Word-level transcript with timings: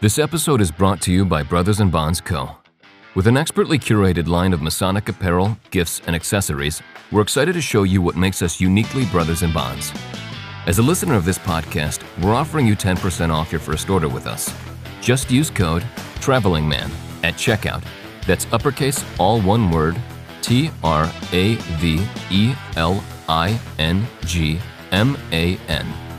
This 0.00 0.18
episode 0.18 0.62
is 0.62 0.70
brought 0.70 1.02
to 1.02 1.12
you 1.12 1.26
by 1.26 1.42
Brothers 1.42 1.80
and 1.80 1.92
Bonds 1.92 2.22
Co. 2.22 2.56
With 3.14 3.26
an 3.26 3.36
expertly 3.36 3.78
curated 3.78 4.28
line 4.28 4.54
of 4.54 4.62
Masonic 4.62 5.10
apparel, 5.10 5.58
gifts, 5.70 6.00
and 6.06 6.16
accessories, 6.16 6.80
we're 7.12 7.20
excited 7.20 7.52
to 7.52 7.60
show 7.60 7.82
you 7.82 8.00
what 8.00 8.16
makes 8.16 8.40
us 8.40 8.62
uniquely 8.62 9.04
Brothers 9.04 9.42
and 9.42 9.52
Bonds. 9.52 9.92
As 10.66 10.78
a 10.78 10.82
listener 10.82 11.16
of 11.16 11.26
this 11.26 11.36
podcast, 11.36 12.02
we're 12.22 12.32
offering 12.32 12.66
you 12.66 12.74
10% 12.74 13.30
off 13.30 13.52
your 13.52 13.60
first 13.60 13.90
order 13.90 14.08
with 14.08 14.26
us. 14.26 14.50
Just 15.02 15.30
use 15.30 15.50
code 15.50 15.82
TRAVELINGMAN 16.20 16.90
at 17.22 17.34
checkout. 17.34 17.84
That's 18.26 18.50
uppercase, 18.54 19.04
all 19.18 19.42
one 19.42 19.70
word, 19.70 20.00
T 20.40 20.70
R 20.82 21.12
A 21.32 21.56
V 21.76 22.08
E 22.30 22.54
L 22.76 23.04
I 23.28 23.60
N 23.78 24.06
G 24.24 24.60
M 24.92 25.18
A 25.30 25.58
N. 25.68 26.09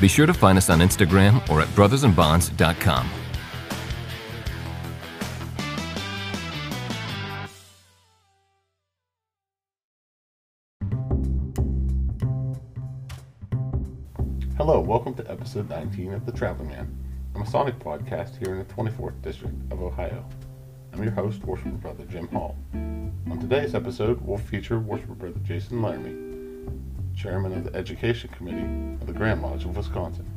Be 0.00 0.08
sure 0.08 0.26
to 0.26 0.34
find 0.34 0.58
us 0.58 0.70
on 0.70 0.80
Instagram 0.80 1.48
or 1.48 1.60
at 1.60 1.68
brothersandbonds.com. 1.68 3.10
Hello, 14.56 14.80
welcome 14.80 15.14
to 15.14 15.30
episode 15.30 15.68
19 15.68 16.14
of 16.14 16.24
The 16.26 16.32
Traveling 16.32 16.68
Man, 16.70 16.96
a 17.34 17.38
Masonic 17.38 17.78
podcast 17.78 18.36
here 18.38 18.54
in 18.54 18.58
the 18.58 18.64
24th 18.74 19.20
District 19.20 19.54
of 19.70 19.82
Ohio. 19.82 20.24
I'm 20.92 21.02
your 21.02 21.12
host, 21.12 21.42
Worshipful 21.44 21.72
Brother 21.78 22.04
Jim 22.04 22.28
Hall. 22.28 22.56
On 22.72 23.38
today's 23.40 23.74
episode, 23.74 24.20
we'll 24.22 24.38
feature 24.38 24.78
Worshipful 24.78 25.16
Brother 25.16 25.40
Jason 25.42 25.82
Laramie, 25.82 26.33
Chairman 27.14 27.52
of 27.52 27.64
the 27.64 27.74
Education 27.74 28.30
Committee 28.30 28.64
of 29.00 29.06
the 29.06 29.12
Grand 29.12 29.42
Lodge 29.42 29.64
of 29.64 29.76
Wisconsin. 29.76 30.28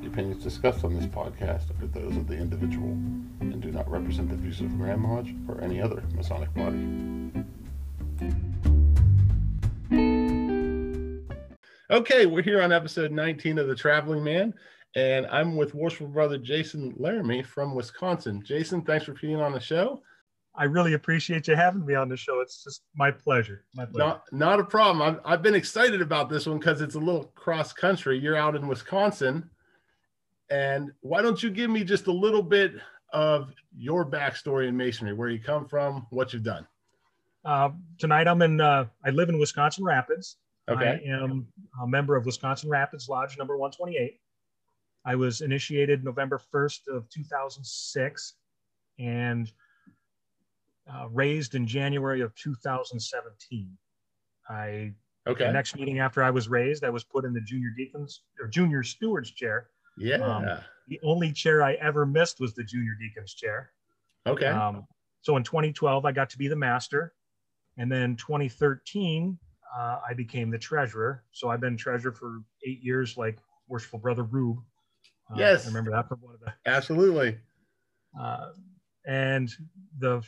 The 0.00 0.08
opinions 0.08 0.42
discussed 0.42 0.84
on 0.84 0.94
this 0.94 1.06
podcast 1.06 1.70
are 1.80 1.86
those 1.86 2.16
of 2.16 2.26
the 2.26 2.36
individual 2.36 2.90
and 3.40 3.60
do 3.60 3.70
not 3.70 3.88
represent 3.88 4.28
the 4.28 4.36
views 4.36 4.60
of 4.60 4.70
the 4.70 4.76
Grand 4.76 5.04
Lodge 5.04 5.34
or 5.48 5.60
any 5.60 5.80
other 5.80 6.02
Masonic 6.14 6.52
body. 6.54 7.32
Okay, 11.90 12.26
we're 12.26 12.42
here 12.42 12.62
on 12.62 12.72
episode 12.72 13.12
19 13.12 13.58
of 13.58 13.68
The 13.68 13.74
Traveling 13.74 14.24
Man, 14.24 14.54
and 14.96 15.26
I'm 15.26 15.56
with 15.56 15.74
Worshipful 15.74 16.08
Brother 16.08 16.38
Jason 16.38 16.94
Laramie 16.96 17.42
from 17.42 17.74
Wisconsin. 17.74 18.42
Jason, 18.42 18.82
thanks 18.82 19.04
for 19.04 19.12
being 19.12 19.40
on 19.40 19.52
the 19.52 19.60
show. 19.60 20.02
I 20.54 20.64
really 20.64 20.92
appreciate 20.92 21.48
you 21.48 21.56
having 21.56 21.84
me 21.86 21.94
on 21.94 22.08
the 22.08 22.16
show. 22.16 22.40
It's 22.40 22.62
just 22.62 22.82
my 22.94 23.10
pleasure. 23.10 23.64
My 23.74 23.86
pleasure. 23.86 23.98
Not, 23.98 24.22
not 24.32 24.60
a 24.60 24.64
problem. 24.64 25.02
I've, 25.02 25.20
I've 25.24 25.42
been 25.42 25.54
excited 25.54 26.02
about 26.02 26.28
this 26.28 26.46
one 26.46 26.58
because 26.58 26.82
it's 26.82 26.94
a 26.94 26.98
little 26.98 27.24
cross 27.34 27.72
country. 27.72 28.18
You're 28.18 28.36
out 28.36 28.54
in 28.54 28.68
Wisconsin. 28.68 29.48
And 30.50 30.92
why 31.00 31.22
don't 31.22 31.42
you 31.42 31.50
give 31.50 31.70
me 31.70 31.84
just 31.84 32.06
a 32.06 32.12
little 32.12 32.42
bit 32.42 32.74
of 33.14 33.52
your 33.74 34.04
backstory 34.04 34.68
in 34.68 34.76
Masonry, 34.76 35.14
where 35.14 35.30
you 35.30 35.40
come 35.40 35.66
from, 35.66 36.06
what 36.10 36.32
you've 36.32 36.42
done? 36.42 36.66
Uh, 37.44 37.70
tonight 37.98 38.28
I'm 38.28 38.42
in, 38.42 38.60
uh, 38.60 38.84
I 39.04 39.10
live 39.10 39.30
in 39.30 39.38
Wisconsin 39.38 39.84
Rapids. 39.84 40.36
Okay. 40.70 41.00
I 41.04 41.10
am 41.10 41.46
a 41.82 41.86
member 41.86 42.14
of 42.14 42.26
Wisconsin 42.26 42.68
Rapids 42.68 43.08
Lodge 43.08 43.38
number 43.38 43.56
128. 43.56 44.20
I 45.04 45.14
was 45.16 45.40
initiated 45.40 46.04
November 46.04 46.40
1st 46.54 46.88
of 46.94 47.08
2006 47.08 48.34
and 48.98 49.50
uh, 50.90 51.08
raised 51.10 51.54
in 51.54 51.66
January 51.66 52.20
of 52.20 52.34
2017. 52.34 53.76
I 54.48 54.92
Okay. 55.24 55.46
the 55.46 55.52
next 55.52 55.76
meeting 55.76 56.00
after 56.00 56.20
I 56.20 56.30
was 56.30 56.48
raised, 56.48 56.82
I 56.82 56.90
was 56.90 57.04
put 57.04 57.24
in 57.24 57.32
the 57.32 57.40
junior 57.40 57.70
deacons 57.76 58.22
or 58.40 58.48
junior 58.48 58.82
stewards 58.82 59.30
chair. 59.30 59.68
yeah. 59.96 60.16
um, 60.16 60.58
The 60.88 60.98
only 61.04 61.30
chair 61.32 61.62
I 61.62 61.74
ever 61.74 62.04
missed 62.04 62.40
was 62.40 62.54
the 62.54 62.64
junior 62.64 62.94
deacons 63.00 63.32
chair. 63.34 63.70
okay. 64.26 64.46
Um, 64.48 64.84
so 65.20 65.36
in 65.36 65.44
2012, 65.44 66.04
I 66.04 66.10
got 66.10 66.28
to 66.30 66.38
be 66.38 66.48
the 66.48 66.56
master. 66.56 67.14
And 67.76 67.90
then 67.90 68.16
2013, 68.16 69.38
uh, 69.78 70.00
I 70.08 70.12
became 70.14 70.50
the 70.50 70.58
treasurer. 70.58 71.22
So 71.30 71.50
I've 71.50 71.60
been 71.60 71.76
treasurer 71.76 72.10
for 72.12 72.40
eight 72.66 72.82
years, 72.82 73.16
like 73.16 73.38
worshipful 73.68 74.00
brother 74.00 74.24
Rube. 74.24 74.58
Uh, 75.30 75.36
Yes. 75.38 75.64
I 75.66 75.68
remember 75.68 75.92
that 75.92 76.08
from 76.08 76.18
one 76.20 76.34
of 76.34 76.40
the. 76.40 76.52
Absolutely. 76.66 77.38
Uh, 78.20 78.48
and 79.06 79.48
the 79.98 80.22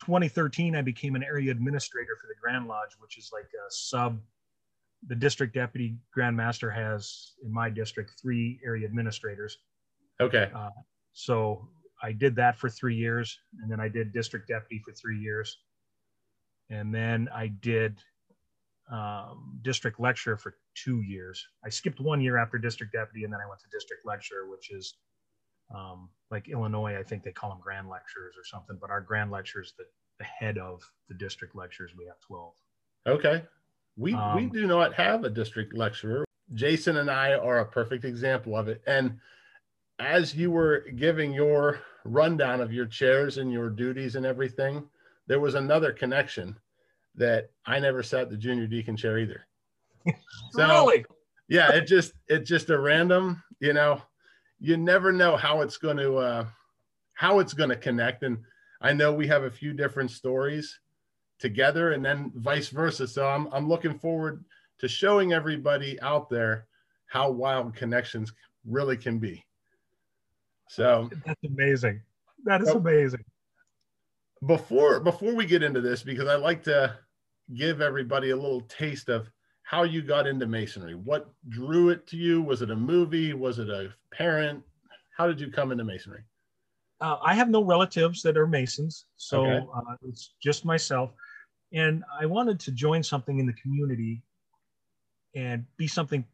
2013, 0.00 0.76
I 0.76 0.82
became 0.82 1.14
an 1.16 1.22
area 1.22 1.50
administrator 1.50 2.16
for 2.20 2.26
the 2.28 2.34
Grand 2.40 2.66
Lodge, 2.66 2.96
which 3.00 3.18
is 3.18 3.30
like 3.32 3.44
a 3.44 3.70
sub. 3.70 4.20
The 5.06 5.14
district 5.14 5.54
deputy 5.54 5.96
Grand 6.12 6.36
Master 6.36 6.70
has 6.70 7.32
in 7.44 7.52
my 7.52 7.70
district 7.70 8.14
three 8.20 8.60
area 8.64 8.86
administrators. 8.86 9.58
Okay. 10.20 10.50
Uh, 10.54 10.70
so 11.12 11.68
I 12.02 12.12
did 12.12 12.36
that 12.36 12.56
for 12.56 12.68
three 12.68 12.96
years, 12.96 13.38
and 13.62 13.70
then 13.70 13.80
I 13.80 13.88
did 13.88 14.12
district 14.12 14.48
deputy 14.48 14.82
for 14.84 14.92
three 14.92 15.18
years, 15.18 15.58
and 16.70 16.94
then 16.94 17.28
I 17.34 17.48
did 17.48 17.98
um, 18.90 19.58
district 19.62 20.00
lecturer 20.00 20.36
for 20.36 20.56
two 20.74 21.02
years. 21.02 21.44
I 21.64 21.68
skipped 21.68 22.00
one 22.00 22.20
year 22.20 22.36
after 22.38 22.58
district 22.58 22.92
deputy, 22.92 23.24
and 23.24 23.32
then 23.32 23.40
I 23.44 23.48
went 23.48 23.60
to 23.60 23.66
district 23.70 24.06
lecturer, 24.06 24.48
which 24.48 24.70
is 24.70 24.94
um, 25.74 26.08
like 26.30 26.48
Illinois. 26.48 26.98
I 26.98 27.02
think 27.02 27.22
they 27.22 27.32
call 27.32 27.50
them 27.50 27.60
grand 27.62 27.88
lectures 27.88 28.34
or 28.36 28.44
something, 28.44 28.76
but 28.80 28.90
our 28.90 29.00
grand 29.00 29.30
lectures, 29.30 29.74
the, 29.78 29.84
the 30.18 30.24
head 30.24 30.58
of 30.58 30.82
the 31.08 31.14
district 31.14 31.54
lectures, 31.54 31.92
We 31.96 32.06
have 32.06 32.20
twelve. 32.20 32.54
Okay. 33.06 33.42
We 33.96 34.12
we 34.14 34.18
Um, 34.18 34.48
do 34.50 34.66
not 34.66 34.94
have 34.94 35.24
a 35.24 35.30
district 35.30 35.74
lecturer. 35.76 36.24
Jason 36.54 36.96
and 36.98 37.10
I 37.10 37.34
are 37.34 37.58
a 37.58 37.66
perfect 37.66 38.04
example 38.04 38.56
of 38.56 38.68
it. 38.68 38.82
And 38.86 39.18
as 39.98 40.34
you 40.34 40.50
were 40.50 40.84
giving 40.96 41.32
your 41.32 41.80
rundown 42.04 42.60
of 42.60 42.72
your 42.72 42.86
chairs 42.86 43.36
and 43.38 43.52
your 43.52 43.68
duties 43.68 44.14
and 44.16 44.24
everything, 44.24 44.88
there 45.26 45.40
was 45.40 45.54
another 45.56 45.92
connection 45.92 46.56
that 47.16 47.50
I 47.66 47.80
never 47.80 48.02
sat 48.02 48.30
the 48.30 48.36
junior 48.36 48.66
deacon 48.66 48.96
chair 48.96 49.18
either. 49.18 49.46
So- 50.52 50.66
really? 50.66 51.04
Yeah, 51.50 51.72
it 51.72 51.86
just 51.86 52.12
it 52.28 52.40
just 52.40 52.68
a 52.70 52.78
random, 52.78 53.42
you 53.58 53.72
know, 53.72 54.02
you 54.60 54.76
never 54.76 55.12
know 55.12 55.36
how 55.36 55.60
it's 55.60 55.76
going 55.78 55.96
to 55.96 56.16
uh 56.16 56.46
how 57.14 57.38
it's 57.40 57.54
going 57.54 57.70
to 57.70 57.76
connect 57.76 58.22
and 58.22 58.38
I 58.80 58.92
know 58.92 59.12
we 59.12 59.26
have 59.26 59.42
a 59.44 59.50
few 59.50 59.72
different 59.72 60.10
stories 60.10 60.78
together 61.40 61.92
and 61.92 62.04
then 62.04 62.32
vice 62.36 62.68
versa. 62.68 63.08
So 63.08 63.26
I'm 63.26 63.48
I'm 63.52 63.68
looking 63.68 63.98
forward 63.98 64.44
to 64.78 64.88
showing 64.88 65.32
everybody 65.32 66.00
out 66.00 66.28
there 66.30 66.66
how 67.06 67.30
wild 67.30 67.74
connections 67.74 68.32
really 68.64 68.96
can 68.96 69.18
be. 69.18 69.44
So 70.68 71.10
That's 71.24 71.42
amazing. 71.44 72.02
That 72.44 72.62
is 72.62 72.68
Oh. 72.68 72.78
amazing. 72.78 73.24
before 74.46 75.00
before 75.00 75.34
we 75.34 75.46
get 75.46 75.62
into 75.64 75.80
this 75.80 76.02
because 76.02 76.28
I 76.28 76.36
like 76.36 76.62
to 76.64 76.96
give 77.54 77.80
everybody 77.80 78.30
a 78.30 78.36
little 78.36 78.60
taste 78.62 79.08
of 79.08 79.28
how 79.68 79.82
you 79.82 80.00
got 80.00 80.26
into 80.26 80.46
masonry. 80.46 80.94
What 80.94 81.28
drew 81.50 81.90
it 81.90 82.06
to 82.06 82.16
you? 82.16 82.40
Was 82.40 82.62
it 82.62 82.70
a 82.70 82.74
movie? 82.74 83.34
Was 83.34 83.58
it 83.58 83.68
a 83.68 83.92
parent? 84.10 84.64
How 85.14 85.26
did 85.26 85.38
you 85.38 85.50
come 85.50 85.72
into 85.72 85.84
masonry? 85.84 86.22
Uh, 87.02 87.18
I 87.22 87.34
have 87.34 87.50
no 87.50 87.62
relatives 87.62 88.22
that 88.22 88.38
are 88.38 88.46
Masons, 88.46 89.04
so 89.18 89.44
Okay. 89.44 89.66
uh, 89.76 89.96
it's 90.08 90.36
just 90.42 90.64
myself. 90.64 91.12
And 91.70 92.02
I 92.18 92.24
wanted 92.24 92.58
to 92.60 92.72
join 92.72 93.02
something 93.02 93.40
in 93.40 93.46
the 93.46 93.52
community 93.52 94.22
and 95.34 95.66
be 95.76 95.86
something 95.86 96.24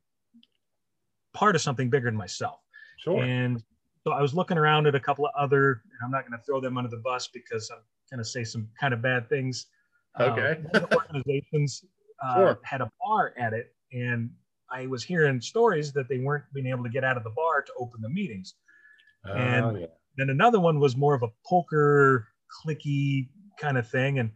part 1.32 1.56
of 1.56 1.60
something 1.60 1.90
bigger 1.90 2.06
than 2.06 2.16
myself. 2.16 2.60
Sure. 2.98 3.20
And 3.24 3.60
so 4.04 4.12
I 4.12 4.22
was 4.22 4.32
looking 4.32 4.58
around 4.58 4.86
at 4.86 4.94
a 4.94 5.00
couple 5.00 5.26
of 5.26 5.32
other, 5.36 5.82
and 5.90 6.04
I'm 6.04 6.12
not 6.12 6.20
going 6.24 6.38
to 6.38 6.44
throw 6.46 6.60
them 6.60 6.78
under 6.78 6.88
the 6.88 7.02
bus 7.02 7.26
because 7.34 7.68
I'm 7.72 7.82
going 8.12 8.22
to 8.22 8.30
say 8.30 8.44
some 8.44 8.68
kind 8.78 8.94
of 8.94 9.02
bad 9.02 9.28
things. 9.28 9.66
Uh, 10.20 10.26
Okay. 10.26 10.62
the 10.72 10.88
organizations 10.94 11.84
uh, 12.24 12.34
Sure. 12.36 12.58
had 12.62 12.80
a 12.80 12.90
bar 13.04 13.34
at 13.38 13.52
it, 13.52 13.74
and 13.92 14.30
I 14.72 14.86
was 14.86 15.04
hearing 15.04 15.40
stories 15.40 15.92
that 15.92 16.08
they 16.08 16.18
weren't 16.18 16.44
being 16.54 16.66
able 16.66 16.82
to 16.84 16.90
get 16.90 17.04
out 17.04 17.16
of 17.16 17.24
the 17.24 17.30
bar 17.30 17.62
to 17.62 17.72
open 17.78 18.00
the 18.00 18.08
meetings. 18.08 18.54
and- 19.25 19.64
Oh, 19.64 19.75
yeah. 19.76 19.87
then 20.16 20.31
another 20.31 20.60
one 20.60 20.78
was 20.81 20.96
more 20.96 21.14
of 21.14 21.22
a 21.22 21.28
poker 21.46 22.28
clicky 22.64 23.28
kind 23.58 23.78
of 23.78 23.88
thing 23.88 24.19
and 24.20 24.31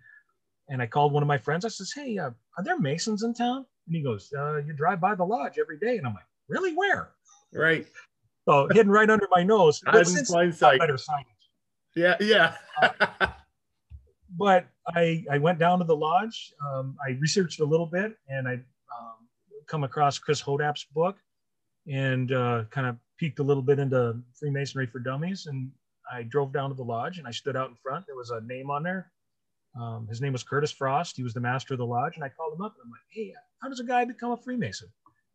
and 0.71 0.81
i 0.83 0.87
called 0.87 1.13
one 1.13 1.23
of 1.23 1.27
my 1.27 1.37
friends 1.39 1.65
i 1.65 1.69
says 1.69 1.93
hey 1.95 2.17
uh, 2.19 2.31
are 2.57 2.65
there 2.65 2.79
masons 2.79 3.23
in 3.23 3.33
town 3.35 3.65
and 3.87 3.95
he 3.97 4.03
goes 4.03 4.33
uh, 4.37 4.57
you 4.67 4.73
drive 4.73 4.99
by 5.01 5.15
the 5.15 5.23
lodge 5.25 5.59
every 5.59 5.79
day 5.79 5.99
and 5.99 6.07
i'm 6.07 6.15
like 6.15 6.25
really 6.49 6.73
where 6.75 7.11
Right. 7.53 7.87
so 8.49 8.67
hidden 8.73 8.91
right 8.91 9.09
under 9.11 9.29
my 9.31 9.43
nose 9.43 9.81
But 9.93 10.07
since- 10.07 10.31
better 10.33 10.95
signage 10.95 11.45
Yeah. 11.95 12.17
Yeah. 12.21 12.57
but 14.39 14.67
i 14.95 15.25
i 15.31 15.37
went 15.37 15.59
down 15.59 15.79
to 15.79 15.85
the 15.85 15.97
lodge 15.97 16.53
um, 16.67 16.97
i 17.07 17.11
researched 17.21 17.61
a 17.61 17.65
little 17.65 17.87
bit 17.87 18.17
and 18.29 18.49
i 18.49 18.55
um, 18.55 19.19
come 19.67 19.85
across 19.85 20.19
Chris 20.19 20.41
Hodapp's 20.41 20.87
book 20.95 21.17
and 21.91 22.33
uh, 22.33 22.65
kind 22.71 22.87
of 22.87 22.97
peeked 23.19 23.39
a 23.39 23.43
little 23.43 23.63
bit 23.63 23.79
into 23.79 24.17
freemasonry 24.39 24.87
for 24.87 25.01
dummies 25.01 25.47
and 25.47 25.71
i 26.13 26.23
drove 26.23 26.53
down 26.53 26.71
to 26.71 26.77
the 26.77 26.85
lodge 26.85 27.19
and 27.19 27.27
i 27.27 27.31
stood 27.31 27.57
out 27.57 27.69
in 27.69 27.77
front. 27.83 28.07
There 28.07 28.17
was 28.17 28.31
a 28.31 28.41
name 28.43 28.71
on 28.71 28.83
there. 28.83 29.11
Um, 29.79 30.07
his 30.09 30.21
name 30.21 30.33
was 30.33 30.43
curtis 30.43 30.73
frost. 30.73 31.17
He 31.17 31.23
was 31.23 31.35
the 31.35 31.41
master 31.41 31.75
of 31.75 31.79
the 31.79 31.87
lodge 31.87 32.15
and 32.15 32.25
i 32.25 32.29
called 32.29 32.55
him 32.55 32.63
up 32.63 32.75
and 32.77 32.87
i'm 32.87 32.91
like 32.91 33.01
hey 33.11 33.35
how 33.61 33.69
does 33.69 33.81
a 33.81 33.85
guy 33.85 34.05
become 34.05 34.31
a 34.31 34.37
freemason? 34.37 34.89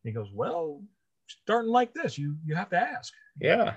And 0.04 0.10
he 0.10 0.14
goes 0.14 0.32
well 0.34 0.82
starting 1.28 1.72
like 1.72 1.94
this 1.94 2.18
you 2.18 2.36
you 2.46 2.56
have 2.56 2.70
to 2.70 2.78
ask. 2.78 3.14
Yeah. 3.40 3.76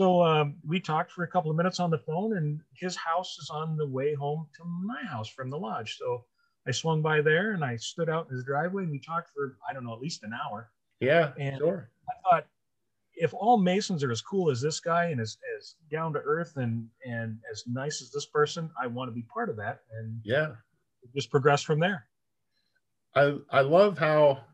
So 0.00 0.22
um, 0.22 0.56
we 0.66 0.80
talked 0.80 1.12
for 1.12 1.24
a 1.24 1.28
couple 1.28 1.50
of 1.50 1.58
minutes 1.58 1.78
on 1.78 1.90
the 1.90 1.98
phone, 1.98 2.38
and 2.38 2.62
his 2.74 2.96
house 2.96 3.36
is 3.38 3.50
on 3.50 3.76
the 3.76 3.86
way 3.86 4.14
home 4.14 4.48
to 4.56 4.64
my 4.64 5.04
house 5.04 5.28
from 5.28 5.50
the 5.50 5.58
lodge. 5.58 5.98
So 5.98 6.24
I 6.66 6.70
swung 6.70 7.02
by 7.02 7.20
there 7.20 7.52
and 7.52 7.62
I 7.62 7.76
stood 7.76 8.08
out 8.08 8.26
in 8.26 8.34
his 8.34 8.42
driveway 8.42 8.84
and 8.84 8.92
we 8.92 8.98
talked 8.98 9.28
for, 9.28 9.58
I 9.68 9.74
don't 9.74 9.84
know, 9.84 9.92
at 9.92 10.00
least 10.00 10.22
an 10.22 10.32
hour. 10.32 10.70
Yeah, 11.00 11.32
And 11.38 11.58
sure. 11.58 11.90
I 12.08 12.14
thought, 12.30 12.46
if 13.14 13.34
all 13.34 13.58
Masons 13.58 14.02
are 14.02 14.10
as 14.10 14.22
cool 14.22 14.50
as 14.50 14.62
this 14.62 14.80
guy 14.80 15.08
and 15.08 15.20
as, 15.20 15.36
as 15.58 15.74
down 15.90 16.14
to 16.14 16.20
earth 16.20 16.54
and, 16.56 16.88
and 17.04 17.38
as 17.52 17.64
nice 17.66 18.00
as 18.00 18.10
this 18.10 18.24
person, 18.24 18.70
I 18.82 18.86
want 18.86 19.08
to 19.08 19.12
be 19.12 19.24
part 19.24 19.50
of 19.50 19.56
that. 19.56 19.80
And 19.98 20.18
Yeah. 20.24 20.52
just 21.14 21.30
progressed 21.30 21.66
from 21.66 21.78
there. 21.78 22.06
I 23.14 23.36
I 23.50 23.60
love 23.60 23.98
how 23.98 24.44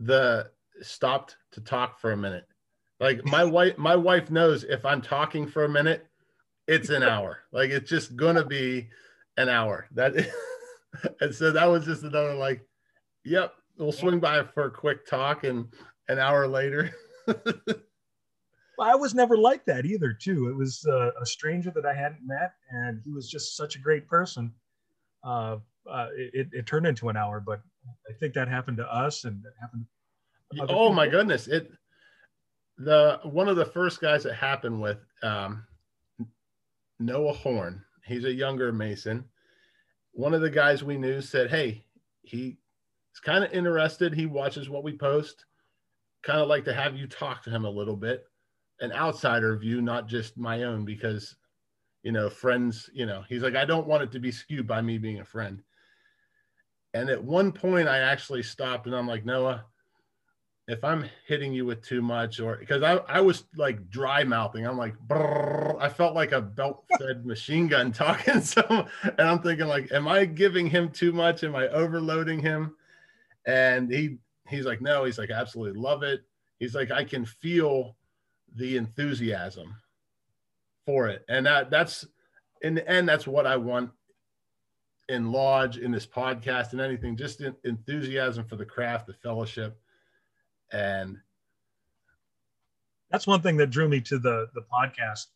the 0.00 0.50
stopped 0.82 1.36
to 1.52 1.60
talk 1.60 2.00
for 2.00 2.10
a 2.10 2.16
minute. 2.16 2.48
Like 3.04 3.22
my 3.26 3.44
wife 3.44 3.76
my 3.76 3.94
wife 3.94 4.30
knows 4.30 4.64
if 4.64 4.86
I'm 4.86 5.02
talking 5.02 5.46
for 5.46 5.64
a 5.64 5.68
minute, 5.68 6.06
it's 6.66 6.88
an 6.88 7.02
hour. 7.02 7.40
Like 7.52 7.68
it's 7.68 7.90
just 7.90 8.16
gonna 8.16 8.46
be 8.46 8.88
an 9.36 9.50
hour. 9.50 9.88
That 9.92 10.14
and 11.20 11.34
so 11.34 11.50
that 11.50 11.66
was 11.66 11.84
just 11.84 12.02
another 12.02 12.32
like, 12.32 12.66
yep, 13.22 13.52
we'll 13.76 13.92
swing 13.92 14.20
by 14.20 14.42
for 14.42 14.64
a 14.64 14.70
quick 14.70 15.06
talk 15.06 15.44
and 15.44 15.66
an 16.08 16.18
hour 16.18 16.48
later. 16.48 16.92
Well, 18.76 18.90
I 18.90 18.96
was 18.96 19.14
never 19.14 19.36
like 19.36 19.64
that 19.66 19.86
either, 19.86 20.12
too. 20.12 20.48
It 20.48 20.56
was 20.56 20.84
uh, 20.88 21.12
a 21.22 21.24
stranger 21.24 21.70
that 21.76 21.86
I 21.86 21.94
hadn't 21.94 22.26
met, 22.26 22.54
and 22.70 23.00
he 23.04 23.12
was 23.12 23.30
just 23.30 23.56
such 23.56 23.76
a 23.76 23.78
great 23.78 24.08
person. 24.08 24.52
Uh, 25.22 25.58
uh, 25.88 26.08
it, 26.16 26.48
it 26.50 26.66
turned 26.66 26.84
into 26.84 27.08
an 27.08 27.16
hour, 27.16 27.38
but 27.38 27.60
I 28.10 28.12
think 28.14 28.34
that 28.34 28.48
happened 28.48 28.78
to 28.78 28.92
us, 28.92 29.22
and 29.26 29.44
happened. 29.60 29.86
oh 30.68 30.92
my 30.92 31.06
goodness. 31.06 31.46
It 31.46 31.70
the 32.78 33.20
one 33.24 33.48
of 33.48 33.56
the 33.56 33.64
first 33.64 34.00
guys 34.00 34.22
that 34.24 34.34
happened 34.34 34.80
with, 34.80 34.98
um, 35.22 35.64
Noah 36.98 37.32
Horn. 37.32 37.84
He's 38.04 38.24
a 38.24 38.32
younger 38.32 38.72
Mason. 38.72 39.24
One 40.12 40.34
of 40.34 40.40
the 40.40 40.50
guys 40.50 40.84
we 40.84 40.96
knew 40.96 41.20
said, 41.20 41.50
Hey, 41.50 41.84
he's 42.22 42.54
kind 43.22 43.44
of 43.44 43.52
interested. 43.52 44.14
He 44.14 44.26
watches 44.26 44.68
what 44.68 44.84
we 44.84 44.96
post. 44.96 45.44
Kind 46.22 46.40
of 46.40 46.48
like 46.48 46.64
to 46.64 46.74
have 46.74 46.96
you 46.96 47.06
talk 47.06 47.42
to 47.42 47.50
him 47.50 47.64
a 47.64 47.70
little 47.70 47.96
bit, 47.96 48.24
an 48.80 48.92
outsider 48.92 49.56
view, 49.56 49.82
not 49.82 50.08
just 50.08 50.38
my 50.38 50.62
own, 50.62 50.84
because 50.84 51.36
you 52.04 52.12
know, 52.12 52.28
friends, 52.28 52.90
you 52.92 53.06
know, 53.06 53.24
he's 53.28 53.42
like, 53.42 53.56
I 53.56 53.64
don't 53.64 53.86
want 53.86 54.02
it 54.02 54.12
to 54.12 54.20
be 54.20 54.30
skewed 54.30 54.66
by 54.66 54.82
me 54.82 54.98
being 54.98 55.20
a 55.20 55.24
friend. 55.24 55.62
And 56.92 57.08
at 57.08 57.22
one 57.22 57.50
point, 57.50 57.88
I 57.88 57.98
actually 57.98 58.42
stopped 58.42 58.86
and 58.86 58.94
I'm 58.94 59.08
like, 59.08 59.24
Noah, 59.24 59.64
if 60.66 60.82
I'm 60.82 61.04
hitting 61.26 61.52
you 61.52 61.66
with 61.66 61.82
too 61.82 62.00
much, 62.00 62.40
or 62.40 62.56
because 62.56 62.82
I, 62.82 62.94
I 63.08 63.20
was 63.20 63.44
like 63.56 63.90
dry 63.90 64.24
mouthing, 64.24 64.66
I'm 64.66 64.78
like, 64.78 64.94
"Brrr." 65.06 65.54
I 65.78 65.88
felt 65.88 66.14
like 66.14 66.32
a 66.32 66.40
belt 66.40 66.84
fed 66.98 67.26
machine 67.26 67.68
gun 67.68 67.92
talking. 67.92 68.40
So, 68.40 68.86
and 69.02 69.20
I'm 69.20 69.40
thinking, 69.40 69.66
like, 69.66 69.90
am 69.92 70.08
I 70.08 70.24
giving 70.24 70.66
him 70.66 70.90
too 70.90 71.12
much? 71.12 71.44
Am 71.44 71.54
I 71.56 71.68
overloading 71.68 72.40
him? 72.40 72.74
And 73.46 73.90
he, 73.90 74.18
he's 74.48 74.64
like, 74.64 74.80
no, 74.80 75.04
he's 75.04 75.18
like, 75.18 75.30
I 75.30 75.34
absolutely 75.34 75.80
love 75.80 76.02
it. 76.02 76.22
He's 76.58 76.74
like, 76.74 76.90
I 76.90 77.04
can 77.04 77.24
feel 77.24 77.96
the 78.54 78.76
enthusiasm 78.76 79.74
for 80.86 81.08
it. 81.08 81.24
And 81.28 81.46
that, 81.46 81.70
that's, 81.70 82.06
in 82.62 82.74
the 82.74 82.88
end, 82.88 83.08
that's 83.08 83.26
what 83.26 83.46
I 83.46 83.56
want 83.56 83.90
in 85.08 85.32
lodge, 85.32 85.78
in 85.78 85.90
this 85.90 86.06
podcast, 86.06 86.72
and 86.72 86.80
anything, 86.80 87.16
just 87.16 87.42
en- 87.42 87.56
enthusiasm 87.64 88.44
for 88.44 88.56
the 88.56 88.64
craft, 88.64 89.06
the 89.06 89.14
fellowship 89.14 89.78
and 90.72 91.16
That's 93.10 93.26
one 93.26 93.42
thing 93.42 93.56
that 93.58 93.68
drew 93.70 93.88
me 93.88 94.00
to 94.02 94.18
the 94.18 94.48
the 94.54 94.62
podcast. 94.62 95.26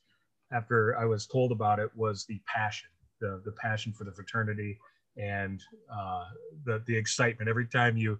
After 0.50 0.96
I 0.98 1.04
was 1.04 1.26
told 1.26 1.52
about 1.52 1.78
it, 1.78 1.90
was 1.94 2.24
the 2.24 2.40
passion, 2.46 2.88
the 3.20 3.42
the 3.44 3.52
passion 3.52 3.92
for 3.92 4.04
the 4.04 4.12
fraternity, 4.12 4.78
and 5.16 5.62
uh, 5.92 6.24
the 6.64 6.82
the 6.86 6.96
excitement 6.96 7.48
every 7.48 7.66
time 7.66 7.96
you 7.96 8.18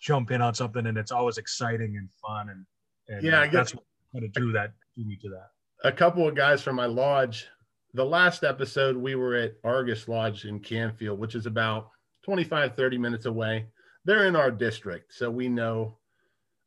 jump 0.00 0.30
in 0.30 0.40
on 0.42 0.54
something, 0.54 0.86
and 0.86 0.98
it's 0.98 1.10
always 1.12 1.38
exciting 1.38 1.96
and 1.96 2.10
fun, 2.12 2.50
and, 2.50 2.66
and 3.08 3.24
Yeah, 3.24 3.38
uh, 3.38 3.42
I 3.42 3.46
guess- 3.46 3.52
that's 3.54 3.74
what 3.74 3.84
kind 4.12 4.24
of 4.24 4.32
drew 4.32 4.52
that 4.52 4.72
drew 4.94 5.04
me 5.06 5.16
to 5.22 5.28
that. 5.30 5.50
a 5.82 5.92
couple 5.92 6.28
of 6.28 6.34
guys 6.34 6.62
from 6.62 6.76
my 6.76 6.86
lodge. 6.86 7.48
The 7.94 8.04
last 8.04 8.42
episode, 8.44 8.96
we 8.96 9.14
were 9.14 9.34
at 9.36 9.54
Argus 9.64 10.08
Lodge 10.08 10.44
in 10.46 10.58
Canfield, 10.60 11.18
which 11.18 11.34
is 11.36 11.46
about 11.46 11.90
25, 12.24 12.74
30 12.76 12.98
minutes 12.98 13.26
away. 13.26 13.66
They're 14.04 14.26
in 14.26 14.36
our 14.36 14.50
district, 14.50 15.14
so 15.14 15.30
we 15.30 15.48
know 15.48 15.96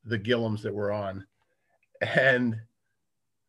the 0.05 0.17
Gillums 0.17 0.61
that 0.61 0.73
we're 0.73 0.91
on. 0.91 1.25
And 2.01 2.59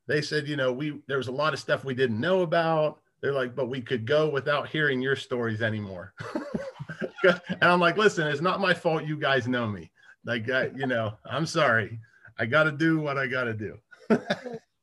they 0.07 0.23
said, 0.23 0.49
you 0.49 0.57
know, 0.57 0.73
we 0.73 1.01
there 1.07 1.19
was 1.19 1.29
a 1.29 1.33
lot 1.33 1.53
of 1.53 1.61
stuff 1.61 1.85
we 1.85 1.95
didn't 1.95 2.21
know 2.21 2.43
about. 2.43 3.01
They're 3.21 3.33
like, 3.33 3.55
but 3.55 3.69
we 3.69 3.81
could 3.81 4.07
go 4.07 4.29
without 4.29 4.69
hearing 4.69 5.03
your 5.03 5.17
stories 5.17 5.63
anymore. 5.63 6.15
and 7.25 7.63
I'm 7.63 7.81
like, 7.81 7.97
listen, 7.97 8.27
it's 8.27 8.41
not 8.41 8.61
my 8.61 8.73
fault. 8.73 9.05
You 9.05 9.17
guys 9.17 9.49
know 9.49 9.67
me. 9.67 9.91
Like, 10.25 10.49
I, 10.51 10.71
you 10.77 10.87
know, 10.87 11.15
I'm 11.25 11.47
sorry. 11.47 11.99
I 12.39 12.47
got 12.47 12.65
to 12.65 12.73
do 12.73 13.01
what 13.01 13.19
I 13.19 13.27
got 13.27 13.45
to 13.45 13.55
do. 13.55 13.79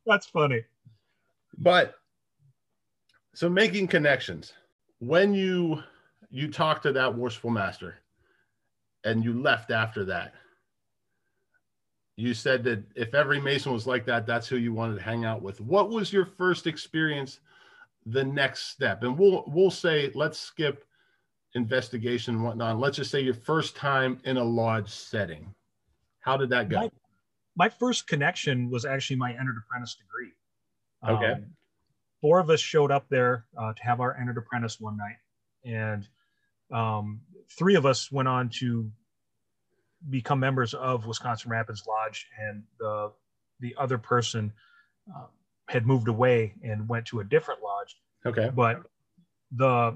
That's 0.06 0.28
funny. 0.28 0.64
but 1.58 1.96
so 3.34 3.50
making 3.50 3.88
connections 3.88 4.54
when 5.00 5.34
you 5.34 5.82
you 6.30 6.50
talk 6.50 6.82
to 6.84 6.92
that 6.92 7.16
worshipful 7.16 7.50
master 7.50 7.96
and 9.06 9.24
you 9.24 9.40
left 9.40 9.72
after 9.72 10.04
that. 10.06 10.34
You 12.18 12.34
said 12.34 12.64
that 12.64 12.84
if 12.96 13.14
every 13.14 13.40
mason 13.40 13.74
was 13.74 13.88
like 13.88 14.06
that 14.06 14.26
that's 14.26 14.48
who 14.48 14.58
you 14.58 14.74
wanted 14.74 14.96
to 14.96 15.02
hang 15.02 15.26
out 15.26 15.42
with. 15.42 15.62
What 15.62 15.90
was 15.90 16.12
your 16.12 16.26
first 16.26 16.66
experience 16.66 17.40
the 18.06 18.24
next 18.24 18.68
step? 18.72 19.04
And 19.04 19.18
we'll 19.18 19.44
we'll 19.48 19.72
say 19.72 20.12
let's 20.16 20.40
skip 20.40 20.86
investigation 21.54 22.36
and 22.36 22.44
whatnot. 22.44 22.80
Let's 22.80 22.98
just 22.98 23.12
say 23.12 23.22
your 23.22 23.34
first 23.34 23.76
time 23.76 24.20
in 24.24 24.38
a 24.38 24.44
lodge 24.44 24.90
setting. 24.90 25.54
How 26.20 26.38
did 26.38 26.50
that 26.50 26.70
go? 26.70 26.82
My, 26.82 26.90
my 27.56 27.70
first 27.70 28.08
connection 28.08 28.70
was 28.70 28.86
actually 28.86 29.18
my 29.18 29.32
entered 29.32 29.58
apprentice 29.58 29.96
degree. 29.96 30.34
Okay. 31.08 31.34
Um, 31.34 31.46
four 32.22 32.40
of 32.40 32.50
us 32.50 32.60
showed 32.60 32.92
up 32.92 33.08
there 33.10 33.46
uh, 33.58 33.74
to 33.74 33.84
have 33.84 34.00
our 34.00 34.18
entered 34.18 34.38
apprentice 34.38 34.80
one 34.80 34.98
night, 34.98 35.18
and 35.64 36.08
um, 36.72 37.22
three 37.50 37.76
of 37.76 37.86
us 37.86 38.12
went 38.12 38.28
on 38.28 38.50
to 38.60 38.90
become 40.10 40.40
members 40.40 40.74
of 40.74 41.06
Wisconsin 41.06 41.52
Rapids 41.52 41.86
Lodge, 41.88 42.28
and 42.40 42.64
the 42.80 43.12
the 43.60 43.76
other 43.78 43.98
person 43.98 44.52
uh, 45.16 45.26
had 45.68 45.86
moved 45.86 46.08
away 46.08 46.54
and 46.64 46.88
went 46.88 47.06
to 47.08 47.22
a 47.22 47.24
different 47.24 47.62
lodge. 47.64 47.98
okay 48.26 48.52
But 48.54 48.84
the 49.52 49.96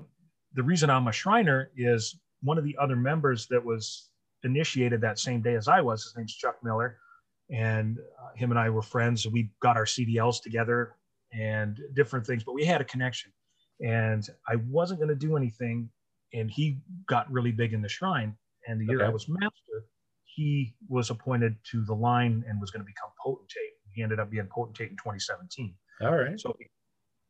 the 0.53 0.63
reason 0.63 0.89
I'm 0.89 1.08
a 1.08 1.12
Shriner 1.12 1.70
is 1.75 2.18
one 2.41 2.58
of 2.58 2.63
the 2.63 2.77
other 2.79 2.96
members 2.96 3.48
that 3.48 3.63
was 3.63 4.10
initiated 4.44 5.01
that 5.01 5.20
same 5.20 5.41
day 5.41 5.56
as 5.56 5.68
I 5.68 5.82
was. 5.82 6.03
His 6.03 6.15
name's 6.15 6.36
Chuck 6.36 6.58
Miller, 6.63 6.98
and 7.51 7.98
uh, 8.00 8.36
him 8.36 8.51
and 8.51 8.60
I 8.60 8.70
were 8.70 8.82
friends. 8.82 9.27
We 9.27 9.51
got 9.60 9.77
our 9.77 9.86
CDLs 9.86 10.41
together 10.41 10.96
and 11.34 11.79
different 11.94 12.25
things, 12.25 12.44
but 12.44 12.53
we 12.53 12.65
had 12.65 12.82
a 12.82 12.86
connection. 12.86 13.32
And 13.82 14.27
I 14.48 14.56
wasn't 14.56 15.00
going 15.00 15.10
to 15.10 15.15
do 15.15 15.38
anything, 15.38 15.89
and 16.33 16.50
he 16.51 16.79
got 17.07 17.31
really 17.31 17.51
big 17.51 17.74
in 17.74 17.81
the 17.81 17.89
shrine. 17.89 18.36
And 18.67 18.79
the 18.79 18.86
year 18.86 19.00
I 19.05 19.09
was 19.09 19.27
master, 19.27 19.86
he 20.25 20.75
was 20.88 21.09
appointed 21.09 21.55
to 21.71 21.83
the 21.86 21.93
line 21.95 22.43
and 22.48 22.62
was 22.62 22.71
going 22.71 22.81
to 22.81 22.86
become 22.86 23.09
potentate. 23.24 23.74
He 23.93 24.03
ended 24.03 24.19
up 24.19 24.29
being 24.29 24.48
potentate 24.48 24.91
in 24.91 24.98
2017. 24.98 25.75
all 26.01 26.12
right 26.15 26.39
So 26.39 26.55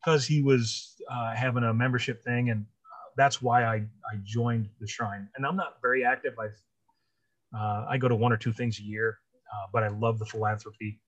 because 0.01 0.25
he 0.25 0.41
was 0.41 0.95
uh, 1.09 1.33
having 1.35 1.63
a 1.63 1.73
membership 1.73 2.23
thing, 2.23 2.49
and 2.49 2.61
uh, 2.65 3.09
that's 3.17 3.41
why 3.41 3.63
I, 3.65 3.75
I 3.75 4.15
joined 4.23 4.69
the 4.79 4.87
shrine. 4.87 5.29
And 5.35 5.45
I'm 5.45 5.55
not 5.55 5.81
very 5.81 6.03
active. 6.05 6.33
I 6.39 6.47
uh, 7.57 7.85
I 7.89 7.97
go 7.97 8.07
to 8.07 8.15
one 8.15 8.31
or 8.31 8.37
two 8.37 8.53
things 8.53 8.79
a 8.79 8.83
year, 8.83 9.19
uh, 9.53 9.67
but 9.73 9.81
I 9.83 9.87
love 9.87 10.19
the 10.19 10.25
philanthropy. 10.25 10.99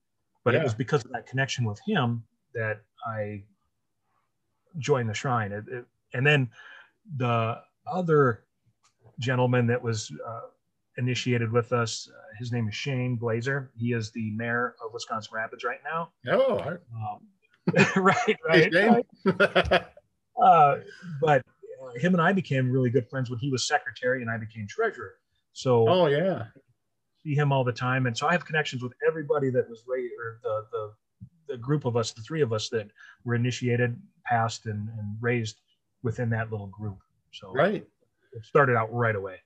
But 0.44 0.54
it 0.54 0.64
was 0.64 0.74
because 0.74 1.04
of 1.04 1.12
that 1.12 1.26
connection 1.26 1.64
with 1.64 1.78
him 1.86 2.24
that 2.54 2.80
I 3.06 3.44
joined 4.78 5.08
the 5.08 5.14
shrine. 5.14 5.52
It- 5.52 5.68
it- 5.68 5.86
and 6.14 6.26
then 6.26 6.50
the 7.16 7.62
other 7.86 8.44
gentleman 9.18 9.66
that 9.66 9.82
was 9.82 10.12
uh, 10.26 10.40
initiated 10.98 11.50
with 11.52 11.72
us, 11.72 12.08
uh, 12.10 12.18
his 12.38 12.52
name 12.52 12.68
is 12.68 12.74
Shane 12.74 13.16
Blazer. 13.16 13.70
He 13.76 13.92
is 13.92 14.10
the 14.10 14.30
mayor 14.32 14.74
of 14.84 14.92
Wisconsin 14.92 15.32
Rapids 15.34 15.64
right 15.64 15.80
now. 15.84 16.10
oh. 16.30 16.58
Um, 16.58 17.20
right, 17.96 18.36
Hey, 18.50 18.70
right. 18.72 19.06
Right. 19.24 19.84
Uh, 20.42 20.78
but 21.20 21.42
uh, 21.80 21.92
him 22.00 22.14
and 22.14 22.20
I 22.20 22.32
became 22.32 22.68
really 22.72 22.88
good 22.88 23.08
friends 23.08 23.28
when 23.28 23.38
he 23.38 23.50
was 23.50 23.68
secretary 23.68 24.22
and 24.22 24.30
I 24.30 24.38
became 24.38 24.66
treasurer. 24.66 25.12
So 25.52 25.86
oh 25.86 26.06
yeah 26.06 26.46
see 27.22 27.34
him 27.34 27.52
all 27.52 27.64
the 27.64 27.72
time, 27.72 28.06
and 28.06 28.16
so 28.16 28.26
I 28.26 28.32
have 28.32 28.44
connections 28.44 28.82
with 28.82 28.92
everybody 29.06 29.50
that 29.50 29.68
was 29.68 29.84
raised, 29.86 30.14
or 30.18 30.40
the 30.42 30.66
the 30.72 30.92
the 31.48 31.56
group 31.58 31.84
of 31.84 31.96
us, 31.96 32.12
the 32.12 32.22
three 32.22 32.40
of 32.40 32.52
us 32.52 32.68
that 32.70 32.88
were 33.24 33.34
initiated, 33.34 34.00
passed, 34.24 34.66
and, 34.66 34.88
and 34.88 35.16
raised 35.20 35.60
within 36.02 36.30
that 36.30 36.50
little 36.50 36.68
group. 36.68 36.98
So 37.32 37.52
right 37.52 37.84
it 38.32 38.44
started 38.44 38.76
out 38.76 38.92
right 38.92 39.16
away. 39.16 39.36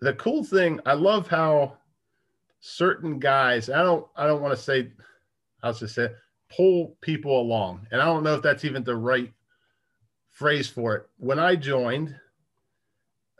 the 0.00 0.12
cool 0.14 0.44
thing 0.44 0.80
i 0.84 0.92
love 0.92 1.26
how 1.28 1.76
certain 2.60 3.18
guys 3.18 3.70
i 3.70 3.82
don't 3.82 4.06
i 4.16 4.26
don't 4.26 4.42
want 4.42 4.54
to 4.54 4.62
say 4.62 4.90
how's 5.62 5.78
to 5.78 5.88
say 5.88 6.08
pull 6.56 6.96
people 7.00 7.40
along. 7.40 7.86
And 7.90 8.00
I 8.00 8.04
don't 8.04 8.22
know 8.22 8.34
if 8.34 8.42
that's 8.42 8.64
even 8.64 8.84
the 8.84 8.96
right 8.96 9.32
phrase 10.30 10.68
for 10.68 10.94
it. 10.94 11.06
When 11.18 11.38
I 11.38 11.56
joined, 11.56 12.14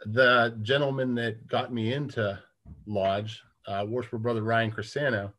the 0.06 0.56
gentleman 0.62 1.14
that 1.14 1.46
got 1.46 1.73
me 1.73 1.92
into 1.92 2.38
Lodge, 2.87 3.42
uh, 3.66 3.84
Worshipful 3.88 4.18
Brother 4.18 4.42
Ryan 4.42 4.70
Crisano, 4.70 5.32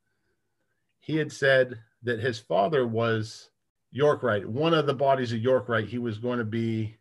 he 0.99 1.17
had 1.17 1.31
said 1.31 1.79
that 2.03 2.19
his 2.19 2.39
father 2.39 2.87
was 2.87 3.49
York 3.91 4.23
Rite, 4.23 4.47
one 4.47 4.73
of 4.73 4.87
the 4.87 4.93
bodies 4.93 5.31
of 5.33 5.39
York 5.39 5.69
Rite. 5.69 5.87
He 5.87 5.99
was 5.99 6.17
going 6.17 6.39
to 6.39 6.45
be 6.45 6.97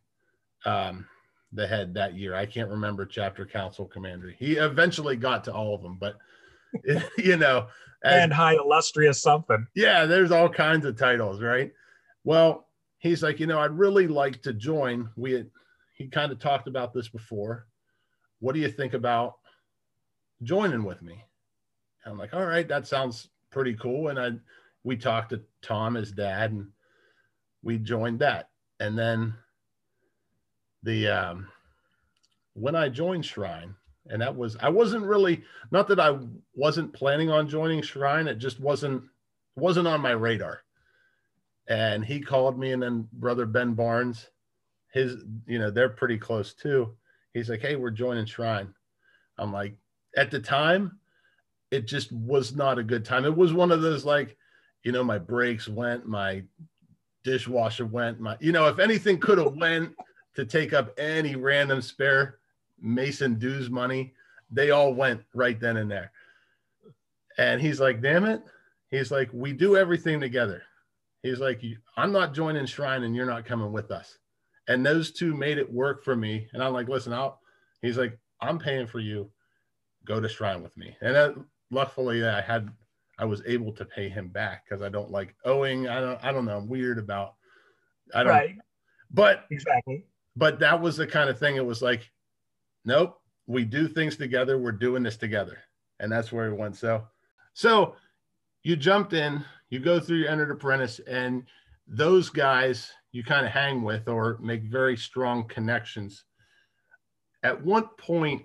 um, 0.67 1.07
the 1.55 1.67
head 1.67 1.95
that 1.95 2.17
year. 2.17 2.35
I 2.35 2.47
can't 2.47 2.71
remember 2.71 3.07
chapter 3.07 3.47
council 3.47 3.87
commander. 3.87 4.35
He 4.37 4.55
eventually 4.55 5.17
got 5.17 5.45
to 5.45 5.55
all 5.55 5.75
of 5.75 5.83
them, 5.83 5.97
but 5.99 6.17
you 7.19 7.37
know, 7.37 7.69
as, 8.05 8.23
and 8.23 8.33
high 8.33 8.55
illustrious 8.55 9.23
something. 9.23 9.67
Yeah, 9.75 10.05
there's 10.05 10.31
all 10.31 10.49
kinds 10.49 10.85
of 10.85 10.99
titles, 10.99 11.41
right? 11.41 11.73
Well, 12.25 12.69
he's 12.99 13.23
like, 13.23 13.41
you 13.41 13.47
know, 13.47 13.61
I'd 13.61 13.79
really 13.79 14.07
like 14.07 14.43
to 14.43 14.53
join. 14.53 15.09
We 15.17 15.33
had, 15.33 15.51
he 15.95 16.09
kind 16.09 16.33
of 16.33 16.39
talked 16.39 16.69
about 16.69 16.93
this 16.93 17.09
before. 17.09 17.67
What 18.41 18.55
do 18.55 18.61
you 18.61 18.69
think 18.69 18.95
about 18.95 19.35
joining 20.43 20.85
with 20.85 21.03
me? 21.03 21.25
And 22.05 22.13
I'm 22.13 22.19
like, 22.19 22.35
all 22.35 22.45
right, 22.45 22.69
that 22.69 22.87
sounds 22.87 23.29
pretty 23.51 23.75
cool. 23.75 24.09
And 24.09 24.19
I, 24.19 24.33
we 24.83 24.97
talked 24.97 25.31
to 25.31 25.43
Tom, 25.63 25.95
his 25.95 26.13
dad, 26.13 26.51
and 26.51 26.69
we 27.63 27.79
joined 27.79 28.19
that. 28.19 28.51
And 28.81 28.99
then 28.99 29.35
the, 30.85 31.09
um, 31.09 31.49
when 32.55 32.75
I 32.77 32.89
joined 32.89 33.27
Shrine, 33.27 33.75
and 34.09 34.21
that 34.23 34.37
was 34.37 34.57
I 34.61 34.69
wasn't 34.69 35.05
really 35.05 35.43
not 35.71 35.89
that 35.89 35.99
I 35.99 36.19
wasn't 36.55 36.93
planning 36.93 37.31
on 37.31 37.49
joining 37.49 37.83
Shrine, 37.83 38.29
it 38.29 38.37
just 38.37 38.61
wasn't 38.61 39.03
wasn't 39.57 39.89
on 39.89 40.01
my 40.01 40.13
radar. 40.13 40.61
And 41.67 42.05
he 42.05 42.21
called 42.21 42.59
me, 42.59 42.73
and 42.73 42.83
then 42.83 43.09
brother 43.15 43.47
Ben 43.47 43.75
Barnes, 43.75 44.29
his 44.93 45.25
you 45.47 45.59
know 45.59 45.71
they're 45.71 45.89
pretty 45.89 46.19
close 46.19 46.55
too. 46.55 46.95
He's 47.33 47.49
like, 47.49 47.61
"Hey, 47.61 47.77
we're 47.77 47.91
joining 47.91 48.27
Shrine." 48.27 48.75
I'm 49.39 49.53
like, 49.53 49.75
at 50.17 50.31
the 50.31 50.39
time, 50.39 50.99
it 51.71 51.87
just 51.87 52.13
was 52.13 52.55
not 52.55 52.79
a 52.79 52.85
good 52.85 53.05
time. 53.05 53.25
It 53.25 53.37
was 53.37 53.53
one 53.53 53.73
of 53.73 53.83
those 53.83 54.05
like, 54.05 54.37
you 54.85 54.93
know, 54.93 55.03
my 55.03 55.19
brakes 55.19 55.67
went, 55.67 56.07
my 56.07 56.45
dishwasher 57.25 57.87
went, 57.87 58.21
my 58.21 58.37
you 58.39 58.53
know, 58.53 58.69
if 58.69 58.79
anything 58.79 59.19
could 59.19 59.39
have 59.39 59.55
went 59.57 59.93
to 60.35 60.45
take 60.45 60.73
up 60.73 60.99
any 60.99 61.37
random 61.37 61.81
spare 61.83 62.39
Mason 62.81 63.39
dues 63.39 63.71
money. 63.71 64.13
They 64.51 64.71
all 64.71 64.95
went 64.95 65.23
right 65.35 65.59
then 65.59 65.77
and 65.79 65.91
there. 65.91 66.13
And 67.39 67.61
he's 67.61 67.81
like, 67.81 68.01
damn 68.01 68.25
it. 68.25 68.43
He's 68.91 69.11
like, 69.11 69.31
we 69.33 69.53
do 69.53 69.77
everything 69.77 70.21
together. 70.21 70.63
He's 71.23 71.41
like, 71.41 71.63
I'm 71.97 72.13
not 72.13 72.35
joining 72.35 72.67
Shrine 72.67 73.03
and 73.03 73.17
you're 73.17 73.27
not 73.27 73.47
coming 73.47 73.73
with 73.73 73.91
us. 73.91 74.19
And 74.69 74.85
those 74.85 75.11
two 75.11 75.35
made 75.35 75.59
it 75.59 75.73
work 75.73 76.05
for 76.05 76.15
me. 76.15 76.47
And 76.53 76.63
I'm 76.63 76.73
like, 76.73 76.89
listen, 76.89 77.13
I'll, 77.13 77.41
he's 77.83 77.99
like, 77.99 78.19
I'm 78.41 78.59
paying 78.59 78.87
for 78.87 79.01
you. 79.01 79.31
Go 80.05 80.21
to 80.21 80.29
Shrine 80.29 80.63
with 80.63 80.77
me. 80.77 80.97
And 81.01 81.15
that, 81.15 81.35
luckily 81.71 82.25
I 82.27 82.41
had, 82.41 82.69
I 83.19 83.25
was 83.25 83.43
able 83.47 83.73
to 83.73 83.85
pay 83.85 84.09
him 84.09 84.29
back 84.29 84.65
because 84.65 84.83
I 84.83 84.89
don't 84.89 85.11
like 85.11 85.35
owing. 85.45 85.89
I 85.89 86.01
don't, 86.01 86.23
I 86.23 86.31
don't 86.31 86.45
know. 86.45 86.59
I'm 86.59 86.69
weird 86.69 86.99
about, 86.99 87.35
I 88.15 88.23
don't, 88.23 88.33
right. 88.33 88.57
but 89.11 89.47
exactly. 89.51 90.05
But 90.37 90.59
that 90.61 90.81
was 90.81 90.97
the 90.97 91.07
kind 91.07 91.31
of 91.31 91.39
thing. 91.39 91.57
It 91.57 91.65
was 91.65 91.83
like, 91.83 92.11
nope, 92.85 93.21
we 93.47 93.65
do 93.65 93.87
things 93.87 94.17
together. 94.17 94.59
We're 94.59 94.73
doing 94.73 95.03
this 95.03 95.17
together. 95.17 95.59
And 96.01 96.11
that's 96.11 96.33
where 96.33 96.51
we 96.51 96.57
went. 96.57 96.77
So, 96.77 97.05
so 97.53 97.95
you 98.63 98.77
jumped 98.77 99.13
in, 99.13 99.45
you 99.71 99.79
go 99.79 100.01
through 100.01 100.19
your 100.19 100.29
entered 100.29 100.51
apprentice, 100.51 101.01
and 101.07 101.45
those 101.87 102.31
guys 102.31 102.91
you 103.13 103.23
kind 103.23 103.47
of 103.47 103.53
hang 103.53 103.83
with 103.83 104.09
or 104.09 104.39
make 104.41 104.65
very 104.65 104.97
strong 104.97 105.47
connections. 105.47 106.25
At 107.45 107.65
what 107.65 107.97
point, 107.97 108.43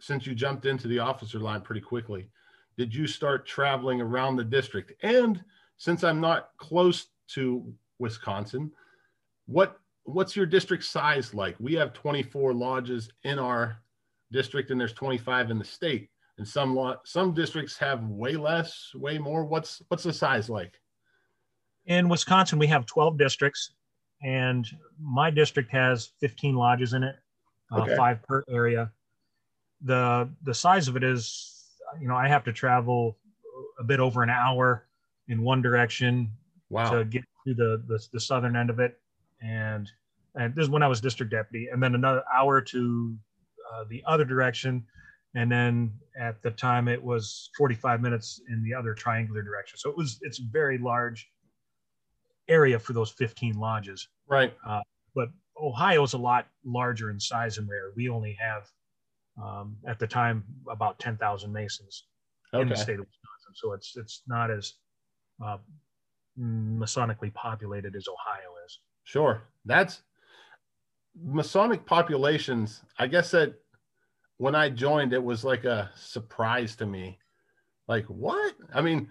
since 0.00 0.26
you 0.26 0.34
jumped 0.34 0.66
into 0.66 0.88
the 0.88 0.98
officer 0.98 1.38
line 1.38 1.60
pretty 1.60 1.80
quickly, 1.80 2.28
did 2.76 2.92
you 2.92 3.06
start 3.06 3.46
traveling 3.46 4.00
around 4.00 4.34
the 4.34 4.44
district? 4.44 4.92
And 5.04 5.44
since 5.76 6.02
I'm 6.02 6.20
not 6.20 6.50
close 6.58 7.06
to 7.28 7.72
Wisconsin, 8.00 8.72
what 9.46 9.78
what's 10.06 10.36
your 10.36 10.46
district 10.46 10.84
size 10.84 11.34
like? 11.34 11.56
We 11.58 11.74
have 11.74 11.92
24 11.92 12.54
lodges 12.54 13.10
in 13.24 13.38
our 13.38 13.82
district, 14.32 14.70
and 14.70 14.80
there's 14.80 14.92
25 14.92 15.50
in 15.50 15.58
the 15.58 15.64
state. 15.64 16.08
And 16.38 16.46
some 16.46 16.74
lot, 16.74 17.06
some 17.06 17.34
districts 17.34 17.76
have 17.78 18.04
way 18.04 18.36
less, 18.36 18.92
way 18.94 19.18
more. 19.18 19.44
What's 19.44 19.82
what's 19.88 20.02
the 20.02 20.12
size 20.12 20.48
like? 20.48 20.80
In 21.86 22.08
Wisconsin, 22.08 22.58
we 22.58 22.66
have 22.66 22.84
12 22.86 23.16
districts, 23.16 23.72
and 24.22 24.66
my 25.00 25.30
district 25.30 25.70
has 25.72 26.10
15 26.20 26.54
lodges 26.54 26.92
in 26.92 27.02
it, 27.02 27.16
uh, 27.72 27.82
okay. 27.82 27.96
five 27.96 28.22
per 28.22 28.44
area. 28.50 28.90
the 29.80 30.28
The 30.42 30.54
size 30.54 30.88
of 30.88 30.96
it 30.96 31.04
is, 31.04 31.64
you 32.00 32.06
know, 32.06 32.16
I 32.16 32.28
have 32.28 32.44
to 32.44 32.52
travel 32.52 33.16
a 33.78 33.84
bit 33.84 34.00
over 34.00 34.22
an 34.22 34.30
hour 34.30 34.86
in 35.28 35.42
one 35.42 35.62
direction 35.62 36.30
wow. 36.68 36.90
to 36.90 37.04
get 37.06 37.24
to 37.46 37.54
the, 37.54 37.82
the 37.86 38.06
the 38.12 38.20
southern 38.20 38.56
end 38.56 38.68
of 38.68 38.78
it 38.78 39.00
and 39.40 39.90
and 40.34 40.54
this 40.54 40.64
is 40.64 40.70
when 40.70 40.82
I 40.82 40.88
was 40.88 41.00
district 41.00 41.32
deputy, 41.32 41.68
and 41.72 41.82
then 41.82 41.94
another 41.94 42.22
hour 42.32 42.60
to 42.60 43.16
uh, 43.72 43.84
the 43.88 44.02
other 44.06 44.24
direction, 44.24 44.84
and 45.34 45.50
then 45.50 45.92
at 46.18 46.42
the 46.42 46.50
time 46.50 46.88
it 46.88 47.02
was 47.02 47.50
45 47.56 48.00
minutes 48.00 48.40
in 48.48 48.62
the 48.62 48.74
other 48.74 48.94
triangular 48.94 49.42
direction. 49.42 49.78
So 49.78 49.90
it 49.90 49.96
was 49.96 50.18
it's 50.22 50.40
a 50.40 50.44
very 50.50 50.78
large 50.78 51.28
area 52.48 52.78
for 52.78 52.92
those 52.92 53.10
15 53.12 53.58
lodges. 53.58 54.08
Right. 54.28 54.54
Uh, 54.66 54.80
but 55.14 55.30
Ohio 55.60 56.02
is 56.02 56.12
a 56.12 56.18
lot 56.18 56.46
larger 56.64 57.10
in 57.10 57.18
size 57.18 57.58
and 57.58 57.68
rare. 57.68 57.92
We 57.96 58.08
only 58.08 58.36
have 58.38 58.68
um, 59.42 59.76
at 59.86 59.98
the 59.98 60.06
time 60.06 60.44
about 60.70 60.98
10,000 60.98 61.52
Masons 61.52 62.04
okay. 62.54 62.62
in 62.62 62.68
the 62.68 62.76
state 62.76 62.98
of 62.98 63.06
Wisconsin. 63.06 63.54
So 63.54 63.72
it's 63.72 63.96
it's 63.96 64.22
not 64.26 64.50
as 64.50 64.74
uh, 65.44 65.58
Masonically 66.38 67.32
populated 67.32 67.96
as 67.96 68.06
Ohio. 68.08 68.55
Sure. 69.06 69.44
That's 69.64 70.02
Masonic 71.24 71.86
populations. 71.86 72.82
I 72.98 73.06
guess 73.06 73.30
that 73.30 73.54
when 74.36 74.54
I 74.54 74.68
joined, 74.68 75.12
it 75.12 75.22
was 75.22 75.44
like 75.44 75.64
a 75.64 75.90
surprise 75.96 76.74
to 76.76 76.86
me. 76.86 77.18
Like, 77.88 78.04
what? 78.06 78.54
I 78.74 78.82
mean, 78.82 79.08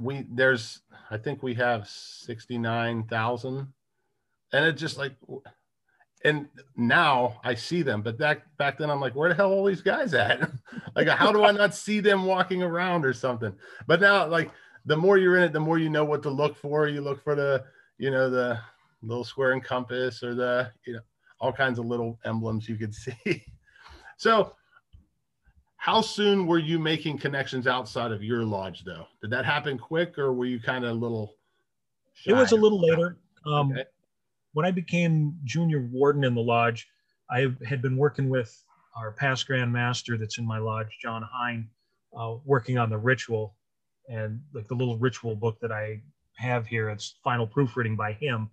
we, 0.00 0.26
there's, 0.28 0.80
I 1.08 1.18
think 1.18 1.42
we 1.42 1.54
have 1.54 1.88
69,000. 1.88 3.72
And 4.52 4.64
it 4.64 4.72
just 4.72 4.98
like, 4.98 5.14
and 6.24 6.48
now 6.76 7.40
I 7.44 7.54
see 7.54 7.82
them, 7.82 8.02
but 8.02 8.18
back 8.18 8.42
back 8.56 8.78
then 8.78 8.90
I'm 8.90 9.00
like, 9.00 9.14
where 9.14 9.28
the 9.28 9.34
hell 9.36 9.52
are 9.52 9.54
all 9.54 9.64
these 9.64 9.82
guys 9.82 10.14
at? 10.14 10.50
like, 10.96 11.06
how 11.08 11.30
do 11.30 11.44
I 11.44 11.52
not 11.52 11.74
see 11.74 12.00
them 12.00 12.24
walking 12.24 12.62
around 12.62 13.04
or 13.04 13.12
something? 13.12 13.52
But 13.86 14.00
now, 14.00 14.26
like, 14.26 14.50
the 14.84 14.96
more 14.96 15.16
you're 15.16 15.36
in 15.36 15.44
it, 15.44 15.52
the 15.52 15.60
more 15.60 15.78
you 15.78 15.90
know 15.90 16.04
what 16.04 16.24
to 16.24 16.30
look 16.30 16.56
for. 16.56 16.88
You 16.88 17.02
look 17.02 17.22
for 17.22 17.36
the, 17.36 17.64
you 17.98 18.10
know, 18.10 18.28
the 18.30 18.58
little 19.06 19.24
square 19.24 19.52
and 19.52 19.62
compass 19.62 20.22
or 20.22 20.34
the 20.34 20.70
you 20.86 20.94
know 20.94 21.00
all 21.40 21.52
kinds 21.52 21.78
of 21.78 21.86
little 21.86 22.18
emblems 22.24 22.68
you 22.68 22.76
could 22.76 22.94
see. 22.94 23.44
So 24.16 24.54
how 25.76 26.00
soon 26.00 26.46
were 26.46 26.58
you 26.58 26.78
making 26.78 27.18
connections 27.18 27.66
outside 27.66 28.12
of 28.12 28.22
your 28.22 28.44
lodge 28.44 28.84
though? 28.84 29.06
Did 29.20 29.30
that 29.30 29.44
happen 29.44 29.78
quick 29.78 30.18
or 30.18 30.32
were 30.32 30.46
you 30.46 30.60
kind 30.60 30.84
of 30.84 30.90
a 30.92 30.94
little 30.94 31.36
shy? 32.14 32.30
it 32.30 32.34
was 32.34 32.52
a 32.52 32.56
little 32.56 32.80
later. 32.80 33.18
Um, 33.46 33.70
okay. 33.70 33.84
when 34.54 34.66
i 34.66 34.72
became 34.72 35.38
junior 35.44 35.88
warden 35.92 36.24
in 36.24 36.34
the 36.34 36.40
lodge 36.40 36.88
i 37.30 37.46
had 37.64 37.80
been 37.80 37.96
working 37.96 38.28
with 38.28 38.60
our 38.96 39.12
past 39.12 39.46
grand 39.46 39.72
master 39.72 40.18
that's 40.18 40.38
in 40.38 40.44
my 40.44 40.58
lodge 40.58 40.98
john 41.00 41.22
hine 41.30 41.68
uh, 42.18 42.34
working 42.44 42.76
on 42.76 42.90
the 42.90 42.98
ritual 42.98 43.54
and 44.08 44.40
like 44.52 44.66
the 44.66 44.74
little 44.74 44.98
ritual 44.98 45.36
book 45.36 45.60
that 45.60 45.70
i 45.70 46.02
have 46.36 46.66
here. 46.66 46.90
It's 46.90 47.16
final 47.24 47.46
proofreading 47.46 47.96
by 47.96 48.12
him 48.12 48.50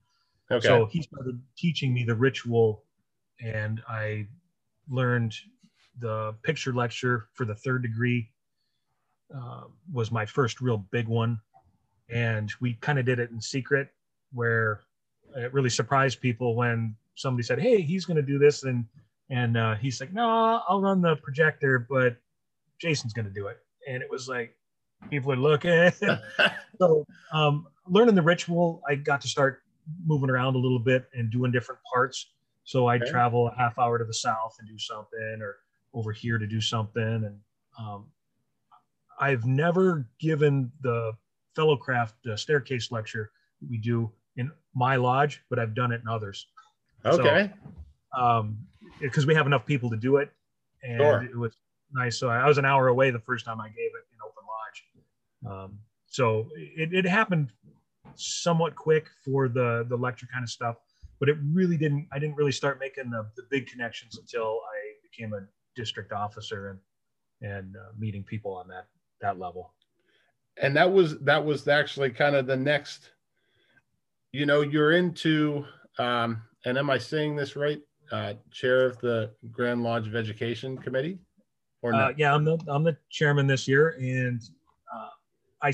Okay. 0.52 0.68
So 0.68 0.86
he 0.86 1.02
started 1.02 1.42
teaching 1.58 1.94
me 1.94 2.04
the 2.04 2.16
ritual, 2.16 2.84
and 3.42 3.82
I 3.88 4.28
learned 4.90 5.34
the 6.00 6.36
picture 6.44 6.74
lecture 6.74 7.28
for 7.34 7.46
the 7.46 7.56
third 7.56 7.82
degree. 7.82 8.30
Uh, 9.34 9.64
was 9.92 10.12
my 10.12 10.26
first 10.26 10.62
real 10.62 10.78
big 10.92 11.08
one, 11.08 11.40
and 12.10 12.52
we 12.62 12.76
kind 12.76 13.00
of 13.00 13.06
did 13.06 13.20
it 13.20 13.32
in 13.32 13.42
secret, 13.42 13.90
where 14.32 14.82
it 15.36 15.52
really 15.54 15.70
surprised 15.70 16.22
people 16.22 16.56
when 16.56 16.96
somebody 17.16 17.44
said, 17.44 17.60
"Hey, 17.60 17.82
he's 17.82 18.06
going 18.06 18.18
to 18.18 18.24
do 18.24 18.38
this," 18.38 18.64
and 18.64 18.86
and 19.30 19.58
uh, 19.58 19.76
he's 19.76 20.00
like, 20.00 20.14
"No, 20.14 20.62
I'll 20.68 20.82
run 20.82 21.02
the 21.02 21.16
projector, 21.16 21.80
but 21.90 22.18
Jason's 22.80 23.14
going 23.14 23.26
to 23.26 23.32
do 23.34 23.48
it." 23.48 23.58
And 23.88 24.04
it 24.04 24.10
was 24.10 24.28
like 24.28 24.56
people 25.10 25.32
are 25.32 25.38
looking. 25.38 25.92
so 26.80 27.06
um, 27.32 27.68
learning 27.88 28.16
the 28.16 28.22
ritual, 28.22 28.84
I 28.88 28.96
got 28.96 29.22
to 29.22 29.28
start 29.28 29.63
moving 30.06 30.30
around 30.30 30.56
a 30.56 30.60
little 30.60 30.80
bit 30.80 31.10
and 31.14 31.32
doing 31.32 31.52
different 31.52 31.82
parts. 31.92 32.32
So 32.64 32.88
I'd 32.88 33.02
okay. 33.02 33.12
travel 33.12 33.48
a 33.48 33.56
half 33.56 33.78
hour 33.78 33.98
to 33.98 34.06
the 34.06 34.14
south 34.14 34.56
and 34.60 34.68
do 34.68 34.78
something, 34.78 35.40
or 35.42 35.58
over 35.94 36.12
here 36.12 36.38
to 36.38 36.48
do 36.48 36.62
something. 36.62 37.04
And 37.04 37.40
um, 37.78 38.06
I've 39.20 39.46
never 39.46 40.08
given 40.20 40.72
the 40.82 41.14
fellowcraft 41.58 42.14
uh, 42.32 42.36
staircase 42.36 42.92
lecture 42.92 43.32
we 43.70 43.78
do 43.78 44.12
in 44.36 44.52
my 44.74 44.96
lodge, 44.96 45.44
but 45.50 45.60
I've 45.60 45.76
done 45.76 45.92
it 45.92 46.02
in 46.02 46.08
others. 46.08 46.48
Okay. 47.06 47.52
So, 48.14 48.22
um, 48.22 48.58
because 49.02 49.26
we 49.26 49.36
have 49.36 49.46
enough 49.46 49.66
people 49.66 49.90
to 49.90 49.98
do 49.98 50.18
it, 50.18 50.32
and 50.84 51.00
Sure. 51.00 51.24
it 51.24 51.36
was 51.38 51.54
nice. 51.92 52.18
So 52.18 52.30
I 52.30 52.48
was 52.48 52.58
an 52.58 52.66
hour 52.66 52.88
away 52.88 53.12
the 53.12 53.20
first 53.20 53.46
time 53.46 53.60
I 53.60 53.68
gave 53.68 53.78
it 53.78 54.06
in 54.12 54.18
open 54.26 54.44
lodge. 54.48 55.70
Um, 55.70 55.80
so 56.08 56.48
it, 56.56 56.94
it 56.94 57.06
happened 57.06 57.52
somewhat 58.16 58.76
quick 58.76 59.08
for 59.24 59.48
the 59.48 59.86
the 59.90 59.96
lecture 59.96 60.28
kind 60.32 60.44
of 60.44 60.50
stuff, 60.50 60.78
but 61.20 61.30
it 61.30 61.38
really 61.52 61.78
didn't. 61.78 62.08
I 62.12 62.20
didn't 62.20 62.36
really 62.36 62.52
start 62.52 62.80
making 62.80 63.10
the, 63.10 63.26
the 63.36 63.44
big 63.50 63.68
connections 63.68 64.18
until 64.18 64.62
I 64.74 64.78
became 65.04 65.34
a 65.34 65.42
district 65.76 66.12
officer 66.12 66.70
and 66.70 66.80
and 67.42 67.76
uh, 67.76 67.92
meeting 67.98 68.24
people 68.24 68.54
on 68.56 68.68
that 68.70 68.88
that 69.22 69.40
level. 69.40 69.74
and 70.62 70.76
that 70.76 70.92
was 70.92 71.20
that 71.20 71.44
was 71.44 71.68
actually 71.68 72.10
kind 72.12 72.36
of 72.36 72.46
the 72.46 72.56
next 72.56 73.12
you 74.32 74.46
know 74.46 74.62
you're 74.62 74.92
into 74.92 75.66
um 75.98 76.42
and 76.66 76.78
am 76.78 76.90
i 76.90 76.98
saying 76.98 77.36
this 77.36 77.56
right 77.56 77.82
uh 78.12 78.34
chair 78.52 78.86
of 78.86 78.98
the 79.00 79.32
grand 79.52 79.82
lodge 79.84 80.08
of 80.08 80.16
education 80.16 80.78
committee 80.78 81.18
or 81.82 81.94
Uh, 81.94 81.98
not 81.98 82.20
yeah, 82.20 82.34
I'm 82.34 82.44
the 82.46 82.58
I'm 82.68 82.84
the 82.84 82.96
chairman 83.10 83.46
this 83.48 83.68
year, 83.68 83.96
and 84.00 84.42
uh, 84.94 85.10
I 85.62 85.72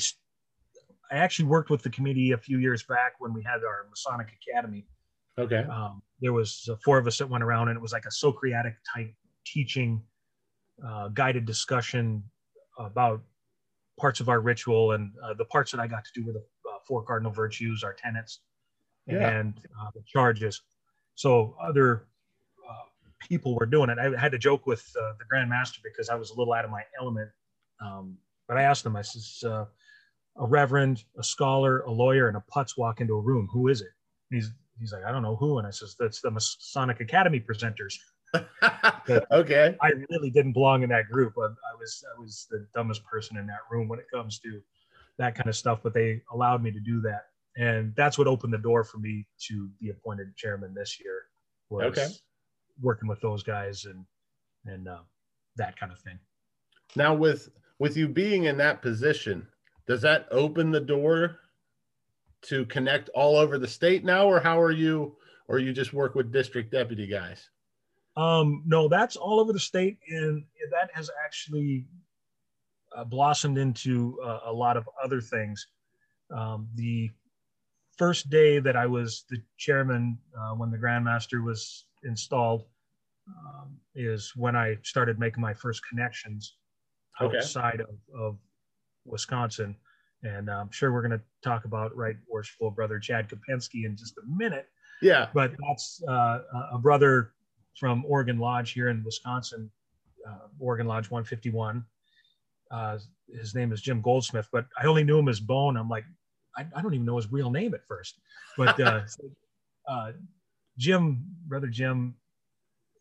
I 1.11 1.15
actually 1.17 1.45
worked 1.45 1.69
with 1.69 1.81
the 1.81 1.89
committee 1.89 2.31
a 2.31 2.37
few 2.37 2.59
years 2.59 2.83
back 2.83 3.13
when 3.19 3.33
we 3.33 3.41
had 3.43 3.63
our 3.63 3.87
Masonic 3.89 4.27
Academy. 4.41 4.85
okay 5.37 5.63
Um, 5.69 6.01
there 6.21 6.33
was 6.33 6.67
uh, 6.71 6.75
four 6.83 6.97
of 6.97 7.07
us 7.07 7.17
that 7.17 7.29
went 7.29 7.43
around, 7.43 7.69
and 7.69 7.77
it 7.77 7.81
was 7.81 7.93
like 7.93 8.05
a 8.05 8.11
Socratic 8.11 8.75
type 8.93 9.13
teaching, 9.45 10.01
uh, 10.85 11.07
guided 11.09 11.45
discussion 11.45 12.23
about 12.77 13.21
parts 13.99 14.19
of 14.19 14.29
our 14.29 14.39
ritual 14.39 14.91
and 14.93 15.11
uh, 15.23 15.33
the 15.33 15.45
parts 15.45 15.71
that 15.71 15.79
I 15.79 15.87
got 15.87 16.03
to 16.05 16.11
do 16.13 16.25
with 16.25 16.35
the 16.35 16.41
uh, 16.69 16.77
four 16.87 17.03
cardinal 17.03 17.31
virtues, 17.31 17.83
our 17.83 17.93
tenets, 17.93 18.39
Yeah. 19.07 19.29
and 19.39 19.53
uh, 19.81 19.89
the 19.93 20.01
charges. 20.05 20.61
So 21.15 21.55
other 21.61 22.05
uh, 22.69 22.85
people 23.19 23.55
were 23.55 23.65
doing 23.65 23.89
it. 23.89 23.97
I 23.99 24.17
had 24.17 24.31
to 24.31 24.37
joke 24.37 24.65
with 24.65 24.89
uh, 25.01 25.13
the 25.19 25.25
Grand 25.29 25.49
Master 25.49 25.79
because 25.83 26.07
I 26.09 26.15
was 26.15 26.29
a 26.29 26.35
little 26.35 26.53
out 26.53 26.63
of 26.63 26.71
my 26.71 26.83
element. 26.99 27.29
Um, 27.81 28.17
but 28.47 28.57
I 28.57 28.63
asked 28.63 28.85
him, 28.85 28.95
I 28.95 29.01
says, 29.01 29.43
uh, 29.45 29.65
a 30.39 30.47
reverend, 30.47 31.03
a 31.19 31.23
scholar, 31.23 31.81
a 31.81 31.91
lawyer, 31.91 32.27
and 32.29 32.37
a 32.37 32.43
putz 32.53 32.77
walk 32.77 33.01
into 33.01 33.15
a 33.15 33.21
room. 33.21 33.49
Who 33.53 33.67
is 33.69 33.81
it? 33.81 33.89
And 34.31 34.41
he's 34.41 34.51
he's 34.79 34.93
like, 34.93 35.05
I 35.05 35.11
don't 35.11 35.23
know 35.23 35.35
who. 35.37 35.59
And 35.59 35.67
I 35.67 35.71
says, 35.71 35.95
that's 35.99 36.21
the 36.21 36.31
Masonic 36.31 37.01
Academy 37.01 37.39
presenters. 37.41 37.95
okay 39.31 39.75
I 39.81 39.91
really 40.09 40.29
didn't 40.31 40.53
belong 40.53 40.83
in 40.83 40.89
that 40.89 41.09
group. 41.09 41.33
I, 41.37 41.45
I 41.47 41.75
was 41.79 42.03
I 42.15 42.19
was 42.19 42.47
the 42.51 42.67
dumbest 42.73 43.03
person 43.05 43.37
in 43.37 43.47
that 43.47 43.59
room 43.71 43.87
when 43.87 43.99
it 43.99 44.05
comes 44.13 44.39
to 44.39 44.61
that 45.17 45.35
kind 45.35 45.49
of 45.49 45.55
stuff. 45.55 45.79
But 45.83 45.93
they 45.93 46.21
allowed 46.31 46.63
me 46.63 46.71
to 46.71 46.79
do 46.79 47.01
that, 47.01 47.27
and 47.57 47.95
that's 47.95 48.17
what 48.17 48.27
opened 48.27 48.53
the 48.53 48.57
door 48.59 48.83
for 48.83 48.99
me 48.99 49.25
to 49.47 49.69
be 49.81 49.89
appointed 49.89 50.35
chairman 50.35 50.73
this 50.73 50.99
year. 50.99 51.23
Was 51.69 51.85
Okay. 51.85 52.07
working 52.81 53.09
with 53.09 53.21
those 53.21 53.43
guys 53.43 53.85
and 53.85 54.05
and 54.65 54.87
uh, 54.87 54.99
that 55.57 55.79
kind 55.79 55.91
of 55.91 55.99
thing. 55.99 56.19
now 56.95 57.13
with 57.13 57.49
with 57.79 57.97
you 57.97 58.07
being 58.07 58.45
in 58.45 58.57
that 58.57 58.81
position 58.81 59.47
does 59.89 60.01
that 60.01 60.27
open 60.31 60.69
the 60.71 60.79
door 60.79 61.39
to 62.43 62.63
connect 62.67 63.09
all 63.09 63.35
over 63.35 63.57
the 63.57 63.67
state 63.67 64.05
now 64.05 64.25
or 64.25 64.39
how 64.39 64.61
are 64.61 64.71
you 64.71 65.17
or 65.49 65.57
you 65.59 65.73
just 65.73 65.91
work 65.93 66.13
with 66.15 66.31
district 66.31 66.71
deputy 66.71 67.07
guys 67.07 67.49
Um, 68.15 68.63
no, 68.65 68.87
that's 68.87 69.15
all 69.15 69.39
over 69.39 69.51
the 69.53 69.59
state, 69.59 69.97
and 70.07 70.43
that 70.71 70.89
has 70.93 71.09
actually 71.25 71.85
uh, 72.95 73.03
blossomed 73.03 73.57
into 73.57 74.19
uh, 74.23 74.39
a 74.45 74.53
lot 74.53 74.77
of 74.77 74.87
other 75.03 75.21
things. 75.21 75.67
Um, 76.35 76.67
the 76.75 77.09
first 77.97 78.29
day 78.29 78.59
that 78.59 78.75
I 78.75 78.85
was 78.85 79.25
the 79.29 79.41
chairman, 79.57 80.17
uh, 80.37 80.53
when 80.55 80.69
the 80.71 80.77
Grandmaster 80.77 81.43
was 81.43 81.85
installed, 82.03 82.65
um, 83.27 83.77
is 83.95 84.33
when 84.35 84.55
I 84.55 84.77
started 84.83 85.17
making 85.19 85.41
my 85.41 85.53
first 85.53 85.81
connections 85.89 86.57
Okay. 87.21 87.37
outside 87.37 87.81
of, 87.81 87.95
of 88.25 88.37
Wisconsin. 89.09 89.75
And 90.23 90.49
I'm 90.49 90.71
sure 90.71 90.91
we're 90.91 91.01
going 91.01 91.17
to 91.17 91.21
talk 91.43 91.65
about 91.65 91.95
Right 91.95 92.17
Worshipful 92.27 92.71
Brother 92.71 92.99
Chad 92.99 93.29
Kopensky 93.29 93.85
in 93.85 93.95
just 93.95 94.17
a 94.17 94.21
minute 94.37 94.67
yeah 95.01 95.29
but 95.33 95.53
that's 95.65 96.03
uh, 96.09 96.39
a 96.73 96.77
brother 96.77 97.31
from 97.79 98.03
Oregon 98.05 98.37
Lodge 98.37 98.73
here 98.73 98.89
in 98.89 99.03
Wisconsin, 99.03 99.71
uh, 100.27 100.47
Oregon 100.59 100.85
Lodge 100.85 101.09
151. 101.09 101.83
Uh, 102.69 102.97
his 103.33 103.55
name 103.55 103.71
is 103.71 103.81
Jim 103.81 104.01
Goldsmith, 104.01 104.47
but 104.51 104.65
I 104.79 104.85
only 104.85 105.03
knew 105.03 105.17
him 105.17 105.29
as 105.29 105.39
Bone. 105.39 105.77
I'm 105.77 105.89
like, 105.89 106.03
I, 106.57 106.65
I 106.75 106.81
don't 106.81 106.93
even 106.93 107.05
know 107.05 107.15
his 107.15 107.31
real 107.31 107.49
name 107.49 107.73
at 107.73 107.87
first. 107.87 108.19
But 108.57 108.79
uh, 108.79 109.01
uh, 109.87 110.11
Jim, 110.77 111.23
brother 111.47 111.67
Jim, 111.67 112.15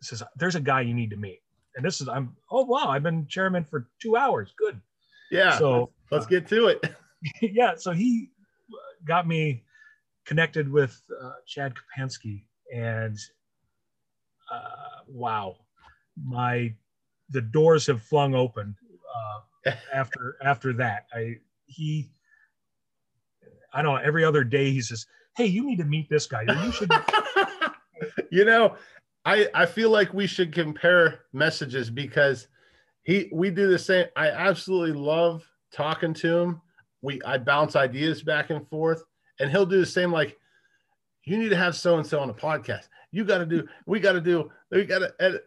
says, 0.01 0.23
"There's 0.37 0.55
a 0.55 0.61
guy 0.61 0.83
you 0.83 0.95
need 0.95 1.11
to 1.11 1.17
meet." 1.17 1.41
And 1.77 1.85
this 1.85 2.01
is 2.01 2.09
I'm 2.09 2.37
oh 2.51 2.65
wow, 2.65 2.89
I've 2.89 3.03
been 3.03 3.27
chairman 3.27 3.65
for 3.65 3.89
two 4.01 4.17
hours. 4.17 4.55
Good. 4.57 4.81
Yeah 5.31 5.59
So 5.59 5.91
let's 6.11 6.27
get 6.27 6.47
to 6.49 6.67
it 6.69 6.85
yeah, 7.43 7.75
so 7.77 7.93
he 7.93 8.31
got 9.05 9.27
me 9.27 9.65
connected 10.25 10.71
with 10.71 11.01
uh, 11.21 11.33
Chad 11.47 11.75
Kopensky, 11.75 12.45
and 12.75 13.17
uh, 14.53 15.03
wow, 15.09 15.57
my 16.23 16.75
the 17.31 17.41
doors 17.41 17.87
have 17.87 18.03
flung 18.03 18.35
open 18.35 18.77
uh, 19.67 19.73
after 19.95 20.37
after 20.43 20.73
that. 20.75 21.07
I 21.13 21.37
he, 21.67 22.11
I 23.73 23.83
don't 23.83 23.97
know. 23.97 24.01
Every 24.01 24.25
other 24.25 24.45
day 24.45 24.71
he 24.71 24.81
says, 24.81 25.07
"Hey, 25.37 25.47
you 25.47 25.65
need 25.65 25.79
to 25.79 25.85
meet 25.85 26.09
this 26.09 26.27
guy. 26.27 26.43
You 26.65 26.73
should." 26.73 26.93
you 28.31 28.45
know, 28.45 28.77
I 29.25 29.49
I 29.55 29.67
feel 29.67 29.91
like 29.91 30.15
we 30.15 30.27
should 30.27 30.53
compare 30.53 31.21
messages 31.33 31.91
because 31.91 32.49
he 33.09 33.27
we 33.33 33.51
do 33.51 33.71
the 33.71 33.79
same. 33.79 34.07
I 34.17 34.29
absolutely 34.29 34.93
love 34.93 35.43
talking 35.73 36.13
to 36.13 36.37
him. 36.37 36.61
We 37.01 37.23
I 37.25 37.39
bounce 37.39 37.75
ideas 37.75 38.23
back 38.23 38.51
and 38.51 38.69
forth, 38.69 39.03
and 39.41 39.51
he'll 39.51 39.65
do 39.65 39.81
the 39.81 39.87
same. 39.87 40.13
Like, 40.13 40.37
you 41.25 41.39
need 41.39 41.49
to 41.49 41.57
have 41.57 41.75
so 41.75 41.97
and 41.97 42.07
so 42.07 42.21
on 42.21 42.29
a 42.29 42.35
podcast. 42.35 42.89
You 43.11 43.25
got 43.25 43.39
to 43.39 43.47
do. 43.47 43.67
We 43.87 43.99
got 43.99 44.13
to 44.13 44.21
do. 44.21 44.51
We 44.71 44.85
got 44.85 44.99
to 44.99 45.15
edit. 45.21 45.45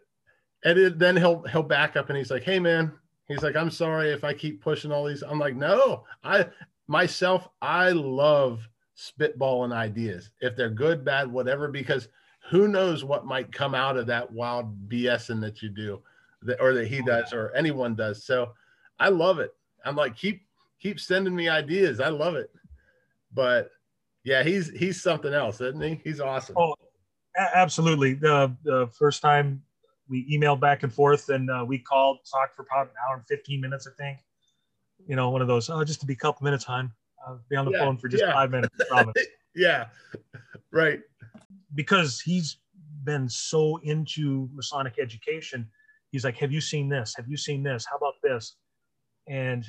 Edit. 0.66 0.98
Then 0.98 1.16
he'll 1.16 1.44
he'll 1.44 1.62
back 1.62 1.96
up 1.96 2.10
and 2.10 2.18
he's 2.18 2.32
like, 2.32 2.42
"Hey 2.42 2.58
man," 2.58 2.94
he's 3.28 3.44
like, 3.44 3.56
"I'm 3.56 3.70
sorry 3.70 4.10
if 4.10 4.24
I 4.24 4.34
keep 4.34 4.64
pushing 4.64 4.92
all 4.92 5.06
these." 5.06 5.22
I'm 5.22 5.38
like, 5.38 5.56
"No, 5.56 6.06
I 6.24 6.48
myself 6.88 7.48
I 7.62 7.92
love 7.92 8.68
spitballing 8.98 9.72
ideas 9.72 10.32
if 10.40 10.56
they're 10.56 10.72
good, 10.72 11.06
bad, 11.06 11.32
whatever, 11.32 11.68
because." 11.68 12.10
who 12.50 12.68
knows 12.68 13.04
what 13.04 13.24
might 13.24 13.52
come 13.52 13.76
out 13.76 13.96
of 13.96 14.08
that 14.08 14.32
wild 14.32 14.90
BSing 14.90 15.40
that 15.40 15.62
you 15.62 15.70
do 15.70 16.02
that, 16.44 16.62
or 16.62 16.74
that 16.74 16.88
he 16.88 17.02
does 17.02 17.34
or 17.34 17.54
anyone 17.56 17.96
does. 17.96 18.26
So 18.26 18.54
I 19.00 19.10
love 19.10 19.40
it. 19.40 19.52
I'm 19.86 19.96
like, 19.96 20.16
keep, 20.16 20.42
keep 20.80 21.00
sending 21.00 21.36
me 21.36 21.50
ideas. 21.50 22.00
I 22.00 22.10
love 22.10 22.36
it. 22.36 22.50
But 23.34 23.70
yeah, 24.24 24.44
he's, 24.44 24.70
he's 24.70 25.02
something 25.02 25.34
else, 25.34 25.62
isn't 25.62 25.82
he? 25.82 26.02
He's 26.04 26.20
awesome. 26.20 26.56
Oh, 26.58 26.76
absolutely. 27.38 28.14
The 28.14 28.56
the 28.64 28.88
first 28.98 29.22
time 29.22 29.64
we 30.10 30.30
emailed 30.38 30.60
back 30.60 30.84
and 30.84 30.94
forth, 30.94 31.30
and 31.30 31.50
uh, 31.50 31.64
we 31.66 31.80
called, 31.80 32.20
talked 32.30 32.56
for 32.56 32.64
about 32.64 32.88
an 32.88 32.94
hour 33.08 33.16
and 33.16 33.26
fifteen 33.26 33.62
minutes, 33.62 33.88
I 33.88 33.92
think. 33.98 34.20
You 35.08 35.16
know, 35.16 35.30
one 35.30 35.42
of 35.42 35.48
those. 35.48 35.70
Oh, 35.70 35.84
just 35.84 36.02
to 36.02 36.06
be 36.06 36.14
a 36.14 36.18
couple 36.18 36.44
minutes, 36.44 36.64
hon. 36.66 36.92
I'll 37.26 37.40
be 37.50 37.56
on 37.56 37.66
the 37.66 37.72
Yeah, 37.72 37.80
phone 37.80 37.98
for 37.98 38.08
just 38.10 38.24
yeah. 38.24 38.34
five 38.34 38.52
minutes. 38.52 38.76
Yeah. 39.56 39.88
Right. 40.72 41.00
because 41.76 42.20
he's 42.20 42.58
been 43.04 43.28
so 43.28 43.78
into 43.84 44.50
Masonic 44.54 45.00
education. 45.00 45.68
He's 46.12 46.24
like, 46.24 46.38
"Have 46.38 46.52
you 46.52 46.62
seen 46.62 46.90
this? 46.90 47.16
Have 47.16 47.28
you 47.28 47.38
seen 47.38 47.64
this? 47.64 47.86
How 47.90 47.98
about 47.98 48.16
this?" 48.24 48.56
And 49.28 49.66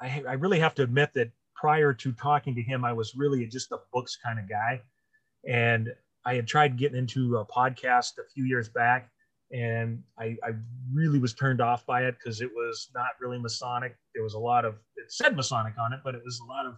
I, 0.00 0.22
I 0.28 0.32
really 0.34 0.58
have 0.58 0.74
to 0.76 0.82
admit 0.82 1.12
that 1.14 1.30
prior 1.54 1.94
to 1.94 2.12
talking 2.12 2.54
to 2.54 2.62
him, 2.62 2.84
I 2.84 2.92
was 2.92 3.14
really 3.14 3.46
just 3.46 3.72
a 3.72 3.78
books 3.92 4.18
kind 4.22 4.38
of 4.38 4.48
guy, 4.48 4.82
and 5.48 5.92
I 6.24 6.34
had 6.34 6.46
tried 6.46 6.76
getting 6.76 6.98
into 6.98 7.36
a 7.36 7.46
podcast 7.46 8.18
a 8.18 8.28
few 8.34 8.44
years 8.44 8.68
back, 8.68 9.10
and 9.52 10.02
I, 10.18 10.36
I 10.42 10.52
really 10.92 11.18
was 11.18 11.34
turned 11.34 11.60
off 11.60 11.86
by 11.86 12.04
it 12.04 12.16
because 12.18 12.40
it 12.40 12.50
was 12.52 12.90
not 12.94 13.10
really 13.20 13.38
Masonic. 13.38 13.96
There 14.14 14.24
was 14.24 14.34
a 14.34 14.38
lot 14.38 14.64
of 14.64 14.74
it 14.96 15.12
said 15.12 15.36
Masonic 15.36 15.74
on 15.78 15.92
it, 15.92 16.00
but 16.04 16.14
it 16.14 16.22
was 16.24 16.40
a 16.40 16.44
lot 16.44 16.66
of 16.66 16.74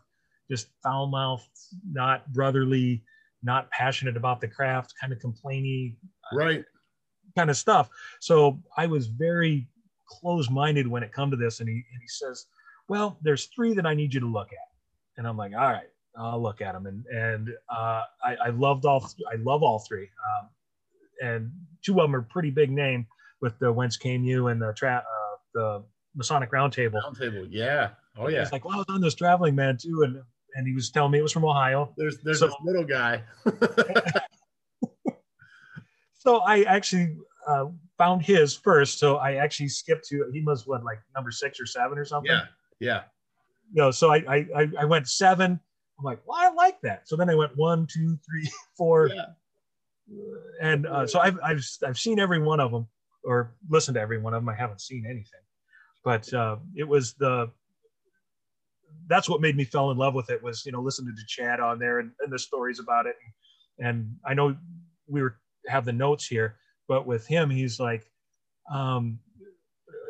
just 0.51 0.69
foul 0.83 1.07
mouth, 1.07 1.47
not 1.91 2.33
brotherly, 2.33 3.03
not 3.43 3.71
passionate 3.71 4.17
about 4.17 4.41
the 4.41 4.49
craft, 4.49 4.95
kind 5.01 5.13
of 5.13 5.19
complainy 5.19 5.97
Right. 6.33 6.65
Kind 7.37 7.51
of 7.51 7.57
stuff. 7.57 7.89
So 8.21 8.59
I 8.77 8.87
was 8.87 9.07
very 9.07 9.69
close-minded 10.09 10.87
when 10.89 11.03
it 11.05 11.13
come 11.13 11.31
to 11.31 11.37
this. 11.37 11.61
And 11.61 11.69
he, 11.69 11.75
and 11.75 12.01
he 12.01 12.09
says, 12.09 12.47
well, 12.89 13.19
there's 13.23 13.45
three 13.47 13.75
that 13.75 13.87
I 13.87 13.95
need 13.95 14.13
you 14.15 14.21
to 14.21 14.27
look 14.27 14.49
at. 14.53 15.19
And 15.19 15.27
I'm 15.29 15.37
like, 15.37 15.53
all 15.53 15.71
right, 15.71 15.89
I'll 16.19 16.43
look 16.43 16.61
at 16.61 16.73
them. 16.73 16.87
And, 16.87 17.05
and 17.07 17.49
uh, 17.71 18.03
I, 18.25 18.37
I 18.47 18.49
loved 18.51 18.85
all, 18.85 19.01
th- 19.01 19.15
I 19.33 19.37
love 19.43 19.63
all 19.63 19.79
three. 19.81 20.09
Um, 20.41 20.49
and 21.23 21.53
two 21.85 21.93
of 22.01 22.05
them 22.09 22.15
are 22.17 22.23
pretty 22.23 22.51
big 22.51 22.71
name 22.71 23.07
with 23.41 23.59
the 23.59 23.73
Whence 23.73 23.97
Came 23.97 24.25
You 24.25 24.49
and 24.49 24.61
the, 24.61 24.73
tra- 24.77 25.05
uh, 25.05 25.37
the 25.55 25.85
Masonic 26.15 26.51
Roundtable. 26.53 27.03
Roundtable. 27.03 27.47
Yeah. 27.51 27.91
Oh 28.19 28.29
yeah. 28.29 28.41
He's 28.41 28.53
like, 28.53 28.65
well, 28.65 28.75
I 28.75 28.79
was 28.79 28.87
on 28.89 29.01
this 29.03 29.15
traveling 29.15 29.55
man 29.55 29.77
too, 29.77 30.03
and 30.05 30.23
and 30.55 30.67
he 30.67 30.73
was 30.73 30.89
telling 30.91 31.11
me 31.13 31.19
it 31.19 31.23
was 31.23 31.33
from 31.33 31.45
Ohio. 31.45 31.93
There's 31.99 32.17
there's 32.21 32.39
So- 32.39 32.47
this 32.47 32.57
little 32.65 32.85
guy. 32.85 33.23
So 36.27 36.39
I 36.39 36.63
actually 36.63 37.17
uh, 37.47 37.67
found 37.97 38.21
his 38.23 38.53
first. 38.57 38.99
So 38.99 39.17
I 39.19 39.35
actually 39.37 39.69
skipped 39.69 40.05
to 40.09 40.29
he 40.33 40.43
was 40.43 40.67
what 40.67 40.83
like 40.83 40.99
number 41.15 41.31
six 41.31 41.61
or 41.61 41.67
seven 41.67 41.97
or 41.99 42.05
something. 42.05 42.33
yeah. 42.33 42.47
Yeah. 42.81 43.03
You 43.73 43.83
know, 43.83 43.91
so 43.93 44.13
I 44.13 44.17
I 44.57 44.69
I- 44.81 44.85
went 44.85 45.09
seven. 45.09 45.61
I'm 45.99 46.05
like, 46.05 46.21
well, 46.27 46.37
I 46.39 46.53
like 46.53 46.81
that. 46.83 47.09
So 47.09 47.15
then 47.17 47.31
I 47.31 47.35
went 47.37 47.57
one, 47.57 47.87
two, 47.87 48.19
three, 48.27 48.51
four, 48.77 49.09
Yeah. 49.09 49.27
and 50.61 50.87
uh, 50.87 51.07
so 51.07 51.21
I've 51.21 51.39
I've 51.45 51.65
I've 51.87 51.97
seen 51.99 52.19
every 52.19 52.41
one 52.41 52.59
of 52.61 52.71
them 52.73 52.87
or 53.25 53.55
listened 53.71 53.95
to 53.95 54.01
every 54.01 54.19
one 54.19 54.35
of 54.35 54.43
them. 54.43 54.49
I 54.49 54.55
haven't 54.55 54.81
seen 54.81 55.05
anything, 55.07 55.45
but 56.05 56.33
uh, 56.35 56.57
it 56.75 56.87
was 56.89 57.15
the 57.15 57.51
that's 59.09 59.29
what 59.29 59.41
made 59.41 59.57
me 59.57 59.65
fall 59.65 59.91
in 59.93 59.97
love 59.99 60.15
with 60.15 60.29
it 60.31 60.43
was 60.43 60.67
you 60.67 60.73
know 60.73 60.81
listening 60.83 61.15
to 61.17 61.23
Chad 61.29 61.61
on 61.61 61.79
there 61.79 62.01
and, 62.01 62.11
and 62.21 62.33
the 62.33 62.39
stories 62.39 62.79
about 62.81 63.07
it, 63.07 63.15
and 63.79 64.15
I 64.25 64.35
know 64.35 64.57
we 65.09 65.23
were 65.23 65.37
have 65.69 65.85
the 65.85 65.93
notes 65.93 66.27
here, 66.27 66.57
but 66.89 67.07
with 67.07 67.27
him 67.27 67.51
he's 67.51 67.79
like 67.81 68.11
um, 68.73 69.19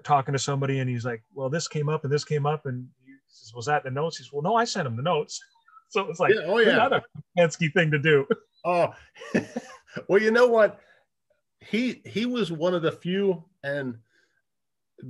talking 0.04 0.32
to 0.32 0.38
somebody 0.38 0.78
and 0.80 0.88
he's 0.88 1.04
like, 1.04 1.22
well, 1.34 1.50
this 1.50 1.68
came 1.68 1.88
up 1.88 2.04
and 2.04 2.12
this 2.12 2.24
came 2.24 2.46
up 2.46 2.66
and 2.66 2.86
he 3.04 3.12
says, 3.28 3.52
was 3.54 3.66
that 3.66 3.84
the 3.84 3.90
notes? 3.90 4.18
He 4.18 4.24
says, 4.24 4.32
well, 4.32 4.42
no, 4.42 4.54
I 4.54 4.64
sent 4.64 4.86
him 4.86 4.96
the 4.96 5.02
notes. 5.02 5.40
So 5.88 6.08
it's 6.08 6.18
like 6.18 6.34
Yeah, 6.34 6.46
oh 6.46 6.58
yeah. 6.58 6.70
another 6.70 7.00
Penske 7.38 7.72
thing 7.72 7.92
to 7.92 7.98
do. 7.98 8.26
Oh, 8.64 8.92
well, 10.08 10.20
you 10.20 10.32
know 10.32 10.48
what? 10.48 10.80
He 11.60 12.02
he 12.04 12.26
was 12.26 12.50
one 12.50 12.74
of 12.74 12.82
the 12.82 12.90
few, 12.90 13.44
and 13.62 13.96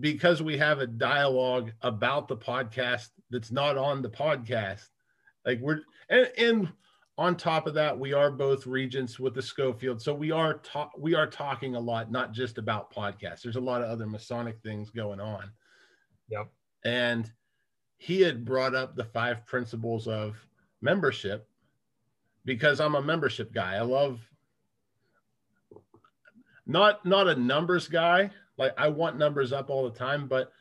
because 0.01 0.43
we 0.43 0.59
have 0.59 0.81
a 0.81 0.87
dialogue 0.87 1.73
about 1.81 2.29
the 2.29 2.37
podcast 2.37 3.09
that's 3.31 3.51
not 3.51 3.79
on 3.79 4.03
the 4.03 4.11
podcast, 4.11 4.87
like 5.47 5.59
we're 5.61 5.81
and, 6.11 6.31
and 6.37 6.73
on 7.19 7.37
top 7.37 7.67
of 7.67 7.75
that, 7.75 7.99
we 7.99 8.13
are 8.13 8.31
both 8.31 8.67
regents 8.67 9.19
with 9.19 9.35
the 9.35 9.43
Schofield, 9.43 10.03
so 10.03 10.13
we 10.15 10.31
are 10.31 10.55
ta- 10.59 10.91
we 10.99 11.15
are 11.15 11.27
talking 11.27 11.75
a 11.75 11.81
lot, 11.81 12.11
not 12.11 12.33
just 12.33 12.59
about 12.59 12.93
podcasts. 12.93 13.43
There's 13.43 13.57
a 13.57 13.61
lot 13.61 13.83
of 13.83 13.89
other 13.89 14.07
Masonic 14.07 14.61
things 14.63 14.91
going 14.91 15.21
on, 15.21 15.51
Yep. 16.29 16.49
and 16.85 17.33
he 17.97 18.21
had 18.21 18.45
brought 18.45 18.75
up 18.75 18.97
the 18.97 19.05
five 19.05 19.47
principles 19.47 20.07
of 20.07 20.37
membership 20.83 21.49
because 22.45 22.81
I'm 22.81 22.95
a 22.95 23.03
membership 23.03 23.53
guy. 23.53 23.77
I 23.77 23.81
love 23.81 24.21
not 26.67 27.05
not 27.07 27.29
a 27.29 27.37
numbers 27.37 27.89
guy. 27.89 28.31
Like 28.59 28.75
I 28.79 28.89
want 28.89 29.17
numbers 29.17 29.53
up 29.53 29.71
all 29.71 29.89
the 29.89 29.99
time, 29.99 30.29
but 30.29 30.53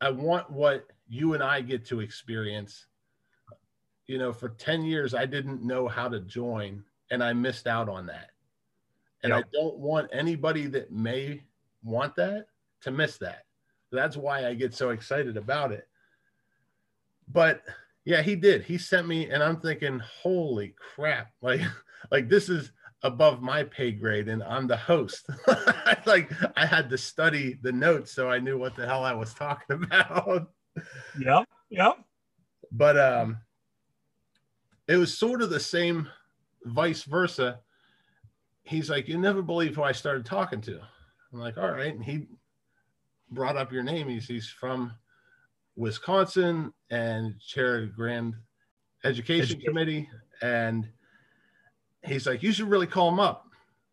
I 0.00 0.10
want 0.10 0.50
what 0.50 0.86
you 1.08 1.34
and 1.34 1.42
I 1.42 1.60
get 1.60 1.84
to 1.86 2.00
experience. 2.00 2.86
You 4.10 4.18
know, 4.18 4.32
for 4.32 4.48
10 4.48 4.82
years 4.82 5.14
I 5.14 5.24
didn't 5.24 5.62
know 5.62 5.86
how 5.86 6.08
to 6.08 6.18
join 6.18 6.82
and 7.12 7.22
I 7.22 7.32
missed 7.32 7.68
out 7.68 7.88
on 7.88 8.06
that. 8.06 8.30
And 9.22 9.32
I 9.32 9.44
don't 9.52 9.76
want 9.76 10.08
anybody 10.12 10.66
that 10.66 10.90
may 10.90 11.42
want 11.84 12.16
that 12.16 12.46
to 12.80 12.90
miss 12.90 13.18
that. 13.18 13.44
That's 13.92 14.16
why 14.16 14.46
I 14.46 14.54
get 14.54 14.74
so 14.74 14.90
excited 14.90 15.36
about 15.36 15.70
it. 15.70 15.86
But 17.28 17.62
yeah, 18.04 18.22
he 18.22 18.34
did. 18.34 18.64
He 18.64 18.78
sent 18.78 19.06
me, 19.06 19.30
and 19.30 19.42
I'm 19.42 19.60
thinking, 19.60 20.00
holy 20.00 20.74
crap! 20.94 21.32
Like, 21.42 21.60
like 22.10 22.28
this 22.28 22.48
is 22.48 22.72
above 23.02 23.42
my 23.42 23.62
pay 23.64 23.92
grade, 23.92 24.28
and 24.28 24.42
I'm 24.42 24.66
the 24.66 24.76
host. 24.76 25.28
like, 26.06 26.32
I 26.56 26.66
had 26.66 26.88
to 26.90 26.98
study 26.98 27.58
the 27.62 27.72
notes 27.72 28.12
so 28.12 28.30
I 28.30 28.40
knew 28.40 28.58
what 28.58 28.74
the 28.74 28.86
hell 28.86 29.04
I 29.04 29.12
was 29.12 29.34
talking 29.34 29.76
about. 29.84 30.50
Yep. 31.18 31.44
Yep. 31.70 31.96
But 32.72 32.98
um, 32.98 33.38
it 34.90 34.96
was 34.96 35.16
sort 35.16 35.40
of 35.40 35.50
the 35.50 35.60
same, 35.60 36.08
vice 36.64 37.04
versa. 37.04 37.60
He's 38.64 38.90
like, 38.90 39.06
you 39.06 39.18
never 39.18 39.40
believe 39.40 39.76
who 39.76 39.84
I 39.84 39.92
started 39.92 40.26
talking 40.26 40.60
to. 40.62 40.80
I'm 41.32 41.38
like, 41.38 41.56
all 41.56 41.70
right, 41.70 41.94
and 41.94 42.04
he 42.04 42.26
brought 43.30 43.56
up 43.56 43.72
your 43.72 43.84
name. 43.84 44.08
He's 44.08 44.26
he's 44.26 44.48
from 44.48 44.92
Wisconsin 45.76 46.72
and 46.90 47.38
chair 47.38 47.84
of 47.84 47.94
Grand 47.94 48.34
Education, 49.04 49.44
Education. 49.44 49.60
Committee. 49.60 50.08
And 50.42 50.88
he's 52.04 52.26
like, 52.26 52.42
you 52.42 52.50
should 52.50 52.68
really 52.68 52.88
call 52.88 53.10
him 53.10 53.20
up. 53.20 53.46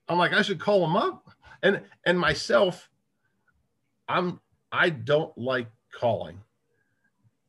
I'm 0.08 0.18
like, 0.18 0.34
I 0.34 0.42
should 0.42 0.60
call 0.60 0.84
him 0.84 0.96
up. 0.96 1.30
And 1.62 1.82
and 2.08 2.20
myself, 2.20 2.90
I'm 4.10 4.40
I 4.72 4.90
don't 4.90 5.38
like 5.38 5.68
calling 5.94 6.40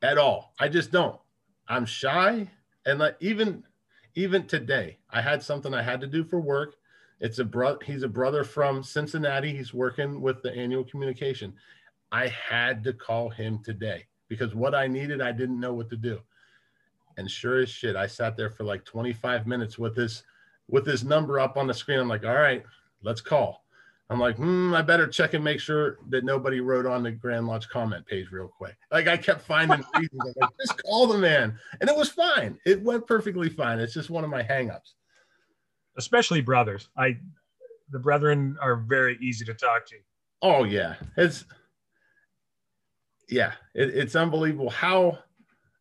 at 0.03 0.19
all. 0.19 0.53
I 0.61 0.69
just 0.69 0.93
don't. 0.93 1.19
I'm 1.67 1.87
shy. 1.87 2.51
And 2.89 2.99
like 2.99 3.17
even 3.21 3.65
even 4.15 4.47
today, 4.47 4.99
I 5.11 5.21
had 5.21 5.43
something 5.43 5.75
I 5.75 5.83
had 5.83 6.01
to 6.01 6.07
do 6.07 6.25
for 6.25 6.41
work. 6.41 6.77
It's 7.21 7.39
a 7.39 7.45
brother, 7.45 7.79
he's 7.85 8.03
a 8.03 8.09
brother 8.09 8.45
from 8.45 8.83
Cincinnati. 8.83 9.55
He's 9.55 9.75
working 9.75 10.23
with 10.23 10.43
the 10.43 10.53
annual 10.53 10.85
communication. 10.85 11.53
I 12.11 12.29
had 12.29 12.83
to 12.85 12.95
call 12.95 13.29
him 13.29 13.61
today 13.63 14.07
because 14.29 14.55
what 14.55 14.75
I 14.75 14.87
needed, 14.87 15.21
I 15.21 15.33
didn't 15.33 15.61
know 15.61 15.75
what 15.75 15.91
to 15.91 15.97
do. 15.97 16.19
And 17.19 17.31
sure 17.31 17.61
as 17.61 17.69
shit, 17.69 17.95
I 17.95 18.07
sat 18.07 18.37
there 18.39 18.49
for 18.49 18.65
like 18.65 18.87
25 18.87 19.47
minutes 19.47 19.79
with 19.79 19.95
this 19.95 20.23
with 20.69 20.87
this 20.87 21.05
number 21.05 21.39
up 21.39 21.59
on 21.59 21.67
the 21.67 21.75
screen. 21.75 21.99
I'm 21.99 22.09
like, 22.09 22.25
all 22.25 22.35
right, 22.35 22.65
let's 23.03 23.21
call. 23.21 23.65
I'm 24.11 24.19
like, 24.19 24.37
hmm, 24.37 24.73
I 24.75 24.81
better 24.81 25.07
check 25.07 25.35
and 25.35 25.45
make 25.45 25.61
sure 25.61 25.99
that 26.09 26.25
nobody 26.25 26.61
wrote 26.61 26.87
on 26.87 27.03
the 27.03 27.11
Grand 27.11 27.47
Lodge 27.47 27.69
comment 27.69 28.07
page 28.07 28.31
real 28.31 28.49
quick. 28.49 28.77
Like 28.91 29.07
I 29.07 29.19
kept 29.19 29.43
finding 29.43 29.85
reasons. 29.99 30.23
I'm 30.23 30.33
like, 30.41 30.51
just 30.61 30.83
call 30.83 31.07
the 31.07 31.19
man. 31.19 31.59
And 31.81 31.91
it 31.91 31.97
was 31.97 32.09
fine. 32.09 32.59
It 32.65 32.83
went 32.83 33.07
perfectly 33.07 33.51
fine. 33.51 33.79
It's 33.79 33.93
just 33.93 34.09
one 34.09 34.25
of 34.25 34.31
my 34.31 34.43
hangups. 34.43 34.95
Especially 35.99 36.41
brothers. 36.41 36.89
I 36.97 37.19
the 37.91 37.99
brethren 37.99 38.57
are 38.63 38.77
very 38.77 39.19
easy 39.21 39.45
to 39.45 39.55
talk 39.55 39.87
to. 39.87 39.97
Oh 40.41 40.65
yeah, 40.65 40.95
it's 41.17 41.45
yeah, 43.29 43.53
it, 43.75 43.91
it's 43.91 44.17
unbelievable 44.17 44.71
how 44.71 45.19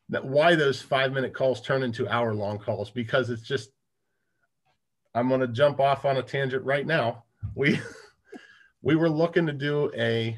that 0.09 0.25
why 0.25 0.55
those 0.55 0.81
five 0.81 1.13
minute 1.13 1.33
calls 1.33 1.61
turn 1.61 1.83
into 1.83 2.09
hour 2.09 2.33
long 2.33 2.59
calls 2.59 2.89
because 2.89 3.29
it's 3.29 3.43
just. 3.43 3.69
I'm 5.15 5.29
going 5.29 5.41
to 5.41 5.47
jump 5.47 5.79
off 5.79 6.05
on 6.05 6.17
a 6.17 6.21
tangent 6.21 6.63
right 6.63 6.85
now. 6.85 7.23
We 7.55 7.79
we 8.81 8.95
were 8.95 9.09
looking 9.09 9.45
to 9.47 9.53
do 9.53 9.91
a 9.95 10.37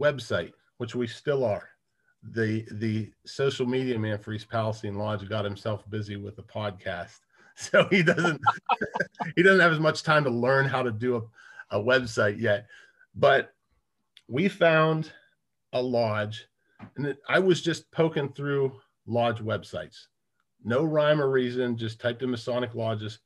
website, 0.00 0.52
which 0.78 0.94
we 0.94 1.06
still 1.06 1.44
are. 1.44 1.68
The 2.22 2.66
the 2.72 3.12
social 3.24 3.66
media 3.66 3.98
man 3.98 4.18
for 4.18 4.32
East 4.32 4.48
Palestine 4.48 4.96
Lodge 4.96 5.28
got 5.28 5.44
himself 5.44 5.88
busy 5.88 6.16
with 6.16 6.36
the 6.36 6.42
podcast, 6.42 7.18
so 7.56 7.86
he 7.90 8.02
doesn't 8.02 8.40
he 9.36 9.42
doesn't 9.42 9.60
have 9.60 9.72
as 9.72 9.80
much 9.80 10.02
time 10.02 10.24
to 10.24 10.30
learn 10.30 10.66
how 10.66 10.82
to 10.82 10.90
do 10.90 11.16
a, 11.16 11.78
a 11.78 11.82
website 11.82 12.40
yet. 12.40 12.66
But 13.14 13.52
we 14.28 14.48
found 14.48 15.12
a 15.72 15.80
lodge, 15.80 16.46
and 16.96 17.06
it, 17.06 17.18
I 17.28 17.38
was 17.38 17.62
just 17.62 17.90
poking 17.92 18.32
through 18.32 18.72
lodge 19.06 19.38
websites, 19.38 20.06
no 20.64 20.82
rhyme 20.82 21.20
or 21.20 21.30
reason, 21.30 21.76
just 21.76 22.00
typed 22.00 22.22
in 22.22 22.30
Masonic 22.30 22.74
lodges, 22.74 23.20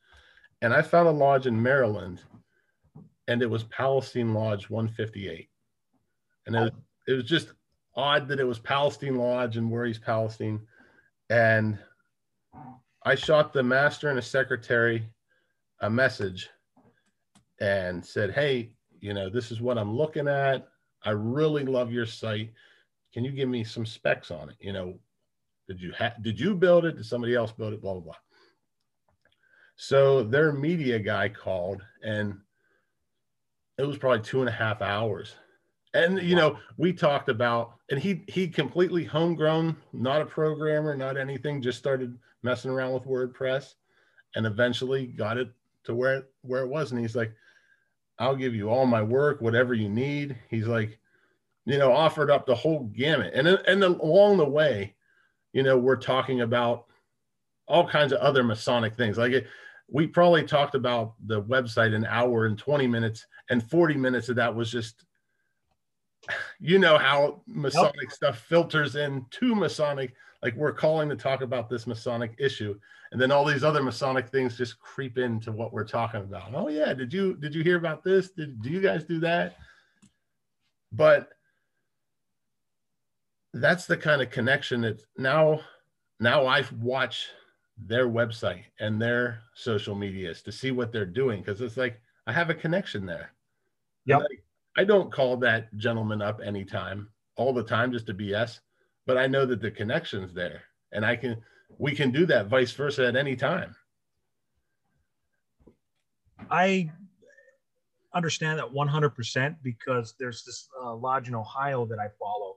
and 0.60 0.74
I 0.74 0.82
found 0.82 1.08
a 1.08 1.12
lodge 1.12 1.46
in 1.46 1.60
Maryland, 1.60 2.20
and 3.30 3.42
it 3.42 3.48
was 3.48 3.62
Palestine 3.64 4.34
Lodge 4.34 4.68
158, 4.68 5.48
and 6.46 6.56
it, 6.56 6.74
it 7.06 7.12
was 7.12 7.24
just 7.24 7.52
odd 7.94 8.26
that 8.26 8.40
it 8.40 8.44
was 8.44 8.58
Palestine 8.58 9.14
Lodge 9.14 9.56
and 9.56 9.70
where 9.70 9.86
he's 9.86 10.00
Palestine, 10.00 10.60
and 11.30 11.78
I 13.04 13.14
shot 13.14 13.52
the 13.52 13.62
master 13.62 14.10
and 14.10 14.18
a 14.18 14.22
secretary 14.22 15.08
a 15.80 15.88
message 15.88 16.50
and 17.60 18.04
said, 18.04 18.32
Hey, 18.32 18.74
you 19.00 19.14
know, 19.14 19.30
this 19.30 19.52
is 19.52 19.60
what 19.60 19.78
I'm 19.78 19.96
looking 19.96 20.26
at. 20.26 20.68
I 21.04 21.10
really 21.10 21.64
love 21.64 21.92
your 21.92 22.06
site. 22.06 22.50
Can 23.14 23.24
you 23.24 23.30
give 23.30 23.48
me 23.48 23.62
some 23.62 23.86
specs 23.86 24.32
on 24.32 24.50
it? 24.50 24.56
You 24.60 24.72
know, 24.72 24.98
did 25.68 25.80
you 25.80 25.92
have 25.92 26.20
did 26.20 26.38
you 26.38 26.56
build 26.56 26.84
it? 26.84 26.96
Did 26.96 27.06
somebody 27.06 27.36
else 27.36 27.52
build 27.52 27.74
it? 27.74 27.80
Blah 27.80 27.94
blah 27.94 28.02
blah. 28.02 28.14
So 29.76 30.24
their 30.24 30.52
media 30.52 30.98
guy 30.98 31.28
called 31.28 31.80
and 32.02 32.36
it 33.80 33.86
was 33.86 33.98
probably 33.98 34.20
two 34.20 34.40
and 34.40 34.48
a 34.48 34.52
half 34.52 34.82
hours. 34.82 35.34
And 35.94 36.20
you 36.22 36.36
know, 36.36 36.58
we 36.76 36.92
talked 36.92 37.28
about 37.28 37.74
and 37.90 37.98
he 37.98 38.22
he 38.28 38.46
completely 38.46 39.04
homegrown, 39.04 39.76
not 39.92 40.22
a 40.22 40.26
programmer, 40.26 40.94
not 40.94 41.16
anything, 41.16 41.62
just 41.62 41.78
started 41.78 42.16
messing 42.42 42.70
around 42.70 42.92
with 42.92 43.04
WordPress 43.04 43.74
and 44.36 44.46
eventually 44.46 45.06
got 45.06 45.38
it 45.38 45.50
to 45.84 45.94
where 45.94 46.26
where 46.42 46.62
it 46.62 46.68
was. 46.68 46.92
And 46.92 47.00
he's 47.00 47.16
like, 47.16 47.32
I'll 48.18 48.36
give 48.36 48.54
you 48.54 48.68
all 48.68 48.86
my 48.86 49.02
work, 49.02 49.40
whatever 49.40 49.74
you 49.74 49.88
need. 49.88 50.36
He's 50.48 50.66
like, 50.66 50.98
you 51.64 51.78
know, 51.78 51.92
offered 51.92 52.30
up 52.30 52.46
the 52.46 52.54
whole 52.54 52.84
gamut. 52.84 53.32
And 53.34 53.48
and 53.48 53.82
along 53.82 54.36
the 54.36 54.48
way, 54.48 54.94
you 55.52 55.62
know, 55.62 55.78
we're 55.78 55.96
talking 55.96 56.42
about 56.42 56.86
all 57.66 57.88
kinds 57.88 58.12
of 58.12 58.18
other 58.18 58.44
Masonic 58.44 58.96
things. 58.96 59.16
Like 59.18 59.32
it, 59.32 59.46
we 59.92 60.06
probably 60.06 60.44
talked 60.44 60.74
about 60.74 61.14
the 61.26 61.42
website 61.42 61.94
an 61.94 62.06
hour 62.06 62.46
and 62.46 62.58
20 62.58 62.86
minutes, 62.86 63.26
and 63.48 63.68
40 63.68 63.96
minutes 63.96 64.28
of 64.28 64.36
that 64.36 64.54
was 64.54 64.70
just 64.70 65.04
you 66.58 66.78
know 66.78 66.98
how 66.98 67.42
Masonic 67.46 68.02
yep. 68.02 68.12
stuff 68.12 68.38
filters 68.38 68.96
in 68.96 69.24
to 69.30 69.54
Masonic. 69.54 70.14
Like 70.42 70.54
we're 70.54 70.72
calling 70.72 71.08
to 71.08 71.16
talk 71.16 71.42
about 71.42 71.68
this 71.68 71.86
Masonic 71.86 72.34
issue, 72.38 72.78
and 73.12 73.20
then 73.20 73.30
all 73.30 73.44
these 73.44 73.64
other 73.64 73.82
Masonic 73.82 74.28
things 74.28 74.56
just 74.56 74.78
creep 74.78 75.18
into 75.18 75.52
what 75.52 75.72
we're 75.72 75.84
talking 75.84 76.20
about. 76.20 76.54
Oh 76.54 76.68
yeah, 76.68 76.94
did 76.94 77.12
you 77.12 77.36
did 77.36 77.54
you 77.54 77.62
hear 77.62 77.76
about 77.76 78.04
this? 78.04 78.30
Did 78.30 78.62
do 78.62 78.70
you 78.70 78.80
guys 78.80 79.04
do 79.04 79.18
that? 79.20 79.56
But 80.92 81.30
that's 83.52 83.86
the 83.86 83.96
kind 83.96 84.22
of 84.22 84.30
connection 84.30 84.82
that 84.82 85.02
now 85.16 85.60
now 86.20 86.46
I 86.46 86.64
watch 86.78 87.28
their 87.86 88.08
website 88.08 88.64
and 88.78 89.00
their 89.00 89.42
social 89.54 89.94
medias 89.94 90.42
to 90.42 90.52
see 90.52 90.70
what 90.70 90.92
they're 90.92 91.06
doing 91.06 91.40
because 91.40 91.60
it's 91.60 91.76
like 91.76 92.00
I 92.26 92.32
have 92.32 92.50
a 92.50 92.54
connection 92.54 93.06
there. 93.06 93.32
Yeah. 94.04 94.20
I 94.76 94.84
don't 94.84 95.12
call 95.12 95.36
that 95.38 95.74
gentleman 95.76 96.22
up 96.22 96.40
anytime, 96.44 97.08
all 97.36 97.52
the 97.52 97.62
time, 97.62 97.92
just 97.92 98.06
to 98.06 98.14
BS, 98.14 98.60
but 99.06 99.18
I 99.18 99.26
know 99.26 99.44
that 99.46 99.60
the 99.60 99.70
connection's 99.70 100.32
there, 100.32 100.62
and 100.92 101.04
I 101.04 101.16
can 101.16 101.36
we 101.78 101.94
can 101.94 102.10
do 102.10 102.26
that 102.26 102.46
vice 102.46 102.72
versa 102.72 103.06
at 103.06 103.16
any 103.16 103.36
time. 103.36 103.74
I 106.50 106.90
understand 108.14 108.58
that 108.58 108.72
100% 108.72 109.56
because 109.62 110.14
there's 110.18 110.44
this 110.44 110.68
uh, 110.82 110.94
lodge 110.94 111.28
in 111.28 111.34
Ohio 111.34 111.86
that 111.86 111.98
I 111.98 112.08
follow. 112.18 112.49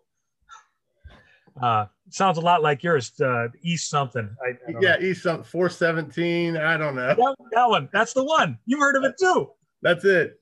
Uh, 1.62 1.86
sounds 2.10 2.38
a 2.38 2.42
lot 2.42 2.62
like 2.62 2.84
yours, 2.84 3.20
uh, 3.22 3.48
East 3.62 3.90
something. 3.90 4.30
I, 4.44 4.50
I 4.50 4.80
yeah, 4.82 4.96
know. 4.96 5.06
East 5.06 5.24
something, 5.24 5.44
417. 5.44 6.58
I 6.58 6.78
don't 6.78 6.96
know. 6.96 7.08
That, 7.08 7.36
that 7.52 7.70
one. 7.70 7.90
That's 7.94 8.14
the 8.14 8.24
one. 8.24 8.58
You've 8.66 8.80
heard 8.80 8.96
of 8.96 9.04
it 9.04 9.16
too. 9.20 9.52
That's 9.82 10.06
it. 10.06 10.40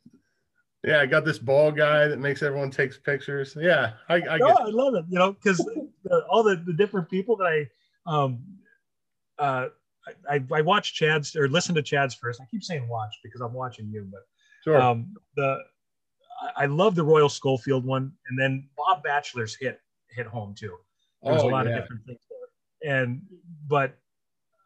Yeah, 0.83 0.99
I 0.99 1.05
got 1.05 1.25
this 1.25 1.37
ball 1.37 1.71
guy 1.71 2.07
that 2.07 2.19
makes 2.19 2.41
everyone 2.41 2.71
takes 2.71 2.97
pictures. 2.97 3.55
Yeah, 3.59 3.93
I, 4.09 4.15
I, 4.15 4.37
no, 4.37 4.47
I 4.47 4.65
love 4.65 4.95
it. 4.95 5.05
You 5.09 5.19
know, 5.19 5.33
because 5.33 5.63
all 6.29 6.43
the, 6.43 6.55
the 6.65 6.73
different 6.73 7.07
people 7.09 7.35
that 7.37 7.45
I, 7.45 8.11
um, 8.11 8.39
uh, 9.37 9.67
I, 10.27 10.43
I 10.51 10.61
watch 10.61 10.95
Chad's 10.95 11.35
or 11.35 11.47
listen 11.47 11.75
to 11.75 11.83
Chad's 11.83 12.15
first. 12.15 12.41
I 12.41 12.45
keep 12.49 12.63
saying 12.63 12.87
watch 12.87 13.13
because 13.23 13.41
I'm 13.41 13.53
watching 13.53 13.89
you, 13.91 14.07
but 14.11 14.21
sure. 14.63 14.81
um, 14.81 15.13
the 15.35 15.59
I 16.55 16.65
love 16.65 16.95
the 16.95 17.03
Royal 17.03 17.29
Schofield 17.29 17.85
one, 17.85 18.11
and 18.27 18.39
then 18.39 18.67
Bob 18.75 19.03
Batchelor's 19.03 19.55
hit 19.55 19.79
hit 20.09 20.25
home 20.25 20.55
too. 20.57 20.77
There's 21.23 21.41
oh, 21.43 21.49
a 21.49 21.51
lot 21.51 21.65
yeah. 21.65 21.73
of 21.73 21.81
different 21.81 22.05
things 22.05 22.19
there, 22.29 22.99
and 22.99 23.21
but 23.67 23.97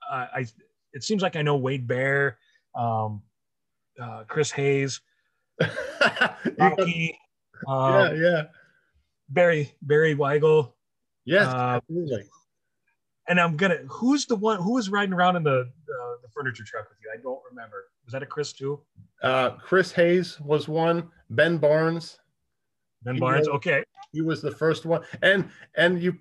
uh, 0.10 0.28
I 0.34 0.46
it 0.94 1.04
seems 1.04 1.22
like 1.22 1.36
I 1.36 1.42
know 1.42 1.58
Wade 1.58 1.88
Bear, 1.88 2.38
um, 2.76 3.22
uh, 4.02 4.24
Chris 4.28 4.52
Hayes. 4.52 5.02
Rocky, 6.58 7.18
um, 7.68 7.94
yeah, 7.94 8.14
yeah. 8.14 8.44
Barry 9.30 9.72
Barry 9.82 10.16
Weigel. 10.16 10.74
Yes, 11.26 11.48
uh, 11.48 11.80
absolutely. 11.82 12.26
And 13.28 13.40
I'm 13.40 13.58
gonna. 13.58 13.80
Who's 13.90 14.26
the 14.26 14.36
one? 14.36 14.62
Who 14.62 14.74
was 14.74 14.90
riding 14.90 15.14
around 15.14 15.36
in 15.36 15.44
the 15.44 15.62
uh, 15.62 16.16
the 16.22 16.30
furniture 16.34 16.64
truck 16.64 16.88
with 16.90 16.98
you? 17.04 17.12
I 17.14 17.22
don't 17.22 17.40
remember. 17.50 17.86
Was 18.06 18.14
that 18.14 18.24
a 18.24 18.26
Chris 18.26 18.54
too? 18.54 18.80
Uh, 19.24 19.52
Chris 19.52 19.92
Hayes 19.94 20.40
was 20.42 20.68
one. 20.68 21.10
Ben 21.32 21.58
Barnes. 21.58 22.20
Ben 23.04 23.18
Barnes. 23.18 23.48
Okay. 23.48 23.84
He 24.16 24.22
was 24.22 24.42
the 24.42 24.52
first 24.52 24.86
one, 24.86 25.02
and 25.22 25.50
and 25.76 26.02
you, 26.02 26.18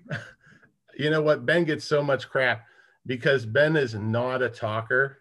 you 0.97 1.09
know 1.09 1.21
what? 1.21 1.45
Ben 1.45 1.63
gets 1.63 1.85
so 1.85 2.03
much 2.03 2.29
crap 2.29 2.65
because 3.05 3.45
Ben 3.45 3.75
is 3.75 3.95
not 3.95 4.41
a 4.41 4.49
talker 4.49 5.19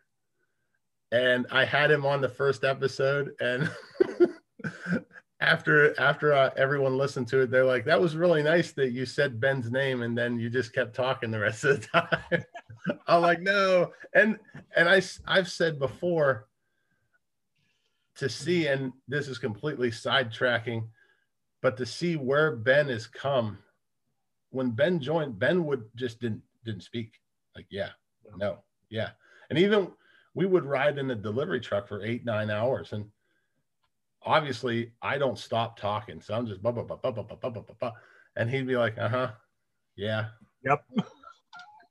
and 1.14 1.46
I 1.52 1.64
had 1.64 1.92
him 1.92 2.04
on 2.04 2.20
the 2.20 2.28
first 2.28 2.64
episode, 2.64 3.36
and 3.40 3.70
after 5.40 5.98
after 6.00 6.32
uh, 6.32 6.50
everyone 6.56 6.98
listened 6.98 7.28
to 7.28 7.42
it, 7.42 7.52
they're 7.52 7.64
like, 7.64 7.84
"That 7.84 8.00
was 8.00 8.16
really 8.16 8.42
nice 8.42 8.72
that 8.72 8.90
you 8.90 9.06
said 9.06 9.40
Ben's 9.40 9.70
name, 9.70 10.02
and 10.02 10.18
then 10.18 10.40
you 10.40 10.50
just 10.50 10.72
kept 10.72 10.96
talking 10.96 11.30
the 11.30 11.38
rest 11.38 11.62
of 11.62 11.80
the 11.80 11.86
time." 11.86 12.44
I'm 13.06 13.22
like, 13.22 13.40
"No," 13.40 13.92
and 14.12 14.40
and 14.76 14.88
I 14.88 15.00
I've 15.24 15.48
said 15.48 15.78
before 15.78 16.48
to 18.16 18.28
see, 18.28 18.66
and 18.66 18.92
this 19.06 19.28
is 19.28 19.38
completely 19.38 19.92
sidetracking, 19.92 20.88
but 21.64 21.78
to 21.78 21.86
see 21.86 22.16
where 22.16 22.54
Ben 22.56 22.88
has 22.88 23.06
come. 23.06 23.56
When 24.50 24.70
Ben 24.70 25.00
joined, 25.00 25.38
Ben 25.38 25.64
would 25.64 25.84
just 25.96 26.20
didn't 26.20 26.42
didn't 26.64 26.82
speak. 26.82 27.18
Like, 27.56 27.66
yeah, 27.70 27.88
no, 28.36 28.58
yeah, 28.90 29.10
and 29.48 29.58
even 29.58 29.90
we 30.34 30.44
would 30.44 30.66
ride 30.66 30.98
in 30.98 31.10
a 31.10 31.14
delivery 31.14 31.60
truck 31.60 31.88
for 31.88 32.04
eight, 32.04 32.24
nine 32.24 32.50
hours. 32.50 32.92
And 32.92 33.06
obviously 34.22 34.92
I 35.00 35.16
don't 35.16 35.38
stop 35.38 35.78
talking. 35.78 36.20
So 36.20 36.34
I'm 36.34 36.46
just 36.46 36.62
blah, 36.62 36.72
blah, 36.72 36.82
blah, 36.82 36.96
blah, 36.96 37.12
blah, 37.12 37.22
blah, 37.22 37.36
blah, 37.36 37.50
blah, 37.50 37.74
blah. 37.80 37.92
And 38.36 38.50
he'd 38.50 38.66
be 38.66 38.76
like, 38.76 38.98
uh-huh. 38.98 39.30
Yeah. 39.96 40.26
Yep. 40.64 40.84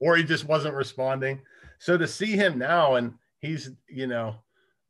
or 0.02 0.18
he 0.18 0.24
just 0.24 0.46
wasn't 0.46 0.76
responding. 0.76 1.42
So 1.80 1.98
to 1.98 2.08
see 2.08 2.36
him 2.36 2.60
now 2.60 2.96
and 2.96 3.14
he's, 3.40 3.72
you 3.88 4.08
know, 4.08 4.36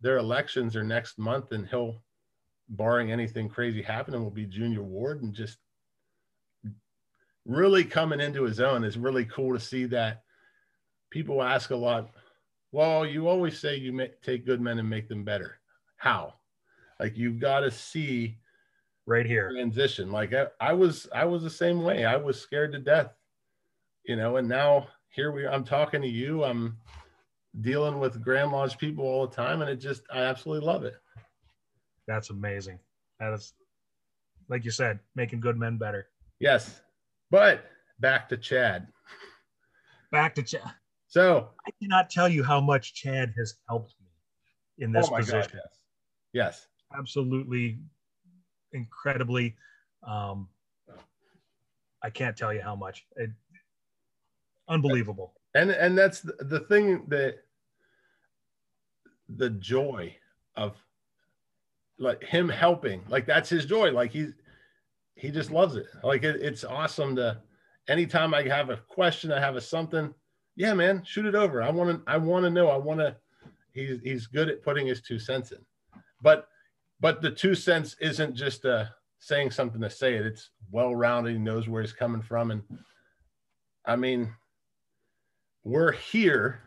their 0.01 0.17
elections 0.17 0.75
are 0.75 0.83
next 0.83 1.19
month 1.19 1.51
and 1.51 1.67
he'll, 1.67 2.01
barring 2.69 3.11
anything 3.11 3.49
crazy 3.49 3.81
happening, 3.81 4.23
will 4.23 4.31
be 4.31 4.45
junior 4.45 4.83
warden 4.83 5.33
just 5.33 5.57
really 7.45 7.83
coming 7.83 8.21
into 8.21 8.43
his 8.43 8.61
own 8.61 8.83
It's 8.83 8.95
really 8.95 9.25
cool 9.25 9.53
to 9.53 9.59
see 9.59 9.85
that 9.85 10.23
people 11.11 11.43
ask 11.43 11.71
a 11.71 11.75
lot 11.75 12.09
well, 12.73 13.05
you 13.05 13.27
always 13.27 13.59
say 13.59 13.75
you 13.75 13.93
make, 13.93 14.19
take 14.23 14.47
good 14.47 14.59
men 14.59 14.79
and 14.79 14.89
make 14.89 15.07
them 15.07 15.23
better. 15.23 15.59
How? 15.95 16.33
Like 16.99 17.15
you've 17.15 17.39
got 17.39 17.59
to 17.59 17.69
see 17.69 18.39
right 19.05 19.27
here 19.27 19.51
transition. 19.51 20.11
Like 20.11 20.33
I, 20.33 20.47
I 20.59 20.73
was, 20.73 21.07
I 21.13 21.23
was 21.25 21.43
the 21.43 21.51
same 21.51 21.83
way. 21.83 22.03
I 22.03 22.15
was 22.15 22.41
scared 22.41 22.71
to 22.71 22.79
death, 22.79 23.13
you 24.05 24.15
know, 24.15 24.37
and 24.37 24.49
now 24.49 24.87
here 25.09 25.31
we 25.31 25.45
are. 25.45 25.53
I'm 25.53 25.63
talking 25.63 26.01
to 26.01 26.07
you. 26.07 26.43
I'm 26.43 26.77
dealing 27.61 27.99
with 27.99 28.23
Grand 28.23 28.51
Lodge 28.51 28.79
people 28.79 29.05
all 29.05 29.27
the 29.27 29.35
time, 29.35 29.61
and 29.61 29.69
it 29.69 29.75
just, 29.75 30.01
I 30.11 30.21
absolutely 30.23 30.65
love 30.65 30.83
it. 30.83 30.95
That's 32.07 32.29
amazing. 32.29 32.79
That 33.19 33.33
is, 33.33 33.53
like 34.49 34.65
you 34.65 34.71
said, 34.71 34.99
making 35.15 35.39
good 35.39 35.57
men 35.57 35.77
better. 35.77 36.07
Yes, 36.39 36.81
but 37.31 37.65
back 37.99 38.27
to 38.29 38.37
Chad. 38.37 38.87
Back 40.11 40.35
to 40.35 40.43
Chad. 40.43 40.71
So 41.07 41.49
I 41.67 41.71
cannot 41.81 42.09
tell 42.09 42.27
you 42.27 42.43
how 42.43 42.59
much 42.59 42.93
Chad 42.93 43.33
has 43.37 43.55
helped 43.69 43.95
me 44.01 44.83
in 44.83 44.91
this 44.91 45.07
oh 45.11 45.17
position. 45.17 45.41
God, 45.41 45.51
yes. 45.53 45.73
yes. 46.33 46.67
Absolutely 46.97 47.79
incredibly. 48.73 49.55
Um, 50.05 50.49
I 52.03 52.09
can't 52.09 52.35
tell 52.35 52.53
you 52.53 52.61
how 52.61 52.75
much. 52.75 53.05
It, 53.15 53.29
unbelievable. 54.67 55.33
And 55.55 55.71
and 55.71 55.97
that's 55.97 56.21
the, 56.21 56.35
the 56.41 56.59
thing 56.61 57.05
that 57.07 57.35
the 59.29 59.51
joy 59.51 60.15
of 60.55 60.75
like 61.99 62.23
him 62.23 62.49
helping, 62.49 63.03
like 63.07 63.25
that's 63.25 63.49
his 63.49 63.65
joy. 63.65 63.91
Like 63.91 64.11
he's 64.11 64.33
he 65.15 65.31
just 65.31 65.51
loves 65.51 65.75
it. 65.75 65.85
Like 66.03 66.23
it, 66.23 66.41
it's 66.41 66.63
awesome 66.63 67.15
to 67.17 67.41
anytime 67.87 68.33
I 68.33 68.43
have 68.43 68.69
a 68.69 68.77
question, 68.77 69.31
I 69.31 69.39
have 69.39 69.55
a 69.55 69.61
something. 69.61 70.13
Yeah, 70.55 70.73
man, 70.73 71.03
shoot 71.05 71.25
it 71.25 71.35
over. 71.35 71.61
I 71.61 71.71
want 71.71 72.05
to 72.05 72.11
I 72.11 72.17
want 72.17 72.43
to 72.45 72.49
know. 72.49 72.69
I 72.69 72.77
want 72.77 72.99
to 72.99 73.15
he's 73.73 73.99
he's 74.01 74.27
good 74.27 74.49
at 74.49 74.63
putting 74.63 74.87
his 74.87 75.01
two 75.01 75.19
cents 75.19 75.51
in. 75.51 75.59
But 76.21 76.47
but 76.99 77.21
the 77.21 77.31
two 77.31 77.55
cents 77.55 77.95
isn't 77.99 78.35
just 78.35 78.65
uh 78.65 78.85
saying 79.19 79.51
something 79.51 79.81
to 79.81 79.89
say 79.89 80.15
it. 80.15 80.25
It's 80.25 80.49
well-rounded, 80.71 81.33
he 81.33 81.39
knows 81.39 81.69
where 81.69 81.81
he's 81.81 81.93
coming 81.93 82.21
from 82.21 82.51
and 82.51 82.61
I 83.85 83.95
mean 83.95 84.33
we're 85.63 85.93
here 85.93 86.59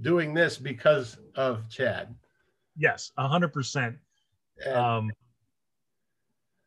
doing 0.00 0.32
this 0.32 0.56
because 0.56 1.18
of 1.34 1.68
Chad. 1.68 2.14
Yes, 2.76 3.12
100%. 3.18 3.96
And, 4.64 4.76
um, 4.76 5.10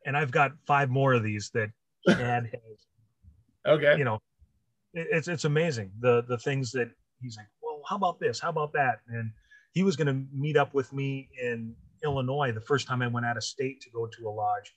and 0.06 0.18
I've 0.18 0.32
got 0.32 0.52
five 0.66 0.90
more 0.90 1.14
of 1.14 1.24
these 1.24 1.50
that 1.52 1.72
Chad 2.08 2.46
has. 2.52 2.86
Okay. 3.66 3.98
You 3.98 4.04
know, 4.04 4.20
it, 4.94 5.08
it's 5.12 5.28
it's 5.28 5.46
amazing 5.46 5.92
the 6.00 6.24
the 6.28 6.38
things 6.38 6.72
that 6.72 6.90
he's 7.22 7.38
like. 7.38 7.48
Well, 7.62 7.82
how 7.88 7.96
about 7.96 8.20
this? 8.20 8.40
How 8.40 8.50
about 8.50 8.74
that? 8.74 9.00
And 9.08 9.32
he 9.74 9.84
was 9.84 9.96
going 9.96 10.08
to 10.08 10.26
meet 10.34 10.58
up 10.58 10.74
with 10.74 10.92
me 10.94 11.30
in 11.42 11.76
Illinois 12.04 12.52
the 12.52 12.62
first 12.62 12.88
time 12.88 13.02
I 13.02 13.08
went 13.08 13.26
out 13.26 13.38
of 13.38 13.44
state 13.44 13.82
to 13.82 13.90
go 13.92 14.08
to 14.08 14.28
a 14.28 14.30
lodge. 14.30 14.76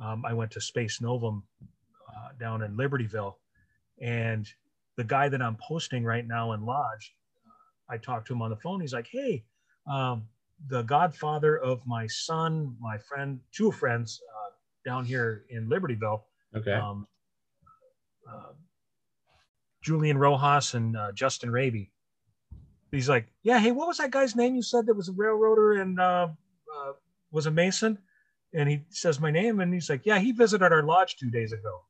Um, 0.00 0.24
I 0.24 0.32
went 0.34 0.50
to 0.52 0.60
Spes 0.60 1.00
Novum 1.00 1.42
uh, 2.08 2.28
down 2.38 2.62
in 2.62 2.76
Libertyville, 2.76 3.34
and 4.00 4.48
the 4.96 5.04
guy 5.04 5.28
that 5.28 5.42
I'm 5.42 5.56
posting 5.56 6.04
right 6.04 6.26
now 6.26 6.52
in 6.52 6.64
lodge, 6.64 7.14
I 7.88 7.96
talked 7.96 8.26
to 8.28 8.32
him 8.32 8.42
on 8.42 8.50
the 8.50 8.56
phone. 8.56 8.80
He's 8.80 8.92
like, 8.92 9.08
"Hey, 9.10 9.44
um, 9.86 10.24
the 10.66 10.82
godfather 10.82 11.56
of 11.58 11.80
my 11.86 12.06
son 12.06 12.74
my 12.80 12.98
friend 12.98 13.40
two 13.52 13.70
friends 13.70 14.20
uh, 14.28 14.50
down 14.84 15.04
here 15.04 15.44
in 15.50 15.68
libertyville 15.68 16.22
okay 16.54 16.72
um, 16.72 17.06
uh, 18.28 18.52
Julian 19.82 20.18
Rojas 20.18 20.74
and 20.74 20.96
uh, 20.96 21.12
Justin 21.12 21.50
Raby. 21.50 21.90
He's 22.90 23.08
like, 23.08 23.26
yeah, 23.42 23.58
hey, 23.58 23.70
what 23.70 23.88
was 23.88 23.98
that 23.98 24.10
guy's 24.10 24.34
name 24.34 24.54
you 24.54 24.62
said 24.62 24.86
that 24.86 24.94
was 24.94 25.08
a 25.08 25.12
railroader 25.12 25.80
and 25.80 26.00
uh, 26.00 26.28
uh, 26.76 26.92
was 27.30 27.46
a 27.46 27.50
Mason? 27.50 27.98
And 28.54 28.68
he 28.68 28.82
says 28.88 29.20
my 29.20 29.30
name, 29.30 29.60
and 29.60 29.74
he's 29.74 29.90
like, 29.90 30.06
"Yeah, 30.06 30.18
he 30.18 30.32
visited 30.32 30.72
our 30.72 30.82
lodge 30.82 31.16
two 31.16 31.30
days 31.30 31.52
ago." 31.52 31.82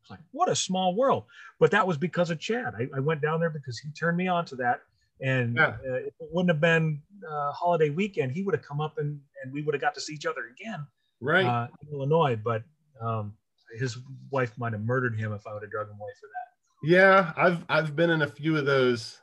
It's 0.00 0.10
like, 0.10 0.20
what 0.30 0.48
a 0.48 0.54
small 0.54 0.94
world. 0.94 1.24
But 1.58 1.72
that 1.72 1.84
was 1.86 1.96
because 1.96 2.30
of 2.30 2.38
Chad. 2.38 2.74
I, 2.78 2.86
I 2.96 3.00
went 3.00 3.20
down 3.20 3.40
there 3.40 3.50
because 3.50 3.78
he 3.78 3.90
turned 3.90 4.16
me 4.16 4.28
on 4.28 4.44
to 4.46 4.56
that. 4.56 4.82
And 5.20 5.56
Yeah. 5.56 5.76
uh, 5.88 5.94
if 5.94 6.14
it 6.20 6.28
wouldn't 6.32 6.50
have 6.50 6.60
been 6.60 7.02
uh, 7.28 7.52
holiday 7.52 7.90
weekend, 7.90 8.32
he 8.32 8.42
would 8.42 8.54
have 8.54 8.64
come 8.64 8.80
up 8.80 8.98
and, 8.98 9.20
and 9.42 9.52
we 9.52 9.62
would 9.62 9.74
have 9.74 9.80
got 9.80 9.94
to 9.94 10.00
see 10.00 10.14
each 10.14 10.26
other 10.26 10.46
again 10.48 10.86
Right. 11.20 11.46
uh, 11.46 11.68
in 11.82 11.88
Illinois. 11.94 12.36
But 12.36 12.64
um, 13.00 13.36
his 13.78 13.98
wife 14.30 14.56
might 14.58 14.72
have 14.72 14.82
murdered 14.82 15.16
him 15.18 15.32
if 15.32 15.46
I 15.46 15.52
would 15.52 15.62
have 15.62 15.70
drug 15.70 15.88
him 15.88 15.96
away 16.00 16.12
for 16.20 16.26
that. 16.26 16.88
Yeah, 16.88 17.32
I've 17.36 17.64
I've 17.68 17.96
been 17.96 18.10
in 18.10 18.22
a 18.22 18.26
few 18.26 18.58
of 18.58 18.66
those, 18.66 19.22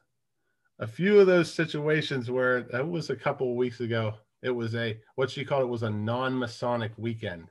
a 0.79 0.87
few 0.87 1.19
of 1.19 1.27
those 1.27 1.53
situations 1.53 2.31
where 2.31 2.63
that 2.63 2.87
was 2.87 3.09
a 3.09 3.15
couple 3.15 3.51
of 3.51 3.55
weeks 3.55 3.81
ago. 3.81 4.15
It 4.41 4.49
was 4.49 4.73
a 4.73 4.99
what 5.15 5.29
she 5.29 5.45
called 5.45 5.63
it 5.63 5.67
was 5.67 5.83
a 5.83 5.89
non-Masonic 5.89 6.93
weekend. 6.97 7.49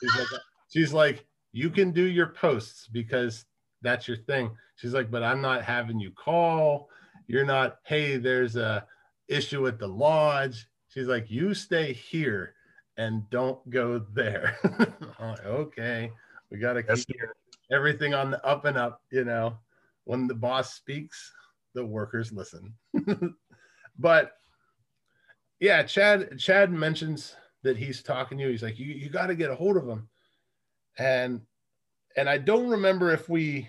She's 0.00 0.14
like, 0.16 0.28
she's 0.68 0.92
like, 0.92 1.26
you 1.52 1.70
can 1.70 1.90
do 1.90 2.04
your 2.04 2.28
posts 2.28 2.86
because 2.86 3.46
that's 3.80 4.06
your 4.06 4.16
thing. 4.16 4.56
She's 4.76 4.94
like, 4.94 5.10
but 5.10 5.24
I'm 5.24 5.40
not 5.40 5.64
having 5.64 5.98
you 5.98 6.12
call. 6.12 6.88
You're 7.26 7.44
not. 7.44 7.78
Hey, 7.84 8.16
there's 8.16 8.56
a 8.56 8.86
issue 9.28 9.66
at 9.66 9.78
the 9.78 9.88
lodge. 9.88 10.66
She's 10.88 11.06
like, 11.06 11.30
you 11.30 11.54
stay 11.54 11.92
here 11.92 12.54
and 12.96 13.28
don't 13.30 13.68
go 13.70 13.98
there. 14.12 14.58
Like, 15.20 15.46
okay, 15.46 16.10
we 16.50 16.58
got 16.58 16.72
to 16.72 16.82
keep 16.82 17.06
everything 17.72 18.12
on 18.12 18.30
the 18.30 18.44
up 18.46 18.66
and 18.66 18.76
up 18.76 19.00
you 19.10 19.24
know 19.24 19.56
when 20.04 20.26
the 20.26 20.34
boss 20.34 20.74
speaks 20.74 21.32
the 21.74 21.84
workers 21.84 22.30
listen 22.30 22.74
but 23.98 24.32
yeah 25.58 25.82
chad 25.82 26.38
chad 26.38 26.70
mentions 26.70 27.34
that 27.62 27.76
he's 27.76 28.02
talking 28.02 28.36
to 28.36 28.44
you 28.44 28.50
he's 28.50 28.62
like 28.62 28.78
you, 28.78 28.86
you 28.86 29.08
got 29.08 29.28
to 29.28 29.34
get 29.34 29.50
a 29.50 29.54
hold 29.54 29.76
of 29.76 29.88
him 29.88 30.08
and 30.98 31.40
and 32.16 32.28
i 32.28 32.36
don't 32.36 32.68
remember 32.68 33.10
if 33.10 33.28
we 33.28 33.66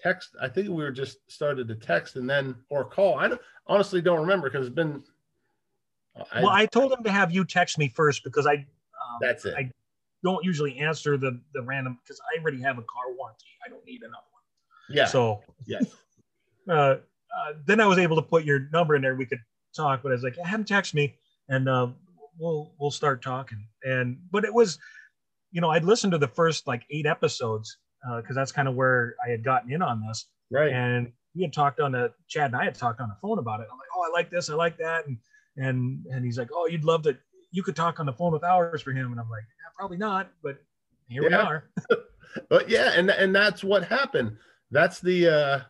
text 0.00 0.30
i 0.40 0.48
think 0.48 0.68
we 0.68 0.82
were 0.82 0.90
just 0.90 1.18
started 1.30 1.66
to 1.68 1.74
text 1.74 2.16
and 2.16 2.28
then 2.28 2.54
or 2.70 2.84
call 2.84 3.18
i 3.18 3.28
don't, 3.28 3.40
honestly 3.66 4.00
don't 4.00 4.20
remember 4.20 4.48
because 4.48 4.66
it's 4.66 4.74
been 4.74 5.02
I, 6.32 6.42
well, 6.42 6.50
I 6.50 6.66
told 6.66 6.92
him 6.92 7.02
to 7.02 7.10
have 7.10 7.32
you 7.32 7.44
text 7.44 7.76
me 7.76 7.88
first 7.88 8.22
because 8.22 8.46
I 8.46 8.54
um, 8.54 9.18
that's 9.20 9.44
it 9.44 9.54
I 9.56 9.68
don't 10.22 10.44
usually 10.44 10.78
answer 10.78 11.16
the 11.16 11.40
the 11.54 11.62
random 11.62 11.98
because 12.02 12.20
I 12.20 12.40
already 12.40 12.60
have 12.60 12.78
a 12.78 12.82
car 12.82 13.12
warranty. 13.16 13.46
I 13.66 13.68
don't 13.68 13.84
need 13.84 14.02
another 14.02 14.22
one. 14.30 14.96
yeah 14.96 15.06
So 15.06 15.42
yes 15.66 15.84
uh, 16.68 16.72
uh, 16.72 16.98
then 17.66 17.80
I 17.80 17.86
was 17.86 17.98
able 17.98 18.16
to 18.16 18.22
put 18.22 18.44
your 18.44 18.68
number 18.72 18.94
in 18.94 19.02
there. 19.02 19.14
We 19.14 19.26
could 19.26 19.40
talk, 19.74 20.02
but 20.02 20.10
I 20.10 20.14
was 20.14 20.22
like, 20.22 20.36
have 20.36 20.60
him 20.60 20.64
text 20.64 20.94
me, 20.94 21.16
and 21.48 21.68
uh, 21.68 21.88
we'll 22.38 22.72
we'll 22.78 22.90
start 22.90 23.22
talking. 23.22 23.66
And 23.82 24.18
but 24.30 24.44
it 24.44 24.54
was, 24.54 24.78
you 25.50 25.60
know, 25.60 25.70
I'd 25.70 25.84
listened 25.84 26.12
to 26.12 26.18
the 26.18 26.28
first 26.28 26.66
like 26.66 26.84
eight 26.90 27.06
episodes 27.06 27.78
because 28.16 28.34
that's 28.36 28.52
kind 28.52 28.68
of 28.68 28.74
where 28.74 29.14
I 29.24 29.30
had 29.30 29.44
gotten 29.44 29.72
in 29.72 29.82
on 29.82 30.02
this, 30.06 30.26
right. 30.50 30.72
And 30.72 31.12
we 31.34 31.42
had 31.42 31.52
talked 31.52 31.80
on 31.80 31.92
the 31.92 32.12
Chad 32.28 32.52
and 32.52 32.56
I 32.56 32.64
had 32.64 32.74
talked 32.74 33.00
on 33.00 33.08
the 33.08 33.16
phone 33.20 33.38
about 33.38 33.60
it. 33.60 33.66
I'm 33.70 33.78
like, 33.78 33.88
oh, 33.96 34.06
I 34.08 34.12
like 34.12 34.30
this, 34.30 34.50
I 34.50 34.54
like 34.54 34.76
that, 34.78 35.06
and 35.06 35.18
and 35.56 36.04
and 36.10 36.24
he's 36.24 36.38
like, 36.38 36.48
oh, 36.52 36.66
you'd 36.66 36.84
love 36.84 37.02
to, 37.02 37.16
you 37.50 37.62
could 37.62 37.76
talk 37.76 38.00
on 38.00 38.06
the 38.06 38.12
phone 38.12 38.32
with 38.32 38.44
hours 38.44 38.82
for 38.82 38.92
him, 38.92 39.12
and 39.12 39.20
I'm 39.20 39.30
like, 39.30 39.42
yeah, 39.42 39.70
probably 39.76 39.96
not, 39.96 40.30
but 40.42 40.58
here 41.08 41.22
we 41.22 41.34
are. 41.34 41.70
but 42.48 42.68
yeah 42.68 42.92
and 42.96 43.10
and 43.10 43.34
that's 43.34 43.62
what 43.62 43.84
happened. 43.84 44.36
That's 44.70 45.00
the 45.00 45.28
uh 45.28 45.60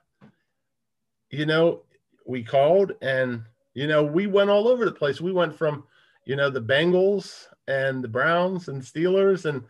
you 1.31 1.47
know 1.47 1.83
we 2.27 2.43
called 2.43 2.93
and 3.03 3.43
you 3.75 3.87
know 3.87 4.03
we 4.05 4.27
went 4.27 4.51
all 4.51 4.69
over 4.69 4.85
the 4.85 4.93
place. 4.93 5.21
We 5.21 5.33
went 5.33 5.57
from 5.57 5.85
you 6.27 6.37
know 6.37 6.51
the 6.51 6.63
bengals 6.63 7.47
and 7.69 8.03
the 8.03 8.09
browns 8.09 8.69
and 8.69 8.83
steelers 8.83 9.45
and 9.45 9.63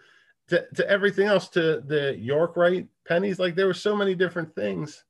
to, 0.48 0.64
to 0.74 0.88
everything 0.88 1.26
else 1.26 1.48
to 1.48 1.82
the 1.86 2.16
York 2.18 2.56
Rite 2.56 2.88
pennies 3.06 3.38
like 3.38 3.54
there 3.54 3.66
were 3.66 3.74
so 3.74 3.96
many 3.96 4.14
different 4.14 4.54
things 4.54 5.04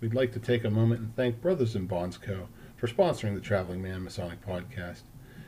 we'd 0.00 0.14
like 0.14 0.32
to 0.32 0.38
take 0.38 0.64
a 0.64 0.70
moment 0.70 1.00
and 1.00 1.16
thank 1.16 1.40
brothers 1.40 1.74
and 1.74 1.88
bonds 1.88 2.18
co 2.18 2.48
for 2.76 2.86
sponsoring 2.86 3.34
the 3.34 3.40
traveling 3.40 3.82
man 3.82 4.02
masonic 4.02 4.44
podcast 4.46 5.02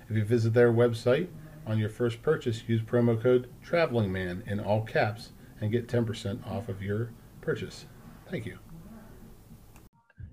if 0.08 0.16
you 0.16 0.24
visit 0.24 0.52
their 0.52 0.72
website 0.72 1.28
on 1.66 1.78
your 1.78 1.88
first 1.88 2.22
purchase 2.22 2.62
use 2.66 2.82
promo 2.82 3.20
code 3.20 3.48
traveling 3.62 4.10
man 4.10 4.42
in 4.46 4.60
all 4.60 4.82
caps 4.82 5.30
and 5.60 5.70
get 5.70 5.88
10% 5.88 6.46
off 6.46 6.68
of 6.68 6.82
your 6.82 7.10
purchase. 7.40 7.86
Thank 8.30 8.46
you. 8.46 8.58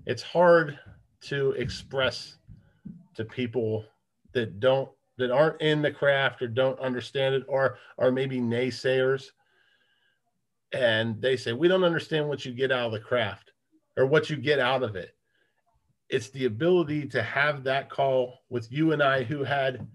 It's 0.06 0.22
hard 0.22 0.78
to 1.22 1.52
express 1.52 2.36
to 3.14 3.24
people 3.24 3.84
that 4.32 4.60
don't 4.60 4.88
that 5.18 5.30
aren't 5.30 5.60
in 5.60 5.82
the 5.82 5.90
craft 5.90 6.42
or 6.42 6.48
don't 6.48 6.78
understand 6.80 7.34
it 7.34 7.44
or 7.48 7.78
are 7.98 8.12
maybe 8.12 8.40
naysayers 8.40 9.30
and 10.72 11.20
they 11.20 11.36
say 11.36 11.52
we 11.52 11.68
don't 11.68 11.84
understand 11.84 12.28
what 12.28 12.44
you 12.44 12.52
get 12.52 12.72
out 12.72 12.86
of 12.86 12.92
the 12.92 13.00
craft 13.00 13.52
or 13.96 14.06
what 14.06 14.30
you 14.30 14.36
get 14.36 14.58
out 14.58 14.82
of 14.82 14.96
it. 14.96 15.14
It's 16.08 16.30
the 16.30 16.46
ability 16.46 17.06
to 17.08 17.22
have 17.22 17.64
that 17.64 17.90
call 17.90 18.40
with 18.48 18.70
you 18.70 18.92
and 18.92 19.02
I 19.02 19.24
who 19.24 19.44
had 19.44 19.86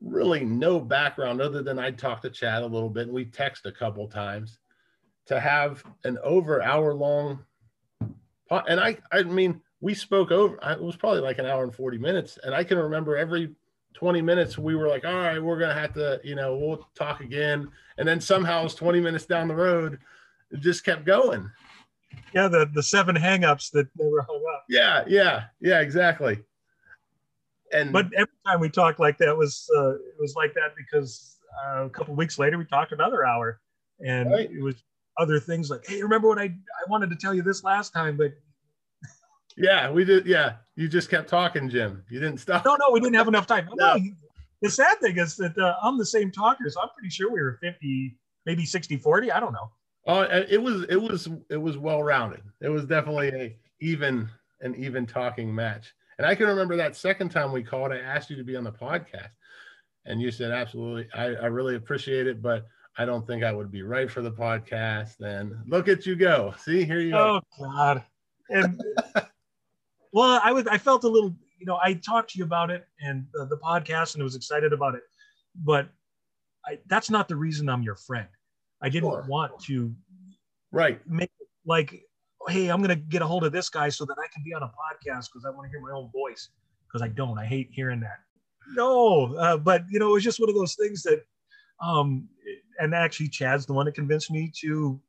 really 0.00 0.44
no 0.44 0.80
background 0.80 1.40
other 1.40 1.62
than 1.62 1.78
I'd 1.78 1.98
talked 1.98 2.22
to 2.22 2.30
Chad 2.30 2.62
a 2.62 2.66
little 2.66 2.90
bit 2.90 3.04
and 3.04 3.12
we 3.12 3.24
text 3.24 3.66
a 3.66 3.72
couple 3.72 4.08
times 4.08 4.58
to 5.26 5.38
have 5.38 5.84
an 6.04 6.18
over 6.24 6.62
hour 6.62 6.92
long 6.92 7.44
and 8.50 8.80
I 8.80 8.98
I 9.12 9.22
mean 9.22 9.60
we 9.80 9.94
spoke 9.94 10.30
over 10.30 10.58
it 10.62 10.82
was 10.82 10.96
probably 10.96 11.20
like 11.20 11.38
an 11.38 11.46
hour 11.46 11.62
and 11.62 11.74
40 11.74 11.98
minutes 11.98 12.38
and 12.42 12.54
I 12.54 12.64
can 12.64 12.78
remember 12.78 13.16
every 13.16 13.54
20 13.94 14.22
minutes 14.22 14.58
we 14.58 14.74
were 14.74 14.88
like 14.88 15.04
all 15.04 15.14
right 15.14 15.42
we're 15.42 15.58
gonna 15.58 15.74
have 15.74 15.92
to 15.94 16.20
you 16.24 16.34
know 16.34 16.56
we'll 16.56 16.88
talk 16.94 17.20
again 17.20 17.68
and 17.98 18.06
then 18.08 18.20
somehow 18.20 18.64
it's 18.64 18.74
20 18.74 19.00
minutes 19.00 19.26
down 19.26 19.48
the 19.48 19.54
road 19.54 19.98
it 20.50 20.60
just 20.60 20.84
kept 20.84 21.04
going 21.04 21.50
Yeah, 22.34 22.48
the 22.48 22.68
the 22.74 22.82
seven 22.82 23.16
hangups 23.16 23.70
that 23.72 23.86
never 23.98 24.22
hung 24.22 24.42
up. 24.54 24.64
yeah 24.68 25.04
yeah 25.06 25.44
yeah 25.60 25.80
exactly 25.80 26.42
and 27.72 27.92
but 27.92 28.06
every 28.14 28.32
time 28.46 28.60
we 28.60 28.68
talked 28.68 28.98
like 29.00 29.18
that 29.18 29.36
was 29.36 29.68
uh, 29.76 29.94
it 29.94 30.16
was 30.18 30.34
like 30.34 30.54
that 30.54 30.74
because 30.76 31.38
uh, 31.66 31.84
a 31.84 31.90
couple 31.90 32.14
weeks 32.14 32.38
later 32.38 32.58
we 32.58 32.64
talked 32.64 32.92
another 32.92 33.24
hour 33.26 33.60
and 34.04 34.30
Right. 34.30 34.50
it 34.50 34.62
was 34.62 34.76
other 35.18 35.38
things 35.38 35.70
like 35.70 35.84
hey 35.86 36.02
remember 36.02 36.28
what 36.28 36.38
i 36.38 36.44
i 36.44 36.84
wanted 36.88 37.10
to 37.10 37.16
tell 37.16 37.34
you 37.34 37.42
this 37.42 37.62
last 37.62 37.92
time 37.92 38.16
but 38.16 38.32
yeah 39.56 39.90
we 39.90 40.04
did 40.04 40.26
yeah 40.26 40.54
you 40.76 40.88
just 40.88 41.08
kept 41.10 41.28
talking 41.28 41.68
jim 41.68 42.02
you 42.10 42.18
didn't 42.20 42.38
stop 42.38 42.64
no 42.64 42.74
no 42.76 42.90
we 42.92 43.00
didn't 43.00 43.14
have 43.16 43.28
enough 43.28 43.46
time 43.46 43.68
No. 43.76 43.94
no. 43.94 44.00
the 44.62 44.70
sad 44.70 44.98
thing 45.00 45.18
is 45.18 45.36
that 45.36 45.56
uh, 45.58 45.74
i'm 45.82 45.98
the 45.98 46.06
same 46.06 46.30
talker 46.30 46.68
so 46.68 46.80
i'm 46.80 46.88
pretty 46.96 47.10
sure 47.10 47.30
we 47.32 47.40
were 47.40 47.58
50 47.62 48.16
maybe 48.46 48.64
60 48.64 48.96
40 48.98 49.32
i 49.32 49.40
don't 49.40 49.52
know 49.52 49.70
Oh, 50.04 50.22
it 50.22 50.60
was 50.60 50.82
it 50.88 50.96
was 51.00 51.28
it 51.48 51.56
was 51.56 51.78
well 51.78 52.02
rounded. 52.02 52.42
It 52.60 52.68
was 52.68 52.86
definitely 52.86 53.28
a 53.28 53.56
even 53.80 54.28
an 54.60 54.74
even 54.74 55.06
talking 55.06 55.54
match. 55.54 55.94
And 56.18 56.26
I 56.26 56.34
can 56.34 56.48
remember 56.48 56.74
that 56.76 56.96
second 56.96 57.28
time 57.28 57.52
we 57.52 57.62
called, 57.62 57.92
I 57.92 57.98
asked 57.98 58.28
you 58.28 58.34
to 58.34 58.42
be 58.42 58.56
on 58.56 58.64
the 58.64 58.72
podcast, 58.72 59.30
and 60.04 60.20
you 60.20 60.32
said 60.32 60.50
absolutely. 60.50 61.06
I, 61.14 61.26
I 61.26 61.46
really 61.46 61.76
appreciate 61.76 62.26
it, 62.26 62.42
but 62.42 62.66
I 62.98 63.04
don't 63.04 63.24
think 63.24 63.44
I 63.44 63.52
would 63.52 63.70
be 63.70 63.82
right 63.84 64.10
for 64.10 64.22
the 64.22 64.32
podcast. 64.32 65.20
And 65.20 65.54
look 65.68 65.86
at 65.86 66.04
you 66.04 66.16
go. 66.16 66.52
See, 66.58 66.82
here 66.82 66.98
you 66.98 67.12
go. 67.12 67.40
oh 67.60 67.64
god 67.64 68.02
and 68.50 68.82
well 70.12 70.40
i 70.44 70.52
was 70.52 70.66
i 70.66 70.78
felt 70.78 71.04
a 71.04 71.08
little 71.08 71.34
you 71.58 71.66
know 71.66 71.78
i 71.82 71.94
talked 71.94 72.30
to 72.30 72.38
you 72.38 72.44
about 72.44 72.70
it 72.70 72.86
and 73.00 73.26
uh, 73.40 73.44
the 73.46 73.56
podcast 73.56 74.14
and 74.14 74.22
i 74.22 74.24
was 74.24 74.36
excited 74.36 74.72
about 74.72 74.94
it 74.94 75.02
but 75.64 75.88
I, 76.66 76.78
that's 76.86 77.10
not 77.10 77.28
the 77.28 77.36
reason 77.36 77.68
i'm 77.68 77.82
your 77.82 77.96
friend 77.96 78.28
i 78.82 78.88
didn't 78.88 79.10
Sure. 79.10 79.24
want 79.28 79.58
to 79.64 79.94
Right. 80.70 81.00
make 81.06 81.30
like 81.66 81.94
hey 82.48 82.68
i'm 82.68 82.80
gonna 82.80 82.96
get 82.96 83.22
a 83.22 83.26
hold 83.26 83.44
of 83.44 83.52
this 83.52 83.68
guy 83.68 83.88
so 83.88 84.04
that 84.04 84.16
i 84.18 84.26
can 84.32 84.42
be 84.44 84.54
on 84.54 84.62
a 84.62 84.66
podcast 84.66 85.28
because 85.32 85.44
i 85.46 85.50
want 85.50 85.64
to 85.66 85.70
hear 85.70 85.80
my 85.80 85.92
own 85.92 86.10
voice 86.12 86.50
because 86.86 87.02
i 87.02 87.08
don't 87.08 87.38
i 87.38 87.44
hate 87.44 87.68
hearing 87.72 88.00
that 88.00 88.18
no 88.74 89.34
uh, 89.36 89.56
but 89.56 89.84
you 89.90 89.98
know 89.98 90.10
it 90.10 90.12
was 90.12 90.24
just 90.24 90.40
one 90.40 90.48
of 90.48 90.54
those 90.54 90.74
things 90.74 91.02
that 91.02 91.22
um 91.82 92.28
and 92.80 92.94
actually 92.94 93.28
chad's 93.28 93.66
the 93.66 93.72
one 93.72 93.86
that 93.86 93.94
convinced 93.94 94.30
me 94.30 94.50
to 94.60 95.00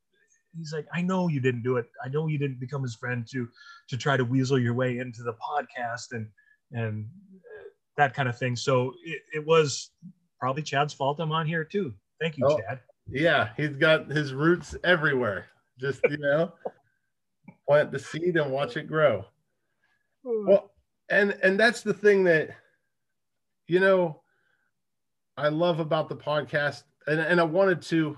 he's 0.56 0.72
like 0.72 0.86
i 0.92 1.00
know 1.02 1.28
you 1.28 1.40
didn't 1.40 1.62
do 1.62 1.76
it 1.76 1.86
i 2.04 2.08
know 2.08 2.26
you 2.26 2.38
didn't 2.38 2.58
become 2.60 2.82
his 2.82 2.94
friend 2.94 3.26
to 3.30 3.48
to 3.88 3.96
try 3.96 4.16
to 4.16 4.24
weasel 4.24 4.58
your 4.58 4.74
way 4.74 4.98
into 4.98 5.22
the 5.22 5.34
podcast 5.34 6.12
and 6.12 6.28
and 6.72 7.06
uh, 7.36 7.64
that 7.96 8.14
kind 8.14 8.28
of 8.28 8.38
thing 8.38 8.54
so 8.56 8.92
it, 9.04 9.22
it 9.34 9.44
was 9.46 9.90
probably 10.40 10.62
chad's 10.62 10.92
fault 10.94 11.20
i'm 11.20 11.32
on 11.32 11.46
here 11.46 11.64
too 11.64 11.92
thank 12.20 12.36
you 12.38 12.46
Oh. 12.46 12.58
chad 12.58 12.80
Yeah, 13.08 13.50
he's 13.56 13.76
got 13.76 14.08
his 14.10 14.32
roots 14.32 14.74
everywhere. 14.82 15.46
Just 15.78 16.00
you 16.08 16.16
know, 16.16 16.52
plant 17.68 17.90
the 17.92 17.98
seed 17.98 18.36
and 18.36 18.50
watch 18.50 18.76
it 18.78 18.86
grow. 18.88 19.24
well 20.22 20.70
and 21.10 21.36
and 21.42 21.60
that's 21.60 21.82
the 21.82 21.92
thing 21.92 22.24
that 22.24 22.48
you 23.66 23.78
know 23.80 24.22
i 25.36 25.48
love 25.48 25.80
about 25.80 26.08
the 26.08 26.16
podcast 26.16 26.84
and, 27.06 27.20
and 27.20 27.40
i 27.40 27.44
wanted 27.44 27.82
to 27.82 28.16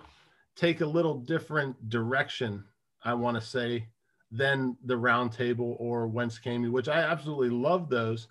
take 0.57 0.81
a 0.81 0.87
little 0.87 1.19
different 1.21 1.89
direction 1.89 2.65
i 3.05 3.13
want 3.15 3.37
to 3.37 3.41
say 3.41 3.87
than 4.33 4.77
the 4.85 4.97
round 4.97 5.33
table 5.33 5.77
or 5.79 6.09
whence 6.09 6.39
came 6.39 6.65
you 6.65 6.73
which 6.73 6.89
i 6.89 7.01
absolutely 7.01 7.51
love 7.51 7.89
those 7.89 8.29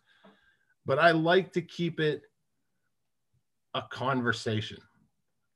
but 0.86 1.00
i 1.00 1.12
like 1.12 1.54
to 1.54 1.62
keep 1.62 2.00
it 2.00 2.24
a 3.76 3.84
conversation. 3.90 4.78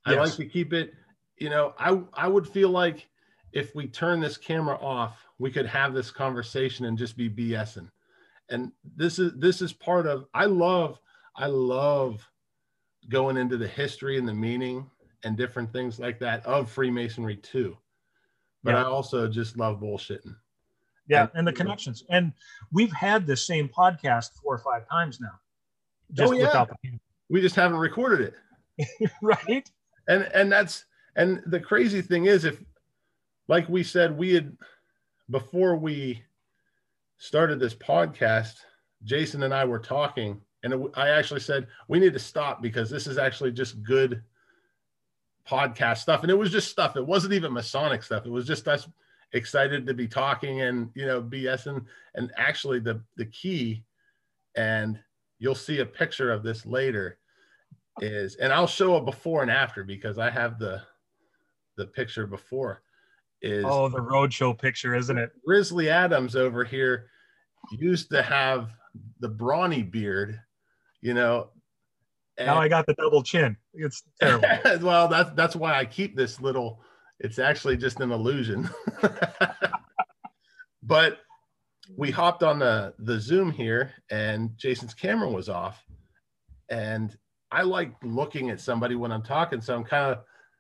I 0.06 0.14
like 0.16 0.36
to 0.36 0.46
keep 0.46 0.74
it, 0.74 0.94
you 1.38 1.50
know, 1.50 1.74
I 1.80 2.02
I 2.14 2.28
would 2.28 2.48
feel 2.48 2.70
like 2.70 3.08
if 3.54 3.74
we 3.74 3.88
turn 3.88 4.20
this 4.20 4.38
camera 4.38 4.76
off, 4.76 5.26
we 5.40 5.52
could 5.52 5.66
have 5.66 5.94
this 5.94 6.12
conversation 6.12 6.86
and 6.86 6.98
just 6.98 7.18
be 7.18 7.30
BSing. 7.30 7.90
And 8.50 8.72
this 8.96 9.20
is 9.20 9.34
this 9.38 9.62
is 9.62 9.72
part 9.72 10.06
of 10.06 10.26
I 10.34 10.46
love 10.46 11.00
I 11.36 11.48
love 11.48 12.28
going 13.08 13.38
into 13.38 13.58
the 13.58 13.68
history 13.68 14.18
and 14.18 14.28
the 14.28 14.34
meaning 14.34 14.90
and 15.24 15.36
different 15.38 15.72
things 15.74 16.00
like 16.00 16.20
that 16.20 16.46
of 16.46 16.70
Freemasonry 16.72 17.38
too. 17.38 17.78
But 18.64 18.72
Yeah. 18.72 18.84
I 18.84 18.86
also 18.86 19.28
just 19.28 19.58
love 19.58 19.80
bullshitting. 19.80 20.36
Yeah, 21.08 21.24
And- 21.24 21.32
and 21.36 21.48
the 21.48 21.54
connections. 21.54 22.04
And 22.10 22.34
we've 22.72 22.92
had 22.94 23.26
this 23.26 23.46
same 23.46 23.68
podcast 23.70 24.34
four 24.42 24.54
or 24.56 24.60
five 24.60 24.88
times 24.88 25.20
now. 25.20 25.32
Oh, 25.34 26.14
just 26.14 26.34
Oh, 26.34 26.36
yeah. 26.36 26.46
without 26.48 26.70
the 26.84 27.00
We 27.30 27.42
just 27.42 27.56
haven't 27.56 27.78
recorded 27.78 28.34
it. 28.80 29.12
right? 29.22 29.70
and 30.08 30.24
and 30.34 30.52
that's 30.52 30.86
and 31.16 31.42
the 31.48 31.60
crazy 31.60 32.02
thing 32.02 32.26
is 32.26 32.46
if 32.46 32.64
like 33.48 33.68
we 33.70 33.84
said 33.84 34.18
we 34.18 34.34
had 34.34 34.58
before 35.30 35.76
we 35.76 36.24
started 37.18 37.60
this 37.60 37.76
podcast 37.76 38.56
jason 39.04 39.44
and 39.44 39.54
i 39.54 39.66
were 39.66 39.78
talking 39.80 40.42
and 40.64 40.74
it, 40.74 40.80
i 40.96 41.10
actually 41.10 41.42
said 41.42 41.68
we 41.90 42.00
need 42.00 42.14
to 42.14 42.20
stop 42.20 42.62
because 42.62 42.90
this 42.90 43.06
is 43.06 43.18
actually 43.18 43.52
just 43.52 43.84
good 43.84 44.24
podcast 45.50 45.98
stuff 45.98 46.22
and 46.22 46.30
it 46.30 46.38
was 46.38 46.52
just 46.52 46.70
stuff 46.70 46.96
it 46.96 47.06
wasn't 47.06 47.34
even 47.34 47.52
masonic 47.52 48.04
stuff 48.04 48.26
it 48.26 48.32
was 48.32 48.46
just 48.46 48.68
us 48.68 48.88
excited 49.34 49.86
to 49.86 49.94
be 49.94 50.08
talking 50.08 50.62
and 50.62 50.90
you 50.96 51.06
know 51.06 51.22
bsing 51.22 51.84
and 52.16 52.32
actually 52.38 52.80
the 52.80 53.02
the 53.16 53.26
key 53.26 53.84
and 54.56 55.00
you'll 55.40 55.56
see 55.56 55.80
a 55.80 55.86
picture 55.86 56.32
of 56.32 56.44
this 56.44 56.66
later 56.66 57.18
is 58.02 58.36
and 58.36 58.54
I'll 58.54 58.68
show 58.68 58.96
a 58.96 59.02
before 59.02 59.42
and 59.42 59.52
after 59.52 59.84
because 59.84 60.18
I 60.18 60.30
have 60.30 60.60
the 60.60 60.82
the 61.78 61.86
picture 61.86 62.28
before 62.28 62.82
is 63.42 63.66
Oh, 63.68 63.88
the 63.88 64.00
roadshow 64.00 64.58
picture, 64.58 64.96
isn't 64.96 65.18
it? 65.18 65.32
Grizzly 65.46 65.90
Adams 65.90 66.36
over 66.36 66.64
here 66.64 67.08
used 67.72 68.10
to 68.12 68.22
have 68.22 68.72
the 69.20 69.30
brawny 69.30 69.82
beard, 69.82 70.40
you 71.02 71.14
know. 71.14 71.50
Now 72.40 72.58
I 72.58 72.68
got 72.68 72.86
the 72.86 72.94
double 72.94 73.24
chin. 73.24 73.58
It's 73.74 74.04
terrible. 74.20 74.48
well, 74.82 75.08
that's 75.08 75.32
that's 75.32 75.56
why 75.56 75.78
I 75.78 75.86
keep 75.86 76.16
this 76.16 76.42
little. 76.42 76.82
It's 77.20 77.40
actually 77.40 77.78
just 77.78 78.00
an 78.00 78.12
illusion. 78.12 78.70
but 80.84 81.20
we 81.98 82.12
hopped 82.12 82.44
on 82.44 82.60
the 82.60 82.94
the 83.00 83.20
Zoom 83.20 83.52
here, 83.52 83.94
and 84.10 84.58
Jason's 84.58 84.94
camera 84.94 85.30
was 85.30 85.50
off, 85.50 85.84
and 86.70 87.16
I 87.52 87.64
like 87.64 87.94
looking 88.04 88.50
at 88.50 88.60
somebody 88.60 88.96
when 88.96 89.12
I'm 89.12 89.24
talking. 89.24 89.62
So 89.62 89.76
I'm 89.76 89.84
kind 89.84 90.12
of, 90.12 90.20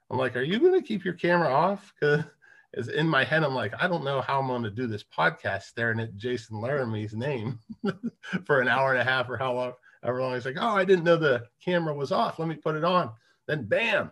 I'm 0.09 0.17
like, 0.17 0.35
are 0.35 0.41
you 0.41 0.59
going 0.59 0.79
to 0.79 0.85
keep 0.85 1.05
your 1.05 1.13
camera 1.13 1.49
off? 1.49 1.93
Because 1.99 2.87
in 2.89 3.07
my 3.07 3.23
head, 3.23 3.43
I'm 3.43 3.53
like, 3.53 3.73
I 3.79 3.87
don't 3.87 4.03
know 4.03 4.21
how 4.21 4.39
I'm 4.39 4.47
going 4.47 4.63
to 4.63 4.71
do 4.71 4.87
this 4.87 5.03
podcast 5.03 5.63
staring 5.63 5.99
at 5.99 6.15
Jason 6.15 6.59
Laramie's 6.59 7.13
name 7.13 7.59
for 8.45 8.61
an 8.61 8.67
hour 8.67 8.91
and 8.91 9.01
a 9.01 9.09
half 9.09 9.29
or 9.29 9.37
how 9.37 9.53
long, 9.53 9.73
long. 10.03 10.33
He's 10.33 10.45
like, 10.45 10.57
oh, 10.59 10.75
I 10.75 10.85
didn't 10.85 11.03
know 11.03 11.17
the 11.17 11.45
camera 11.63 11.93
was 11.93 12.11
off. 12.11 12.39
Let 12.39 12.47
me 12.47 12.55
put 12.55 12.75
it 12.75 12.83
on. 12.83 13.11
Then 13.47 13.65
bam, 13.65 14.11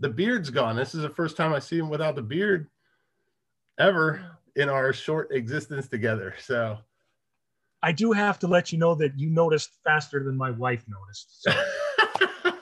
the 0.00 0.08
beard's 0.08 0.50
gone. 0.50 0.76
This 0.76 0.94
is 0.94 1.02
the 1.02 1.10
first 1.10 1.36
time 1.36 1.52
I 1.52 1.58
see 1.58 1.78
him 1.78 1.88
without 1.88 2.16
the 2.16 2.22
beard 2.22 2.68
ever 3.78 4.24
in 4.56 4.68
our 4.68 4.92
short 4.92 5.32
existence 5.32 5.88
together. 5.88 6.34
So 6.40 6.78
I 7.82 7.92
do 7.92 8.12
have 8.12 8.38
to 8.40 8.46
let 8.46 8.72
you 8.72 8.78
know 8.78 8.94
that 8.96 9.18
you 9.18 9.30
noticed 9.30 9.70
faster 9.84 10.22
than 10.22 10.36
my 10.36 10.50
wife 10.50 10.84
noticed. 10.88 11.42
So 11.42 11.52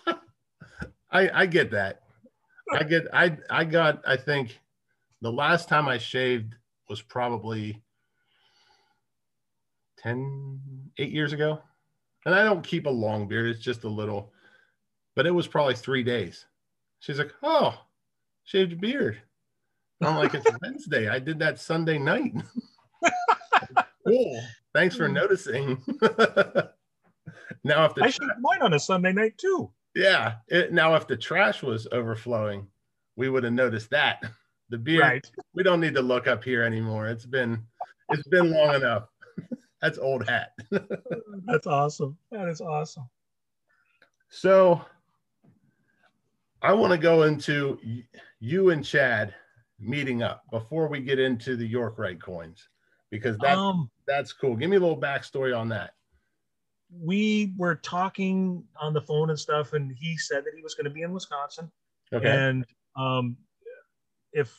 I, 1.11 1.31
I 1.43 1.47
get 1.47 1.71
that. 1.73 2.03
I 2.73 2.85
get 2.85 3.07
I 3.13 3.37
I 3.51 3.65
got 3.65 4.01
I 4.07 4.17
think 4.17 4.61
the 5.23 5.33
last 5.33 5.69
time 5.69 5.89
I 5.89 5.99
shaved 5.99 6.55
was 6.89 7.03
probably 7.03 7.83
10 9.99 10.61
8 10.99 11.11
years 11.11 11.33
ago. 11.33 11.61
And 12.27 12.35
I 12.35 12.45
don't 12.45 12.63
keep 12.63 12.87
a 12.87 12.91
long 12.91 13.27
beard, 13.29 13.47
it's 13.49 13.61
just 13.65 13.85
a 13.85 13.89
little. 13.89 14.33
But 15.17 15.27
it 15.27 15.31
was 15.31 15.47
probably 15.49 15.75
3 15.75 16.03
days. 16.03 16.47
She's 17.01 17.19
like, 17.19 17.33
"Oh, 17.43 17.79
shaved 18.45 18.73
your 18.73 18.81
beard." 18.81 19.21
And 20.01 20.09
I'm 20.09 20.17
like, 20.17 20.35
"It's 20.35 20.47
Wednesday. 20.63 21.09
I 21.09 21.19
did 21.19 21.39
that 21.39 21.59
Sunday 21.59 21.99
night." 21.99 22.35
cool. 24.07 24.43
Thanks 24.75 24.97
for 24.97 25.09
hmm. 25.09 25.15
noticing. 25.15 25.83
now 27.65 27.85
if 27.87 27.95
the 27.95 28.05
I 28.05 28.11
shaved 28.11 28.33
mine 28.41 28.63
on 28.63 28.75
a 28.75 28.79
Sunday 28.79 29.13
night 29.13 29.37
too. 29.39 29.71
yeah. 29.95 30.37
It, 30.49 30.73
now, 30.73 30.95
if 30.95 31.07
the 31.07 31.17
trash 31.17 31.63
was 31.63 31.89
overflowing, 31.91 32.67
we 33.17 33.29
would 33.29 33.45
have 33.45 33.53
noticed 33.53 33.91
that. 33.91 34.23
The 34.69 34.79
beard, 34.79 35.01
Right. 35.03 35.31
we 35.55 35.63
don't 35.65 35.81
need 35.81 35.95
to 35.95 36.03
look 36.03 36.29
up 36.29 36.45
here 36.45 36.63
anymore. 36.63 37.09
It's 37.09 37.27
been, 37.27 37.65
it's 38.11 38.29
been 38.29 38.53
long 38.53 38.77
enough. 38.77 39.09
That's 39.83 39.99
old 39.99 40.29
hat. 40.29 40.53
That's 41.47 41.67
awesome. 41.67 42.17
That 42.31 42.49
is 42.49 42.61
awesome. 42.61 43.09
So, 44.29 44.85
I 46.63 46.73
want 46.73 46.93
to 46.93 46.99
go 46.99 47.23
into 47.23 47.79
you 48.39 48.71
and 48.71 48.85
Chad 48.85 49.35
meeting 49.79 50.23
up 50.23 50.43
before 50.53 50.89
we 50.89 51.01
get 51.01 51.19
into 51.19 51.57
the 51.57 51.67
York 51.67 51.99
Rite 51.99 52.21
coins, 52.21 52.69
because 53.11 53.39
that 53.39 53.57
Um, 53.57 53.91
that's 54.07 54.33
cool. 54.33 54.55
Give 54.57 54.69
me 54.71 54.77
a 54.77 54.81
little 54.81 55.01
backstory 55.01 55.57
on 55.57 55.69
that. 55.71 55.95
we 56.93 57.55
were 57.57 57.77
talking 57.77 58.65
on 58.81 58.93
the 58.93 59.01
phone 59.01 59.31
and 59.31 59.39
stuff, 59.39 59.73
and 59.73 59.93
he 59.93 60.17
said 60.19 60.45
that 60.45 60.53
he 60.55 60.63
was 60.63 60.75
going 60.75 60.85
to 60.85 60.91
be 60.91 61.03
in 61.03 61.13
Wisconsin, 61.13 61.71
Okay. 62.13 62.29
and 62.29 62.65
um, 62.97 63.37
if 64.33 64.53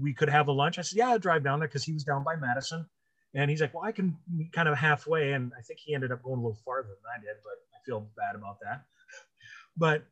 we 0.00 0.12
could 0.12 0.28
have 0.28 0.48
a 0.48 0.52
lunch, 0.52 0.78
I 0.78 0.82
said, 0.82 0.98
"Yeah, 0.98 1.10
I'll 1.10 1.18
drive 1.18 1.42
down 1.44 1.60
there," 1.60 1.68
because 1.68 1.84
he 1.84 1.92
was 1.94 2.02
down 2.04 2.22
by 2.24 2.34
Madison, 2.36 2.86
and 3.36 3.50
he's 3.50 3.60
like, 3.60 3.74
"Well, 3.74 3.84
I 3.84 3.92
can 3.92 4.16
meet 4.32 4.52
kind 4.52 4.68
of 4.68 4.76
halfway," 4.76 5.32
and 5.34 5.52
I 5.56 5.62
think 5.62 5.78
he 5.78 5.94
ended 5.94 6.10
up 6.10 6.22
going 6.22 6.38
a 6.38 6.42
little 6.42 6.58
farther 6.64 6.88
than 6.88 7.10
I 7.14 7.20
did, 7.20 7.36
but 7.44 7.52
I 7.74 7.78
feel 7.84 8.10
bad 8.16 8.34
about 8.34 8.58
that. 8.60 8.84
But 9.78 10.04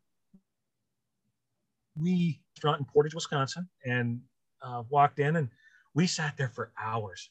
we 1.97 2.43
restaurant 2.57 2.81
in 2.81 2.85
Portage, 2.87 3.15
Wisconsin, 3.15 3.69
and 3.85 4.21
uh, 4.63 4.83
walked 4.91 5.19
in, 5.19 5.37
and 5.37 5.49
we 5.95 6.07
sat 6.07 6.37
there 6.37 6.49
for 6.49 6.71
hours, 6.79 7.31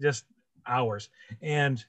just 0.00 0.24
hours, 0.66 1.08
and 1.40 1.84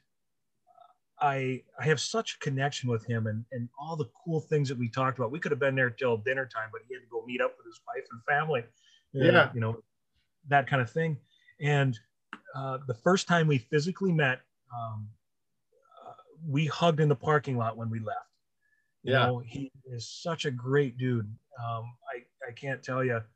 I 1.20 1.64
I 1.80 1.86
have 1.86 2.00
such 2.00 2.36
a 2.36 2.40
connection 2.40 2.90
with 2.90 3.06
him 3.06 3.28
and 3.28 3.46
and 3.52 3.70
all 3.80 3.96
the 3.96 4.10
cool 4.24 4.42
things 4.42 4.70
that 4.70 4.78
we 4.78 4.90
talked 4.90 5.18
about. 5.18 5.32
We 5.32 5.40
could 5.40 5.52
have 5.52 5.60
been 5.60 5.76
there 5.76 5.90
till 5.90 6.18
dinner 6.18 6.46
time, 6.46 6.70
but 6.72 6.82
he 6.88 6.94
had 6.94 7.02
to 7.02 7.10
go 7.10 7.26
meet 7.26 7.42
up 7.42 7.56
with 7.58 7.66
his 7.66 7.80
wife 7.88 8.06
and 8.12 8.22
family. 8.26 8.64
and, 9.14 9.24
Yeah. 9.24 9.52
you 9.54 9.60
know 9.62 9.82
that 10.50 10.68
kind 10.68 10.82
of 10.82 10.92
thing. 10.92 11.18
And 11.60 11.98
uh, 12.56 12.80
the 12.88 12.94
first 12.94 13.28
time 13.28 13.48
we 13.48 13.58
physically 13.58 14.12
met, 14.12 14.42
um, 14.76 15.10
uh, 16.06 16.14
we 16.48 16.66
hugged 16.66 17.00
in 17.00 17.10
the 17.10 17.16
parking 17.16 17.58
lot 17.58 17.78
when 17.78 17.90
we 17.90 18.00
left. 18.00 18.20
You 19.04 19.14
Yeah. 19.14 19.26
know, 19.28 19.40
he 19.40 19.72
is 19.86 20.10
such 20.10 20.46
a 20.46 20.52
great 20.52 20.98
dude. 20.98 21.26
Um, 21.64 21.96
I 22.14 22.26
I 22.48 22.52
can't 22.54 22.84
tell 22.84 23.04
you. 23.04 23.22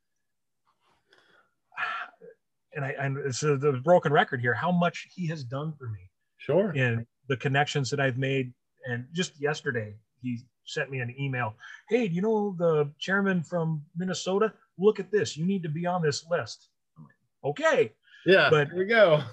And 2.74 2.86
I 2.86 2.92
and 2.92 3.18
it's 3.18 3.44
a, 3.44 3.58
the 3.58 3.74
broken 3.74 4.14
record 4.14 4.40
here. 4.40 4.54
How 4.54 4.72
much 4.72 5.10
he 5.14 5.28
has 5.28 5.44
done 5.44 5.74
for 5.74 5.90
me 5.90 6.10
Sure. 6.38 6.72
and 6.72 7.06
the 7.28 7.36
connections 7.36 7.90
that 7.90 8.00
I've 8.00 8.18
made. 8.18 8.54
And 8.88 9.08
just 9.14 9.40
yesterday, 9.42 9.94
he 10.22 10.40
sent 10.66 10.90
me 10.90 11.00
an 11.00 11.14
email. 11.20 11.56
Hey, 11.90 12.08
do 12.08 12.16
you 12.16 12.22
know 12.22 12.56
the 12.58 12.90
chairman 12.98 13.44
from 13.44 13.84
Minnesota? 13.96 14.54
Look 14.78 15.00
at 15.02 15.12
this. 15.12 15.36
You 15.36 15.46
need 15.46 15.64
to 15.64 15.70
be 15.70 15.86
on 15.86 16.02
this 16.02 16.26
list. 16.30 16.70
I'm 16.98 17.04
like, 17.04 17.16
okay, 17.44 17.92
Yeah. 18.26 18.50
But- 18.50 18.70
here 18.70 18.78
we 18.80 18.86
go. 18.86 19.24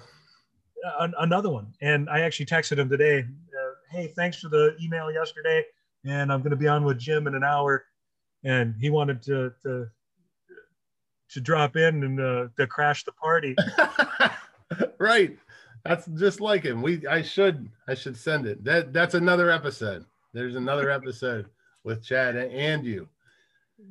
An- 0.99 1.13
another 1.19 1.49
one. 1.49 1.73
And 1.81 2.09
I 2.09 2.21
actually 2.21 2.45
texted 2.45 2.77
him 2.77 2.89
today. 2.89 3.19
Uh, 3.19 3.71
hey, 3.91 4.07
thanks 4.15 4.39
for 4.39 4.47
the 4.49 4.75
email 4.81 5.11
yesterday. 5.11 5.63
And 6.05 6.31
I'm 6.31 6.39
going 6.39 6.51
to 6.51 6.55
be 6.57 6.67
on 6.67 6.85
with 6.85 6.97
Jim 6.97 7.27
in 7.27 7.35
an 7.35 7.43
hour. 7.43 7.85
And 8.45 8.75
he 8.79 8.89
wanted 8.89 9.21
to 9.23 9.51
to 9.63 9.87
to 11.31 11.41
drop 11.41 11.75
in 11.75 12.03
and 12.03 12.19
uh, 12.21 12.47
to 12.57 12.65
crash 12.65 13.03
the 13.03 13.11
party. 13.11 13.55
right. 14.97 15.37
That's 15.85 16.05
just 16.07 16.39
like 16.41 16.63
him. 16.63 16.81
We 16.81 17.05
I 17.07 17.21
should 17.21 17.69
I 17.87 17.93
should 17.95 18.15
send 18.17 18.45
it. 18.45 18.63
That 18.63 18.93
that's 18.93 19.13
another 19.15 19.49
episode. 19.51 20.05
There's 20.33 20.55
another 20.55 20.89
episode 20.99 21.47
with 21.83 22.03
Chad 22.03 22.35
and 22.37 22.85
you. 22.85 23.07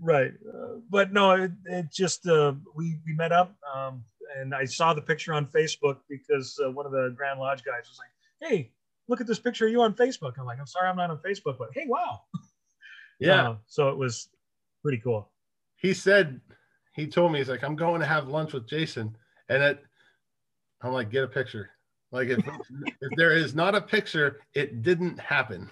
right 0.02 0.32
uh, 0.54 0.76
but 0.90 1.12
no 1.14 1.30
it, 1.32 1.50
it 1.64 1.86
just 1.90 2.26
uh, 2.26 2.52
we 2.74 2.98
we 3.06 3.14
met 3.14 3.32
up 3.32 3.54
um, 3.74 4.04
and 4.36 4.54
i 4.54 4.64
saw 4.64 4.92
the 4.92 5.02
picture 5.02 5.32
on 5.32 5.46
facebook 5.46 5.98
because 6.08 6.58
uh, 6.64 6.70
one 6.70 6.86
of 6.86 6.92
the 6.92 7.12
grand 7.16 7.40
lodge 7.40 7.62
guys 7.64 7.88
was 7.88 7.98
like 7.98 8.50
hey 8.50 8.70
look 9.08 9.20
at 9.20 9.26
this 9.26 9.38
picture 9.38 9.66
of 9.66 9.72
you 9.72 9.80
on 9.80 9.92
facebook 9.94 10.32
i'm 10.38 10.46
like 10.46 10.58
i'm 10.58 10.66
sorry 10.66 10.88
i'm 10.88 10.96
not 10.96 11.10
on 11.10 11.18
facebook 11.18 11.56
but 11.58 11.68
hey 11.74 11.84
wow 11.86 12.22
Yeah. 13.20 13.48
Uh, 13.48 13.56
so 13.66 13.88
it 13.88 13.96
was 13.96 14.28
pretty 14.80 14.98
cool 14.98 15.28
he 15.78 15.92
said 15.92 16.40
he 16.98 17.06
told 17.06 17.30
me 17.32 17.38
he's 17.38 17.48
like, 17.48 17.62
I'm 17.62 17.76
going 17.76 18.00
to 18.00 18.06
have 18.06 18.26
lunch 18.26 18.52
with 18.52 18.66
Jason. 18.66 19.16
And 19.48 19.62
it 19.62 19.80
I'm 20.82 20.92
like, 20.92 21.10
get 21.10 21.24
a 21.24 21.28
picture. 21.28 21.70
Like 22.10 22.28
if 22.28 22.44
if 23.00 23.14
there 23.16 23.34
is 23.34 23.54
not 23.54 23.74
a 23.74 23.80
picture, 23.80 24.40
it 24.54 24.82
didn't 24.82 25.18
happen. 25.18 25.70